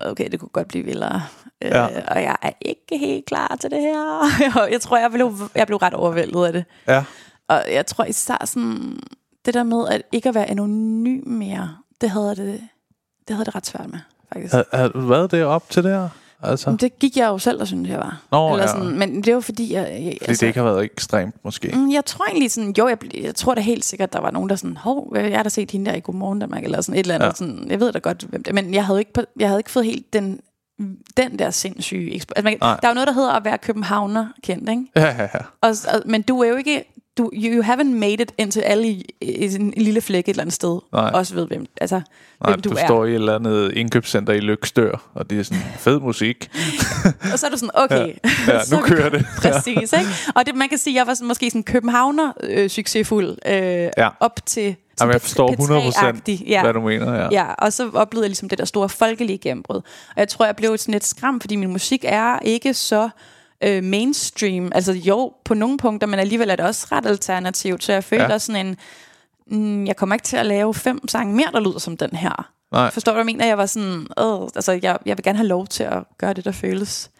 okay, 0.00 0.28
det 0.30 0.40
kunne 0.40 0.48
godt 0.48 0.68
blive 0.68 0.84
vildere. 0.84 1.22
Ja. 1.62 1.84
Øh, 1.96 2.02
og 2.08 2.22
jeg 2.22 2.36
er 2.42 2.50
ikke 2.60 2.98
helt 2.98 3.24
klar 3.26 3.56
til 3.60 3.70
det 3.70 3.80
her. 3.80 4.22
Jeg 4.72 4.80
tror, 4.80 4.96
jeg 4.98 5.10
blev, 5.10 5.38
jeg 5.54 5.66
blev 5.66 5.76
ret 5.78 5.94
overvældet 5.94 6.44
af 6.46 6.52
det. 6.52 6.64
Ja. 6.88 7.04
Og 7.48 7.64
jeg 7.72 7.86
tror 7.86 8.04
især 8.04 8.44
sådan, 8.46 9.00
det 9.52 9.58
der 9.58 9.62
med 9.76 9.88
at 9.88 10.02
ikke 10.12 10.28
at 10.28 10.34
være 10.34 10.50
anonym 10.50 11.22
mere, 11.26 11.76
det 12.00 12.10
havde 12.10 12.28
det, 12.36 12.60
det, 13.28 13.36
havde 13.36 13.44
det 13.44 13.54
ret 13.54 13.66
svært 13.66 13.90
med, 13.90 13.98
faktisk. 14.32 14.54
Har, 14.54 14.66
har 14.72 14.88
du 14.88 15.00
været 15.00 15.30
der 15.30 15.44
op 15.44 15.70
til 15.70 15.84
det 15.84 15.90
her? 15.92 16.08
Altså, 16.42 16.70
Men 16.70 16.76
det 16.76 16.98
gik 16.98 17.16
jeg 17.16 17.26
jo 17.28 17.38
selv 17.38 17.60
og 17.60 17.66
synes, 17.66 17.88
jeg 17.88 17.98
var. 17.98 18.22
Nå, 18.30 18.52
Eller 18.52 18.62
ja. 18.62 18.68
sådan, 18.68 18.98
men 18.98 19.22
det 19.22 19.34
var 19.34 19.40
fordi, 19.40 19.72
jeg, 19.74 19.82
jeg, 20.04 20.16
fordi 20.20 20.32
det 20.32 20.42
ikke 20.42 20.58
har 20.58 20.66
været 20.66 20.84
ekstremt, 20.84 21.34
måske. 21.44 21.70
Mm, 21.74 21.90
Jeg 21.92 22.04
tror 22.04 22.24
egentlig 22.24 22.50
sådan, 22.50 22.74
jo, 22.78 22.88
jeg, 22.88 22.98
jeg 23.22 23.34
tror 23.34 23.54
da 23.54 23.60
helt 23.60 23.84
sikkert, 23.84 24.12
der 24.12 24.20
var 24.20 24.30
nogen, 24.30 24.50
der 24.50 24.56
sådan, 24.56 24.76
hov, 24.76 25.16
jeg 25.16 25.38
har 25.38 25.42
da 25.42 25.48
set 25.48 25.70
hende 25.70 25.90
der 25.90 25.96
i 25.96 26.00
Godmorgen 26.00 26.38
Danmark, 26.38 26.64
eller 26.64 26.80
sådan 26.80 26.94
et 26.94 27.00
eller 27.00 27.14
andet. 27.14 27.26
Ja. 27.26 27.32
Sådan, 27.34 27.70
jeg 27.70 27.80
ved 27.80 27.92
da 27.92 27.98
godt, 27.98 28.22
hvem 28.22 28.42
det 28.42 28.54
men 28.54 28.74
jeg 28.74 28.86
havde 28.86 28.98
ikke, 28.98 29.12
jeg 29.38 29.48
havde 29.48 29.60
ikke 29.60 29.70
fået 29.70 29.84
helt 29.84 30.12
den, 30.12 30.40
den 31.16 31.38
der 31.38 31.50
sindssyge... 31.50 32.10
Ekspo- 32.14 32.32
altså, 32.36 32.44
man, 32.44 32.56
Nej. 32.60 32.78
der 32.82 32.88
er 32.88 32.90
jo 32.90 32.94
noget, 32.94 33.06
der 33.06 33.12
hedder 33.14 33.32
at 33.32 33.44
være 33.44 33.58
københavner 33.58 34.26
kendt, 34.42 34.68
ikke? 34.68 34.84
Ja, 34.96 35.04
ja, 35.04 35.22
ja. 35.22 35.38
Og, 35.60 35.74
og, 35.94 36.02
men 36.06 36.22
du 36.22 36.40
er 36.42 36.48
jo 36.48 36.56
ikke... 36.56 36.84
Du, 37.20 37.30
you, 37.32 37.62
haven't 37.62 37.94
made 37.94 38.22
it 38.22 38.32
indtil 38.38 38.60
alle 38.60 38.88
i, 38.88 39.14
i 39.20 39.54
en 39.54 39.74
lille 39.76 40.00
flæk 40.00 40.24
et 40.24 40.28
eller 40.28 40.42
andet 40.42 40.54
sted. 40.54 40.78
Nej. 40.92 41.10
Også 41.14 41.34
ved, 41.34 41.46
hvem, 41.46 41.66
altså, 41.80 42.00
Nej, 42.40 42.50
hvem 42.50 42.60
du, 42.60 42.68
du, 42.68 42.74
er. 42.74 42.86
står 42.86 43.04
i 43.04 43.08
et 43.08 43.14
eller 43.14 43.34
andet 43.34 43.72
indkøbscenter 43.72 44.32
i 44.32 44.40
Lykstør, 44.40 45.10
og 45.14 45.30
det 45.30 45.38
er 45.38 45.42
sådan 45.42 45.62
fed 45.78 46.00
musik. 46.00 46.50
Og 47.32 47.38
så 47.38 47.46
er 47.46 47.50
du 47.50 47.56
sådan, 47.56 47.70
okay. 47.74 48.06
Ja, 48.48 48.52
ja, 48.52 48.60
nu 48.70 48.76
er 48.76 48.82
kører 48.82 49.08
det. 49.08 49.26
Præcis, 49.42 49.92
ikke? 49.92 50.08
Og 50.34 50.46
det, 50.46 50.54
man 50.54 50.68
kan 50.68 50.78
sige, 50.78 50.96
jeg 50.96 51.06
var 51.06 51.14
sådan, 51.14 51.28
måske 51.28 51.50
sådan 51.50 51.62
københavner 51.62 52.32
øh, 52.42 52.68
succesfuld 52.70 53.36
øh, 53.46 53.52
ja. 53.98 54.08
op 54.20 54.46
til... 54.46 54.76
Jamen, 55.00 55.12
jeg 55.12 55.20
forstår 55.20 55.50
100 55.50 55.80
P3-agtig. 55.80 56.44
Ja. 56.46 56.62
hvad 56.62 56.72
du 56.72 56.80
mener. 56.80 57.14
Ja. 57.14 57.28
Ja, 57.30 57.46
og 57.58 57.72
så 57.72 57.90
oplevede 57.94 58.24
jeg 58.24 58.28
ligesom 58.28 58.48
det 58.48 58.58
der 58.58 58.64
store 58.64 58.88
folkelige 58.88 59.38
gennembrud. 59.38 59.76
Og 59.76 60.16
jeg 60.16 60.28
tror, 60.28 60.44
jeg 60.44 60.56
blev 60.56 60.78
sådan 60.78 60.92
lidt 60.92 61.06
skræmt, 61.06 61.42
fordi 61.42 61.56
min 61.56 61.70
musik 61.70 62.04
er 62.08 62.38
ikke 62.38 62.74
så 62.74 63.08
øh, 63.62 63.84
mainstream. 63.84 64.72
Altså 64.74 64.92
jo, 64.92 65.32
på 65.44 65.54
nogle 65.54 65.78
punkter, 65.78 66.06
men 66.06 66.18
alligevel 66.18 66.50
er 66.50 66.56
det 66.56 66.64
også 66.66 66.86
ret 66.92 67.06
alternativt. 67.06 67.84
Så 67.84 67.92
jeg 67.92 68.04
følte 68.04 68.24
Ja. 68.32 68.38
sådan 68.38 68.66
en... 68.66 68.76
Mm, 69.46 69.86
jeg 69.86 69.96
kommer 69.96 70.14
ikke 70.14 70.24
til 70.24 70.36
at 70.36 70.46
lave 70.46 70.74
fem 70.74 71.08
sange 71.08 71.34
mere, 71.36 71.48
der 71.52 71.60
lyder 71.60 71.78
som 71.78 71.96
den 71.96 72.10
her. 72.10 72.50
Nej. 72.72 72.90
Forstår 72.90 73.12
du, 73.12 73.14
hvad 73.14 73.20
jeg 73.20 73.26
mener? 73.26 73.46
Jeg 73.46 73.58
var 73.58 73.66
sådan... 73.66 74.06
Øh, 74.18 74.42
altså, 74.42 74.78
jeg, 74.82 74.98
jeg 75.06 75.16
vil 75.16 75.24
gerne 75.24 75.38
have 75.38 75.48
lov 75.48 75.66
til 75.66 75.82
at 75.82 76.02
gøre 76.18 76.34
det, 76.34 76.44
der 76.44 76.52
føles 76.52 77.10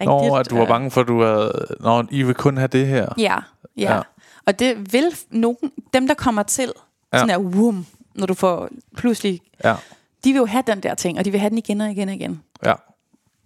rigtigt. 0.00 0.06
Nå, 0.30 0.36
at 0.36 0.50
du 0.50 0.56
var 0.56 0.66
bange 0.66 0.90
for, 0.90 1.00
at 1.00 1.08
du 1.08 1.22
havde... 1.22 1.66
Nå, 1.80 2.04
I 2.10 2.22
vil 2.22 2.34
kun 2.34 2.56
have 2.56 2.68
det 2.68 2.86
her. 2.86 3.08
Ja, 3.18 3.36
ja, 3.76 3.94
Ja. 3.96 4.00
Og 4.46 4.58
det 4.58 4.92
vil 4.92 5.04
nogen, 5.30 5.56
dem 5.92 6.06
der 6.08 6.14
kommer 6.14 6.42
til, 6.42 6.72
Ja. 7.12 7.18
sådan 7.18 7.30
her, 7.30 7.38
wum, 7.38 7.86
når 8.14 8.26
du 8.26 8.34
får 8.34 8.68
pludselig, 8.96 9.40
Ja, 9.64 9.74
de 10.24 10.32
vil 10.32 10.38
jo 10.38 10.46
have 10.46 10.62
den 10.66 10.80
der 10.80 10.94
ting, 10.94 11.18
og 11.18 11.24
de 11.24 11.30
vil 11.30 11.40
have 11.40 11.50
den 11.50 11.58
igen 11.58 11.80
og 11.80 11.90
igen 11.90 12.08
og 12.08 12.14
igen. 12.14 12.42
ja, 12.64 12.74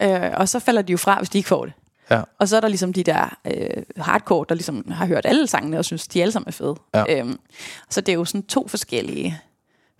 Øh, 0.02 0.30
og 0.36 0.48
så 0.48 0.58
falder 0.58 0.82
de 0.82 0.92
jo 0.92 0.96
fra, 0.98 1.18
hvis 1.18 1.28
de 1.30 1.38
ikke 1.38 1.48
får 1.48 1.64
det. 1.64 1.74
Ja. 2.10 2.22
Og 2.38 2.48
så 2.48 2.56
er 2.56 2.60
der 2.60 2.68
ligesom 2.68 2.92
de 2.92 3.02
der 3.02 3.36
øh, 3.44 3.82
hardcore, 3.96 4.46
der 4.48 4.54
ligesom 4.54 4.90
har 4.90 5.06
hørt 5.06 5.26
alle 5.26 5.46
sangene 5.46 5.78
og 5.78 5.84
synes, 5.84 6.08
de 6.08 6.22
alle 6.22 6.32
sammen 6.32 6.48
er 6.48 6.52
fede. 6.52 6.74
Ja. 6.94 7.18
Øhm, 7.18 7.38
så 7.90 8.00
det 8.00 8.12
er 8.12 8.16
jo 8.16 8.24
sådan 8.24 8.42
to 8.42 8.68
forskellige 8.68 9.40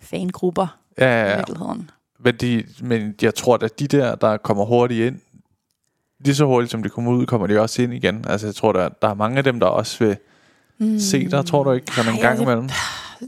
fangrupper 0.01 0.67
Ja, 0.97 1.05
ja, 1.05 1.27
ja, 1.27 1.33
i 1.33 1.37
virkeligheden. 1.37 1.89
Men, 2.19 2.35
de, 2.35 2.63
men 2.81 3.15
jeg 3.21 3.35
tror, 3.35 3.57
at 3.63 3.79
de 3.79 3.87
der, 3.87 4.15
der 4.15 4.37
kommer 4.37 4.65
hurtigt 4.65 5.07
ind, 5.07 5.19
lige 6.19 6.35
så 6.35 6.45
hurtigt 6.45 6.71
som 6.71 6.83
de 6.83 6.89
kommer 6.89 7.11
ud, 7.11 7.25
kommer 7.25 7.47
de 7.47 7.59
også 7.59 7.81
ind 7.81 7.93
igen. 7.93 8.25
Altså, 8.27 8.47
jeg 8.47 8.55
tror, 8.55 8.71
der, 8.71 8.89
der 9.01 9.09
er 9.09 9.13
mange 9.13 9.37
af 9.37 9.43
dem, 9.43 9.59
der 9.59 9.67
også 9.67 10.05
vil 10.05 10.17
mm. 10.77 10.99
se 10.99 11.29
dig, 11.29 11.45
tror 11.45 11.63
du 11.63 11.71
ikke? 11.71 11.95
Sådan 11.95 12.13
en 12.13 12.19
gang 12.19 12.41
imellem. 12.41 12.69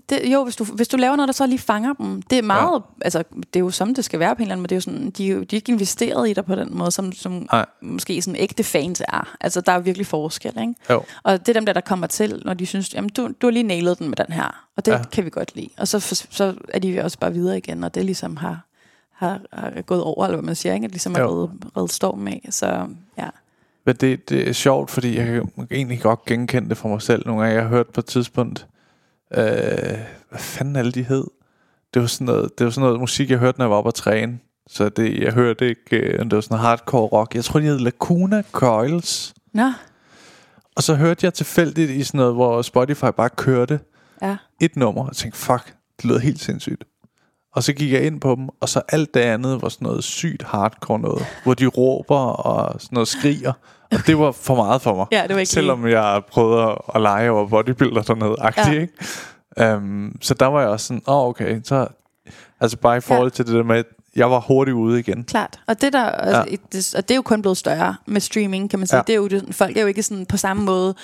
Det, 0.10 0.22
jo, 0.34 0.44
hvis 0.44 0.56
du, 0.56 0.64
hvis 0.64 0.88
du 0.88 0.98
laver 0.98 1.16
noget, 1.16 1.28
der 1.28 1.34
så 1.34 1.48
lige 1.48 1.60
fanger 1.60 1.94
dem. 1.94 2.22
Det 2.22 2.38
er 2.38 2.42
meget, 2.42 2.74
ja. 2.76 3.04
altså, 3.06 3.24
det 3.38 3.56
er 3.56 3.60
jo 3.60 3.70
som 3.70 3.96
det 3.96 4.06
skal 4.06 4.20
være 4.20 4.36
på 4.36 4.40
en 4.40 4.42
eller 4.42 4.52
anden 4.56 4.62
måde. 4.62 4.68
Det 4.70 4.72
er 4.72 4.78
jo 4.78 4.82
sådan, 4.82 5.10
de, 5.10 5.32
er 5.32 5.36
de 5.36 5.42
er 5.42 5.58
ikke 5.58 5.72
investeret 5.72 6.30
i 6.30 6.34
dig 6.34 6.46
på 6.46 6.56
den 6.56 6.78
måde, 6.78 6.92
som, 6.92 7.12
som 7.12 7.48
Nej. 7.52 7.66
måske 7.82 8.22
sådan 8.22 8.40
ægte 8.40 8.64
fans 8.64 9.02
er. 9.08 9.36
Altså, 9.42 9.62
der 9.62 9.72
er 9.72 9.76
jo 9.76 9.82
virkelig 9.82 10.08
forskel, 10.08 10.54
ikke? 10.62 10.74
Jo. 10.90 11.04
Og 11.24 11.40
det 11.40 11.50
er 11.50 11.54
dem 11.54 11.66
der, 11.66 11.74
der 11.74 11.82
kommer 11.82 12.08
til, 12.08 12.42
når 12.46 12.54
de 12.54 12.66
synes, 12.66 12.94
jamen, 12.94 13.10
du, 13.10 13.30
du 13.42 13.48
har 13.48 13.52
lige 13.52 13.64
nailet 13.64 14.00
den 14.00 14.08
med 14.10 14.18
den 14.18 14.34
her. 14.34 14.66
Og 14.76 14.86
det 14.86 14.92
Ja. 14.92 15.02
kan 15.12 15.26
vi 15.26 15.30
godt 15.30 15.56
lide. 15.56 15.70
Og 15.78 15.88
så, 15.88 16.00
så 16.30 16.54
er 16.70 16.80
de 16.80 17.00
også 17.02 17.20
bare 17.20 17.34
videre 17.34 17.58
igen, 17.58 17.84
og 17.84 17.96
det 17.96 18.06
ligesom 18.06 18.38
har, 18.38 18.66
har, 19.12 19.40
har 19.54 19.82
gået 19.82 20.04
over, 20.04 20.26
eller 20.26 20.38
hvad 20.38 20.46
man 20.46 20.56
siger, 20.56 20.74
ikke? 20.74 20.86
At 20.86 20.92
ligesom 20.92 21.16
Jo. 21.18 21.28
reddet, 21.30 21.52
reddet 21.78 21.92
storm 21.92 22.18
med. 22.20 22.34
Så 22.50 22.88
ja. 23.18 23.28
Men 23.86 23.96
det, 23.96 24.30
det 24.30 24.50
er 24.50 24.54
sjovt, 24.54 24.92
fordi 24.92 25.18
jeg 25.18 25.26
kan 25.26 25.68
egentlig 25.72 26.02
godt 26.02 26.26
genkende 26.26 26.70
det 26.70 26.78
for 26.78 26.90
mig 26.90 27.02
selv. 27.02 27.24
Nogle 27.26 27.42
gange 27.42 27.56
jeg 27.56 27.64
har 27.64 27.70
hørt 27.70 27.88
på 27.88 28.00
et 28.00 28.06
tidspunkt, 28.06 28.68
øh, 29.34 29.98
hvad 30.30 30.40
fanden 30.40 30.76
alle 30.76 30.92
de 30.92 31.04
hed? 31.04 31.24
Det 31.94 32.02
var, 32.02 32.08
sådan 32.08 32.26
noget, 32.26 32.60
det 32.60 32.66
var 32.66 32.72
sådan 32.72 32.86
noget 32.86 33.00
musik, 33.00 33.30
jeg 33.30 33.38
hørte, 33.40 33.58
når 33.58 33.66
jeg 33.66 33.70
var 33.72 33.78
oppe 33.78 33.88
at 33.88 33.94
træne. 33.94 34.40
Så 34.70 34.90
det, 34.90 35.20
jeg 35.20 35.34
hørte 35.34 35.70
ikke, 35.70 35.98
øh, 35.98 36.20
det 36.20 36.36
var 36.36 36.42
sådan 36.42 36.56
noget 36.56 36.68
hardcore 36.68 37.08
rock. 37.08 37.36
Jeg 37.36 37.44
tror, 37.44 37.60
de 37.60 37.66
hed 37.66 37.80
Lacuna 37.80 38.44
Coils. 38.52 39.34
Nå, 39.54 39.72
Og 40.76 40.84
så 40.84 40.96
hørte 40.96 41.26
jeg 41.26 41.34
tilfældigt 41.34 41.92
i 41.92 42.04
sådan 42.04 42.18
noget, 42.18 42.34
hvor 42.34 42.62
Spotify 42.62 43.06
bare 43.18 43.30
kørte 43.30 43.80
ja. 44.22 44.38
et 44.62 44.76
nummer, 44.76 45.08
og 45.08 45.16
tænkte, 45.16 45.40
fuck, 45.40 45.76
det 45.98 46.06
lyder 46.06 46.20
helt 46.20 46.40
sindssygt. 46.42 46.84
Og 47.58 47.64
så 47.64 47.74
gik 47.74 47.92
jeg 47.92 48.06
ind 48.06 48.22
på 48.22 48.36
dem, 48.36 48.50
og 48.60 48.70
så 48.70 48.82
alt 48.90 49.14
det 49.14 49.20
andet 49.20 49.62
var 49.62 49.70
sådan 49.70 49.86
noget 49.86 50.04
sygt 50.04 50.44
hardcore 50.44 51.00
noget, 51.00 51.26
hvor 51.44 51.54
de 51.54 51.66
råber 51.66 52.18
og 52.18 52.82
sådan 52.82 52.96
noget 52.96 53.08
skriger. 53.08 53.54
Og 53.92 53.98
det 54.08 54.20
var 54.20 54.32
for 54.32 54.56
meget 54.56 54.82
for 54.82 54.96
mig. 54.96 55.06
Ja, 55.12 55.24
det 55.28 55.34
var 55.34 55.40
ikke 55.40 55.52
Selvom 55.52 55.88
jeg 55.88 56.22
prøvede 56.32 56.82
at, 56.96 57.02
lege 57.02 57.32
over 57.32 57.48
bodybuilder 57.48 58.02
dernede, 58.02 58.36
agtigt, 58.40 58.68
Ja. 58.68 58.82
ikke? 58.82 59.76
Um, 59.76 60.18
så 60.22 60.34
der 60.34 60.46
var 60.46 60.62
jeg 60.62 60.70
også 60.70 60.88
sådan, 60.88 61.02
åh 61.08 61.16
oh, 61.16 61.30
okay, 61.30 61.62
så... 61.64 61.88
Altså 62.60 62.78
bare 62.78 62.98
i 62.98 63.00
forhold 63.00 63.32
til 63.32 63.46
det 63.46 63.54
der 63.54 63.64
med, 63.64 63.76
at 63.76 63.86
jeg 64.16 64.32
var 64.32 64.40
hurtigt 64.40 64.76
ude 64.76 65.00
igen. 65.00 65.24
Klart. 65.24 65.60
Og 65.68 65.82
det, 65.82 65.94
der, 65.94 66.04
altså, 66.04 66.58
det, 66.72 66.96
og 66.98 67.04
det 67.08 67.12
er 67.12 67.16
jo 67.16 67.22
kun 67.22 67.42
blevet 67.42 67.58
større 67.58 67.96
med 68.06 68.22
streaming, 68.22 68.70
kan 68.70 68.80
man 68.80 68.88
sige. 68.88 68.98
Ja. 68.98 69.00
Ja. 69.00 69.04
Det 69.08 69.14
er 69.14 69.18
jo, 69.18 69.28
det, 69.28 69.56
folk 69.56 69.78
er 69.78 69.82
jo 69.82 69.88
ikke 69.88 70.04
sådan 70.04 70.26
på 70.26 70.38
samme 70.38 70.64
måde 70.64 70.96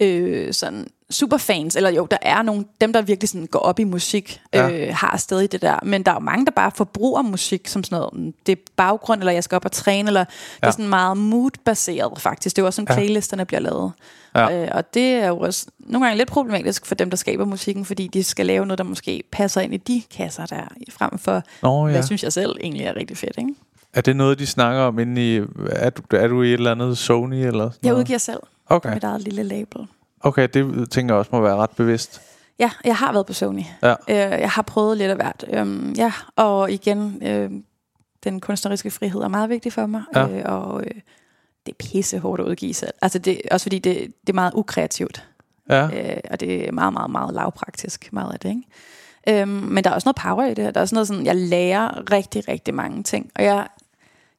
øh, 0.00 0.52
sådan 0.52 0.86
superfans, 1.10 1.76
eller 1.76 1.90
jo, 1.90 2.06
der 2.10 2.16
er 2.22 2.42
nogle, 2.42 2.64
dem 2.80 2.92
der 2.92 3.02
virkelig 3.02 3.28
sådan 3.28 3.46
går 3.46 3.58
op 3.58 3.78
i 3.78 3.84
musik, 3.84 4.40
Ja. 4.54 4.70
øh, 4.88 4.94
har 4.94 5.16
stadig 5.16 5.52
det 5.52 5.62
der, 5.62 5.78
men 5.82 6.02
der 6.02 6.10
er 6.10 6.14
jo 6.16 6.20
mange, 6.20 6.44
der 6.46 6.50
bare 6.50 6.70
forbruger 6.74 7.22
musik 7.22 7.68
som 7.68 7.84
sådan 7.84 7.98
noget, 8.12 8.34
det 8.46 8.52
er 8.52 8.62
baggrund, 8.76 9.20
eller 9.20 9.32
jeg 9.32 9.44
skal 9.44 9.56
op 9.56 9.64
og 9.64 9.72
træne, 9.72 10.08
eller 10.08 10.20
ja. 10.20 10.24
det 10.60 10.66
er 10.66 10.70
sådan 10.70 10.88
meget 10.88 11.16
mood-baseret 11.16 12.20
faktisk, 12.20 12.56
det 12.56 12.62
er 12.62 12.64
jo 12.64 12.66
også 12.66 12.76
sådan, 12.76 12.94
Ja. 12.94 12.94
playlisterne 13.00 13.44
bliver 13.44 13.60
lavet. 13.60 13.92
Ja. 14.34 14.62
Øh, 14.64 14.68
og 14.74 14.94
det 14.94 15.12
er 15.12 15.28
jo 15.28 15.38
også 15.38 15.66
nogle 15.78 16.06
gange 16.06 16.18
lidt 16.18 16.28
problematisk 16.28 16.86
for 16.86 16.94
dem, 16.94 17.10
der 17.10 17.16
skaber 17.16 17.44
musikken, 17.44 17.84
fordi 17.84 18.06
de 18.06 18.24
skal 18.24 18.46
lave 18.46 18.66
noget, 18.66 18.78
der 18.78 18.84
måske 18.84 19.22
passer 19.32 19.60
ind 19.60 19.74
i 19.74 19.76
de 19.76 20.02
kasser 20.16 20.46
der, 20.46 20.62
frem 20.90 21.18
for, 21.18 21.42
Nå 21.62 21.86
ja. 21.86 21.92
hvad 21.92 22.02
synes 22.02 22.22
jeg 22.22 22.32
selv 22.32 22.56
egentlig 22.60 22.84
er 22.86 22.96
rigtig 22.96 23.16
fedt, 23.16 23.38
ikke? 23.38 23.54
Er 23.94 24.00
det 24.00 24.16
noget, 24.16 24.38
de 24.38 24.46
snakker 24.46 24.82
om 24.82 24.98
inde 24.98 25.36
i... 25.36 25.40
Er 25.70 25.90
du, 25.90 26.02
er 26.16 26.26
du 26.28 26.42
i 26.42 26.48
et 26.48 26.54
eller 26.54 26.70
andet 26.72 26.98
Sony 26.98 27.34
eller 27.34 27.70
sådan 27.70 27.78
Jeg 27.82 27.90
noget? 27.90 28.02
udgiver 28.02 28.18
selv 28.18 28.40
Okay. 28.70 28.94
mit 28.94 29.04
eget 29.04 29.20
lille 29.20 29.42
label. 29.42 29.86
Okay, 30.20 30.48
det 30.54 30.90
tænker 30.90 31.14
jeg 31.14 31.18
også 31.18 31.30
må 31.32 31.40
være 31.40 31.56
ret 31.56 31.70
bevidst. 31.70 32.20
Ja, 32.58 32.70
jeg 32.84 32.96
har 32.96 33.12
været 33.12 33.26
på 33.26 33.32
Sony. 33.32 33.62
Ja. 33.82 33.94
Øh, 34.08 34.40
jeg 34.40 34.50
har 34.50 34.62
prøvet 34.62 34.98
lidt 34.98 35.10
af 35.10 35.16
hvert. 35.16 35.44
Øhm, 35.52 35.92
ja, 35.92 36.12
og 36.36 36.72
igen, 36.72 37.22
øh, 37.22 37.50
den 38.24 38.40
kunstneriske 38.40 38.90
frihed 38.90 39.20
er 39.20 39.28
meget 39.28 39.50
vigtig 39.50 39.72
for 39.72 39.86
mig. 39.86 40.02
Ja. 40.14 40.28
Øh, 40.28 40.42
og 40.44 40.80
øh, 40.80 40.94
det 41.66 41.72
er 41.72 41.76
pisse 41.78 42.18
hårdt 42.18 42.40
at 42.40 42.46
udgive 42.46 42.74
selv. 42.74 42.94
Altså 43.02 43.18
det, 43.18 43.40
også 43.50 43.64
fordi 43.64 43.78
det, 43.78 44.14
det 44.20 44.28
er 44.28 44.34
meget 44.34 44.52
ukreativt. 44.54 45.24
Ja, 45.70 45.86
Øh, 45.86 46.20
og 46.30 46.40
det 46.40 46.68
er 46.68 46.72
meget, 46.72 46.92
meget, 46.92 47.10
meget 47.10 47.34
lavpraktisk, 47.34 48.08
meget 48.12 48.32
af 48.32 48.40
det, 48.40 48.48
ikke? 48.48 49.42
Øhm, 49.42 49.50
men 49.50 49.84
der 49.84 49.90
er 49.90 49.94
også 49.94 50.06
noget 50.08 50.16
power 50.16 50.44
i 50.44 50.54
det. 50.54 50.74
Der 50.74 50.80
er 50.80 50.80
også 50.80 50.94
noget 50.94 51.08
sådan, 51.08 51.26
jeg 51.26 51.36
lærer 51.36 52.12
rigtig, 52.12 52.48
rigtig 52.48 52.74
mange 52.74 53.02
ting. 53.02 53.30
Og 53.34 53.44
jeg, 53.44 53.68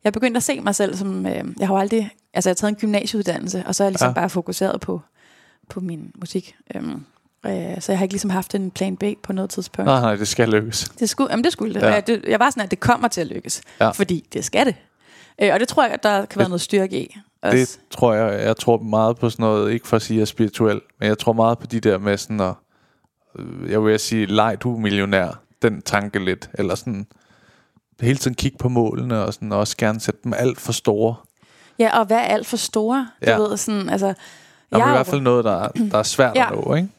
jeg 0.04 0.10
er 0.10 0.12
begyndt 0.12 0.38
at 0.38 0.44
se 0.44 0.62
mig 0.62 0.76
selv 0.76 0.96
som, 0.96 1.26
øh, 1.26 1.46
jeg 1.60 1.68
har 1.68 1.76
jo 1.76 1.80
aldrig, 1.80 2.12
altså 2.34 2.50
jeg 2.50 2.52
har 2.52 2.56
taget 2.56 2.72
en 2.72 2.76
gymnasieuddannelse, 2.76 3.64
og 3.66 3.76
så 3.76 3.84
er 3.84 3.86
jeg 3.86 3.92
ligesom 3.92 4.08
ja. 4.10 4.14
bare 4.14 4.30
fokuseret 4.30 4.82
på, 4.82 5.02
på 5.70 5.80
min 5.80 6.12
musik. 6.20 6.56
Øhm, 6.76 7.06
øh, 7.46 7.82
så 7.82 7.92
jeg 7.92 8.00
har 8.00 8.04
ikke 8.04 8.14
ligesom 8.14 8.30
haft 8.30 8.56
en 8.56 8.72
plan 8.72 8.98
B 8.98 9.04
på 9.24 9.34
noget 9.34 9.50
tidspunkt. 9.50 9.86
nej, 9.86 10.02
nej, 10.02 10.16
det 10.16 10.28
skal 10.28 10.50
lykkes. 10.50 10.90
Det 11.00 11.10
skulle, 11.10 11.32
jamen 11.32 11.44
det 11.44 11.52
skulle 11.54 11.74
det. 11.74 11.82
Ja. 11.82 12.00
Det. 12.00 12.24
Jeg 12.28 12.40
var 12.40 12.50
sådan, 12.50 12.64
at 12.64 12.72
det 12.72 12.80
kommer 12.80 13.08
til 13.08 13.22
at 13.22 13.28
lykkes. 13.28 13.62
Ja. 13.80 13.90
Fordi 13.90 14.28
det 14.34 14.46
skal 14.46 14.66
det. 14.66 14.76
Øh, 15.42 15.50
og 15.54 15.60
det 15.60 15.68
tror 15.68 15.84
jeg, 15.84 15.92
at 15.94 16.04
der 16.04 16.26
kan 16.26 16.40
være 16.40 16.50
noget 16.50 16.62
styrke 16.62 17.02
i. 17.04 17.18
Også. 17.42 17.58
Det 17.58 17.80
tror 17.92 18.14
jeg, 18.14 18.44
jeg 18.46 18.58
tror 18.58 18.78
meget 18.78 19.18
på 19.18 19.30
sådan 19.30 19.44
noget, 19.44 19.72
ikke 19.72 19.88
for 19.88 19.96
at 19.96 20.02
sige, 20.02 20.16
at 20.16 20.18
jeg 20.18 20.22
er 20.22 20.26
spirituel, 20.26 20.82
men 21.00 21.08
jeg 21.08 21.18
tror 21.18 21.34
meget 21.34 21.60
på 21.60 21.68
de 21.68 21.80
der 21.80 21.98
med 21.98 22.18
sådan 22.18 22.40
at, 22.40 22.54
øh, 23.40 23.72
jeg 23.72 23.86
vil 23.86 24.00
sige, 24.00 24.26
leg 24.26 24.58
du 24.62 24.76
er 24.76 24.80
millionær, 24.80 25.42
den 25.62 25.82
tanke 25.82 26.26
lidt, 26.26 26.50
eller 26.54 26.76
sådan, 26.76 27.08
hele 28.02 28.18
tiden 28.18 28.36
kigge 28.36 28.58
på 28.58 28.70
målene, 28.70 29.24
og 29.24 29.34
sådan 29.34 29.52
også 29.52 29.78
gerne 29.78 30.00
sætte 30.00 30.20
dem 30.24 30.34
alt 30.38 30.60
for 30.60 30.72
store. 30.72 31.16
Ja, 31.80 32.00
og 32.00 32.10
være 32.10 32.28
alt 32.28 32.48
for 32.48 32.58
store. 32.58 33.08
Du 33.26 33.30
Ja. 33.30 33.38
ved, 33.38 33.58
sådan, 33.58 33.90
altså... 33.90 34.14
Der 34.72 34.78
er 34.78 34.86
i 34.86 34.90
er 34.90 34.92
hvert 34.92 35.08
fald 35.08 35.22
noget, 35.22 35.46
der, 35.46 35.52
er- 35.64 35.70
der 35.92 35.98
er 35.98 36.04
svært 36.04 36.36
Ja. 36.36 36.46
at 36.52 36.66
nå, 36.66 36.76
ikke? 36.76 36.90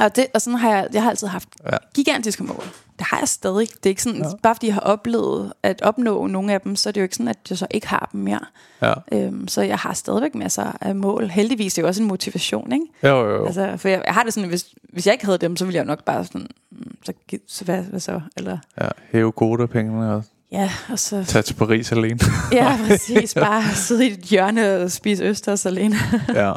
Og, 0.00 0.16
det, 0.16 0.26
og 0.34 0.40
sådan 0.40 0.58
har 0.58 0.70
jeg, 0.70 0.86
jeg 0.92 1.02
har 1.02 1.10
altid 1.10 1.26
haft 1.26 1.48
Ja. 1.72 1.76
gigantiske 1.94 2.42
mål. 2.42 2.64
Det 2.98 3.06
har 3.06 3.18
jeg 3.18 3.28
stadig. 3.28 3.68
Det 3.68 3.86
er 3.86 3.90
ikke 3.90 4.02
sådan, 4.02 4.22
ja. 4.22 4.28
bare 4.42 4.54
fordi 4.54 4.66
jeg 4.66 4.74
har 4.74 4.80
oplevet 4.80 5.52
at 5.62 5.82
opnå 5.82 6.26
nogle 6.26 6.52
af 6.52 6.60
dem, 6.60 6.76
så 6.76 6.88
er 6.88 6.92
det 6.92 7.00
jo 7.00 7.02
ikke 7.02 7.14
sådan, 7.14 7.28
at 7.28 7.38
jeg 7.50 7.58
så 7.58 7.66
ikke 7.70 7.88
har 7.88 8.08
dem 8.12 8.20
mere. 8.20 8.40
Ja. 8.82 8.92
Øhm, 9.12 9.48
så 9.48 9.62
jeg 9.62 9.78
har 9.78 9.92
stadigvæk 9.94 10.34
masser 10.34 10.72
af 10.80 10.94
mål. 10.94 11.28
Heldigvis 11.28 11.74
det 11.74 11.78
er 11.78 11.82
jo 11.82 11.88
også 11.88 12.02
en 12.02 12.08
motivation, 12.08 12.72
ikke? 12.72 12.84
Jo, 13.02 13.08
jo, 13.08 13.36
jo. 13.36 13.46
Altså, 13.46 13.76
for 13.76 13.88
jeg, 13.88 14.02
jeg 14.06 14.14
har 14.14 14.22
det 14.22 14.34
sådan, 14.34 14.48
hvis, 14.48 14.66
hvis 14.92 15.06
jeg 15.06 15.14
ikke 15.14 15.24
havde 15.24 15.38
dem, 15.38 15.56
så 15.56 15.64
ville 15.64 15.76
jeg 15.76 15.84
nok 15.84 16.04
bare 16.04 16.24
sådan, 16.24 16.46
mm, 16.70 16.96
så, 17.04 17.12
så 17.48 17.64
hvad, 17.64 17.82
hvad 17.82 18.00
så? 18.00 18.20
Eller, 18.36 18.58
Ja, 18.80 18.88
hæve 19.12 19.32
kodapengene 19.32 20.12
og 20.14 20.22
ja, 20.52 20.70
og 20.90 20.98
så... 20.98 21.24
tage 21.24 21.42
til 21.42 21.54
Paris 21.54 21.92
alene. 21.92 22.18
Ja, 22.52 22.78
præcis. 22.88 23.34
Bare 23.34 23.62
sidde 23.74 24.06
i 24.08 24.12
et 24.12 24.18
hjørne 24.18 24.76
og 24.76 24.90
spise 24.90 25.24
østers 25.24 25.66
alene. 25.66 25.96
ja. 26.34 26.52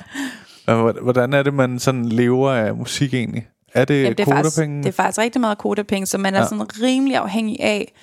Hvordan 1.02 1.34
er 1.34 1.44
det, 1.44 1.54
man 1.54 1.80
sådan 1.80 2.06
lever 2.06 2.52
af 2.52 2.76
musik 2.76 3.14
egentlig? 3.14 3.48
Er 3.74 3.86
det, 3.86 4.04
Jamen, 4.04 4.18
det, 4.18 4.28
er 4.28 4.32
faktisk, 4.36 4.58
det 4.58 4.86
er 4.86 4.92
faktisk 4.92 5.20
rigtig 5.20 5.42
meget 5.42 5.58
kodapenge, 5.58 6.06
så 6.06 6.18
man 6.18 6.34
er 6.34 6.38
Ja. 6.38 6.44
ja. 6.44 6.50
sådan 6.50 6.82
rimelig 6.84 7.16
afhængig 7.18 7.60
af 7.62 7.94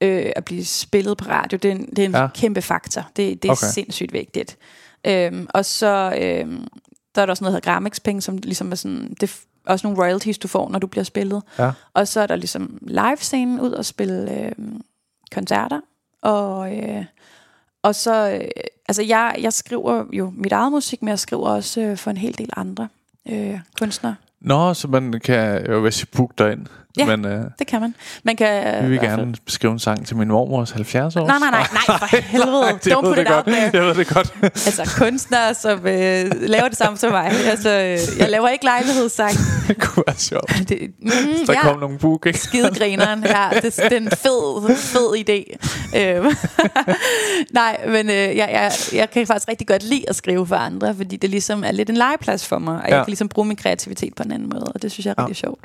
øh, 0.00 0.32
at 0.36 0.44
blive 0.44 0.64
spillet 0.64 1.16
på 1.18 1.24
radio. 1.28 1.58
Det 1.62 1.70
er 1.70 1.74
en, 1.74 1.86
det 1.90 1.98
er 1.98 2.04
en 2.06 2.14
Ja. 2.14 2.28
kæmpe 2.34 2.62
faktor. 2.62 3.00
Det, 3.16 3.42
det 3.42 3.48
er 3.48 3.52
Okay. 3.52 3.66
sindssygt 3.72 4.12
vigtigt. 4.12 4.56
Øhm, 5.06 5.46
og 5.50 5.64
så 5.64 6.14
øhm, 6.20 6.66
der 7.14 7.22
er 7.22 7.26
der 7.26 7.32
også 7.32 7.44
noget, 7.44 7.52
der 7.52 7.56
hedder 7.56 7.72
Grammix-penge, 7.72 8.20
som 8.22 8.36
ligesom 8.42 8.72
er 8.72 8.76
sådan... 8.76 9.14
Det 9.20 9.30
er 9.30 9.70
også 9.72 9.86
nogle 9.86 10.02
royalties, 10.02 10.38
du 10.38 10.48
får, 10.48 10.68
når 10.70 10.78
du 10.78 10.86
bliver 10.86 11.04
spillet. 11.04 11.42
Ja. 11.58 11.70
Og 11.94 12.08
så 12.08 12.20
er 12.20 12.26
der 12.26 12.36
ligesom 12.36 12.78
live-scenen 12.82 13.60
ud 13.60 13.70
og 13.72 13.84
spille 13.84 14.40
øh, 14.40 14.52
koncerter. 15.32 15.80
Og, 16.22 16.76
øh, 16.76 17.04
og 17.84 17.94
så... 17.94 18.30
Øh, 18.30 18.48
altså, 18.88 19.02
jeg, 19.02 19.36
jeg 19.40 19.52
skriver 19.52 20.04
jo 20.12 20.32
mit 20.36 20.52
eget 20.52 20.72
musik, 20.72 21.02
men 21.02 21.08
jeg 21.08 21.18
skriver 21.18 21.48
også 21.48 21.80
øh, 21.80 21.96
for 21.96 22.10
en 22.10 22.16
hel 22.16 22.38
del 22.38 22.50
andre 22.56 22.88
øh, 23.28 23.58
kunstnere. 23.78 24.16
Nå, 24.40 24.74
så 24.74 24.88
man 24.88 25.20
kan 25.24 25.66
jo 25.66 25.80
hvis 25.80 26.06
book 26.06 26.38
dig 26.38 26.52
ind. 26.52 26.66
Ja. 26.96 27.06
Men 27.16 27.24
øh, 27.24 27.44
Det 27.58 27.66
kan 27.66 27.80
man. 27.80 27.94
Man 28.24 28.36
kan... 28.36 28.82
vi 28.82 28.88
vil 28.88 28.94
i 28.94 28.98
hvert 28.98 29.10
fald- 29.10 29.20
gerne 29.20 29.34
skrive 29.48 29.72
en 29.72 29.78
sang 29.78 30.06
til 30.06 30.16
min 30.16 30.28
mormors 30.28 30.70
70 30.70 31.16
år. 31.16 31.26
Nej, 31.26 31.38
nej, 31.38 31.50
nej, 31.50 31.66
nej, 31.88 31.98
for 31.98 32.16
helvede. 32.32 32.78
det 32.84 32.92
Don't 32.92 33.00
put 33.00 33.16
det 33.16 33.22
it 33.22 33.28
godt. 33.28 33.46
out 33.46 33.54
there. 33.54 33.70
Jeg 33.72 33.82
ved 33.82 33.94
det 33.94 34.06
godt. 34.08 34.34
Altså 34.42 34.94
kunstnere, 34.98 35.54
som 35.54 35.78
øh, 35.86 36.30
laver 36.40 36.68
det 36.68 36.76
samme 36.78 36.98
som 36.98 37.10
mig. 37.12 37.30
Altså, 37.46 37.70
øh, 37.70 38.18
jeg 38.18 38.30
laver 38.30 38.48
ikke 38.48 38.64
lejlighedssang. 38.64 39.32
det 39.68 39.80
kunne 39.80 40.04
være 40.06 40.16
sjovt. 40.16 40.68
Det, 40.68 40.78
mm, 41.00 41.10
Der 41.46 41.52
ja, 41.52 41.62
kom 41.62 41.78
nogle 41.78 41.98
bookings. 41.98 42.40
skidegrineren. 42.48 43.24
Ja, 43.24 43.48
det, 43.54 43.62
det 43.76 43.92
er 43.92 43.96
en 43.96 44.10
fed, 44.10 44.76
fed 44.76 45.14
idé. 45.28 45.56
Øhm, 45.98 46.36
nej, 47.52 47.80
men 47.88 48.10
øh, 48.10 48.14
jeg, 48.16 48.36
jeg, 48.52 48.72
jeg 48.92 49.10
kan 49.10 49.26
faktisk 49.26 49.48
rigtig 49.48 49.66
godt 49.66 49.82
lide 49.82 50.04
at 50.08 50.16
skrive 50.16 50.46
for 50.46 50.56
andre, 50.56 50.94
fordi 50.94 51.16
det 51.16 51.30
ligesom 51.30 51.64
er 51.64 51.72
lidt 51.72 51.90
en 51.90 51.96
legeplads 51.96 52.46
for 52.46 52.58
mig, 52.58 52.74
og 52.82 52.88
Ja. 52.88 52.96
jeg 52.96 53.04
kan 53.04 53.10
ligesom 53.10 53.28
bruge 53.28 53.48
min 53.48 53.56
kreativitet 53.56 54.14
på 54.14 54.22
en 54.22 54.32
anden 54.32 54.48
måde, 54.48 54.64
og 54.74 54.82
det 54.82 54.92
synes 54.92 55.06
jeg 55.06 55.14
er 55.18 55.22
rigtig 55.22 55.36
sjovt. 55.36 55.64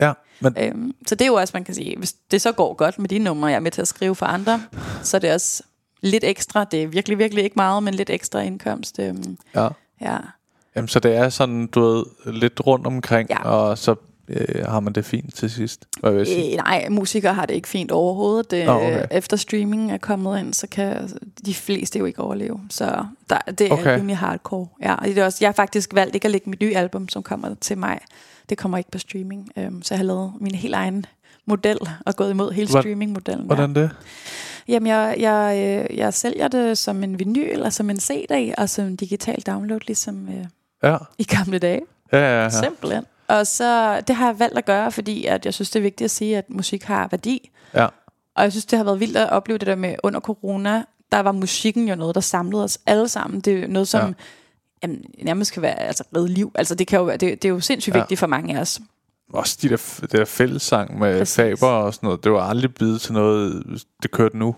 Ja, 0.00 0.12
men 0.40 0.54
Øhm, 0.58 0.94
så 1.06 1.14
det 1.14 1.22
er 1.24 1.26
jo 1.26 1.34
også, 1.34 1.50
man 1.54 1.64
kan 1.64 1.74
sige, 1.74 1.98
hvis 1.98 2.12
det 2.30 2.40
så 2.42 2.52
går 2.52 2.74
godt 2.74 2.98
med 2.98 3.08
de 3.08 3.18
numre, 3.18 3.48
jeg 3.48 3.56
er 3.56 3.60
med 3.60 3.70
til 3.70 3.80
at 3.82 3.88
skrive 3.88 4.14
for 4.14 4.26
andre, 4.26 4.62
så 5.02 5.16
er 5.16 5.18
det 5.18 5.32
også 5.34 5.62
lidt 6.00 6.24
ekstra, 6.24 6.64
det 6.64 6.82
er 6.82 6.86
virkelig, 6.86 7.18
virkelig 7.18 7.44
ikke 7.44 7.54
meget, 7.56 7.82
men 7.82 7.94
lidt 7.94 8.10
ekstra 8.10 8.40
indkomst. 8.40 8.98
Øhm, 8.98 9.36
ja. 9.54 9.68
ja. 10.00 10.16
Jamen, 10.76 10.88
så 10.88 11.00
det 11.00 11.14
er 11.16 11.28
sådan, 11.28 11.66
du 11.66 11.80
ved, 11.80 12.04
lidt 12.32 12.66
rundt 12.66 12.86
omkring, 12.86 13.30
Ja. 13.30 13.48
og 13.48 13.78
så 13.78 13.94
øh, 14.30 14.64
har 14.66 14.80
man 14.80 14.92
det 14.92 15.04
fint 15.04 15.34
til 15.34 15.50
sidst. 15.50 15.86
Hvad 16.00 16.10
vil 16.10 16.18
jeg 16.18 16.26
sige? 16.26 16.50
Øh, 16.50 16.56
nej, 16.56 16.88
musikere 16.90 17.34
har 17.34 17.46
det 17.46 17.54
ikke 17.54 17.68
fint 17.68 17.90
overhovedet. 17.90 18.50
Det, 18.50 18.66
Nå, 18.66 18.72
okay. 18.72 19.04
Efter 19.10 19.36
streaming 19.36 19.92
er 19.92 19.98
kommet 19.98 20.40
ind, 20.40 20.54
så 20.54 20.66
kan 20.66 21.10
de 21.46 21.54
fleste 21.54 21.98
jo 21.98 22.04
ikke 22.04 22.20
overleve. 22.22 22.60
Så 22.70 23.04
der, 23.30 23.38
det 23.38 23.60
er 23.60 23.72
Okay. 23.72 23.96
rimelig 23.96 24.16
hardcore. 24.16 24.66
Ja, 24.82 24.94
og 24.94 25.04
det 25.04 25.18
er 25.18 25.24
også, 25.24 25.38
jeg 25.40 25.48
har 25.48 25.52
faktisk 25.54 25.94
valgt 25.94 26.14
ikke 26.14 26.24
at 26.24 26.30
lægge 26.30 26.50
mit 26.50 26.60
nye 26.60 26.76
album, 26.76 27.08
som 27.08 27.22
kommer 27.22 27.54
til 27.60 27.78
mig. 27.78 27.98
Det 28.48 28.58
kommer 28.58 28.78
ikke 28.78 28.90
på 28.90 28.98
streaming. 28.98 29.48
Øhm, 29.56 29.82
så 29.82 29.94
jeg 29.94 29.98
har 29.98 30.04
lavet 30.04 30.32
min 30.40 30.54
helt 30.54 30.74
egen 30.74 31.06
model 31.46 31.78
og 32.06 32.16
gået 32.16 32.30
imod 32.30 32.52
hele 32.52 32.68
streamingmodellen. 32.68 33.46
Hvordan 33.46 33.74
det? 33.74 33.90
Jamen, 34.68 34.86
jeg, 34.86 35.14
jeg, 35.18 35.62
øh, 35.90 35.98
jeg 35.98 36.14
sælger 36.14 36.48
det 36.48 36.78
som 36.78 37.02
en 37.04 37.18
vinyl, 37.18 37.62
og 37.62 37.72
som 37.72 37.90
en 37.90 38.00
CD, 38.00 38.54
og 38.58 38.68
som 38.68 38.84
en 38.84 38.96
digital 38.96 39.40
download, 39.46 39.80
ligesom 39.86 40.28
øh, 40.28 40.44
Ja, 40.82 40.96
i 41.18 41.24
gamle 41.24 41.58
dage. 41.58 41.80
ja, 42.12 42.18
ja. 42.18 42.24
ja. 42.36 42.42
Ja. 42.42 42.48
Simpelthen. 42.50 43.04
Og 43.38 43.46
så, 43.46 44.00
det 44.00 44.16
har 44.16 44.26
jeg 44.26 44.38
valgt 44.38 44.58
at 44.58 44.64
gøre, 44.64 44.92
fordi 44.92 45.24
at 45.26 45.44
jeg 45.44 45.54
synes, 45.54 45.70
det 45.70 45.78
er 45.78 45.82
vigtigt 45.82 46.04
at 46.04 46.10
sige, 46.10 46.38
at 46.38 46.44
musik 46.50 46.82
har 46.84 47.08
værdi. 47.10 47.50
ja. 47.74 47.86
Og 48.34 48.42
jeg 48.44 48.52
synes, 48.52 48.64
det 48.64 48.76
har 48.76 48.84
været 48.84 49.00
vildt 49.00 49.16
at 49.16 49.30
opleve 49.30 49.58
det 49.58 49.66
der 49.66 49.74
med 49.74 49.94
under 50.02 50.20
corona, 50.20 50.82
der 51.12 51.20
var 51.20 51.32
musikken 51.32 51.88
jo 51.88 51.94
noget, 51.94 52.14
der 52.14 52.20
samlede 52.20 52.64
os 52.64 52.78
alle 52.86 53.08
sammen. 53.08 53.40
Det 53.40 53.64
er 53.64 53.68
noget, 53.68 53.88
som 53.88 54.00
Ja. 54.00 54.06
ja. 54.06 54.12
jamen, 54.82 55.04
nærmest 55.22 55.52
kan 55.52 55.62
være 55.62 55.80
altså, 55.80 56.04
redde 56.16 56.28
liv. 56.28 56.52
Altså, 56.54 56.74
det, 56.74 56.86
kan 56.86 56.98
jo 56.98 57.04
være, 57.04 57.16
det, 57.16 57.42
det 57.42 57.48
er 57.48 57.52
jo 57.52 57.60
sindssygt 57.60 57.94
Ja. 57.94 58.00
vigtigt 58.00 58.20
for 58.20 58.26
mange 58.26 58.56
af 58.56 58.60
os. 58.60 58.80
Også 59.32 59.58
de 59.62 59.68
der, 59.68 59.76
det 60.00 60.12
der 60.12 60.24
fællessang 60.24 60.98
med 60.98 61.18
Præcis. 61.18 61.36
Faber 61.36 61.66
og 61.68 61.94
sådan 61.94 62.06
noget, 62.06 62.24
det 62.24 62.32
var 62.32 62.42
aldrig 62.48 62.74
blevet 62.74 63.00
til 63.00 63.12
noget, 63.12 63.62
det 64.02 64.10
kørte 64.10 64.36
nu. 64.38 64.56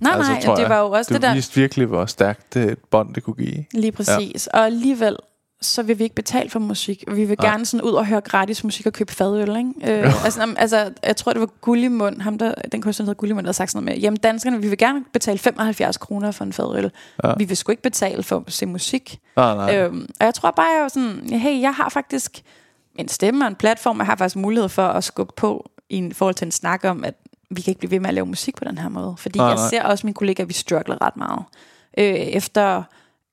Nej, 0.00 0.12
altså, 0.12 0.32
nej, 0.32 0.40
det 0.56 0.62
jeg. 0.62 0.70
var 0.70 0.78
jo 0.80 0.90
også 0.90 1.08
du 1.08 1.14
det 1.14 1.22
der... 1.22 1.34
viste 1.34 1.54
virkelig, 1.60 1.86
hvor 1.86 2.06
stærkt 2.06 2.54
det 2.54 2.72
et 2.72 2.78
bånd, 2.90 3.14
det 3.14 3.22
kunne 3.22 3.36
give. 3.36 3.64
Lige 3.72 3.92
præcis. 3.92 4.48
Ja. 4.54 4.58
Og 4.58 4.66
alligevel, 4.66 5.16
så 5.62 5.82
vil 5.82 5.98
vi 5.98 6.04
ikke 6.04 6.14
betale 6.14 6.50
for 6.50 6.58
musik. 6.58 7.04
Vi 7.08 7.24
vil 7.24 7.36
Nej. 7.40 7.50
gerne 7.50 7.66
sådan 7.66 7.84
ud 7.84 7.92
og 7.92 8.06
høre 8.06 8.20
gratis 8.20 8.64
musik 8.64 8.86
og 8.86 8.92
købe 8.92 9.12
fadøl, 9.12 9.56
ikke? 9.56 10.00
Øh, 10.02 10.24
altså, 10.24 10.54
altså, 10.56 10.90
jeg 11.02 11.16
tror, 11.16 11.32
det 11.32 11.40
var 11.40 11.46
Gullimund, 11.60 12.20
ham 12.20 12.38
der, 12.38 12.54
den 12.72 12.82
kunstner, 12.82 13.04
der 13.04 13.08
hedder 13.10 13.18
Gullimund, 13.18 13.44
der 13.44 13.48
har 13.48 13.52
sagt 13.52 13.70
sådan 13.70 13.84
noget 13.84 13.96
med, 13.96 14.02
jamen 14.02 14.16
danskerne, 14.18 14.60
vi 14.62 14.68
vil 14.68 14.78
gerne 14.78 15.04
betale 15.12 15.38
75 15.38 15.96
kroner 15.96 16.30
for 16.30 16.44
en 16.44 16.52
fadøl. 16.52 16.90
Ja. 17.24 17.28
Ja. 17.28 17.34
Vi 17.38 17.44
vil 17.44 17.56
sgu 17.56 17.70
ikke 17.72 17.82
betale 17.82 18.22
for 18.22 18.44
at 18.46 18.52
se 18.52 18.66
musik. 18.66 19.18
Nej, 19.36 19.54
nej. 19.54 19.76
Øhm, 19.76 20.06
og 20.20 20.26
jeg 20.26 20.34
tror 20.34 20.50
bare, 20.50 20.66
jeg 20.82 20.90
sådan, 20.90 21.38
hey, 21.38 21.60
jeg 21.60 21.74
har 21.74 21.88
faktisk 21.88 22.42
en 22.94 23.08
stemme 23.08 23.44
og 23.44 23.48
en 23.48 23.54
platform, 23.54 23.98
jeg 23.98 24.06
har 24.06 24.16
faktisk 24.16 24.36
mulighed 24.36 24.68
for 24.68 24.82
at 24.86 25.04
skubbe 25.04 25.32
på 25.36 25.70
i 25.88 25.96
en- 25.96 26.14
forhold 26.14 26.34
til 26.34 26.44
en 26.46 26.52
snak 26.52 26.84
om, 26.84 27.04
at 27.04 27.14
vi 27.50 27.60
kan 27.62 27.70
ikke 27.70 27.78
blive 27.78 27.90
ved 27.90 28.00
med 28.00 28.08
at 28.08 28.14
lave 28.14 28.26
musik 28.26 28.56
på 28.56 28.64
den 28.64 28.78
her 28.78 28.88
måde. 28.88 29.14
Fordi 29.18 29.38
Nej, 29.38 29.44
nej, 29.46 29.50
jeg 29.50 29.60
nej. 29.60 29.68
ser 29.70 29.82
også 29.82 30.06
mine 30.06 30.14
kollegaer, 30.14 30.46
vi 30.46 30.52
struggler 30.52 31.02
ret 31.02 31.16
meget. 31.16 31.42
Øh, 31.98 32.04
efter 32.14 32.82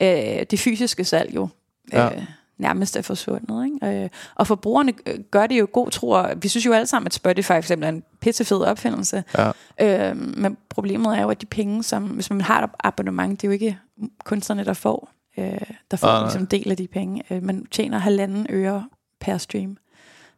øh, 0.02 0.10
det 0.52 0.60
fysiske 0.60 1.04
salg 1.06 1.36
jo 1.36 1.48
øh, 1.94 2.00
Ja. 2.00 2.10
nærmest 2.58 2.96
er 2.98 3.02
forsvundet. 3.02 3.66
Ikke? 3.66 4.04
Øh, 4.04 4.10
og 4.36 4.48
forbrugerne 4.48 4.94
øh, 5.06 5.20
gør 5.32 5.48
det 5.48 5.60
jo 5.60 5.68
god 5.74 5.92
tro. 5.92 6.10
og 6.10 6.32
Vi 6.38 6.48
synes 6.48 6.66
jo 6.66 6.74
alle 6.74 6.88
sammen, 6.88 7.06
at 7.06 7.14
Spotify 7.14 7.46
for 7.48 7.54
eksempel 7.54 7.86
er 7.86 7.90
en 7.90 8.04
pissefed 8.22 8.58
opfindelse. 8.62 9.24
Ja. 9.38 9.52
Øh, 10.12 10.18
men 10.18 10.58
problemet 10.70 11.18
er 11.18 11.22
jo, 11.22 11.30
at 11.30 11.42
de 11.42 11.46
penge, 11.46 11.84
som 11.84 12.04
hvis 12.04 12.30
man 12.30 12.42
har 12.42 12.64
et 12.64 12.70
abonnement, 12.80 13.42
det 13.42 13.48
er 13.48 13.50
jo 13.50 13.54
ikke 13.54 13.78
kunstnerne, 14.26 14.66
der 14.66 14.74
får, 14.74 15.10
øh, 15.38 15.60
der 15.92 15.98
får 15.98 16.08
nej. 16.08 16.22
ligesom 16.22 16.42
en 16.42 16.48
del 16.48 16.72
af 16.72 16.78
de 16.78 16.88
penge. 16.88 17.24
Øh, 17.30 17.44
man 17.44 17.66
tjener 17.72 17.98
halvanden 17.98 18.48
øre 18.50 18.86
per 19.22 19.38
stream 19.38 19.78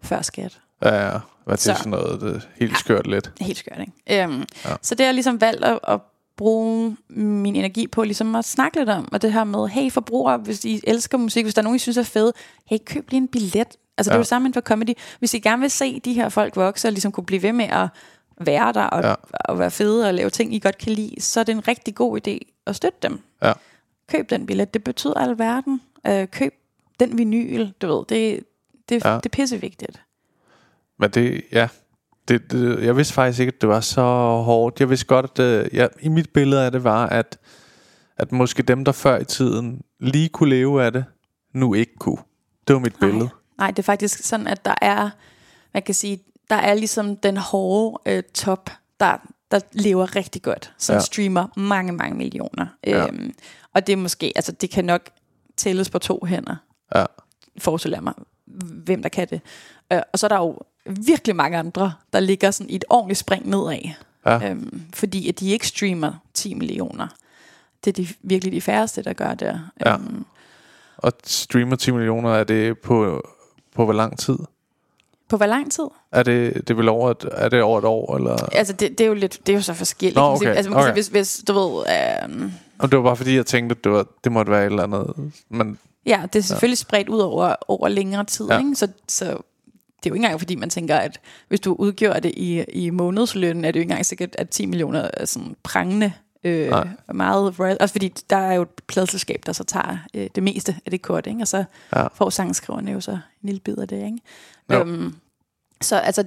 før 0.01 0.21
skat. 0.21 0.59
Ja, 0.83 1.05
ja. 1.11 1.19
Hvad 1.45 1.57
det 1.57 1.67
er 1.67 1.73
Så- 1.73 1.77
sådan 1.77 1.89
noget 1.91 2.21
det 2.21 2.49
helt 2.59 2.77
skørt 2.77 3.07
lidt. 3.07 3.31
Helt 3.41 3.57
skørt, 3.57 3.79
ikke? 3.79 4.23
Øhm, 4.23 4.43
ja. 4.65 4.75
Så 4.81 4.95
det 4.95 5.03
har 5.03 5.07
jeg 5.07 5.13
ligesom 5.13 5.41
valgt 5.41 5.63
at, 5.65 5.79
at 5.87 5.99
bruge 6.37 6.97
min 7.09 7.55
energi 7.55 7.87
på 7.87 8.03
ligesom 8.03 8.35
at 8.35 8.45
snakke 8.45 8.77
lidt 8.79 8.89
om, 8.89 9.07
og 9.11 9.21
det 9.21 9.33
her 9.33 9.43
med, 9.43 9.67
hey 9.67 9.91
forbrugere, 9.91 10.37
hvis 10.37 10.65
I 10.65 10.79
elsker 10.83 11.17
musik, 11.17 11.45
hvis 11.45 11.53
der 11.53 11.61
er 11.61 11.63
nogen, 11.63 11.75
I 11.75 11.79
synes 11.79 11.97
er 11.97 12.03
fed, 12.03 12.33
hey, 12.65 12.77
køb 12.85 13.09
lige 13.11 13.17
en 13.17 13.27
billet. 13.27 13.55
Altså 13.57 13.75
det 13.97 14.07
er 14.07 14.13
Ja. 14.13 14.17
jo 14.17 14.23
samme 14.23 14.45
inden 14.45 14.53
for 14.53 14.61
comedy. 14.61 14.93
Hvis 15.19 15.33
I 15.33 15.39
gerne 15.39 15.59
vil 15.59 15.71
se 15.71 15.99
de 15.99 16.13
her 16.13 16.29
folk 16.29 16.55
vokse, 16.55 16.87
og 16.87 16.91
ligesom 16.91 17.11
kunne 17.11 17.25
blive 17.25 17.43
ved 17.43 17.53
med 17.53 17.65
at 17.65 17.87
være 18.39 18.73
der, 18.73 18.83
og, 18.83 19.01
Ja. 19.03 19.09
ja. 19.09 19.15
og 19.45 19.59
være 19.59 19.71
fede, 19.71 20.07
og 20.07 20.13
lave 20.13 20.29
ting, 20.29 20.53
I 20.55 20.59
godt 20.59 20.77
kan 20.77 20.91
lide, 20.93 21.21
så 21.21 21.39
er 21.39 21.43
det 21.43 21.53
en 21.53 21.67
rigtig 21.67 21.95
god 21.95 22.19
idé 22.27 22.37
at 22.65 22.75
støtte 22.75 22.97
dem. 23.03 23.19
Ja. 23.43 23.53
Køb 24.07 24.29
den 24.29 24.45
billet, 24.45 24.73
det 24.73 24.83
betyder 24.83 25.13
alverden. 25.13 25.81
Øh, 26.07 26.27
køb 26.27 26.53
den 26.99 27.17
vinyl, 27.17 27.67
du 27.81 27.87
ved, 27.87 28.05
det, 28.09 28.43
det, 28.89 29.05
Ja. 29.05 29.09
ja. 29.09 29.15
det 29.15 29.25
er 29.25 29.29
pissevigtigt. 29.29 30.01
Men 30.99 31.09
det, 31.09 31.41
ja. 31.51 31.67
Det, 32.27 32.51
det, 32.51 32.83
jeg 32.85 32.97
vidste 32.97 33.13
faktisk 33.13 33.39
ikke, 33.39 33.51
at 33.55 33.61
det 33.61 33.69
var 33.69 33.79
så 33.79 34.01
hårdt. 34.45 34.79
Jeg 34.79 34.89
vidste 34.89 35.05
godt, 35.05 35.25
at 35.25 35.39
øh, 35.39 35.75
ja, 35.75 35.87
i 36.01 36.09
mit 36.09 36.29
billede 36.29 36.65
af 36.65 36.71
det 36.71 36.83
var, 36.83 37.05
at, 37.07 37.37
at 38.17 38.31
måske 38.31 38.63
dem, 38.63 38.85
der 38.85 38.91
før 38.91 39.19
i 39.19 39.25
tiden 39.25 39.81
lige 39.99 40.29
kunne 40.29 40.49
leve 40.49 40.83
af 40.85 40.91
det, 40.93 41.05
nu 41.53 41.73
ikke 41.73 41.95
kunne. 41.99 42.17
Det 42.67 42.73
var 42.73 42.79
mit 42.79 42.95
billede. 42.99 43.19
Nej, 43.19 43.27
nej, 43.57 43.71
det 43.71 43.79
er 43.79 43.83
faktisk 43.83 44.23
sådan, 44.23 44.47
at 44.47 44.65
der 44.65 44.75
er, 44.81 45.09
man 45.73 45.83
kan 45.83 45.95
sige, 45.95 46.23
der 46.49 46.55
er 46.55 46.73
ligesom 46.73 47.15
den 47.17 47.37
hårde 47.37 48.11
øh, 48.11 48.23
top, 48.33 48.69
der, 48.99 49.17
der 49.51 49.59
lever 49.71 50.15
rigtig 50.15 50.41
godt, 50.41 50.73
som 50.77 50.93
Ja. 50.95 50.99
streamer 50.99 51.47
mange, 51.59 51.91
mange 51.93 52.17
millioner. 52.17 52.65
Ja. 52.87 53.07
Øhm, 53.07 53.33
og 53.73 53.87
det 53.87 53.93
er 53.93 53.97
måske, 53.97 54.31
altså 54.35 54.51
det 54.51 54.69
kan 54.69 54.85
nok 54.85 55.09
tælles 55.57 55.89
på 55.89 55.99
to 55.99 56.25
hænder, 56.25 56.55
Ja. 56.95 57.05
forestiller 57.57 58.01
mig, 58.01 58.13
hvem 58.85 59.01
der 59.01 59.09
kan 59.09 59.27
det. 59.29 59.41
Øh, 59.93 60.01
og 60.13 60.19
så 60.19 60.25
er 60.25 60.29
der 60.29 60.37
jo 60.37 60.59
virkelig 60.85 61.35
mange 61.35 61.57
andre, 61.57 61.93
der 62.13 62.19
ligger 62.19 62.51
sådan 62.51 62.69
i 62.69 62.75
et 62.75 62.85
ordentligt 62.89 63.19
spring 63.19 63.49
nedad. 63.49 63.79
Ja. 64.25 64.49
Øhm, 64.49 64.81
fordi 64.93 65.29
at 65.29 65.39
de 65.39 65.49
ikke 65.51 65.67
streamer 65.67 66.13
10 66.33 66.53
millioner. 66.53 67.07
Det 67.85 67.89
er 67.99 68.03
de, 68.03 68.07
virkelig 68.21 68.53
de 68.53 68.61
færreste, 68.61 69.03
der 69.03 69.13
gør 69.13 69.33
det. 69.33 69.61
Ja. 69.85 69.93
Øhm, 69.93 70.25
Og 70.97 71.13
streamer 71.23 71.75
10 71.75 71.91
millioner, 71.91 72.29
er 72.33 72.43
det 72.43 72.79
på, 72.79 73.25
på 73.75 73.83
hvor 73.83 73.93
lang 73.93 74.19
tid? 74.19 74.37
på 75.29 75.37
hvor 75.37 75.45
lang 75.45 75.71
tid? 75.71 75.83
Er 76.11 76.23
det, 76.23 76.53
det 76.53 76.69
er 76.69 76.73
vel 76.73 76.89
over 76.89 77.11
et, 77.11 77.25
er 77.31 77.49
det 77.49 77.61
over 77.61 77.79
et 77.79 77.85
år? 77.85 78.15
Eller? 78.17 78.35
Altså, 78.51 78.73
det, 78.73 78.89
det 78.97 79.01
er 79.01 79.07
jo 79.07 79.13
lidt, 79.13 79.39
det 79.47 79.53
er 79.53 79.57
jo 79.57 79.61
så 79.61 79.73
forskelligt. 79.73 80.15
Nå, 80.15 80.21
okay, 80.21 80.47
Altså, 80.55 80.69
man 80.71 80.77
kan 80.83 80.83
okay. 80.83 80.87
sige, 80.87 80.93
hvis, 80.93 81.07
hvis, 81.07 81.43
du 81.47 81.53
ved, 81.53 81.83
øhm, 82.23 82.51
Og 82.79 82.91
det 82.91 82.97
var 82.97 83.03
bare 83.03 83.15
fordi, 83.15 83.35
jeg 83.35 83.45
tænkte, 83.45 83.75
at 83.77 83.83
det, 83.83 83.91
var, 83.91 84.05
det 84.23 84.31
måtte 84.31 84.51
være 84.51 84.61
et 84.61 84.69
eller 84.69 84.83
andet. 84.83 85.31
Men 85.49 85.79
ja, 86.05 86.21
det 86.33 86.39
er 86.39 86.43
selvfølgelig 86.43 86.77
spredt 86.77 87.09
ud 87.09 87.19
over, 87.19 87.55
over 87.67 87.87
længere 87.87 88.23
tid, 88.25 88.45
Ja. 88.47 88.53
ja. 88.53 88.59
ikke? 88.59 88.75
Så, 88.75 88.87
så 89.07 89.37
det 90.03 90.09
er 90.09 90.11
jo 90.11 90.13
ikke 90.13 90.25
engang, 90.25 90.39
fordi 90.39 90.55
man 90.55 90.69
tænker, 90.69 90.95
at 90.97 91.19
hvis 91.47 91.59
du 91.59 91.73
udgjorde 91.79 92.19
det 92.21 92.31
i, 92.37 92.63
i 92.63 92.89
månedsløn, 92.89 93.65
er 93.65 93.71
det 93.71 93.79
jo 93.79 93.81
ikke 93.81 93.91
engang 93.91 94.05
sikkert, 94.05 94.35
at 94.35 94.49
10 94.49 94.65
millioner 94.65 95.09
er 95.13 95.25
sådan 95.25 95.55
prangende 95.63 96.13
øh, 96.43 96.69
Nej. 96.69 96.87
meget 97.13 97.59
royal. 97.59 97.77
Også 97.79 97.93
fordi 97.93 98.07
der 98.29 98.37
er 98.37 98.53
jo 98.53 98.61
et 98.61 98.67
pladselskab, 98.87 99.41
der 99.45 99.51
så 99.53 99.63
tager 99.63 99.97
øh, 100.13 100.27
det 100.35 100.43
meste 100.43 100.75
af 100.85 100.91
det 100.91 101.01
kort, 101.01 101.27
ikke? 101.27 101.41
Og 101.41 101.47
så 101.47 101.63
Ja. 101.95 102.07
får 102.15 102.29
sangskriverne 102.29 102.91
jo 102.91 103.01
så 103.01 103.11
en 103.11 103.19
lille 103.43 103.59
bid 103.59 103.77
af 103.77 103.87
det, 103.87 103.97
ikke? 104.05 104.17
Jo. 104.73 104.79
Øhm, 104.79 105.15
så 105.81 105.95
altså, 105.95 106.23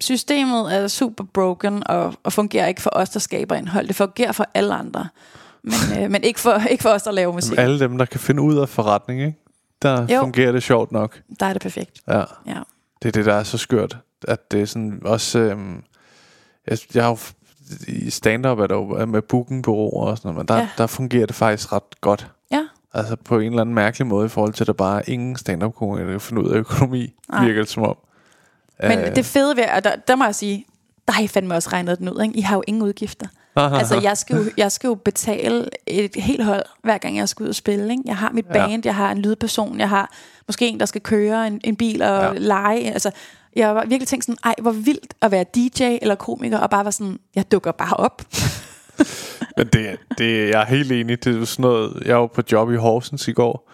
systemet 0.00 0.74
er 0.74 0.88
super 0.88 1.24
broken 1.24 1.82
og, 1.86 2.14
og 2.22 2.32
fungerer 2.32 2.66
ikke 2.66 2.82
for 2.82 2.90
os, 2.92 3.10
der 3.10 3.20
skaber 3.20 3.54
indhold. 3.54 3.86
Det 3.88 3.96
fungerer 3.96 4.32
for 4.32 4.46
alle 4.54 4.74
andre. 4.74 5.08
Men, 5.62 5.72
øh, 6.02 6.10
men 6.10 6.22
ikke, 6.24 6.40
for, 6.40 6.54
ikke 6.70 6.82
for 6.82 6.90
os, 6.90 7.02
der 7.02 7.10
laver 7.10 7.32
musik. 7.32 7.58
alle 7.58 7.78
dem, 7.80 7.98
der 7.98 8.04
kan 8.04 8.20
finde 8.20 8.42
ud 8.42 8.56
af 8.58 8.68
forretning, 8.68 9.20
ikke? 9.20 9.38
der 9.82 10.06
Jo. 10.14 10.20
fungerer 10.20 10.52
det 10.52 10.62
sjovt 10.62 10.92
nok. 10.92 11.20
Der 11.40 11.46
er 11.46 11.52
det 11.52 11.62
perfekt. 11.62 12.00
Ja. 12.08 12.18
Ja. 12.46 12.58
Det 13.02 13.08
er 13.08 13.12
det, 13.12 13.24
der 13.24 13.34
er 13.34 13.42
så 13.42 13.58
skørt. 13.58 13.98
At 14.28 14.52
det 14.52 14.62
er 14.62 14.66
sådan 14.66 15.00
også... 15.04 15.38
Øhm, 15.38 15.82
jeg, 16.66 16.78
jeg 16.94 17.02
har 17.02 17.10
jo 17.10 17.18
i 17.88 18.10
stand-up 18.10 18.58
er 18.58 18.66
der 18.66 18.74
jo 18.74 19.06
med 19.06 19.22
bookingbureauer 19.22 20.06
og 20.10 20.18
sådan 20.18 20.28
noget, 20.28 20.38
men 20.38 20.48
der, 20.48 20.56
ja. 20.56 20.68
Der 20.78 20.86
fungerer 20.86 21.26
det 21.26 21.34
faktisk 21.34 21.72
ret 21.72 22.00
godt. 22.00 22.30
Ja. 22.50 22.66
Altså 22.94 23.16
på 23.16 23.38
en 23.38 23.46
eller 23.46 23.60
anden 23.60 23.74
mærkelig 23.74 24.06
måde 24.06 24.26
i 24.26 24.28
forhold 24.28 24.52
til, 24.52 24.62
at 24.64 24.66
der 24.66 24.72
bare 24.72 24.98
er 24.98 25.04
ingen 25.06 25.36
stand-up 25.36 25.74
komikere, 25.74 26.06
der 26.06 26.12
kan 26.12 26.20
finde 26.20 26.42
ud 26.42 26.50
af 26.50 26.56
økonomi, 26.56 27.14
Nej. 27.30 27.44
virker 27.44 27.60
det 27.60 27.70
som 27.70 27.82
om. 27.82 27.96
Men 28.82 28.98
Øh, 28.98 29.16
det 29.16 29.24
fede 29.24 29.56
ved, 29.56 29.64
og 29.76 29.84
der, 29.84 29.96
der 30.08 30.16
må 30.16 30.24
jeg 30.24 30.34
sige, 30.34 30.66
der 31.06 31.12
har 31.12 31.22
I 31.22 31.26
fandme 31.26 31.54
også 31.54 31.68
regnet 31.72 31.98
den 31.98 32.08
ud. 32.08 32.22
Ikke? 32.22 32.38
I 32.38 32.40
har 32.40 32.56
jo 32.56 32.62
ingen 32.66 32.82
udgifter. 32.82 33.26
Altså, 33.56 34.00
jeg 34.00 34.18
skal, 34.18 34.36
jo, 34.36 34.44
jeg 34.56 34.72
skal 34.72 34.88
jo 34.88 34.94
betale 34.94 35.68
et 35.86 36.16
helt 36.16 36.44
hold, 36.44 36.62
hver 36.82 36.98
gang 36.98 37.16
jeg 37.16 37.28
skal 37.28 37.44
ud 37.44 37.48
og 37.48 37.54
spille. 37.54 37.90
Ikke? 37.90 38.02
Jeg 38.06 38.16
har 38.16 38.30
mit 38.32 38.44
Ja. 38.54 38.66
band, 38.66 38.82
jeg 38.86 38.94
har 38.94 39.10
en 39.12 39.18
lydperson, 39.18 39.78
jeg 39.80 39.88
har 39.88 40.12
måske 40.48 40.68
en, 40.68 40.80
der 40.80 40.86
skal 40.86 41.00
køre 41.00 41.46
en, 41.46 41.60
en 41.64 41.76
bil 41.76 42.02
og 42.02 42.08
Ja. 42.08 42.26
ja. 42.26 42.32
lege. 42.38 42.92
Altså, 42.92 43.10
jeg 43.56 43.66
har 43.68 43.80
virkelig 43.86 44.08
tænkt 44.08 44.24
sådan, 44.24 44.38
ej, 44.44 44.54
hvor 44.62 44.70
vildt 44.72 45.14
at 45.22 45.30
være 45.30 45.44
DJ 45.54 45.82
eller 46.02 46.14
komiker, 46.14 46.58
og 46.58 46.70
bare 46.70 46.84
være 46.84 46.92
sådan, 46.92 47.18
jeg 47.34 47.52
dukker 47.52 47.72
bare 47.72 47.96
op. 47.96 48.22
Men 49.56 49.66
det, 49.72 49.96
det, 50.18 50.48
jeg 50.50 50.60
er 50.62 50.66
helt 50.66 50.92
enig. 50.92 51.24
Det 51.24 51.40
er 51.40 51.44
sådan 51.44 51.62
noget, 51.62 52.02
jeg 52.06 52.20
var 52.20 52.26
på 52.26 52.42
job 52.52 52.72
i 52.72 52.76
Horsens 52.76 53.28
i 53.28 53.32
går. 53.32 53.70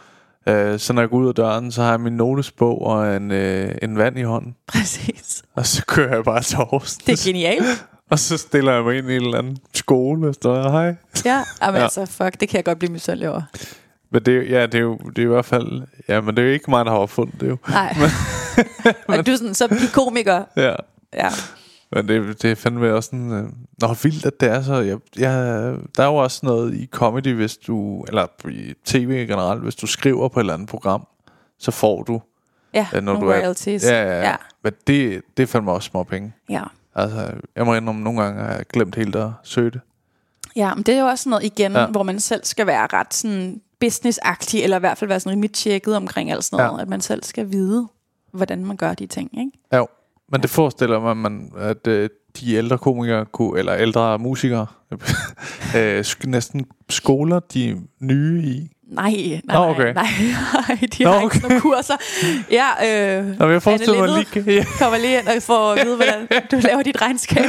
Øh, 0.48 0.78
så 0.78 0.92
når 0.92 1.02
jeg 1.02 1.08
går 1.10 1.16
ud 1.16 1.28
af 1.28 1.34
døren, 1.34 1.72
så 1.72 1.82
har 1.82 1.90
jeg 1.90 2.00
min 2.00 2.12
notesbog 2.12 2.82
og 2.86 3.16
en, 3.16 3.30
øh, 3.30 3.74
en 3.82 3.98
vand 3.98 4.18
i 4.18 4.22
hånden. 4.22 4.54
Præcis. 4.68 5.42
Og 5.56 5.66
så 5.66 5.84
kører 5.86 6.14
jeg 6.14 6.24
bare 6.24 6.42
til 6.42 6.56
Horsens. 6.58 6.96
Det 7.04 7.12
er 7.12 7.26
genialt. 7.28 7.84
Og 8.10 8.18
så 8.18 8.38
stiller 8.38 8.72
jeg 8.72 8.84
mig 8.84 8.98
ind 8.98 9.10
i 9.10 9.16
en 9.16 9.22
eller 9.22 9.38
anden 9.38 9.58
skole 9.74 10.28
og 10.28 10.34
står 10.34 10.70
hej. 10.70 10.94
Ja, 11.24 11.44
men 11.66 11.74
Ja. 11.76 11.82
altså, 11.82 12.06
fuck, 12.06 12.40
det 12.40 12.48
kan 12.48 12.56
jeg 12.56 12.64
godt 12.64 12.78
blive 12.78 12.92
misundelig 12.92 13.28
over. 13.30 13.42
Men 14.12 14.22
det, 14.22 14.36
er 14.36 14.42
ja, 14.60 14.66
det 14.66 14.74
er 14.74 14.78
jo 14.82 14.96
det 14.96 15.18
er 15.18 15.22
i 15.22 15.28
hvert 15.28 15.44
fald... 15.44 15.82
Ja, 16.08 16.20
men 16.20 16.36
det 16.36 16.42
er 16.42 16.46
jo 16.46 16.52
ikke 16.52 16.70
mig, 16.70 16.84
der 16.84 16.90
har 16.90 16.98
opfundet 16.98 17.40
det 17.40 17.48
jo. 17.48 17.56
Nej. 17.68 17.96
og 19.08 19.26
du 19.26 19.30
er 19.32 19.36
sådan, 19.36 19.54
så 19.54 19.68
bliv 19.68 19.88
komiker. 19.94 20.44
Ja. 20.56 20.74
Ja. 21.14 21.28
Men 21.92 22.08
det, 22.08 22.42
det 22.42 22.50
er 22.50 22.54
fandme 22.54 22.92
også 22.94 23.06
sådan... 23.06 23.32
Øh, 23.32 23.44
nå, 23.80 23.94
vildt, 24.02 24.26
at 24.26 24.40
det 24.40 24.48
er 24.48 24.62
så... 24.62 24.74
Jeg, 24.74 24.98
jeg, 25.18 25.32
der 25.96 26.02
er 26.02 26.06
jo 26.06 26.14
også 26.14 26.40
noget 26.46 26.74
i 26.74 26.86
comedy, 26.92 27.34
hvis 27.34 27.56
du... 27.56 28.04
Eller 28.08 28.26
i 28.48 28.74
tv 28.84 29.26
generelt, 29.26 29.62
hvis 29.62 29.74
du 29.74 29.86
skriver 29.86 30.28
på 30.28 30.40
et 30.40 30.42
eller 30.42 30.54
andet 30.54 30.68
program, 30.68 31.06
så 31.58 31.70
får 31.70 32.02
du... 32.02 32.22
Ja, 32.74 32.86
øh, 32.94 33.02
nogle 33.02 33.20
er- 33.20 33.38
royalties. 33.38 33.84
Ja, 33.84 34.02
ja, 34.02 34.18
ja. 34.20 34.28
ja. 34.28 34.36
Men 34.64 34.72
det, 34.86 35.22
det 35.36 35.42
er 35.42 35.46
fandme 35.46 35.72
også 35.72 35.86
små 35.86 36.02
penge. 36.02 36.32
ja. 36.50 36.62
Altså, 36.94 37.32
jeg 37.56 37.64
må 37.66 37.74
indrømme, 37.74 38.02
nogle 38.02 38.22
gange 38.22 38.40
har 38.42 38.52
jeg 38.52 38.64
glemt 38.72 38.94
helt 38.94 39.16
at 39.16 39.30
søge 39.42 39.70
det. 39.70 39.80
Ja, 40.56 40.74
men 40.74 40.82
det 40.84 40.94
er 40.94 41.00
jo 41.00 41.06
også 41.06 41.28
noget 41.28 41.44
igen, 41.44 41.72
Ja. 41.72 41.80
ja. 41.80 41.86
hvor 41.86 42.02
man 42.02 42.20
selv 42.20 42.44
skal 42.44 42.66
være 42.66 42.86
ret 42.92 43.14
sådan 43.14 43.60
businessagtig, 43.80 44.62
eller 44.62 44.76
i 44.76 44.80
hvert 44.80 44.98
fald 44.98 45.08
være 45.08 45.20
sådan 45.20 45.32
rimelig 45.32 45.52
tjekket 45.52 45.96
omkring 45.96 46.30
alt 46.30 46.44
sådan 46.44 46.56
noget, 46.56 46.70
Ja. 46.70 46.76
ja. 46.76 46.82
at 46.82 46.88
man 46.88 47.00
selv 47.00 47.24
skal 47.24 47.52
vide, 47.52 47.88
hvordan 48.32 48.64
man 48.64 48.76
gør 48.76 48.94
de 48.94 49.06
ting, 49.06 49.38
ikke? 49.38 49.50
Jo, 49.76 49.86
men 50.32 50.42
det 50.42 50.50
forestiller 50.50 51.00
mig, 51.00 51.16
man, 51.16 51.52
at 51.58 51.86
øh, 51.86 52.10
de 52.40 52.54
ældre 52.54 52.78
komikere, 52.78 53.26
kunne, 53.26 53.58
eller 53.58 53.76
ældre 53.76 54.18
musikere, 54.18 54.66
øh, 55.76 56.04
næsten 56.24 56.66
skoler 56.88 57.40
de 57.40 57.80
nye 58.00 58.42
i. 58.42 58.70
Nej, 58.90 59.40
nej, 59.44 59.56
Nå, 59.56 59.70
okay. 59.70 59.94
nej, 59.94 60.06
nej, 60.68 60.78
de 60.98 61.04
Nå, 61.04 61.10
har 61.10 61.20
ikke 61.20 61.26
okay. 61.26 61.40
nogle 61.40 61.60
kurser. 61.60 61.96
Ja, 62.50 62.68
øh, 63.18 63.38
Nå, 63.38 63.50
jeg 63.50 63.62
forestiller 63.62 64.06
mig 64.06 64.26
lige... 64.34 64.54
Ja. 64.56 64.64
kommer 64.78 64.98
lige 64.98 65.18
ind 65.18 65.28
og 65.28 65.42
får 65.42 65.72
at 65.72 65.86
vide, 65.86 65.96
hvordan 65.96 66.28
du 66.50 66.56
laver 66.56 66.82
dit 66.82 67.02
regnskab. 67.02 67.44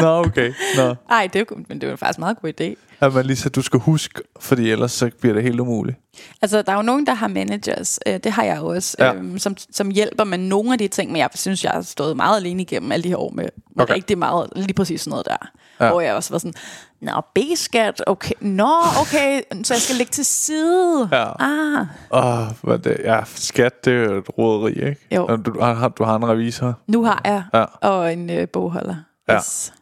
Nå, 0.00 0.18
okay. 0.18 0.52
Nå. 0.76 0.94
Nej, 1.08 1.28
det 1.32 1.36
er 1.40 1.40
men 1.68 1.80
det 1.80 1.86
jo 1.90 1.96
faktisk 1.96 2.18
en 2.18 2.20
meget 2.20 2.40
god 2.40 2.52
idé. 2.60 2.91
At 3.02 3.14
man 3.14 3.26
lige 3.26 3.36
så, 3.36 3.48
du 3.48 3.62
skal 3.62 3.80
huske, 3.80 4.20
fordi 4.40 4.70
ellers 4.70 4.92
så 4.92 5.10
bliver 5.20 5.34
det 5.34 5.42
helt 5.42 5.60
umuligt. 5.60 5.96
Altså, 6.42 6.62
der 6.62 6.72
er 6.72 6.76
jo 6.76 6.82
nogen, 6.82 7.06
der 7.06 7.14
har 7.14 7.28
managers. 7.28 7.98
Øh, 8.06 8.14
det 8.24 8.32
har 8.32 8.42
jeg 8.44 8.60
også, 8.60 8.96
Ja. 8.98 9.14
øhm, 9.14 9.38
som, 9.38 9.56
som 9.72 9.90
hjælper 9.90 10.24
med 10.24 10.38
nogle 10.38 10.72
af 10.72 10.78
de 10.78 10.88
ting. 10.88 11.12
Men 11.12 11.18
jeg 11.20 11.28
synes, 11.34 11.64
jeg 11.64 11.72
har 11.72 11.82
stået 11.82 12.16
meget 12.16 12.36
alene 12.40 12.62
igennem 12.62 12.92
alle 12.92 13.02
de 13.04 13.08
her 13.08 13.16
år 13.16 13.30
med, 13.30 13.44
med 13.76 13.82
Okay. 13.84 13.94
rigtig 13.94 14.18
meget, 14.18 14.46
lige 14.56 14.74
præcis 14.74 15.00
sådan 15.00 15.10
noget 15.10 15.26
der. 15.26 15.36
Ja. 15.80 15.90
Hvor 15.90 16.00
jeg 16.00 16.14
også 16.14 16.30
var 16.34 16.38
sådan, 16.38 16.54
Nå, 17.00 17.12
B-skat, 17.34 18.02
okay. 18.06 18.34
Nå, 18.40 18.70
okay, 19.00 19.40
så 19.64 19.74
jeg 19.74 19.80
skal 19.80 19.96
lægge 19.96 20.10
til 20.10 20.24
side. 20.24 21.08
Ja. 21.12 21.26
Ah, 21.40 21.86
Åh, 22.10 22.46
hvad 22.62 22.78
det, 22.78 22.96
ja, 23.04 23.20
skat, 23.34 23.84
det 23.84 23.92
er 23.92 23.98
jo 23.98 24.18
et 24.18 24.38
roderi, 24.38 24.72
ikke? 24.72 24.96
Jo. 25.14 25.26
Du, 25.36 25.60
har, 25.60 25.88
du 25.88 26.04
har 26.04 26.16
en 26.16 26.28
revisor. 26.28 26.78
nu 26.86 27.04
har 27.04 27.20
jeg, 27.24 27.42
Ja. 27.54 27.64
og 27.88 28.12
en 28.12 28.30
øh, 28.30 28.48
bogholder. 28.48 28.94
Ja. 29.28 29.36
Yes. 29.36 29.72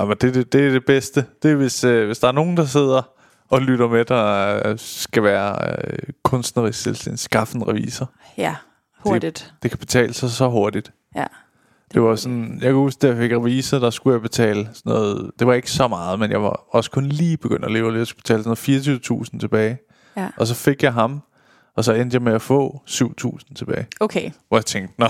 Ja, 0.00 0.04
men 0.04 0.16
det, 0.20 0.34
det, 0.34 0.52
det 0.52 0.66
er 0.66 0.70
det 0.70 0.84
bedste. 0.84 1.24
Det 1.42 1.50
er, 1.50 1.54
hvis, 1.54 1.84
øh, 1.84 2.06
hvis 2.06 2.18
der 2.18 2.28
er 2.28 2.32
nogen, 2.32 2.56
der 2.56 2.64
sidder 2.64 3.02
og 3.50 3.60
lytter 3.60 3.88
med, 3.88 4.04
der 4.04 4.60
øh, 4.68 4.78
skal 4.78 5.22
være 5.22 5.56
øh, 5.70 5.98
kunstnerisk 6.24 6.82
selvstændig, 6.82 7.18
skaffe 7.18 7.56
en 7.56 7.68
revisor. 7.68 8.10
Ja, 8.36 8.54
hurtigt. 8.98 9.52
Det 9.62 9.70
kan 9.70 9.78
betale 9.78 10.14
sig 10.14 10.30
så 10.30 10.48
hurtigt. 10.48 10.92
Ja. 11.16 11.24
Det 11.94 12.02
var 12.02 12.14
sådan, 12.16 12.52
jeg 12.54 12.68
kan 12.68 12.74
huske, 12.74 12.98
da 12.98 13.06
jeg 13.06 13.16
fik 13.16 13.32
revisor, 13.32 13.78
der 13.78 13.90
skulle 13.90 14.14
jeg 14.14 14.22
betale 14.22 14.68
sådan 14.74 14.92
noget, 14.92 15.30
det 15.38 15.46
var 15.46 15.54
ikke 15.54 15.70
så 15.70 15.88
meget, 15.88 16.18
men 16.18 16.30
jeg 16.30 16.42
var 16.42 16.64
også 16.70 16.90
kun 16.90 17.06
lige 17.06 17.36
begyndt 17.36 17.64
at 17.64 17.72
leve 17.72 17.90
lidt, 17.90 17.98
jeg 17.98 18.06
skulle 18.06 18.22
betale 18.22 18.42
sådan 18.42 18.98
noget 19.08 19.24
24.000 19.32 19.38
tilbage. 19.38 19.78
Ja. 20.16 20.28
Og 20.36 20.46
så 20.46 20.54
fik 20.54 20.82
jeg 20.82 20.92
ham, 20.92 21.22
og 21.76 21.84
så 21.84 21.92
endte 21.92 22.14
jeg 22.14 22.22
med 22.22 22.32
at 22.32 22.42
få 22.42 22.82
7.000 22.88 23.54
tilbage. 23.54 23.86
Okay, 24.00 24.30
Hvor 24.48 24.56
jeg 24.58 24.66
tænkte, 24.66 24.94
nå, 24.98 25.06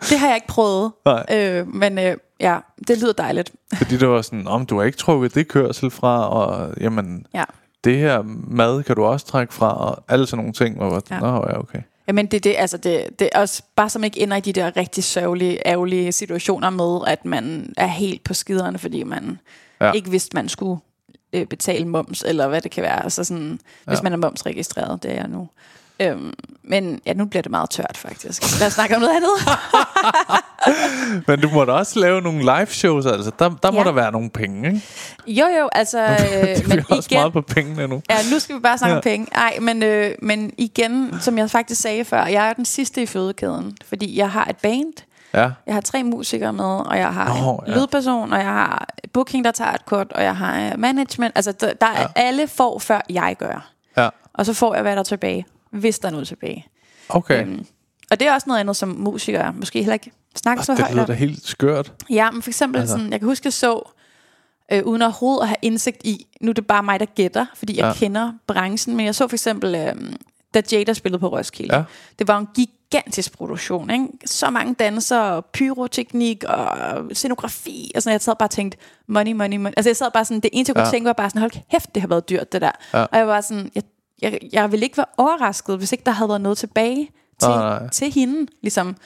det 0.00 0.18
har 0.18 0.26
jeg 0.26 0.36
ikke 0.36 0.46
prøvet. 0.46 0.92
Nej. 1.06 1.24
Øh, 1.32 1.66
men 1.68 1.98
øh, 1.98 2.16
ja, 2.40 2.58
det 2.88 2.98
lyder 3.00 3.12
dejligt. 3.12 3.52
fordi 3.78 3.96
det 3.96 4.08
var 4.08 4.22
sådan, 4.22 4.48
om 4.48 4.66
du 4.66 4.76
har 4.78 4.84
ikke 4.84 4.98
trukket 4.98 5.34
det 5.34 5.48
kørsel 5.48 5.90
fra, 5.90 6.28
og 6.28 6.74
jamen, 6.80 7.26
Ja. 7.34 7.44
det 7.84 7.98
her 7.98 8.22
mad 8.48 8.82
kan 8.82 8.96
du 8.96 9.04
også 9.04 9.26
trække 9.26 9.54
fra, 9.54 9.76
og 9.88 10.04
alle 10.08 10.26
sådan 10.26 10.36
nogle 10.38 10.52
ting, 10.52 10.76
hvor 10.76 10.90
var, 10.90 11.02
Ja. 11.10 11.18
nå 11.20 11.26
ja, 11.26 11.58
okay. 11.58 11.78
Jamen 12.08 12.26
det, 12.26 12.44
det, 12.44 12.54
altså 12.58 12.76
det, 12.76 13.06
det 13.18 13.28
er 13.32 13.40
også 13.40 13.62
bare 13.76 13.88
som 13.88 14.04
ikke 14.04 14.20
ender 14.20 14.36
i 14.36 14.40
de 14.40 14.52
der 14.52 14.76
rigtig 14.76 15.04
sørgelige, 15.04 15.66
ærgerlige 15.66 16.12
situationer 16.12 16.70
med, 16.70 17.00
at 17.06 17.24
man 17.24 17.72
er 17.76 17.86
helt 17.86 18.24
på 18.24 18.34
skiderne, 18.34 18.78
fordi 18.78 19.02
man 19.02 19.38
Ja. 19.80 19.92
ikke 19.92 20.10
vidste, 20.10 20.36
man 20.36 20.48
skulle 20.48 20.80
øh, 21.32 21.46
betale 21.46 21.84
moms, 21.88 22.22
eller 22.26 22.48
hvad 22.48 22.60
det 22.60 22.70
kan 22.70 22.82
være. 22.82 23.04
Altså 23.04 23.24
sådan, 23.24 23.60
hvis 23.86 23.98
Ja. 23.98 24.02
man 24.02 24.12
er 24.12 24.16
momsregistreret, 24.16 25.02
det 25.02 25.10
er 25.10 25.14
jeg 25.14 25.28
nu. 25.28 25.48
Øhm, 26.00 26.32
men 26.62 27.00
ja, 27.06 27.12
nu 27.12 27.24
bliver 27.24 27.42
det 27.42 27.50
meget 27.50 27.70
tørt 27.70 27.96
faktisk. 27.96 28.58
Lad 28.60 28.66
os 28.66 28.72
snakke 28.72 28.94
om 28.96 29.00
noget 29.02 29.14
andet. 29.16 29.30
Men 31.26 31.40
du 31.40 31.48
må 31.48 31.64
da 31.64 31.72
også 31.72 31.98
lave 32.00 32.20
nogle 32.22 32.40
live 32.40 32.66
shows, 32.66 33.06
altså. 33.06 33.30
Der, 33.38 33.48
der 33.62 33.70
må 33.70 33.78
Ja. 33.78 33.84
der 33.84 33.92
være 33.92 34.12
nogle 34.12 34.30
penge, 34.30 34.68
ikke? 34.68 34.82
jo 35.26 35.46
jo, 35.60 35.68
altså, 35.72 36.00
øh, 36.02 36.68
men 36.68 36.84
også 36.90 37.08
igen, 37.10 37.18
meget 37.18 37.32
på 37.32 37.40
pengene 37.40 37.86
nu. 37.88 38.02
Ja, 38.10 38.16
nu 38.32 38.38
skal 38.38 38.56
vi 38.56 38.60
bare 38.60 38.78
snakke 38.78 38.92
Ja. 38.92 38.96
om 38.98 39.02
penge. 39.02 39.26
Nej, 39.34 39.58
men, 39.60 39.82
øh, 39.82 40.10
men 40.22 40.52
igen, 40.58 41.14
som 41.20 41.38
jeg 41.38 41.50
faktisk 41.50 41.80
sagde 41.80 42.04
før, 42.04 42.24
jeg 42.26 42.48
er 42.48 42.52
den 42.52 42.64
sidste 42.64 43.02
i 43.02 43.06
fødekæden, 43.06 43.76
fordi 43.88 44.18
jeg 44.18 44.30
har 44.30 44.44
et 44.44 44.56
band, 44.56 44.92
Ja, 45.34 45.50
jeg 45.66 45.74
har 45.74 45.80
tre 45.80 46.02
musikere 46.02 46.52
med, 46.52 46.64
og 46.64 46.98
jeg 46.98 47.14
har 47.14 47.40
Nå, 47.42 47.62
en 47.66 47.72
ja. 47.72 47.78
lydperson, 47.78 48.32
og 48.32 48.38
jeg 48.38 48.46
har 48.46 48.88
booking, 49.12 49.44
der 49.44 49.50
tager 49.50 49.72
et 49.72 49.86
kort, 49.86 50.12
og 50.12 50.22
jeg 50.22 50.36
har 50.36 50.60
øh, 50.66 50.78
management. 50.78 51.32
Altså, 51.36 51.52
der, 51.52 51.72
der 51.72 51.86
er 51.86 52.00
Ja. 52.00 52.06
alle 52.16 52.48
får, 52.48 52.78
før 52.78 53.00
jeg 53.10 53.36
gør. 53.38 53.68
ja. 53.96 54.08
Og 54.34 54.46
så 54.46 54.54
får 54.54 54.74
jeg, 54.74 54.82
hvad 54.82 54.92
der 54.92 54.98
er 54.98 55.02
tilbage, 55.02 55.46
hvis 55.70 55.98
der 55.98 56.08
er 56.08 56.12
noget 56.12 56.28
tilbage. 56.28 56.66
Okay. 57.08 57.42
Øhm, 57.46 57.66
og 58.10 58.20
det 58.20 58.28
er 58.28 58.34
også 58.34 58.44
noget 58.48 58.60
andet, 58.60 58.76
som 58.76 58.88
musikere 58.88 59.52
måske 59.52 59.78
heller 59.78 59.92
ikke 59.92 60.10
snakker 60.36 60.64
så 60.64 60.72
det 60.72 60.80
højt 60.80 60.92
lyder 60.92 61.02
om. 61.02 61.06
da 61.06 61.12
helt 61.12 61.46
skørt. 61.46 61.92
Ja, 62.10 62.30
men 62.30 62.42
for 62.42 62.50
eksempel, 62.50 62.80
Altså. 62.80 62.96
sådan, 62.96 63.10
jeg 63.12 63.20
kan 63.20 63.28
huske, 63.28 63.46
jeg 63.46 63.52
så, 63.52 63.92
øh, 64.72 64.82
uden 64.84 65.02
overhovedet 65.02 65.42
at 65.42 65.48
have 65.48 65.56
indsigt 65.62 66.00
i, 66.04 66.26
nu 66.40 66.50
er 66.50 66.54
det 66.54 66.66
bare 66.66 66.82
mig, 66.82 67.00
der 67.00 67.06
gætter, 67.06 67.46
fordi 67.54 67.76
jeg 67.78 67.84
ja. 67.86 67.92
kender 67.98 68.32
branchen, 68.46 68.96
men 68.96 69.06
jeg 69.06 69.14
så 69.14 69.28
for 69.28 69.34
eksempel, 69.36 69.74
øh, 69.74 69.94
da 70.54 70.62
Jada 70.72 70.92
spillede 70.92 71.20
på 71.20 71.28
Roskilde. 71.28 71.76
Ja. 71.76 71.82
Det 72.18 72.28
var 72.28 72.38
en 72.38 72.48
gigantisk 72.54 73.32
produktion, 73.32 73.90
ikke? 73.90 74.06
Så 74.26 74.50
mange 74.50 74.74
dansere, 74.74 75.42
pyroteknik 75.42 76.44
og 76.44 76.76
scenografi, 77.12 77.92
og 77.94 78.02
sådan, 78.02 78.12
jeg 78.12 78.20
sad 78.20 78.34
bare 78.38 78.46
og 78.46 78.50
tænkte, 78.50 78.78
money, 79.06 79.32
money, 79.32 79.56
money. 79.56 79.74
Altså 79.76 79.88
jeg 79.88 79.96
sad 79.96 80.10
bare 80.14 80.24
sådan, 80.24 80.40
det 80.40 80.50
eneste, 80.52 80.70
jeg 80.70 80.74
kunne 80.76 80.86
Ja. 80.86 80.90
tænke 80.90 81.06
var 81.06 81.12
bare 81.12 81.30
sådan, 81.30 81.40
hold 81.40 81.52
kæft, 81.70 81.94
det 81.94 82.00
har 82.00 82.08
været 82.08 82.28
dyrt, 82.28 82.52
det 82.52 82.60
der. 82.60 82.70
Ja. 82.94 83.02
Og 83.02 83.18
jeg 83.18 83.26
var 83.26 83.40
sådan, 83.40 83.70
jeg, 83.74 83.82
jeg, 84.22 84.38
jeg 84.52 84.72
ville 84.72 84.86
ikke 84.86 84.96
være 84.96 85.06
overrasket, 85.16 85.78
hvis 85.78 85.92
ikke 85.92 86.04
der 86.04 86.12
havde 86.12 86.28
været 86.28 86.40
noget 86.40 86.58
tilbage 86.58 87.10
til, 87.40 87.48
nej. 87.48 87.88
til 87.88 88.12
hende, 88.12 88.46
ligesom. 88.62 88.96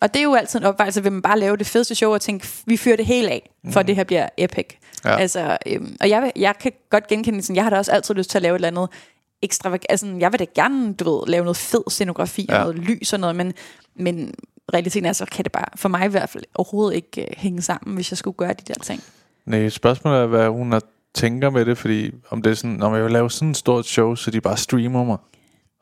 Og 0.00 0.14
det 0.14 0.20
er 0.20 0.24
jo 0.24 0.34
altid 0.34 0.58
en 0.58 0.66
opvejelse, 0.66 1.02
vil 1.02 1.12
man 1.12 1.22
bare 1.22 1.38
lave 1.38 1.56
det 1.56 1.66
fedeste 1.66 1.94
show 1.94 2.12
og 2.12 2.20
tænke, 2.20 2.48
vi 2.66 2.76
fyrer 2.76 2.96
det 2.96 3.06
hele 3.06 3.30
af, 3.30 3.50
for 3.70 3.80
mm. 3.80 3.86
det 3.86 3.96
her 3.96 4.04
bliver 4.04 4.28
epic. 4.38 4.66
Ja. 5.04 5.16
Altså, 5.16 5.58
øhm, 5.66 5.96
og 6.00 6.08
jeg, 6.08 6.32
jeg 6.36 6.54
kan 6.60 6.72
godt 6.90 7.06
genkende, 7.06 7.42
sådan, 7.42 7.56
jeg 7.56 7.64
har 7.64 7.70
da 7.70 7.76
også 7.76 7.92
altid 7.92 8.14
lyst 8.14 8.30
til 8.30 8.38
at 8.38 8.42
lave 8.42 8.54
et 8.54 8.58
eller 8.58 8.68
andet 8.68 8.88
ekstra, 9.42 9.78
altså 9.88 10.06
jeg 10.18 10.32
vil 10.32 10.40
da 10.40 10.46
gerne, 10.54 10.94
du 10.94 11.10
ved, 11.10 11.26
lave 11.26 11.44
noget 11.44 11.56
fed 11.56 11.82
scenografi 11.88 12.46
ja. 12.48 12.58
Og 12.58 12.60
noget 12.60 12.88
lys 12.88 13.12
og 13.12 13.20
noget, 13.20 13.36
men, 13.36 13.54
men 13.94 14.34
realiteten 14.74 15.06
er, 15.06 15.12
så 15.12 15.26
kan 15.26 15.44
det 15.44 15.52
bare, 15.52 15.66
for 15.76 15.88
mig 15.88 16.04
i 16.04 16.08
hvert 16.08 16.28
fald, 16.28 16.44
overhovedet 16.54 16.96
ikke 16.96 17.26
uh, 17.30 17.38
hænge 17.38 17.62
sammen, 17.62 17.94
hvis 17.94 18.12
jeg 18.12 18.18
skulle 18.18 18.36
gøre 18.36 18.52
de 18.52 18.74
der 18.74 18.80
ting. 18.82 19.02
Nej, 19.46 19.68
spørgsmålet 19.68 20.20
er, 20.20 20.26
hvad 20.26 20.48
hun 20.48 20.72
har 20.72 20.82
tænker 21.14 21.50
med 21.50 21.64
det, 21.64 21.78
fordi 21.78 22.10
om 22.30 22.42
det 22.42 22.50
er 22.50 22.54
sådan, 22.54 22.70
når 22.70 22.94
jeg 22.94 23.04
vil 23.04 23.12
lave 23.12 23.30
sådan 23.30 23.50
et 23.50 23.56
stort 23.56 23.86
show, 23.86 24.14
så 24.14 24.30
de 24.30 24.40
bare 24.40 24.56
streamer 24.56 25.04
mig. 25.04 25.18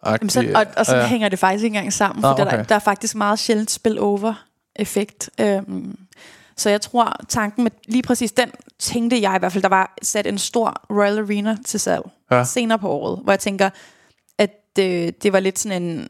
Jamen, 0.07 0.31
så, 0.31 0.53
og, 0.55 0.67
og 0.77 0.87
så 0.87 0.97
ja. 0.97 1.07
hænger 1.07 1.29
det 1.29 1.39
faktisk 1.39 1.65
ikke 1.65 1.77
engang 1.77 1.93
sammen, 1.93 2.23
for 2.23 2.29
Nå, 2.29 2.33
okay. 2.33 2.45
der, 2.45 2.51
er- 2.51 2.63
der 2.63 2.75
er 2.75 2.79
faktisk 2.79 3.15
meget 3.15 3.39
sjældent 3.39 3.71
spillover-effekt. 3.71 5.31
Øhm, 5.41 5.99
så 6.57 6.71
jeg 6.71 6.81
tror, 6.81 7.17
tanken 7.29 7.65
med 7.65 7.71
lige 7.89 8.03
præcis 8.03 8.33
den, 8.33 8.51
tænkte 8.79 9.21
jeg 9.23 9.37
i 9.37 9.39
hvert 9.39 9.53
fald, 9.53 9.63
der 9.63 9.69
var 9.69 9.95
sat 10.03 10.27
en 10.27 10.39
stor 10.39 10.83
Royal 10.91 11.19
Arena 11.19 11.57
til 11.67 11.81
salg 11.81 12.03
Ja. 12.31 12.45
senere 12.45 12.79
på 12.79 12.89
året, 12.89 13.21
hvor 13.25 13.33
jeg 13.33 13.41
tænker, 13.41 13.71
at 14.39 14.51
det, 14.77 15.23
det 15.23 15.33
var 15.33 15.41
lidt 15.41 15.59
sådan 15.59 15.83
en 15.83 16.09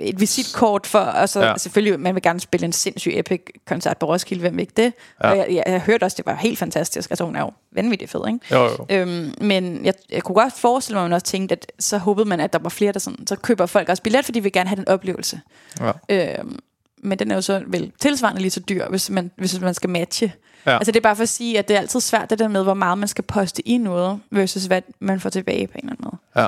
et 0.00 0.20
visitkort 0.20 0.86
for, 0.86 0.98
altså 0.98 1.40
Ja. 1.40 1.46
ja. 1.46 1.56
selvfølgelig, 1.58 2.00
man 2.00 2.14
vil 2.14 2.22
gerne 2.22 2.40
spille 2.40 2.64
en 2.64 2.72
sindssyg 2.72 3.12
epic 3.14 3.40
koncert 3.66 3.98
på 3.98 4.06
Roskilde, 4.06 4.40
hvem 4.40 4.58
ikke 4.58 4.72
det? 4.76 4.92
Ja. 5.22 5.30
Og 5.30 5.36
jeg, 5.36 5.46
jeg, 5.50 5.62
jeg 5.66 5.80
hørte 5.80 6.04
også, 6.04 6.14
det 6.16 6.26
var 6.26 6.34
helt 6.34 6.58
fantastisk, 6.58 7.10
altså 7.10 7.24
hun 7.24 7.36
er 7.36 7.40
jo 7.40 7.50
vanvittigt 7.72 8.10
fed, 8.10 8.20
ikke? 8.28 8.38
Jo, 8.50 8.64
jo. 8.64 8.86
Øhm, 8.90 9.34
men 9.40 9.84
jeg, 9.84 9.94
jeg 10.10 10.22
kunne 10.22 10.34
godt 10.34 10.52
forestille 10.52 10.94
mig, 10.96 11.04
at 11.04 11.10
man 11.10 11.14
også 11.14 11.26
tænkte, 11.26 11.52
at 11.52 11.72
så 11.78 11.98
håbede 11.98 12.28
man, 12.28 12.40
at 12.40 12.52
der 12.52 12.58
var 12.58 12.68
flere, 12.68 12.92
der 12.92 12.98
sådan, 12.98 13.26
så 13.26 13.36
køber 13.36 13.66
folk 13.66 13.88
også 13.88 14.02
billet, 14.02 14.24
fordi 14.24 14.38
de 14.38 14.42
vil 14.42 14.52
gerne 14.52 14.68
have 14.68 14.76
den 14.76 14.88
oplevelse. 14.88 15.40
Ja. 15.80 15.92
Øhm, 16.08 16.58
men 17.02 17.18
den 17.18 17.30
er 17.30 17.34
jo 17.34 17.40
så 17.40 17.62
vel 17.66 17.92
tilsvarende 18.00 18.40
lige 18.40 18.50
så 18.50 18.60
dyr, 18.60 18.88
hvis 18.88 19.10
man, 19.10 19.30
hvis 19.36 19.60
man 19.60 19.74
skal 19.74 19.90
matche. 19.90 20.32
Ja. 20.66 20.76
Altså 20.76 20.92
det 20.92 20.96
er 20.98 21.02
bare 21.02 21.16
for 21.16 21.22
at 21.22 21.28
sige, 21.28 21.58
at 21.58 21.68
det 21.68 21.76
er 21.76 21.80
altid 21.80 22.00
svært 22.00 22.30
det 22.30 22.38
der 22.38 22.48
med, 22.48 22.62
hvor 22.62 22.74
meget 22.74 22.98
man 22.98 23.08
skal 23.08 23.24
poste 23.24 23.68
i 23.68 23.76
noget, 23.78 24.20
versus 24.30 24.64
hvad 24.64 24.82
man 25.00 25.20
får 25.20 25.30
tilbage 25.30 25.66
på 25.66 25.72
en 25.74 25.80
eller 25.80 25.92
anden 25.92 26.04
måde. 26.04 26.42
Ja. 26.42 26.46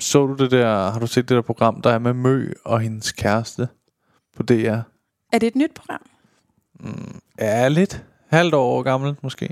Så 0.00 0.26
du 0.26 0.34
det 0.34 0.50
der, 0.50 0.90
har 0.90 0.98
du 0.98 1.06
set 1.06 1.28
det 1.28 1.34
der 1.34 1.42
program, 1.42 1.80
der 1.82 1.90
er 1.90 1.98
med 1.98 2.12
Mø 2.12 2.52
og 2.64 2.80
hendes 2.80 3.12
kæreste 3.12 3.68
på 4.36 4.42
DR? 4.42 4.54
Er 5.32 5.38
det 5.40 5.42
et 5.46 5.56
nyt 5.56 5.74
program? 5.74 6.00
Ja, 7.38 7.68
lidt. 7.68 8.04
Halvt 8.28 8.54
år 8.54 8.82
gammelt 8.82 9.22
måske. 9.22 9.48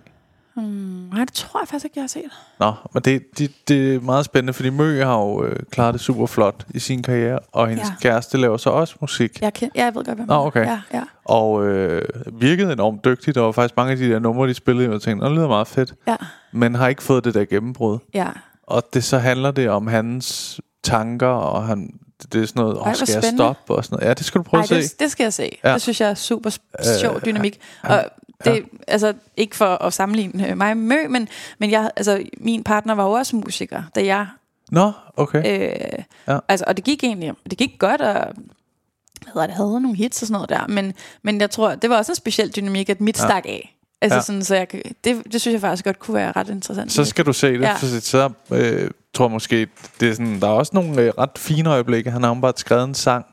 Hmm, 0.55 0.65
nej, 1.13 1.25
det 1.25 1.33
tror 1.35 1.61
jeg 1.61 1.69
faktisk 1.69 1.85
ikke, 1.85 1.95
jeg 1.99 2.03
har 2.03 2.09
set. 2.09 2.31
Nå, 2.61 2.73
men 2.95 3.03
det, 3.03 3.23
det, 3.39 3.53
det 3.69 3.95
er 3.95 4.01
meget 4.01 4.25
spændende, 4.25 4.53
fordi 4.53 4.71
Mø 4.71 5.05
har 5.05 5.19
jo 5.19 5.45
øh, 5.45 5.57
klaret 5.71 5.93
det 5.95 6.01
super 6.01 6.27
flot 6.27 6.67
i 6.75 6.79
sin 6.79 7.03
karriere, 7.03 7.39
og 7.53 7.69
hendes 7.69 7.89
Ja. 7.89 7.95
kæreste 8.01 8.39
laver 8.39 8.57
så 8.57 8.71
også 8.71 8.97
musik. 9.01 9.41
Jeg, 9.41 9.55
kan, 9.55 9.71
ja, 9.75 9.85
jeg 9.85 9.95
ved 9.95 10.05
godt, 10.05 10.19
hvad 10.19 10.27
Nå, 10.27 10.35
okay. 10.35 10.67
Ja, 10.67 10.81
ja, 10.95 11.03
Og 11.25 11.65
øh, 11.67 12.03
virkede 12.33 12.73
enormt 12.73 13.05
dygtigt. 13.05 13.35
Der 13.35 13.41
var 13.41 13.53
faktisk 13.53 13.77
mange 13.77 13.93
af 13.93 13.97
de 13.99 14.11
der 14.11 14.19
numre, 14.19 14.49
de 14.49 14.55
spillede, 14.55 14.89
og 14.89 14.93
jeg 14.93 15.01
tænkte, 15.03 15.25
"Nå, 15.25 15.29
det 15.31 15.37
lyder 15.37 15.49
meget 15.49 15.67
fedt. 15.69 15.95
ja, 16.07 16.17
Men 16.53 16.75
har 16.75 16.89
ikke 16.89 17.03
fået 17.03 17.25
det 17.25 17.35
der 17.35 17.45
gennembrud. 17.45 17.99
ja. 18.15 18.29
Og 18.63 18.83
det 18.95 19.05
så 19.05 19.19
handler 19.19 19.51
det 19.51 19.69
om 19.71 19.87
hans 19.87 20.61
tanker, 20.85 21.27
og 21.27 21.67
han, 21.67 21.91
det 22.33 22.43
er 22.43 22.47
sådan 22.47 22.63
noget, 22.63 22.79
åh, 22.79 22.95
skal 22.95 23.13
jeg 23.23 23.33
stoppe? 23.37 23.75
Og 23.75 23.85
sådan 23.85 23.97
noget. 23.97 24.09
Ja, 24.09 24.15
det 24.15 24.25
skal 24.25 24.39
du 24.39 24.43
prøve 24.43 24.59
Ej, 24.59 24.63
at 24.63 24.69
se. 24.69 24.75
det, 24.93 25.01
det 25.01 25.11
skal 25.11 25.25
jeg 25.25 25.33
se. 25.33 25.59
Ja. 25.65 25.69
Ja. 25.69 25.75
Det 25.75 25.83
synes 25.83 26.01
jeg 26.01 26.11
er 26.11 26.15
super 26.15 26.51
sp- 26.51 26.99
sjov 27.01 27.15
Øh, 27.17 27.25
dynamik. 27.27 27.61
Og 27.83 28.05
det, 28.45 28.65
altså, 28.89 29.15
ikke 29.37 29.57
for 29.57 29.67
at 29.67 29.93
sammenligne 29.93 30.49
øh, 30.51 30.57
mig 30.59 30.77
med 30.77 30.97
Mø, 30.97 31.09
men, 31.09 31.29
men 31.59 31.71
jeg, 31.71 31.91
altså, 31.97 32.23
min 32.41 32.65
partner 32.65 32.95
var 32.95 33.05
jo 33.05 33.11
også 33.11 33.37
musiker, 33.37 33.83
da 33.95 34.05
jeg... 34.05 34.27
Nå, 34.71 34.93
okay. 35.17 35.39
Øh, 35.39 36.05
Ja. 36.27 36.33
ja. 36.33 36.39
altså, 36.49 36.65
og 36.69 36.77
det 36.77 36.85
gik 36.85 37.05
egentlig 37.05 37.33
det 37.51 37.59
gik 37.59 37.71
godt, 37.79 38.01
og 38.01 38.13
hvad 38.13 39.33
hedder 39.35 39.47
det, 39.47 39.57
havde 39.57 39.81
nogle 39.81 39.97
hits 39.97 40.23
og 40.23 40.27
sådan 40.27 40.33
noget 40.33 40.49
der, 40.49 40.67
men, 40.67 40.95
men 41.23 41.41
jeg 41.41 41.51
tror, 41.51 41.75
det 41.75 41.91
var 41.91 41.97
også 41.97 42.13
en 42.13 42.17
speciel 42.17 42.57
dynamik, 42.57 42.91
at 42.91 43.01
mit 43.01 43.19
Ja. 43.19 43.27
stak 43.27 43.45
af. 43.47 43.77
Altså 44.03 44.17
Ja. 44.17 44.23
sådan, 44.23 44.45
så 44.45 44.55
jeg, 44.57 44.69
kan- 44.69 44.83
det, 45.05 45.23
det 45.33 45.41
synes 45.41 45.53
jeg 45.53 45.61
faktisk 45.61 45.85
godt 45.85 45.99
kunne 45.99 46.15
være 46.15 46.33
ret 46.33 46.49
interessant. 46.49 46.93
Så 46.93 47.05
skal 47.05 47.27
du 47.27 47.33
se 47.33 47.53
det, 47.53 47.61
ja. 47.61 47.75
For 47.75 47.87
så 48.01 48.31
øh, 48.53 48.91
tror 49.15 49.25
jeg 49.27 49.33
måske, 49.33 49.67
det 50.01 50.09
er 50.09 50.13
sådan, 50.13 50.41
der 50.41 50.47
er 50.47 50.53
også 50.53 50.71
nogle 50.75 51.03
øh, 51.03 51.13
ret 51.19 51.31
fine 51.37 51.71
øjeblikke. 51.71 52.11
Han 52.11 52.23
har 52.23 52.35
bare 52.35 52.53
skrevet 52.57 52.85
en 52.85 52.95
sang. 52.95 53.27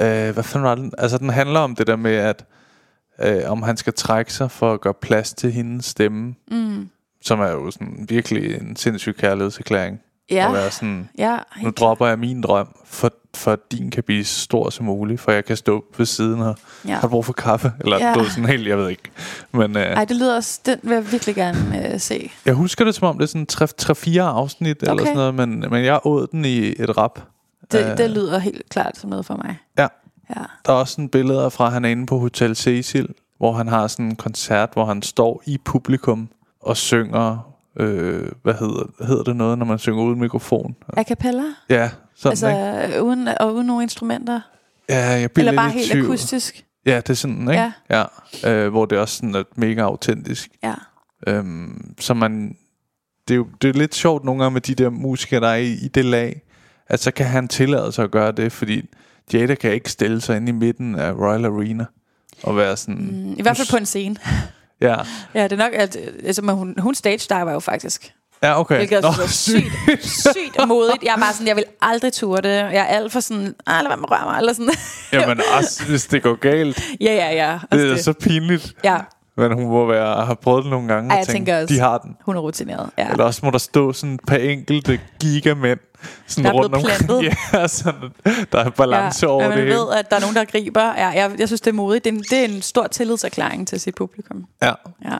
Øh, 0.00 0.06
hvad 0.30 0.42
fanden 0.42 0.62
var 0.68 0.74
den? 0.74 0.92
Altså, 0.98 1.18
den 1.18 1.30
handler 1.30 1.60
om 1.60 1.74
det 1.76 1.86
der 1.86 1.96
med, 1.96 2.14
at 2.14 2.44
øh, 3.22 3.42
om 3.50 3.62
han 3.62 3.76
skal 3.76 3.92
trække 3.92 4.32
sig 4.32 4.50
for 4.50 4.72
at 4.74 4.80
gøre 4.80 4.94
plads 4.94 5.32
til 5.34 5.52
hendes 5.52 5.84
stemme, 5.86 6.34
Mm. 6.50 6.88
som 7.22 7.40
er 7.40 7.50
jo 7.50 7.70
sådan 7.70 8.06
virkelig 8.08 8.54
en 8.60 8.76
sindssyg 8.76 9.16
kærlighedserklæring. 9.16 10.00
Ja, 10.30 10.46
At 10.48 10.52
være 10.54 10.70
sådan, 10.70 11.08
ja, 11.18 11.38
nu 11.62 11.70
dropper 11.70 12.06
jeg 12.06 12.18
min 12.18 12.40
drøm, 12.40 12.68
for, 12.84 13.12
for 13.36 13.52
at 13.52 13.72
din 13.72 13.90
kan 13.90 14.02
blive 14.02 14.24
så 14.24 14.40
stor 14.40 14.70
som 14.70 14.86
muligt, 14.86 15.20
for 15.20 15.32
jeg 15.32 15.44
kan 15.44 15.56
stå 15.56 15.84
ved 15.98 16.06
siden 16.06 16.40
og 16.40 16.56
ja. 16.88 16.94
har 16.98 17.08
brug 17.08 17.24
for 17.24 17.32
kaffe? 17.32 17.72
Eller 17.80 17.98
ja. 18.08 18.14
Du 18.14 18.24
sådan 18.24 18.44
helt, 18.48 18.68
jeg 18.68 18.78
ved 18.78 18.88
ikke. 18.88 19.10
Men 19.52 19.76
øh, 19.76 19.82
Ej, 19.82 20.04
det 20.04 20.16
lyder 20.16 20.36
også, 20.36 20.60
den 20.66 20.78
vil 20.82 20.92
jeg 20.94 21.12
virkelig 21.12 21.34
gerne 21.34 21.92
øh, 21.94 22.00
se. 22.00 22.30
jeg 22.46 22.54
husker 22.54 22.84
det 22.84 22.94
som 22.94 23.08
om, 23.08 23.18
det 23.18 23.34
er 23.34 23.46
sådan 23.46 24.16
3-4 24.16 24.18
afsnit 24.20 24.76
eller 24.80 24.92
Okay. 24.92 25.04
sådan 25.04 25.16
noget, 25.16 25.34
men, 25.34 25.64
men 25.70 25.84
jeg 25.84 26.00
åd 26.04 26.26
den 26.26 26.44
i 26.44 26.58
et 26.58 26.96
rap. 26.98 27.20
Det, 27.72 27.90
Øh. 27.90 27.98
det 27.98 28.10
lyder 28.10 28.38
helt 28.38 28.62
klart 28.70 28.96
som 28.98 29.10
noget 29.10 29.26
for 29.26 29.36
mig. 29.36 29.58
Ja. 29.78 29.86
Ja. 30.36 30.40
Der 30.66 30.72
er 30.72 30.76
også 30.76 30.92
sådan 30.92 31.08
billeder 31.08 31.48
fra, 31.48 31.68
han 31.68 31.84
er 31.84 31.88
inde 31.88 32.06
på 32.06 32.18
Hotel 32.18 32.56
Cecil, 32.56 33.08
hvor 33.38 33.52
han 33.52 33.68
har 33.68 33.86
sådan 33.86 34.04
en 34.04 34.16
koncert, 34.16 34.68
hvor 34.72 34.84
han 34.84 35.02
står 35.02 35.42
i 35.46 35.58
publikum 35.64 36.28
og 36.62 36.76
synger, 36.76 37.52
øh, 37.76 38.28
hvad 38.42 38.54
hedder, 38.54 39.04
hedder 39.06 39.22
det 39.22 39.36
noget, 39.36 39.58
når 39.58 39.66
man 39.66 39.78
synger 39.78 40.02
uden 40.02 40.20
mikrofon? 40.20 40.76
A 40.96 41.02
cappella? 41.02 41.42
Ja, 41.70 41.90
sådan, 42.16 42.30
Altså 42.30 42.48
ikke? 42.86 43.02
uden, 43.02 43.28
og 43.28 43.54
uden 43.54 43.66
nogen 43.66 43.82
instrumenter? 43.82 44.40
Ja, 44.88 45.08
jeg 45.08 45.30
bliver 45.30 45.48
Eller 45.48 45.62
bare 45.62 45.70
helt 45.70 45.90
tvivl. 45.90 46.06
akustisk? 46.06 46.64
Ja, 46.86 46.96
det 46.96 47.10
er 47.10 47.14
sådan, 47.14 47.40
ikke? 47.40 47.72
Ja. 47.90 48.04
ja 48.44 48.50
øh, 48.50 48.68
hvor 48.70 48.86
det 48.86 48.96
er 48.96 49.00
også 49.00 49.16
sådan 49.16 49.34
er 49.34 49.42
mega 49.56 49.80
autentisk. 49.80 50.50
Ja. 50.62 50.74
Øhm, 51.26 51.94
så 52.00 52.14
man, 52.14 52.56
det 53.28 53.34
er 53.34 53.36
jo 53.36 53.46
det 53.62 53.68
er 53.68 53.72
lidt 53.78 53.94
sjovt 53.94 54.24
nogle 54.24 54.42
gange 54.42 54.52
med 54.52 54.60
de 54.60 54.74
der 54.74 54.90
musikere, 54.90 55.40
der 55.40 55.48
er 55.48 55.56
i, 55.56 55.72
i 55.72 55.88
det 55.88 56.04
lag, 56.04 56.42
at 56.88 57.00
så 57.00 57.10
kan 57.10 57.26
han 57.26 57.48
tillade 57.48 57.92
sig 57.92 58.04
at 58.04 58.10
gøre 58.10 58.32
det, 58.32 58.52
fordi 58.52 58.88
Jada 59.32 59.54
kan 59.54 59.72
ikke 59.72 59.90
stille 59.90 60.20
sig 60.20 60.36
ind 60.36 60.48
i 60.48 60.52
midten 60.52 60.94
af 60.94 61.12
Royal 61.12 61.44
Arena. 61.44 61.84
at 62.46 62.56
være 62.56 62.76
sådan... 62.76 63.34
I 63.38 63.42
hvert 63.42 63.56
fald 63.56 63.70
på 63.70 63.76
en 63.76 63.86
scene. 63.86 64.16
Ja, 64.80 64.96
Ja, 65.34 65.42
det 65.44 65.52
er 65.52 65.56
nok, 65.56 65.72
at 65.72 65.96
altså, 66.24 66.42
men 66.42 66.54
hun, 66.54 66.74
hun 66.78 66.94
stage 66.94 67.26
diver 67.28 67.52
jo 67.52 67.60
faktisk. 67.60 68.14
Ja 68.42 68.60
okay. 68.60 68.76
Hvilket 68.76 69.02
Nå, 69.02 69.08
er 69.08 69.26
sygt, 69.26 69.64
sygt 70.00 70.66
modigt. 70.68 71.02
Jeg 71.04 71.12
er 71.12 71.18
bare 71.20 71.32
sådan, 71.32 71.46
jeg 71.46 71.56
vil 71.56 71.64
aldrig 71.82 72.12
ture 72.12 72.40
det. 72.40 72.48
Jeg 72.48 72.74
er 72.76 72.84
alt 72.84 73.12
for 73.12 73.20
sådan, 73.20 73.54
ah, 73.66 73.82
lad 73.82 73.88
være 73.88 73.96
med 73.96 74.04
at 74.04 74.10
røre 74.10 74.24
mig. 74.30 74.38
Eller 74.38 74.52
sådan. 74.52 74.72
Jamen 75.12 75.40
også, 75.58 75.84
hvis 75.86 76.06
det 76.06 76.22
går 76.22 76.34
galt. 76.34 76.80
ja, 77.00 77.14
ja, 77.14 77.32
ja. 77.34 77.58
Det 77.76 77.92
er 77.92 77.96
så 78.02 78.12
pinligt. 78.12 78.72
Ja, 78.84 78.96
Men 79.36 79.52
hun 79.52 79.64
må 79.66 79.86
være, 79.86 80.24
have 80.24 80.36
prøvet 80.36 80.64
det 80.64 80.70
nogle 80.70 80.88
gange 80.88 81.10
og 81.12 81.18
jeg 81.18 81.26
tænke, 81.26 81.36
tænker 81.50 81.62
også- 81.62 81.74
de 81.74 81.80
har 81.80 81.98
den. 81.98 82.16
hun 82.24 82.36
er 82.36 82.40
rutineret. 82.40 82.90
Ja. 82.98 83.08
Eller 83.10 83.24
også 83.24 83.40
må 83.44 83.50
der 83.50 83.58
stå 83.58 83.92
sådan 83.92 84.14
et 84.14 84.20
par 84.26 84.36
enkelte 84.36 85.00
gigamænd 85.20 85.78
sådan 86.26 86.44
Der 86.44 86.50
er 86.50 86.54
rundt 86.54 86.72
blevet 86.72 87.10
omkring. 87.10 87.34
Ja, 87.52 87.66
sådan, 87.68 88.00
der 88.52 88.58
er 88.58 88.70
balance 88.70 89.28
over 89.28 89.42
ja, 89.42 89.48
det 89.48 89.56
man 89.58 89.64
hele. 89.66 89.78
ved, 89.78 89.86
at 89.98 90.10
der 90.10 90.16
er 90.16 90.20
nogen, 90.20 90.36
der 90.36 90.44
griber. 90.44 90.82
Ja, 90.96 91.06
jeg, 91.08 91.30
jeg 91.38 91.48
synes, 91.48 91.60
det 91.60 91.70
er 91.70 91.74
modigt. 91.74 92.04
Det 92.04 92.10
er, 92.10 92.14
en, 92.16 92.22
det 92.30 92.38
er 92.40 92.44
en 92.44 92.62
stor 92.62 92.86
tillidserklæring 92.86 93.68
til 93.68 93.80
sit 93.80 93.94
publikum. 93.94 94.44
Ja. 94.62 94.72
Ja. 95.04 95.16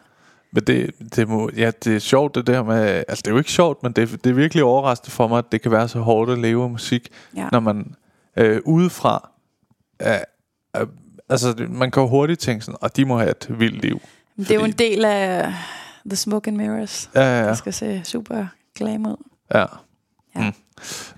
Men 0.53 0.65
det, 0.65 0.91
det, 1.17 1.29
må, 1.29 1.51
ja, 1.57 1.71
det 1.85 1.95
er 1.95 1.99
sjovt 1.99 2.35
det 2.35 2.47
der 2.47 2.63
med, 2.63 2.79
altså 3.09 3.23
det 3.25 3.27
er 3.27 3.31
jo 3.33 3.39
ikke 3.39 3.53
sjovt, 3.53 3.83
men 3.83 3.93
det, 3.93 4.25
det 4.25 4.31
er 4.31 4.35
virkelig 4.35 4.65
overraskende 4.65 5.11
for 5.11 5.29
mig, 5.29 5.39
at 5.39 5.45
det 5.53 5.63
kan 5.63 5.71
være 5.71 5.89
så 5.89 5.99
hårdt 5.99 6.31
at 6.31 6.39
leve 6.39 6.65
af 6.65 6.71
musik, 6.71 7.09
Ja. 7.37 7.49
når 7.53 7.61
man 7.61 7.95
øh, 8.37 8.61
udefra, 8.65 9.31
øh, 10.03 10.09
øh, 10.77 10.87
altså 11.29 11.55
man 11.69 11.91
kan 11.91 12.03
jo 12.03 12.09
hurtigt 12.09 12.41
tænke 12.41 12.65
sådan, 12.65 12.79
og 12.81 12.97
de 12.97 13.05
må 13.05 13.19
have 13.19 13.31
et 13.31 13.47
vildt 13.59 13.83
liv. 13.83 14.01
Det 14.37 14.51
er 14.51 14.55
jo 14.55 14.65
en 14.65 14.73
del 14.73 15.05
af 15.05 15.53
The 16.07 16.17
Smoke 16.17 16.49
and 16.49 16.57
Mirrors. 16.57 17.11
Ja, 17.15 17.21
ja, 17.21 17.43
ja. 17.43 17.49
Det 17.49 17.59
skal 17.59 17.73
se 17.73 18.01
super 18.05 18.47
glam 18.77 19.07
ud. 19.07 19.17
ja. 19.55 19.65
Ja. 20.37 20.41
Mm. 20.47 20.53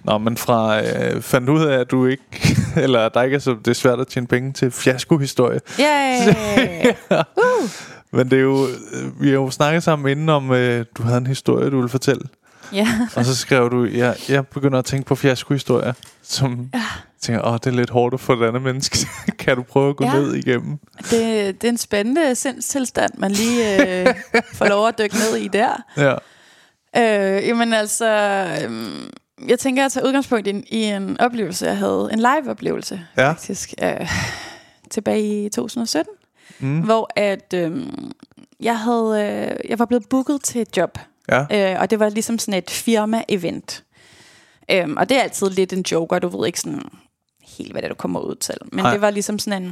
Nå, 0.04 0.18
men 0.18 0.36
fra 0.36 0.82
øh, 0.82 1.22
fandt 1.22 1.48
ud 1.48 1.64
af, 1.64 1.78
at 1.78 1.90
du 1.90 2.06
ikke, 2.06 2.22
eller 2.84 3.08
der 3.08 3.22
ikke 3.22 3.34
er 3.34 3.38
så, 3.40 3.50
det 3.64 3.68
er 3.68 3.72
svært 3.74 4.00
at 4.00 4.06
tjene 4.08 4.26
penge 4.26 4.52
til 4.52 4.70
fiasko-historie. 4.70 5.60
Yay! 5.80 6.92
Men 8.12 8.30
det 8.30 8.36
er 8.38 8.42
jo, 8.42 8.66
øh, 8.92 9.20
vi 9.22 9.26
har 9.28 9.34
jo 9.34 9.50
snakket 9.50 9.82
sammen 9.82 10.08
inden 10.10 10.28
om, 10.28 10.52
øh, 10.52 10.84
du 10.98 11.02
havde 11.02 11.18
en 11.18 11.26
historie, 11.26 11.70
du 11.70 11.76
ville 11.76 11.88
fortælle. 11.88 12.22
ja. 12.72 12.88
Og 13.16 13.24
så 13.24 13.36
skrev 13.36 13.70
du, 13.70 13.84
jeg, 13.84 14.16
jeg 14.28 14.46
begynder 14.46 14.78
at 14.78 14.84
tænke 14.84 15.06
på 15.06 15.14
fiaskohistorier, 15.14 15.92
som 16.22 16.70
ja. 16.74 16.82
tænker, 17.20 17.46
åh, 17.46 17.54
det 17.54 17.66
er 17.66 17.70
lidt 17.70 17.90
hårdt 17.90 18.14
at 18.14 18.20
få 18.20 18.32
et 18.32 18.46
andet 18.46 18.62
menneske. 18.62 18.98
kan 19.38 19.56
du 19.56 19.62
prøve 19.62 19.90
at 19.90 19.96
gå 19.96 20.04
Ja. 20.04 20.14
ja. 20.14 20.20
ned 20.20 20.34
igennem? 20.34 20.78
Det, 20.98 21.12
det 21.60 21.64
er 21.64 21.68
en 21.68 21.78
spændende 21.78 22.34
sindstilstand, 22.34 23.12
man 23.18 23.30
lige 23.30 23.82
øh, 24.00 24.14
får 24.54 24.66
lov 24.68 24.88
at 24.88 24.98
dykke 24.98 25.16
ned 25.16 25.36
i 25.36 25.48
der. 25.48 25.82
Ja. 25.96 26.14
Øh, 26.96 27.48
jamen 27.48 27.72
altså, 27.72 28.06
øhm, 28.64 29.10
jeg 29.48 29.58
tænker 29.58 29.84
at 29.84 29.92
tage 29.92 30.06
udgangspunkt 30.06 30.46
i 30.46 30.50
en, 30.50 30.64
i 30.68 30.82
en 30.82 31.20
oplevelse, 31.20 31.66
jeg 31.66 31.76
havde. 31.76 32.08
En 32.12 32.18
live-oplevelse, 32.18 33.00
Ja. 33.16 33.28
faktisk. 33.30 33.74
Øh, 33.82 34.10
tilbage 34.90 35.44
i 35.44 35.48
2017. 35.48 36.12
Mm. 36.60 36.80
Hvor 36.80 37.10
at, 37.16 37.54
øhm, 37.54 38.10
jeg, 38.60 38.78
havde, 38.78 39.50
øh, 39.62 39.70
jeg 39.70 39.78
var 39.78 39.84
blevet 39.84 40.08
booket 40.08 40.42
til 40.42 40.60
et 40.60 40.76
job. 40.76 40.98
Ja. 41.28 41.72
Øh, 41.74 41.80
og 41.80 41.90
det 41.90 41.98
var 42.00 42.08
ligesom 42.08 42.38
sådan 42.38 42.58
et 42.58 42.70
firma-event. 42.70 43.82
Øhm, 44.70 44.96
og 44.96 45.08
det 45.08 45.16
er 45.16 45.22
altid 45.22 45.50
lidt 45.50 45.72
en 45.72 45.84
joker, 45.92 46.18
du 46.18 46.28
ved 46.38 46.46
ikke 46.46 46.60
sådan 46.60 46.82
helt, 47.42 47.72
hvad 47.72 47.82
det 47.82 47.86
er, 47.88 47.92
du 47.92 47.98
kommer 47.98 48.20
ud 48.20 48.34
til. 48.34 48.54
Men 48.72 48.84
Nej. 48.84 48.92
det 48.92 49.00
var 49.00 49.10
ligesom 49.10 49.38
sådan 49.38 49.62
en... 49.62 49.70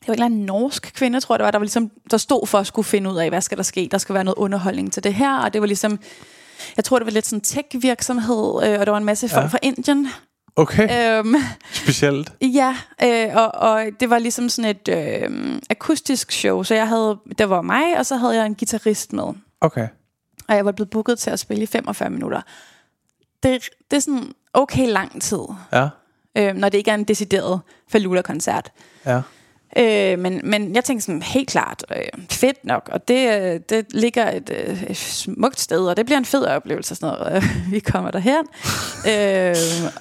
Det 0.00 0.08
var 0.08 0.14
en 0.14 0.14
eller 0.14 0.26
anden 0.26 0.44
norsk 0.46 0.92
kvinde, 0.94 1.20
tror 1.20 1.34
jeg 1.34 1.38
det 1.38 1.44
var, 1.44 1.50
der, 1.50 1.58
var 1.58 1.64
ligesom, 1.64 1.90
der 2.10 2.16
stod 2.16 2.46
for 2.46 2.58
at 2.58 2.66
skulle 2.66 2.86
finde 2.86 3.10
ud 3.10 3.16
af, 3.16 3.28
hvad 3.28 3.40
skal 3.40 3.56
der 3.58 3.62
ske. 3.64 3.88
Der 3.90 3.98
skal 3.98 4.14
være 4.14 4.24
noget 4.24 4.36
underholdning 4.38 4.92
til 4.92 5.04
det 5.04 5.14
her. 5.14 5.38
Og 5.38 5.52
det 5.52 5.60
var 5.60 5.66
ligesom... 5.66 5.98
Jeg 6.76 6.84
tror, 6.84 6.98
det 6.98 7.06
var 7.06 7.12
lidt 7.12 7.26
sådan 7.26 7.40
tech-virksomhed, 7.42 8.64
øh, 8.64 8.80
og 8.80 8.86
der 8.86 8.90
var 8.90 8.98
en 8.98 9.04
masse 9.04 9.28
folk 9.28 9.42
Ja. 9.42 9.48
fra 9.48 9.58
Indien. 9.62 10.08
Okay, 10.58 11.18
Øhm, 11.18 11.34
specielt. 11.72 12.32
Ja, 12.42 12.76
øh, 13.04 13.36
og, 13.36 13.54
og 13.54 13.84
det 14.00 14.10
var 14.10 14.18
ligesom 14.18 14.48
sådan 14.48 14.70
et 14.70 14.88
øh, 14.88 15.60
akustisk 15.70 16.32
show, 16.32 16.62
så 16.62 16.74
jeg 16.74 16.88
havde, 16.88 17.18
der 17.38 17.44
var 17.44 17.62
mig, 17.62 17.98
og 17.98 18.06
så 18.06 18.16
havde 18.16 18.36
jeg 18.36 18.46
en 18.46 18.54
guitarist 18.54 19.12
med. 19.12 19.24
Okay. 19.60 19.88
Og 20.48 20.54
jeg 20.56 20.64
var 20.64 20.72
blevet 20.72 20.90
booket 20.90 21.18
til 21.18 21.30
at 21.30 21.38
spille 21.38 21.62
i 21.62 21.66
45 21.66 22.10
minutter. 22.10 22.40
Det, 23.42 23.68
det 23.90 23.96
er 23.96 24.00
sådan 24.00 24.32
okay 24.54 24.86
lang 24.88 25.22
tid, 25.22 25.38
Ja. 25.72 25.88
øh, 26.38 26.54
når 26.54 26.68
det 26.68 26.78
ikke 26.78 26.90
er 26.90 26.94
en 26.94 27.04
decideret 27.04 27.60
Falula-koncert. 27.88 28.72
Ja. 29.06 29.20
Øh, 29.78 30.18
men, 30.18 30.40
men 30.44 30.74
jeg 30.74 30.84
tænkte 30.84 31.06
sådan, 31.06 31.22
helt 31.22 31.48
klart, 31.48 31.84
øh, 31.96 32.02
fedt 32.30 32.64
nok, 32.64 32.88
og 32.92 33.08
det, 33.08 33.42
øh, 33.42 33.60
det 33.68 33.86
ligger 33.94 34.30
et, 34.30 34.50
øh, 34.66 34.82
et 34.82 34.96
smukt 34.96 35.60
sted, 35.60 35.80
og 35.86 35.96
det 35.96 36.06
bliver 36.06 36.18
en 36.18 36.24
fed 36.24 36.44
oplevelse 36.44 36.92
og 36.92 36.96
sådan 36.96 37.18
noget. 37.18 37.44
vi 37.72 37.78
kommer 37.80 38.10
derhen. 38.10 38.44
øh, 39.08 39.56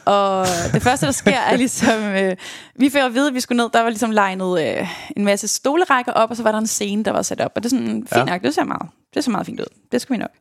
og 0.06 0.46
det 0.74 0.82
første, 0.84 1.06
der 1.06 1.12
sker, 1.12 1.32
er 1.38 1.56
ligesom, 1.58 2.04
øh, 2.04 2.36
vi 2.76 2.90
fik 2.90 3.02
at 3.02 3.14
vide, 3.14 3.28
at 3.28 3.34
vi 3.34 3.40
skulle 3.40 3.58
ned, 3.64 3.70
der 3.74 3.82
var 3.82 3.90
ligesom 3.90 4.12
legnet 4.12 4.68
øh, 4.80 4.88
en 5.18 5.26
masse 5.26 5.48
stolerækker 5.48 6.12
op, 6.12 6.30
og 6.30 6.36
så 6.38 6.44
var 6.44 6.52
der 6.52 6.60
en 6.60 6.68
scene, 6.68 7.04
der 7.04 7.12
var 7.12 7.22
sat 7.22 7.42
op, 7.42 7.52
og 7.56 7.64
det 7.64 7.74
er 7.74 7.78
sådan, 7.78 7.88
fint 7.88 8.16
Ja. 8.16 8.24
nok, 8.26 8.42
det 8.42 8.56
ser 8.56 8.64
meget, 8.64 8.90
det 9.14 9.24
ser 9.24 9.32
meget 9.32 9.46
fint 9.46 9.60
ud. 9.60 9.66
Det 9.92 10.02
skal 10.02 10.14
vi 10.14 10.18
nok. 10.18 10.32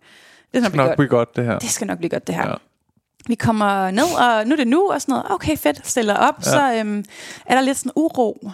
Det 0.55 0.63
skal 0.63 0.63
nok 0.63 0.65
Det 0.65 0.73
blive 0.73 0.83
nok 0.83 0.89
godt. 0.89 0.97
blive 0.97 1.09
godt, 1.09 1.37
det 1.37 1.45
her. 1.45 1.59
Det 1.59 1.71
skal 1.71 1.87
nok 1.87 1.99
blive 1.99 2.11
godt, 2.11 2.27
det 2.27 2.35
her. 2.35 2.49
Ja. 2.49 2.55
Vi 3.27 3.35
kommer 3.35 3.91
ned, 3.91 4.05
og 4.19 4.47
nu 4.47 4.53
er 4.53 4.57
det 4.57 4.69
nu, 4.69 4.91
og 4.93 5.01
sådan 5.01 5.13
noget. 5.13 5.27
Okay, 5.31 5.57
fedt, 5.57 5.87
stiller 5.87 6.15
op. 6.17 6.35
Ja. 6.39 6.43
Så 6.51 6.75
øhm, 6.79 7.05
er 7.47 7.55
der 7.55 7.61
lidt 7.63 7.79
sådan 7.79 7.93
uro 7.97 8.49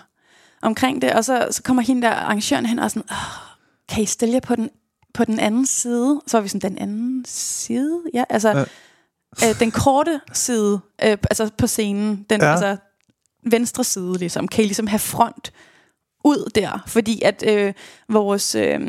omkring 0.63 1.03
det, 1.03 1.13
og 1.13 1.25
så, 1.25 1.49
så 1.51 1.63
kommer 1.63 1.83
hende 1.83 2.03
der 2.03 2.11
arrangøren 2.11 2.67
hen 2.67 2.79
og 2.79 2.91
sådan, 2.91 3.03
oh, 3.11 3.17
kan 3.89 4.03
I 4.03 4.07
stille 4.07 4.35
jer 4.35 4.41
på 4.41 4.57
den, 4.57 4.71
på 5.15 5.25
den 5.25 5.39
anden 5.41 5.67
side? 5.67 6.21
Så 6.27 6.37
var 6.37 6.43
vi 6.43 6.49
sådan, 6.49 6.71
den 6.71 6.79
anden 6.79 7.25
side? 7.29 8.01
Ja, 8.15 8.25
altså, 8.29 8.67
Ja. 9.43 9.49
Øh, 9.49 9.61
den 9.61 9.71
korte 9.71 10.21
side, 10.33 10.81
øh, 11.05 11.11
altså 11.11 11.51
på 11.59 11.67
scenen, 11.67 12.27
den 12.31 12.41
Ja. 12.41 12.51
altså, 12.51 12.77
venstre 13.51 13.85
side 13.85 14.19
ligesom, 14.19 14.49
kan 14.49 14.65
I 14.65 14.67
ligesom 14.67 14.87
have 14.87 14.99
front 14.99 15.53
ud 16.25 16.51
der, 16.55 16.83
fordi 16.87 17.23
at 17.23 17.45
øh, 17.49 17.73
vores 18.09 18.55
øh, 18.55 18.81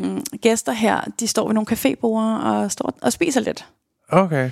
gæster 0.42 0.72
her, 0.72 1.00
de 1.20 1.26
står 1.28 1.46
ved 1.46 1.54
nogle 1.54 1.66
cafébord 1.70 2.44
og 2.46 2.72
står 2.72 2.94
og 3.02 3.12
spiser 3.12 3.40
lidt. 3.40 3.66
Okay. 4.08 4.50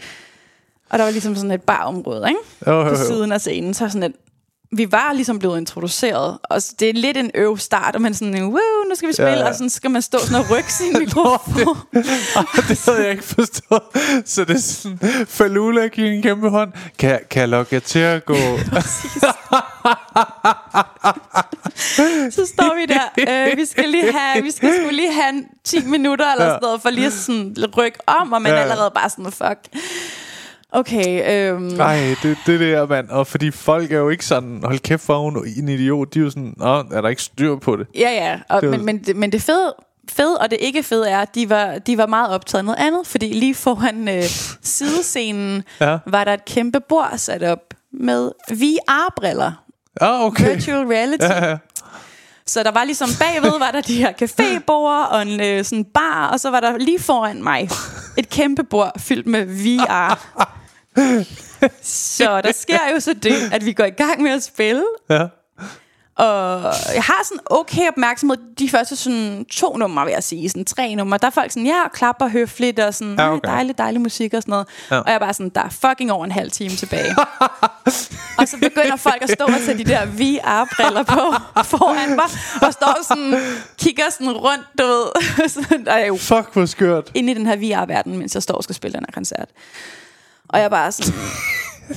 Og 0.90 0.98
der 0.98 1.04
var 1.04 1.10
ligesom 1.10 1.34
sådan 1.36 1.50
et 1.50 1.62
barområde, 1.62 2.28
ikke? 2.28 2.40
Jo, 2.66 2.72
jo, 2.72 2.82
På 2.82 2.88
jo. 2.88 3.06
siden 3.06 3.32
af 3.32 3.40
scenen. 3.40 3.74
Så 3.74 3.88
sådan 3.88 4.02
et, 4.02 4.16
vi 4.72 4.92
var 4.92 5.12
ligesom 5.14 5.38
blevet 5.38 5.58
introduceret, 5.58 6.38
og 6.42 6.62
det 6.80 6.88
er 6.88 6.92
lidt 6.94 7.16
en 7.16 7.30
øv 7.34 7.58
start, 7.58 7.94
og 7.94 8.02
man 8.02 8.14
sådan, 8.14 8.42
wow, 8.44 8.50
nu 8.88 8.94
skal 8.94 9.08
vi 9.08 9.12
spille, 9.12 9.30
Ja, 9.30 9.38
ja, 9.38 9.48
og 9.48 9.54
sådan 9.54 9.70
skal 9.70 9.90
man 9.90 10.02
stå 10.02 10.18
sådan 10.18 10.36
og 10.36 10.50
rykke 10.50 10.72
sin 10.72 10.98
mikrofon. 11.04 11.76
det 12.68 12.82
havde 12.86 13.02
jeg 13.02 13.10
ikke 13.10 13.24
forstået. 13.24 13.82
Så 14.24 14.44
det 14.44 14.56
er 14.56 14.60
sådan, 14.60 14.98
Falula 15.26 15.86
giver 15.86 16.10
en 16.10 16.22
kæmpe 16.22 16.48
hånd. 16.50 16.72
Kan, 16.98 17.20
kan 17.30 17.40
jeg 17.40 17.48
lokke 17.48 17.74
jer 17.74 17.80
til 17.80 17.98
at 17.98 18.24
gå? 18.24 18.34
så 22.30 22.46
står 22.54 22.74
vi 22.76 22.86
der, 22.86 23.02
øh, 23.50 23.56
vi 23.58 23.64
skal 23.64 23.88
lige 23.88 24.12
have, 24.12 24.42
vi 24.44 24.50
skal 24.50 24.74
skulle 24.74 24.96
lige 24.96 25.12
have 25.12 25.28
en 25.28 25.44
10 25.64 25.86
minutter 25.86 26.32
eller 26.32 26.44
Ja. 26.44 26.50
sådan 26.50 26.62
noget, 26.62 26.82
for 26.82 26.90
lige 26.90 27.10
sådan 27.10 27.54
rykke 27.76 27.98
om, 28.06 28.32
og 28.32 28.42
man 28.42 28.52
er 28.52 28.56
ja. 28.56 28.62
allerede 28.62 28.90
bare 28.94 29.10
sådan, 29.10 29.32
fuck. 29.32 29.82
Okay, 30.72 31.32
øhm, 31.52 31.62
Nej, 31.62 32.14
det, 32.22 32.36
det 32.46 32.60
der, 32.60 32.86
mand. 32.86 33.08
Og 33.08 33.26
fordi 33.26 33.50
folk 33.50 33.92
er 33.92 33.98
jo 33.98 34.08
ikke 34.08 34.26
sådan, 34.26 34.60
hold 34.64 34.78
kæft 34.78 35.02
for 35.02 35.18
hun 35.18 35.46
en 35.56 35.68
idiot. 35.68 36.14
De 36.14 36.18
er 36.18 36.22
jo 36.22 36.30
sådan, 36.30 36.54
nå, 36.56 36.84
er 36.92 37.00
der 37.00 37.08
ikke 37.08 37.22
styr 37.22 37.56
på 37.56 37.76
det? 37.76 37.86
Ja, 37.94 38.10
ja. 38.10 38.38
Og, 38.48 38.62
Det 38.62 38.70
men, 38.70 38.84
men, 38.84 38.98
det- 38.98 39.16
men 39.16 39.32
det 39.32 39.42
fede, 39.42 39.74
fede 40.10 40.38
og 40.38 40.50
det 40.50 40.58
ikke 40.60 40.82
fede 40.82 41.08
er, 41.10 41.18
at 41.20 41.34
de 41.34 41.50
var, 41.50 41.78
de 41.78 41.98
var 41.98 42.06
meget 42.06 42.30
optaget 42.30 42.58
af 42.60 42.64
noget 42.64 42.78
andet. 42.78 43.06
Fordi 43.06 43.32
lige 43.32 43.54
foran 43.54 44.08
øh, 44.08 44.22
sidescenen 44.62 45.62
ja. 45.80 45.98
var 46.06 46.24
der 46.24 46.34
et 46.34 46.44
kæmpe 46.44 46.80
bord 46.88 47.12
sat 47.16 47.42
op 47.42 47.74
med 47.92 48.30
VR-briller. 48.50 49.52
Ah, 50.00 50.20
okay. 50.24 50.54
Virtual 50.54 50.86
reality. 50.86 51.24
Ja, 51.24 51.46
ja. 51.50 51.56
Så 52.46 52.62
der 52.62 52.70
var 52.70 52.84
ligesom 52.84 53.08
bagved, 53.20 53.58
var 53.58 53.70
der 53.70 53.80
de 53.80 53.96
her 53.96 54.12
cafébord 54.22 55.12
og 55.14 55.22
en 55.22 55.40
øh, 55.40 55.64
sådan 55.64 55.84
bar, 55.84 56.28
og 56.32 56.40
så 56.40 56.50
var 56.50 56.60
der 56.60 56.78
lige 56.78 57.00
foran 57.00 57.42
mig 57.42 57.68
et 58.18 58.30
kæmpe 58.30 58.64
bord 58.64 58.92
fyldt 59.00 59.26
med 59.26 59.44
VR. 59.46 60.18
Så 61.82 62.40
der 62.44 62.52
sker 62.52 62.78
jo 62.94 63.00
så 63.00 63.14
det, 63.14 63.52
at 63.52 63.64
vi 63.66 63.72
går 63.72 63.84
i 63.84 63.90
gang 63.90 64.22
med 64.22 64.30
at 64.30 64.42
spille, 64.42 64.84
ja. 65.10 65.22
og 66.16 66.62
jeg 66.94 67.02
har 67.02 67.24
sådan 67.24 67.38
okay 67.46 67.88
opmærksomhed 67.88 68.36
de 68.58 68.68
første 68.70 68.96
sådan 68.96 69.44
to 69.50 69.76
numre, 69.76 70.04
vil 70.04 70.12
jeg 70.12 70.22
sige. 70.22 70.48
Sådan 70.48 70.64
tre 70.64 70.94
numre. 70.94 71.18
Der 71.18 71.26
er 71.26 71.30
folk 71.30 71.50
sådan, 71.52 71.66
ja, 71.66 71.88
klapper 71.92 72.28
høfligt 72.28 72.78
og 72.80 72.94
sådan, 72.94 73.14
Ja, 73.18 73.32
okay. 73.32 73.48
dejlig, 73.48 73.78
dejlig 73.78 74.00
musik 74.00 74.34
og 74.34 74.42
sådan 74.42 74.50
noget. 74.52 74.66
Ja. 74.90 74.94
Ja. 74.94 75.00
Og 75.00 75.06
jeg 75.08 75.14
er 75.14 75.18
bare 75.18 75.34
sådan, 75.34 75.48
der 75.54 75.62
er 75.62 75.68
fucking 75.70 76.12
over 76.12 76.24
en 76.24 76.32
halv 76.32 76.50
time 76.50 76.70
tilbage. 76.70 77.16
og 78.38 78.48
så 78.48 78.56
begynder 78.62 78.96
folk 78.96 79.22
at 79.22 79.30
stå 79.30 79.44
og 79.44 79.60
tage 79.66 79.78
de 79.78 79.84
der 79.84 80.06
VR-briller 80.06 81.02
på 81.02 81.34
foran 81.64 82.16
mig, 82.16 82.24
og 82.68 82.72
står 82.72 82.98
sådan, 83.08 83.34
kigger 83.78 84.04
sådan 84.10 84.32
rundt, 84.32 84.64
du 84.78 84.82
ved. 84.86 85.06
sådan, 85.48 85.84
der 85.84 85.92
er 85.92 86.06
jo 86.06 86.16
Fuck, 86.16 86.52
hvor 86.52 86.66
skørt. 86.66 87.10
inde 87.14 87.30
i 87.32 87.34
den 87.34 87.46
her 87.46 87.56
VR-verden, 87.56 88.18
mens 88.18 88.34
jeg 88.34 88.42
står 88.42 88.54
og 88.54 88.64
skal 88.64 88.74
spille 88.74 88.92
den 88.94 89.04
her 89.08 89.12
koncert. 89.12 89.48
Og 90.52 90.58
jeg 90.58 90.64
er 90.64 90.68
bare 90.68 90.92
sådan... 90.92 91.14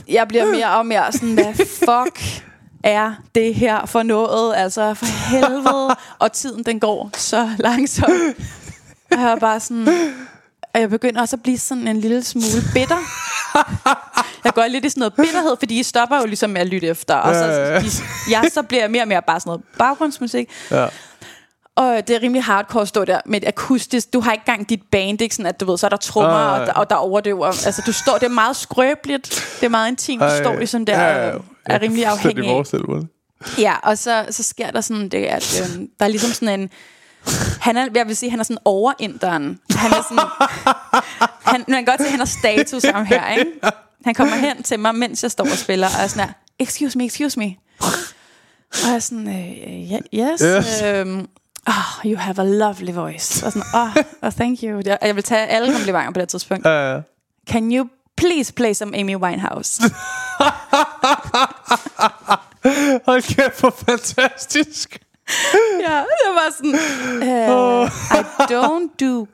Jeg 0.07 0.27
bliver 0.27 0.45
mere 0.45 0.69
og 0.69 0.85
mere 0.85 1.11
sådan, 1.11 1.33
hvad 1.33 1.53
fuck 1.55 2.43
er 2.83 3.13
det 3.35 3.55
her 3.55 3.85
for 3.85 4.03
noget? 4.03 4.55
Altså, 4.55 4.93
for 4.93 5.05
helvede. 5.05 5.95
Og 6.19 6.31
tiden, 6.31 6.63
den 6.63 6.79
går 6.79 7.09
så 7.17 7.49
langsomt. 7.59 8.37
Og 9.11 9.21
jeg 9.21 9.31
er 9.31 9.35
bare 9.35 9.59
sådan... 9.59 9.87
Og 10.73 10.79
jeg 10.79 10.89
begynder 10.89 11.21
også 11.21 11.35
at 11.35 11.43
blive 11.43 11.57
sådan 11.57 11.87
en 11.87 11.99
lille 11.99 12.23
smule 12.23 12.63
bitter. 12.73 12.97
jeg 14.43 14.53
går 14.53 14.67
lidt 14.67 14.85
i 14.85 14.89
sådan 14.89 14.99
noget 14.99 15.13
bitterhed, 15.13 15.55
fordi 15.59 15.79
I 15.79 15.83
stopper 15.83 16.17
jo 16.17 16.25
ligesom 16.25 16.49
med 16.49 16.61
at 16.61 16.67
lytte 16.67 16.87
efter. 16.87 17.15
Og 17.15 17.35
så, 17.35 17.47
de, 17.81 18.31
jeg 18.31 18.49
så 18.53 18.63
bliver 18.63 18.83
jeg 18.83 18.91
mere 18.91 19.01
og 19.01 19.07
mere 19.07 19.21
bare 19.21 19.39
sådan 19.39 19.49
noget 19.49 19.61
baggrundsmusik. 19.77 20.49
Ja. 20.71 20.87
Og 21.75 22.07
det 22.07 22.15
er 22.15 22.21
rimelig 22.21 22.43
hardcore 22.43 22.81
at 22.81 22.87
stå 22.87 23.05
der 23.05 23.21
med 23.25 23.41
et 23.41 23.47
akustisk. 23.47 24.13
Du 24.13 24.19
har 24.19 24.31
ikke 24.31 24.43
engang 24.47 24.69
dit 24.69 24.81
band, 24.91 25.21
ikke 25.21 25.35
sådan 25.35 25.49
at 25.49 25.59
du 25.59 25.65
ved, 25.65 25.77
så 25.77 25.87
er 25.87 25.89
der 25.89 25.97
trommer, 25.97 26.29
Ej. 26.29 26.59
og, 26.59 26.67
der, 26.67 26.73
og 26.73 26.89
der 26.89 26.95
overdøver. 26.95 27.45
Altså, 27.45 27.83
du 27.85 27.91
står, 27.91 28.13
det 28.13 28.23
er 28.23 28.29
meget 28.29 28.55
skrøbeligt. 28.55 29.29
Det 29.59 29.65
er 29.65 29.69
meget 29.69 29.87
intimt. 29.87 30.21
Du 30.21 30.29
står 30.43 30.55
ligesom 30.57 30.85
der 30.85 31.01
ja. 31.01 31.31
og 31.31 31.41
er 31.65 31.81
rimelig 31.81 32.05
afhængig 32.05 32.49
af. 32.49 32.63
Ja, 33.57 33.75
og 33.83 33.97
så, 33.97 34.25
så 34.29 34.43
sker 34.43 34.71
der 34.71 34.81
sådan 34.81 35.09
det, 35.09 35.25
at 35.25 35.61
øh, 35.61 35.81
der 35.99 36.05
er 36.05 36.09
ligesom 36.09 36.31
sådan 36.31 36.59
en... 36.59 36.69
Han 37.59 37.77
er, 37.77 37.87
jeg 37.95 38.07
vil 38.07 38.15
sige, 38.15 38.29
han 38.29 38.39
er 38.39 38.43
sådan 38.43 38.57
overinderen. 38.65 39.59
Han 39.75 39.91
er 39.91 40.03
sådan... 40.09 40.29
han, 41.51 41.65
man 41.67 41.85
kan 41.85 41.85
godt 41.85 42.01
se, 42.01 42.05
at 42.05 42.11
han 42.11 42.19
har 42.19 42.25
status 42.25 42.83
ham 42.83 43.05
her, 43.05 43.31
ikke? 43.31 43.51
Han 44.05 44.13
kommer 44.13 44.35
hen 44.35 44.63
til 44.63 44.79
mig, 44.79 44.95
mens 44.95 45.23
jeg 45.23 45.31
står 45.31 45.43
og 45.43 45.57
spiller, 45.57 45.87
og 45.87 46.03
er 46.03 46.07
sådan 46.07 46.27
her, 46.27 46.33
excuse 46.59 46.97
me, 46.97 47.05
excuse 47.05 47.39
me. 47.39 47.55
Og 47.79 48.87
jeg 48.87 48.95
er 48.95 48.99
sådan, 48.99 49.27
øh, 49.27 49.91
yes. 50.13 50.41
Yes. 50.41 50.81
Øhm, 50.81 51.27
oh, 51.67 52.05
you 52.05 52.17
have 52.17 52.39
a 52.41 52.43
lovely 52.45 52.93
voice. 52.93 53.45
Og 53.45 53.51
sådan, 53.51 53.67
oh, 53.73 53.95
oh 54.21 54.31
thank 54.31 54.59
you. 54.63 54.81
Jeg, 54.85 54.97
jeg 55.01 55.15
vil 55.15 55.23
tage 55.23 55.47
alle 55.47 55.73
komplimenter 55.73 56.11
på 56.11 56.19
det 56.19 56.29
tidspunkt. 56.29 56.65
Ja. 56.65 56.99
Can 57.49 57.71
you 57.77 57.87
please 58.17 58.53
play 58.53 58.73
some 58.73 58.97
Amy 58.99 59.15
Winehouse? 59.15 59.81
Hold 63.07 63.21
kæft, 63.35 63.59
hvor 63.59 63.73
fantastisk. 63.87 64.99
Ja, 65.87 65.97
det 65.97 66.29
var 66.33 66.51
sådan, 66.57 66.73
uh, 67.51 67.85
I 68.17 68.21
don't 68.53 69.05
do 69.05 69.27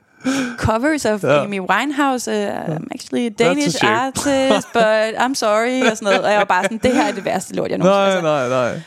covers 0.58 1.04
of 1.04 1.24
Ja. 1.24 1.42
Amy 1.44 1.60
Winehouse. 1.60 2.30
Uh, 2.30 2.76
I'm 2.76 2.86
actually 2.94 3.26
a 3.26 3.28
Danish 3.28 3.76
shame. 3.78 3.96
artist, 3.96 4.68
but 4.72 5.14
I'm 5.24 5.34
sorry, 5.34 5.90
og 5.90 5.96
sådan 5.96 6.04
noget. 6.06 6.20
Og 6.24 6.30
jeg 6.30 6.38
var 6.38 6.44
bare 6.44 6.62
sådan, 6.62 6.78
det 6.78 6.94
her 6.94 7.02
er 7.08 7.12
det 7.12 7.24
værste 7.24 7.54
lort, 7.54 7.70
jeg 7.70 7.78
nogensinde 7.78 8.22
Nej, 8.22 8.48
nej, 8.48 8.70
nej. 8.70 8.80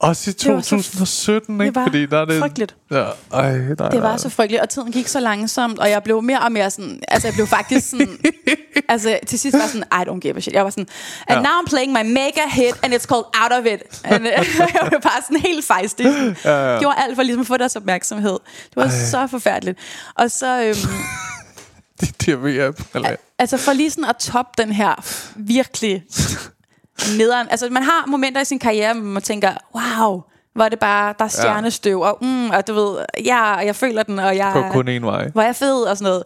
Også 0.00 0.30
i 0.30 0.32
Det 0.32 0.52
var 0.54 0.60
så 0.60 0.70
2017, 0.70 1.60
ikke? 1.60 1.64
det 1.66 1.74
var 1.74 1.84
Fordi 1.86 2.06
der 2.06 2.20
er 2.20 2.24
det... 2.24 2.40
frygteligt. 2.40 2.76
Ja, 2.90 2.96
ej, 3.32 3.52
nej, 3.58 3.58
Det 3.68 3.78
nej. 3.78 3.98
var 4.00 4.16
så 4.16 4.28
frygteligt, 4.28 4.62
og 4.62 4.68
tiden 4.68 4.92
gik 4.92 5.06
så 5.08 5.20
langsomt, 5.20 5.78
og 5.78 5.90
jeg 5.90 6.02
blev 6.02 6.22
mere 6.22 6.40
og 6.40 6.52
mere 6.52 6.70
sådan, 6.70 7.00
altså 7.08 7.28
jeg 7.28 7.34
blev 7.34 7.46
faktisk 7.46 7.90
sådan, 7.90 8.08
altså 8.88 9.18
til 9.26 9.38
sidst 9.38 9.56
var 9.58 9.66
sådan, 9.66 9.82
I 9.92 10.08
don't 10.10 10.18
give 10.20 10.36
a 10.36 10.40
shit. 10.40 10.54
Jeg 10.54 10.64
var 10.64 10.70
sådan, 10.70 10.86
and 11.28 11.36
Ja. 11.38 11.42
now 11.42 11.50
I'm 11.62 11.68
playing 11.68 11.92
my 11.92 12.02
mega 12.12 12.40
hit, 12.52 12.74
and 12.82 12.94
it's 12.94 13.06
called 13.06 13.24
Out 13.42 13.52
of 13.60 13.66
It. 13.72 13.82
And, 14.04 14.26
jeg 14.80 14.86
blev 14.88 15.00
bare 15.00 15.22
sådan 15.22 15.40
helt 15.40 15.64
fejstig. 15.64 16.06
Sådan, 16.06 16.36
Ja, 16.44 16.72
ja. 16.72 16.78
Gjorde 16.78 16.96
alt 16.98 17.14
for 17.16 17.22
ligesom 17.22 17.40
at 17.40 17.46
få 17.46 17.56
deres 17.56 17.76
opmærksomhed. 17.76 18.32
Det 18.64 18.76
var 18.76 18.84
Ej. 18.84 18.90
så 19.10 19.26
forfærdeligt. 19.26 19.78
Og 20.14 20.30
så, 20.30 20.62
øhm, 20.62 20.76
Det 22.00 22.08
er 22.08 22.36
diarré 22.36 22.82
eller 22.94 23.16
altså 23.38 23.56
for 23.56 23.72
lige 23.72 23.90
sådan 23.90 24.04
at 24.04 24.16
toppe 24.16 24.62
den 24.62 24.72
her 24.72 25.04
virkelig 25.36 26.04
nederen. 27.18 27.46
Altså 27.50 27.68
man 27.70 27.82
har 27.82 28.06
momenter 28.06 28.40
i 28.40 28.44
sin 28.44 28.58
karriere, 28.58 28.94
hvor 28.94 29.02
man 29.04 29.22
tænker, 29.22 29.52
wow, 29.74 30.22
hvor 30.54 30.68
det 30.68 30.78
bare, 30.78 31.14
der 31.18 31.24
er 31.24 31.28
stjernestøv, 31.28 32.00
og, 32.00 32.18
mm, 32.20 32.50
og 32.50 32.66
du 32.66 32.74
ved, 32.74 32.96
ja, 33.24 33.54
og 33.56 33.66
jeg 33.66 33.76
føler 33.76 34.02
den, 34.02 34.18
og 34.18 34.36
jeg, 34.36 34.50
Går 34.54 34.68
kun 34.72 34.88
en 34.88 35.02
vej. 35.04 35.28
hvor 35.28 35.42
er 35.42 35.46
jeg 35.46 35.56
fed, 35.56 35.82
og 35.82 35.96
sådan 35.96 36.10
noget. 36.10 36.22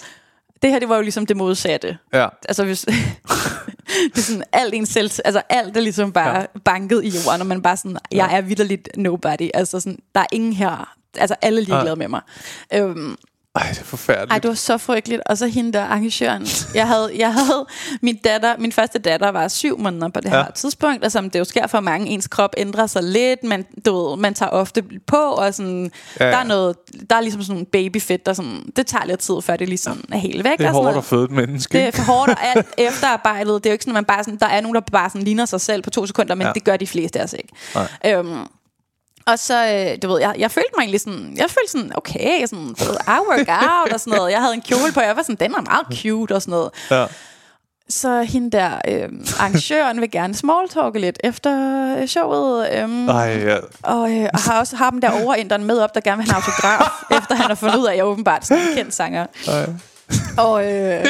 Det 0.63 0.71
her, 0.71 0.79
det 0.79 0.89
var 0.89 0.97
jo 0.97 1.03
ligesom 1.03 1.27
det 1.27 1.37
modsatte. 1.37 1.99
Ja. 2.13 2.29
Altså 2.49 2.65
hvis... 2.65 2.81
det 4.15 4.19
er 4.19 4.21
sådan 4.21 4.43
alt 4.53 4.75
ens 4.75 4.89
selv, 4.89 5.11
altså 5.25 5.43
alt 5.49 5.77
er 5.77 5.81
ligesom 5.81 6.13
bare 6.13 6.39
ja. 6.39 6.45
banket 6.65 7.05
i 7.05 7.09
jorden, 7.09 7.41
og 7.41 7.47
man 7.47 7.63
bare 7.63 7.77
sådan, 7.77 7.97
jeg 8.13 8.37
er 8.37 8.41
vidderligt 8.41 8.89
nobody. 8.97 9.51
Altså 9.55 9.81
sådan, 9.81 9.99
der 10.15 10.21
er 10.21 10.27
ingen 10.33 10.53
her, 10.53 10.93
altså 11.17 11.35
alle 11.43 11.61
er 11.61 11.65
ligeglade 11.65 11.89
Ja. 11.89 11.95
med 11.95 12.09
mig. 12.09 12.21
Øhm, 12.75 13.17
Ej, 13.55 13.67
det 13.71 13.81
er 13.81 13.85
forfærdeligt. 13.85 14.33
ej, 14.33 14.39
det 14.39 14.49
var 14.49 14.55
så 14.55 14.79
frygteligt. 14.79 15.23
Og 15.27 15.39
så 15.39 15.47
hende 15.47 15.73
der, 15.73 15.85
arrangøren. 15.85 16.47
Jeg 16.75 16.87
havde, 16.89 17.11
jeg 17.19 17.35
havde 17.35 17.67
min 18.03 18.17
datter, 18.17 18.55
min 18.59 18.73
første 18.73 18.99
datter 18.99 19.29
var 19.31 19.49
syv 19.49 19.79
måneder 19.79 20.09
på 20.09 20.21
det 20.21 20.31
her 20.31 20.39
Ja. 20.39 20.45
tidspunkt. 20.55 21.05
Altså, 21.05 21.21
det 21.21 21.39
jo 21.39 21.45
sker 21.45 21.67
for 21.67 21.81
mange. 21.81 22.09
Ens 22.09 22.29
krop 22.29 22.55
ændrer 22.57 22.87
sig 22.87 23.03
lidt. 23.03 23.45
Man, 23.45 23.65
du 23.87 24.09
ved, 24.09 24.17
man 24.17 24.35
tager 24.35 24.51
ofte 24.51 24.83
på, 25.07 25.17
og 25.17 25.55
sådan, 25.55 25.91
Ja, 26.21 26.27
der 26.27 26.37
er 26.37 26.45
noget, 26.45 26.77
der 27.11 27.17
er 27.17 27.21
ligesom 27.21 27.43
sådan 27.43 27.55
nogle 27.55 27.67
babyfedt, 27.67 28.27
der 28.27 28.33
sådan, 28.33 28.63
det 28.77 28.87
tager 28.87 29.05
lidt 29.05 29.21
tid, 29.21 29.35
før 29.43 29.57
det 29.57 29.69
ligesom 29.69 30.05
er 30.13 30.19
helt 30.19 30.45
væk. 30.45 30.59
det 30.59 30.67
er 30.67 30.69
og 30.73 30.75
hårdt 30.85 30.97
at 30.97 31.05
føde 31.05 31.25
et 31.25 31.31
menneske. 31.31 31.79
Det 31.79 31.87
er 31.87 31.91
for 31.91 32.03
hårdt, 32.13 32.31
og 32.31 32.37
alt 32.57 32.67
efterarbejdet, 32.79 33.65
det 33.65 33.67
er 33.67 33.71
jo 33.71 33.75
ikke 33.75 33.85
sådan, 33.85 33.93
at 33.93 33.95
man 33.95 34.05
bare 34.05 34.25
sådan, 34.25 34.39
der 34.39 34.47
er 34.47 34.61
nogen, 34.61 34.75
der 34.75 34.81
bare 34.81 35.11
sådan 35.11 35.23
ligner 35.23 35.45
sig 35.45 35.61
selv 35.61 35.83
på 35.83 35.91
to 35.91 36.07
sekunder, 36.07 36.35
men 36.35 36.47
Ja. 36.47 36.53
det 36.53 36.65
gør 36.65 36.77
de 36.77 36.87
fleste 36.87 37.21
altså 37.21 37.37
ikke. 37.37 37.53
Nej. 37.75 38.17
Øhm, 38.19 38.39
og 39.27 39.39
så, 39.39 39.67
øh, 39.75 39.99
du 40.03 40.09
ved, 40.09 40.21
jeg, 40.21 40.35
jeg 40.39 40.51
følte 40.51 40.71
mig 40.77 40.83
egentlig 40.83 41.01
sådan, 41.01 41.33
jeg 41.37 41.47
følte 41.51 41.71
sådan, 41.71 41.93
okay, 41.95 42.47
sådan, 42.47 42.67
du 42.67 42.85
ved, 42.85 42.97
I 43.07 43.19
work 43.31 43.49
out 43.49 43.93
og 43.93 44.01
sådan 44.01 44.17
noget. 44.19 44.33
Jeg 44.33 44.41
havde 44.41 44.55
en 44.55 44.61
kjole 44.63 44.93
på, 44.95 45.01
jeg 45.01 45.17
var 45.17 45.23
sådan, 45.23 45.37
den 45.37 45.55
er 45.55 45.61
meget 45.61 45.87
cute 46.03 46.35
og 46.35 46.43
sådan 46.43 46.53
noget. 46.53 46.71
Ja. 46.91 47.07
Så 47.89 48.23
hende 48.23 48.51
der, 48.59 48.71
øh, 48.89 49.09
arrangøren 49.39 50.01
vil 50.01 50.11
gerne 50.11 50.35
smalltalke 50.35 50.99
lidt 50.99 51.19
efter 51.25 51.53
øh, 52.01 52.07
showet. 52.09 52.69
Øh, 52.73 53.07
Ej, 53.09 53.43
ja. 53.45 53.57
og, 53.83 54.13
øh, 54.13 54.29
og 54.33 54.41
har 54.41 54.59
også 54.59 54.77
ham 54.77 55.01
der 55.01 55.25
overinderen 55.25 55.65
med 55.65 55.79
op, 55.79 55.95
der 55.95 56.01
gerne 56.01 56.23
vil 56.23 56.33
have 56.33 56.39
en 56.39 56.45
autograf, 56.45 57.03
efter 57.19 57.35
han 57.35 57.47
har 57.47 57.55
fundet 57.55 57.77
ud 57.79 57.87
af, 57.87 57.91
at 57.91 57.97
jeg 57.97 58.03
er 58.03 58.07
åbenbart 58.07 58.47
sådan 58.47 58.69
en 58.69 58.75
kendt 58.75 58.95
sanger. 58.95 59.27
Ej. 59.49 59.67
Og 60.41 60.73
øh, 60.73 61.07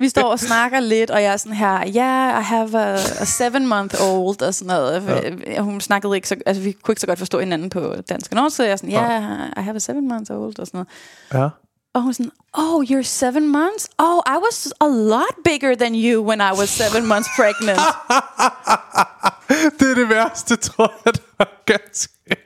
vi 0.00 0.08
står 0.08 0.22
og 0.22 0.40
snakker 0.40 0.80
lidt, 0.80 1.10
og 1.10 1.22
jeg 1.22 1.32
er 1.32 1.36
sådan 1.36 1.56
her, 1.56 1.86
ja, 1.86 2.30
yeah, 2.30 2.40
I 2.40 2.44
have 2.44 2.78
a, 2.78 2.94
a 2.94 3.24
seven 3.24 3.66
month 3.66 3.94
old, 4.02 4.42
og 4.42 4.54
sådan 4.54 4.66
noget. 4.66 5.34
Ja. 5.46 5.60
Hun 5.60 5.80
snakkede 5.80 6.16
ikke 6.16 6.28
så, 6.28 6.36
altså 6.46 6.62
vi 6.62 6.72
kunne 6.72 6.92
ikke 6.92 7.00
så 7.00 7.06
godt 7.06 7.18
forstå 7.18 7.40
hinanden 7.40 7.70
på 7.70 7.94
dansk 8.08 8.30
og 8.30 8.36
norsk, 8.36 8.56
så 8.56 8.62
jeg 8.62 8.72
er 8.72 8.76
sådan, 8.76 8.90
ja, 8.90 9.10
yeah, 9.10 9.48
I 9.56 9.60
have 9.60 9.76
a 9.76 9.78
seven 9.78 10.08
month 10.08 10.30
old, 10.32 10.58
og 10.58 10.66
sådan 10.66 10.86
noget. 11.32 11.42
Ja. 11.44 11.48
Og 11.94 12.02
hun 12.02 12.10
er 12.10 12.14
sådan, 12.14 12.32
oh, 12.52 12.84
you're 12.84 13.02
seven 13.02 13.48
months? 13.48 13.88
Oh, 13.98 14.20
I 14.26 14.36
was 14.44 14.72
a 14.80 14.86
lot 14.88 15.34
bigger 15.44 15.74
than 15.74 15.94
you 15.94 16.22
when 16.28 16.40
I 16.40 16.52
was 16.60 16.68
seven 16.68 17.06
months 17.06 17.28
pregnant. 17.36 17.80
Det 19.78 19.90
er 19.90 19.94
det 19.94 20.08
værste, 20.08 20.56
tror 20.56 20.92
jeg, 21.04 21.14
der 21.38 21.44
kan 21.66 21.78
ske. 21.92 22.36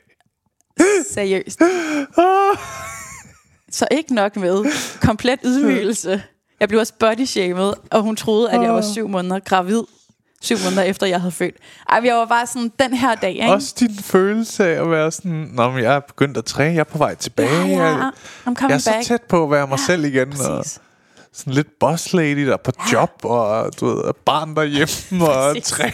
Seriøst. 1.10 1.60
Så 3.74 3.86
ikke 3.90 4.14
nok 4.14 4.36
med 4.36 4.64
komplet 5.00 5.38
ydmygelse. 5.44 6.22
Jeg 6.60 6.68
blev 6.68 6.80
også 6.80 6.92
body 7.00 7.24
shamed, 7.24 7.72
og 7.90 8.02
hun 8.02 8.16
troede, 8.16 8.50
at 8.50 8.62
jeg 8.62 8.74
var 8.74 8.80
syv 8.80 9.08
måneder 9.08 9.38
gravid. 9.38 9.82
Syv 10.42 10.56
måneder 10.64 10.82
efter, 10.82 11.06
jeg 11.06 11.20
havde 11.20 11.32
født. 11.32 11.54
Ej, 11.88 12.00
jeg 12.04 12.14
var 12.14 12.24
bare 12.24 12.46
sådan, 12.46 12.72
den 12.80 12.94
her 12.96 13.14
dag, 13.14 13.30
ikke? 13.30 13.52
Også 13.52 13.74
din 13.80 13.94
følelse 13.98 14.64
af 14.66 14.80
at 14.82 14.90
være 14.90 15.10
sådan, 15.12 15.50
Nå, 15.52 15.70
men 15.70 15.82
jeg 15.84 15.94
er 15.94 16.00
begyndt 16.00 16.36
at 16.36 16.44
træne, 16.44 16.72
jeg 16.74 16.80
er 16.80 16.84
på 16.84 16.98
vej 16.98 17.14
tilbage. 17.14 17.50
Ja, 17.50 17.66
ja, 17.66 17.82
Jeg, 17.82 18.10
I'm 18.46 18.54
jeg 18.68 18.70
er 18.74 18.78
så 18.78 18.90
back. 18.90 19.04
tæt 19.06 19.22
på 19.22 19.44
at 19.44 19.50
være 19.50 19.66
mig 19.66 19.78
selv 19.78 20.04
igen. 20.04 20.32
Og 20.32 20.56
Præcis. 20.56 20.80
sådan 21.32 21.52
lidt 21.52 21.68
boss 21.80 22.12
lady, 22.12 22.46
der 22.46 22.52
er 22.52 22.56
på 22.56 22.72
job, 22.92 23.10
og 23.22 23.70
du 23.80 23.86
ved, 23.86 24.12
barn 24.26 24.56
derhjemme, 24.56 25.28
og 25.28 25.52
Præcis. 25.54 25.64
træner. 25.72 25.92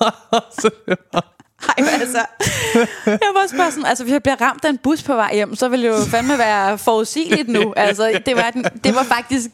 så 0.60 0.70
det 0.86 0.96
var, 1.12 1.33
Ej, 1.68 1.74
men 1.78 1.88
altså, 2.00 2.24
jeg 3.06 3.30
var 3.34 3.42
også 3.42 3.56
bare 3.56 3.70
sådan, 3.70 3.86
altså 3.86 4.04
hvis 4.04 4.12
jeg 4.12 4.22
bliver 4.22 4.40
ramt 4.40 4.64
af 4.64 4.68
en 4.70 4.78
bus 4.78 5.02
på 5.02 5.14
vej 5.14 5.34
hjem, 5.34 5.56
så 5.56 5.68
ville 5.68 5.88
det 5.88 5.98
jo 5.98 6.04
fandme 6.10 6.38
være 6.38 6.78
forudsigeligt 6.78 7.48
nu. 7.48 7.72
Altså, 7.76 8.20
det 8.26 8.36
var, 8.36 8.50
den, 8.50 8.64
det 8.84 8.94
var 8.94 9.02
faktisk 9.02 9.50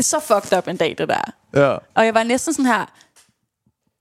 så 0.00 0.20
fucked 0.20 0.58
up 0.58 0.68
en 0.68 0.76
dag, 0.76 0.94
det 0.98 1.08
der. 1.08 1.32
ja. 1.54 1.76
Og 1.94 2.04
jeg 2.06 2.14
var 2.14 2.22
næsten 2.22 2.54
sådan 2.54 2.66
her, 2.66 2.86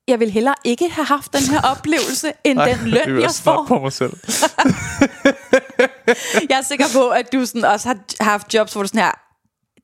jeg 0.07 0.19
vil 0.19 0.31
hellere 0.31 0.55
ikke 0.63 0.89
have 0.89 1.05
haft 1.05 1.33
den 1.33 1.41
her 1.41 1.61
oplevelse, 1.61 2.33
end 2.43 2.59
Ej, 2.59 2.73
den 2.73 2.87
løn, 2.87 3.21
jeg 3.21 3.31
snart 3.31 3.55
får. 3.55 3.65
på 3.67 3.79
mig 3.79 3.93
selv. 3.93 4.13
Jeg 6.49 6.57
er 6.57 6.61
sikker 6.61 6.85
på, 6.93 7.09
at 7.09 7.33
du 7.33 7.45
sådan 7.45 7.65
også 7.65 7.87
har 7.87 7.97
haft 8.23 8.53
jobs, 8.53 8.73
hvor 8.73 8.81
du 8.81 8.87
sådan 8.87 9.01
her, 9.01 9.11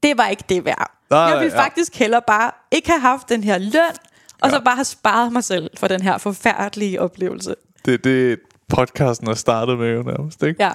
det 0.03 0.17
var 0.17 0.27
ikke 0.27 0.43
det 0.49 0.65
værd. 0.65 0.91
Nej, 1.09 1.19
jeg 1.19 1.39
vil 1.39 1.51
ja. 1.51 1.59
faktisk 1.63 1.95
hellere 1.95 2.21
bare 2.27 2.51
ikke 2.71 2.89
have 2.89 3.01
haft 3.01 3.29
den 3.29 3.43
her 3.43 3.57
løn, 3.57 3.95
og 4.41 4.49
så 4.51 4.61
bare 4.65 4.75
have 4.75 4.85
sparet 4.85 5.33
mig 5.33 5.43
selv 5.43 5.69
for 5.77 5.87
den 5.87 6.01
her 6.01 6.17
forfærdelige 6.17 7.01
oplevelse. 7.01 7.55
Det 7.85 7.93
er 7.93 7.97
det, 7.97 8.39
podcasten 8.69 9.27
er 9.27 9.33
startet 9.33 9.79
med 9.79 9.95
jo 9.95 10.03
nærmest, 10.03 10.43
ikke? 10.43 10.63
Ja. 10.63 10.71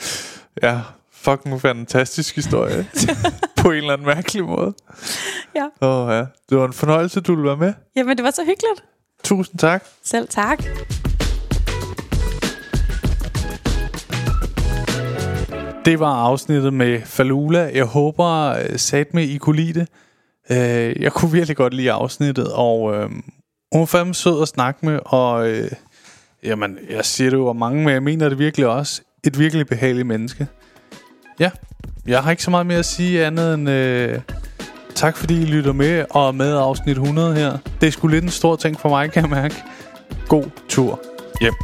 Ja, 0.62 0.80
fucking 1.12 1.60
fantastisk 1.60 2.34
historie. 2.34 2.86
på 3.62 3.70
en 3.70 3.76
eller 3.76 3.92
anden 3.92 4.06
mærkelig 4.06 4.44
måde. 4.44 4.74
Ja. 5.54 5.64
Åh 5.80 6.06
oh, 6.06 6.12
ja, 6.14 6.24
det 6.50 6.58
var 6.58 6.64
en 6.66 6.72
fornøjelse, 6.72 7.20
du 7.20 7.32
ville 7.34 7.48
være 7.48 7.56
med. 7.56 7.72
Jamen, 7.96 8.16
det 8.16 8.24
var 8.24 8.30
så 8.30 8.42
hyggeligt. 8.42 8.84
Tusind 9.24 9.58
tak. 9.58 9.84
Selv 10.04 10.28
tak. 10.28 10.64
Det 15.84 16.00
var 16.00 16.14
afsnittet 16.14 16.72
med 16.74 17.00
Falula. 17.04 17.70
Jeg 17.74 17.84
håber, 17.84 18.28
øh, 18.48 18.78
sat 18.78 19.14
med 19.14 19.22
I 19.22 19.38
kunne 19.38 19.56
lide 19.56 19.80
det. 19.80 19.88
Øh, 20.50 21.02
Jeg 21.02 21.12
kunne 21.12 21.32
virkelig 21.32 21.56
godt 21.56 21.74
lide 21.74 21.92
afsnittet, 21.92 22.52
og 22.52 22.94
øh, 22.94 23.10
hun 23.72 23.82
er 23.82 23.86
fandme 23.86 24.14
sød 24.14 24.42
at 24.42 24.48
snakke 24.48 24.86
med, 24.86 24.98
og 25.04 25.48
øh, 25.48 25.70
jamen, 26.44 26.78
jeg 26.90 27.04
siger 27.04 27.30
det 27.30 27.36
jo 27.36 27.52
mange, 27.52 27.84
men 27.84 27.94
jeg 27.94 28.02
mener 28.02 28.28
det 28.28 28.38
virkelig 28.38 28.66
også. 28.66 29.02
Et 29.24 29.38
virkelig 29.38 29.66
behageligt 29.66 30.06
menneske. 30.06 30.46
Ja, 31.38 31.50
jeg 32.06 32.22
har 32.22 32.30
ikke 32.30 32.42
så 32.42 32.50
meget 32.50 32.66
mere 32.66 32.78
at 32.78 32.84
sige 32.84 33.26
andet 33.26 33.54
end 33.54 33.70
øh, 33.70 34.20
tak 34.94 35.16
fordi 35.16 35.42
I 35.42 35.44
lytter 35.44 35.72
med, 35.72 36.04
og 36.10 36.28
er 36.28 36.32
med 36.32 36.56
afsnit 36.56 36.96
100 36.96 37.34
her. 37.34 37.58
Det 37.80 37.86
er 37.86 37.90
sgu 37.90 38.06
lidt 38.06 38.24
en 38.24 38.30
stor 38.30 38.56
ting 38.56 38.80
for 38.80 38.88
mig, 38.88 39.12
kan 39.12 39.22
jeg 39.22 39.30
mærke. 39.30 39.54
God 40.28 40.44
tur 40.68 41.00
hjem. 41.40 41.54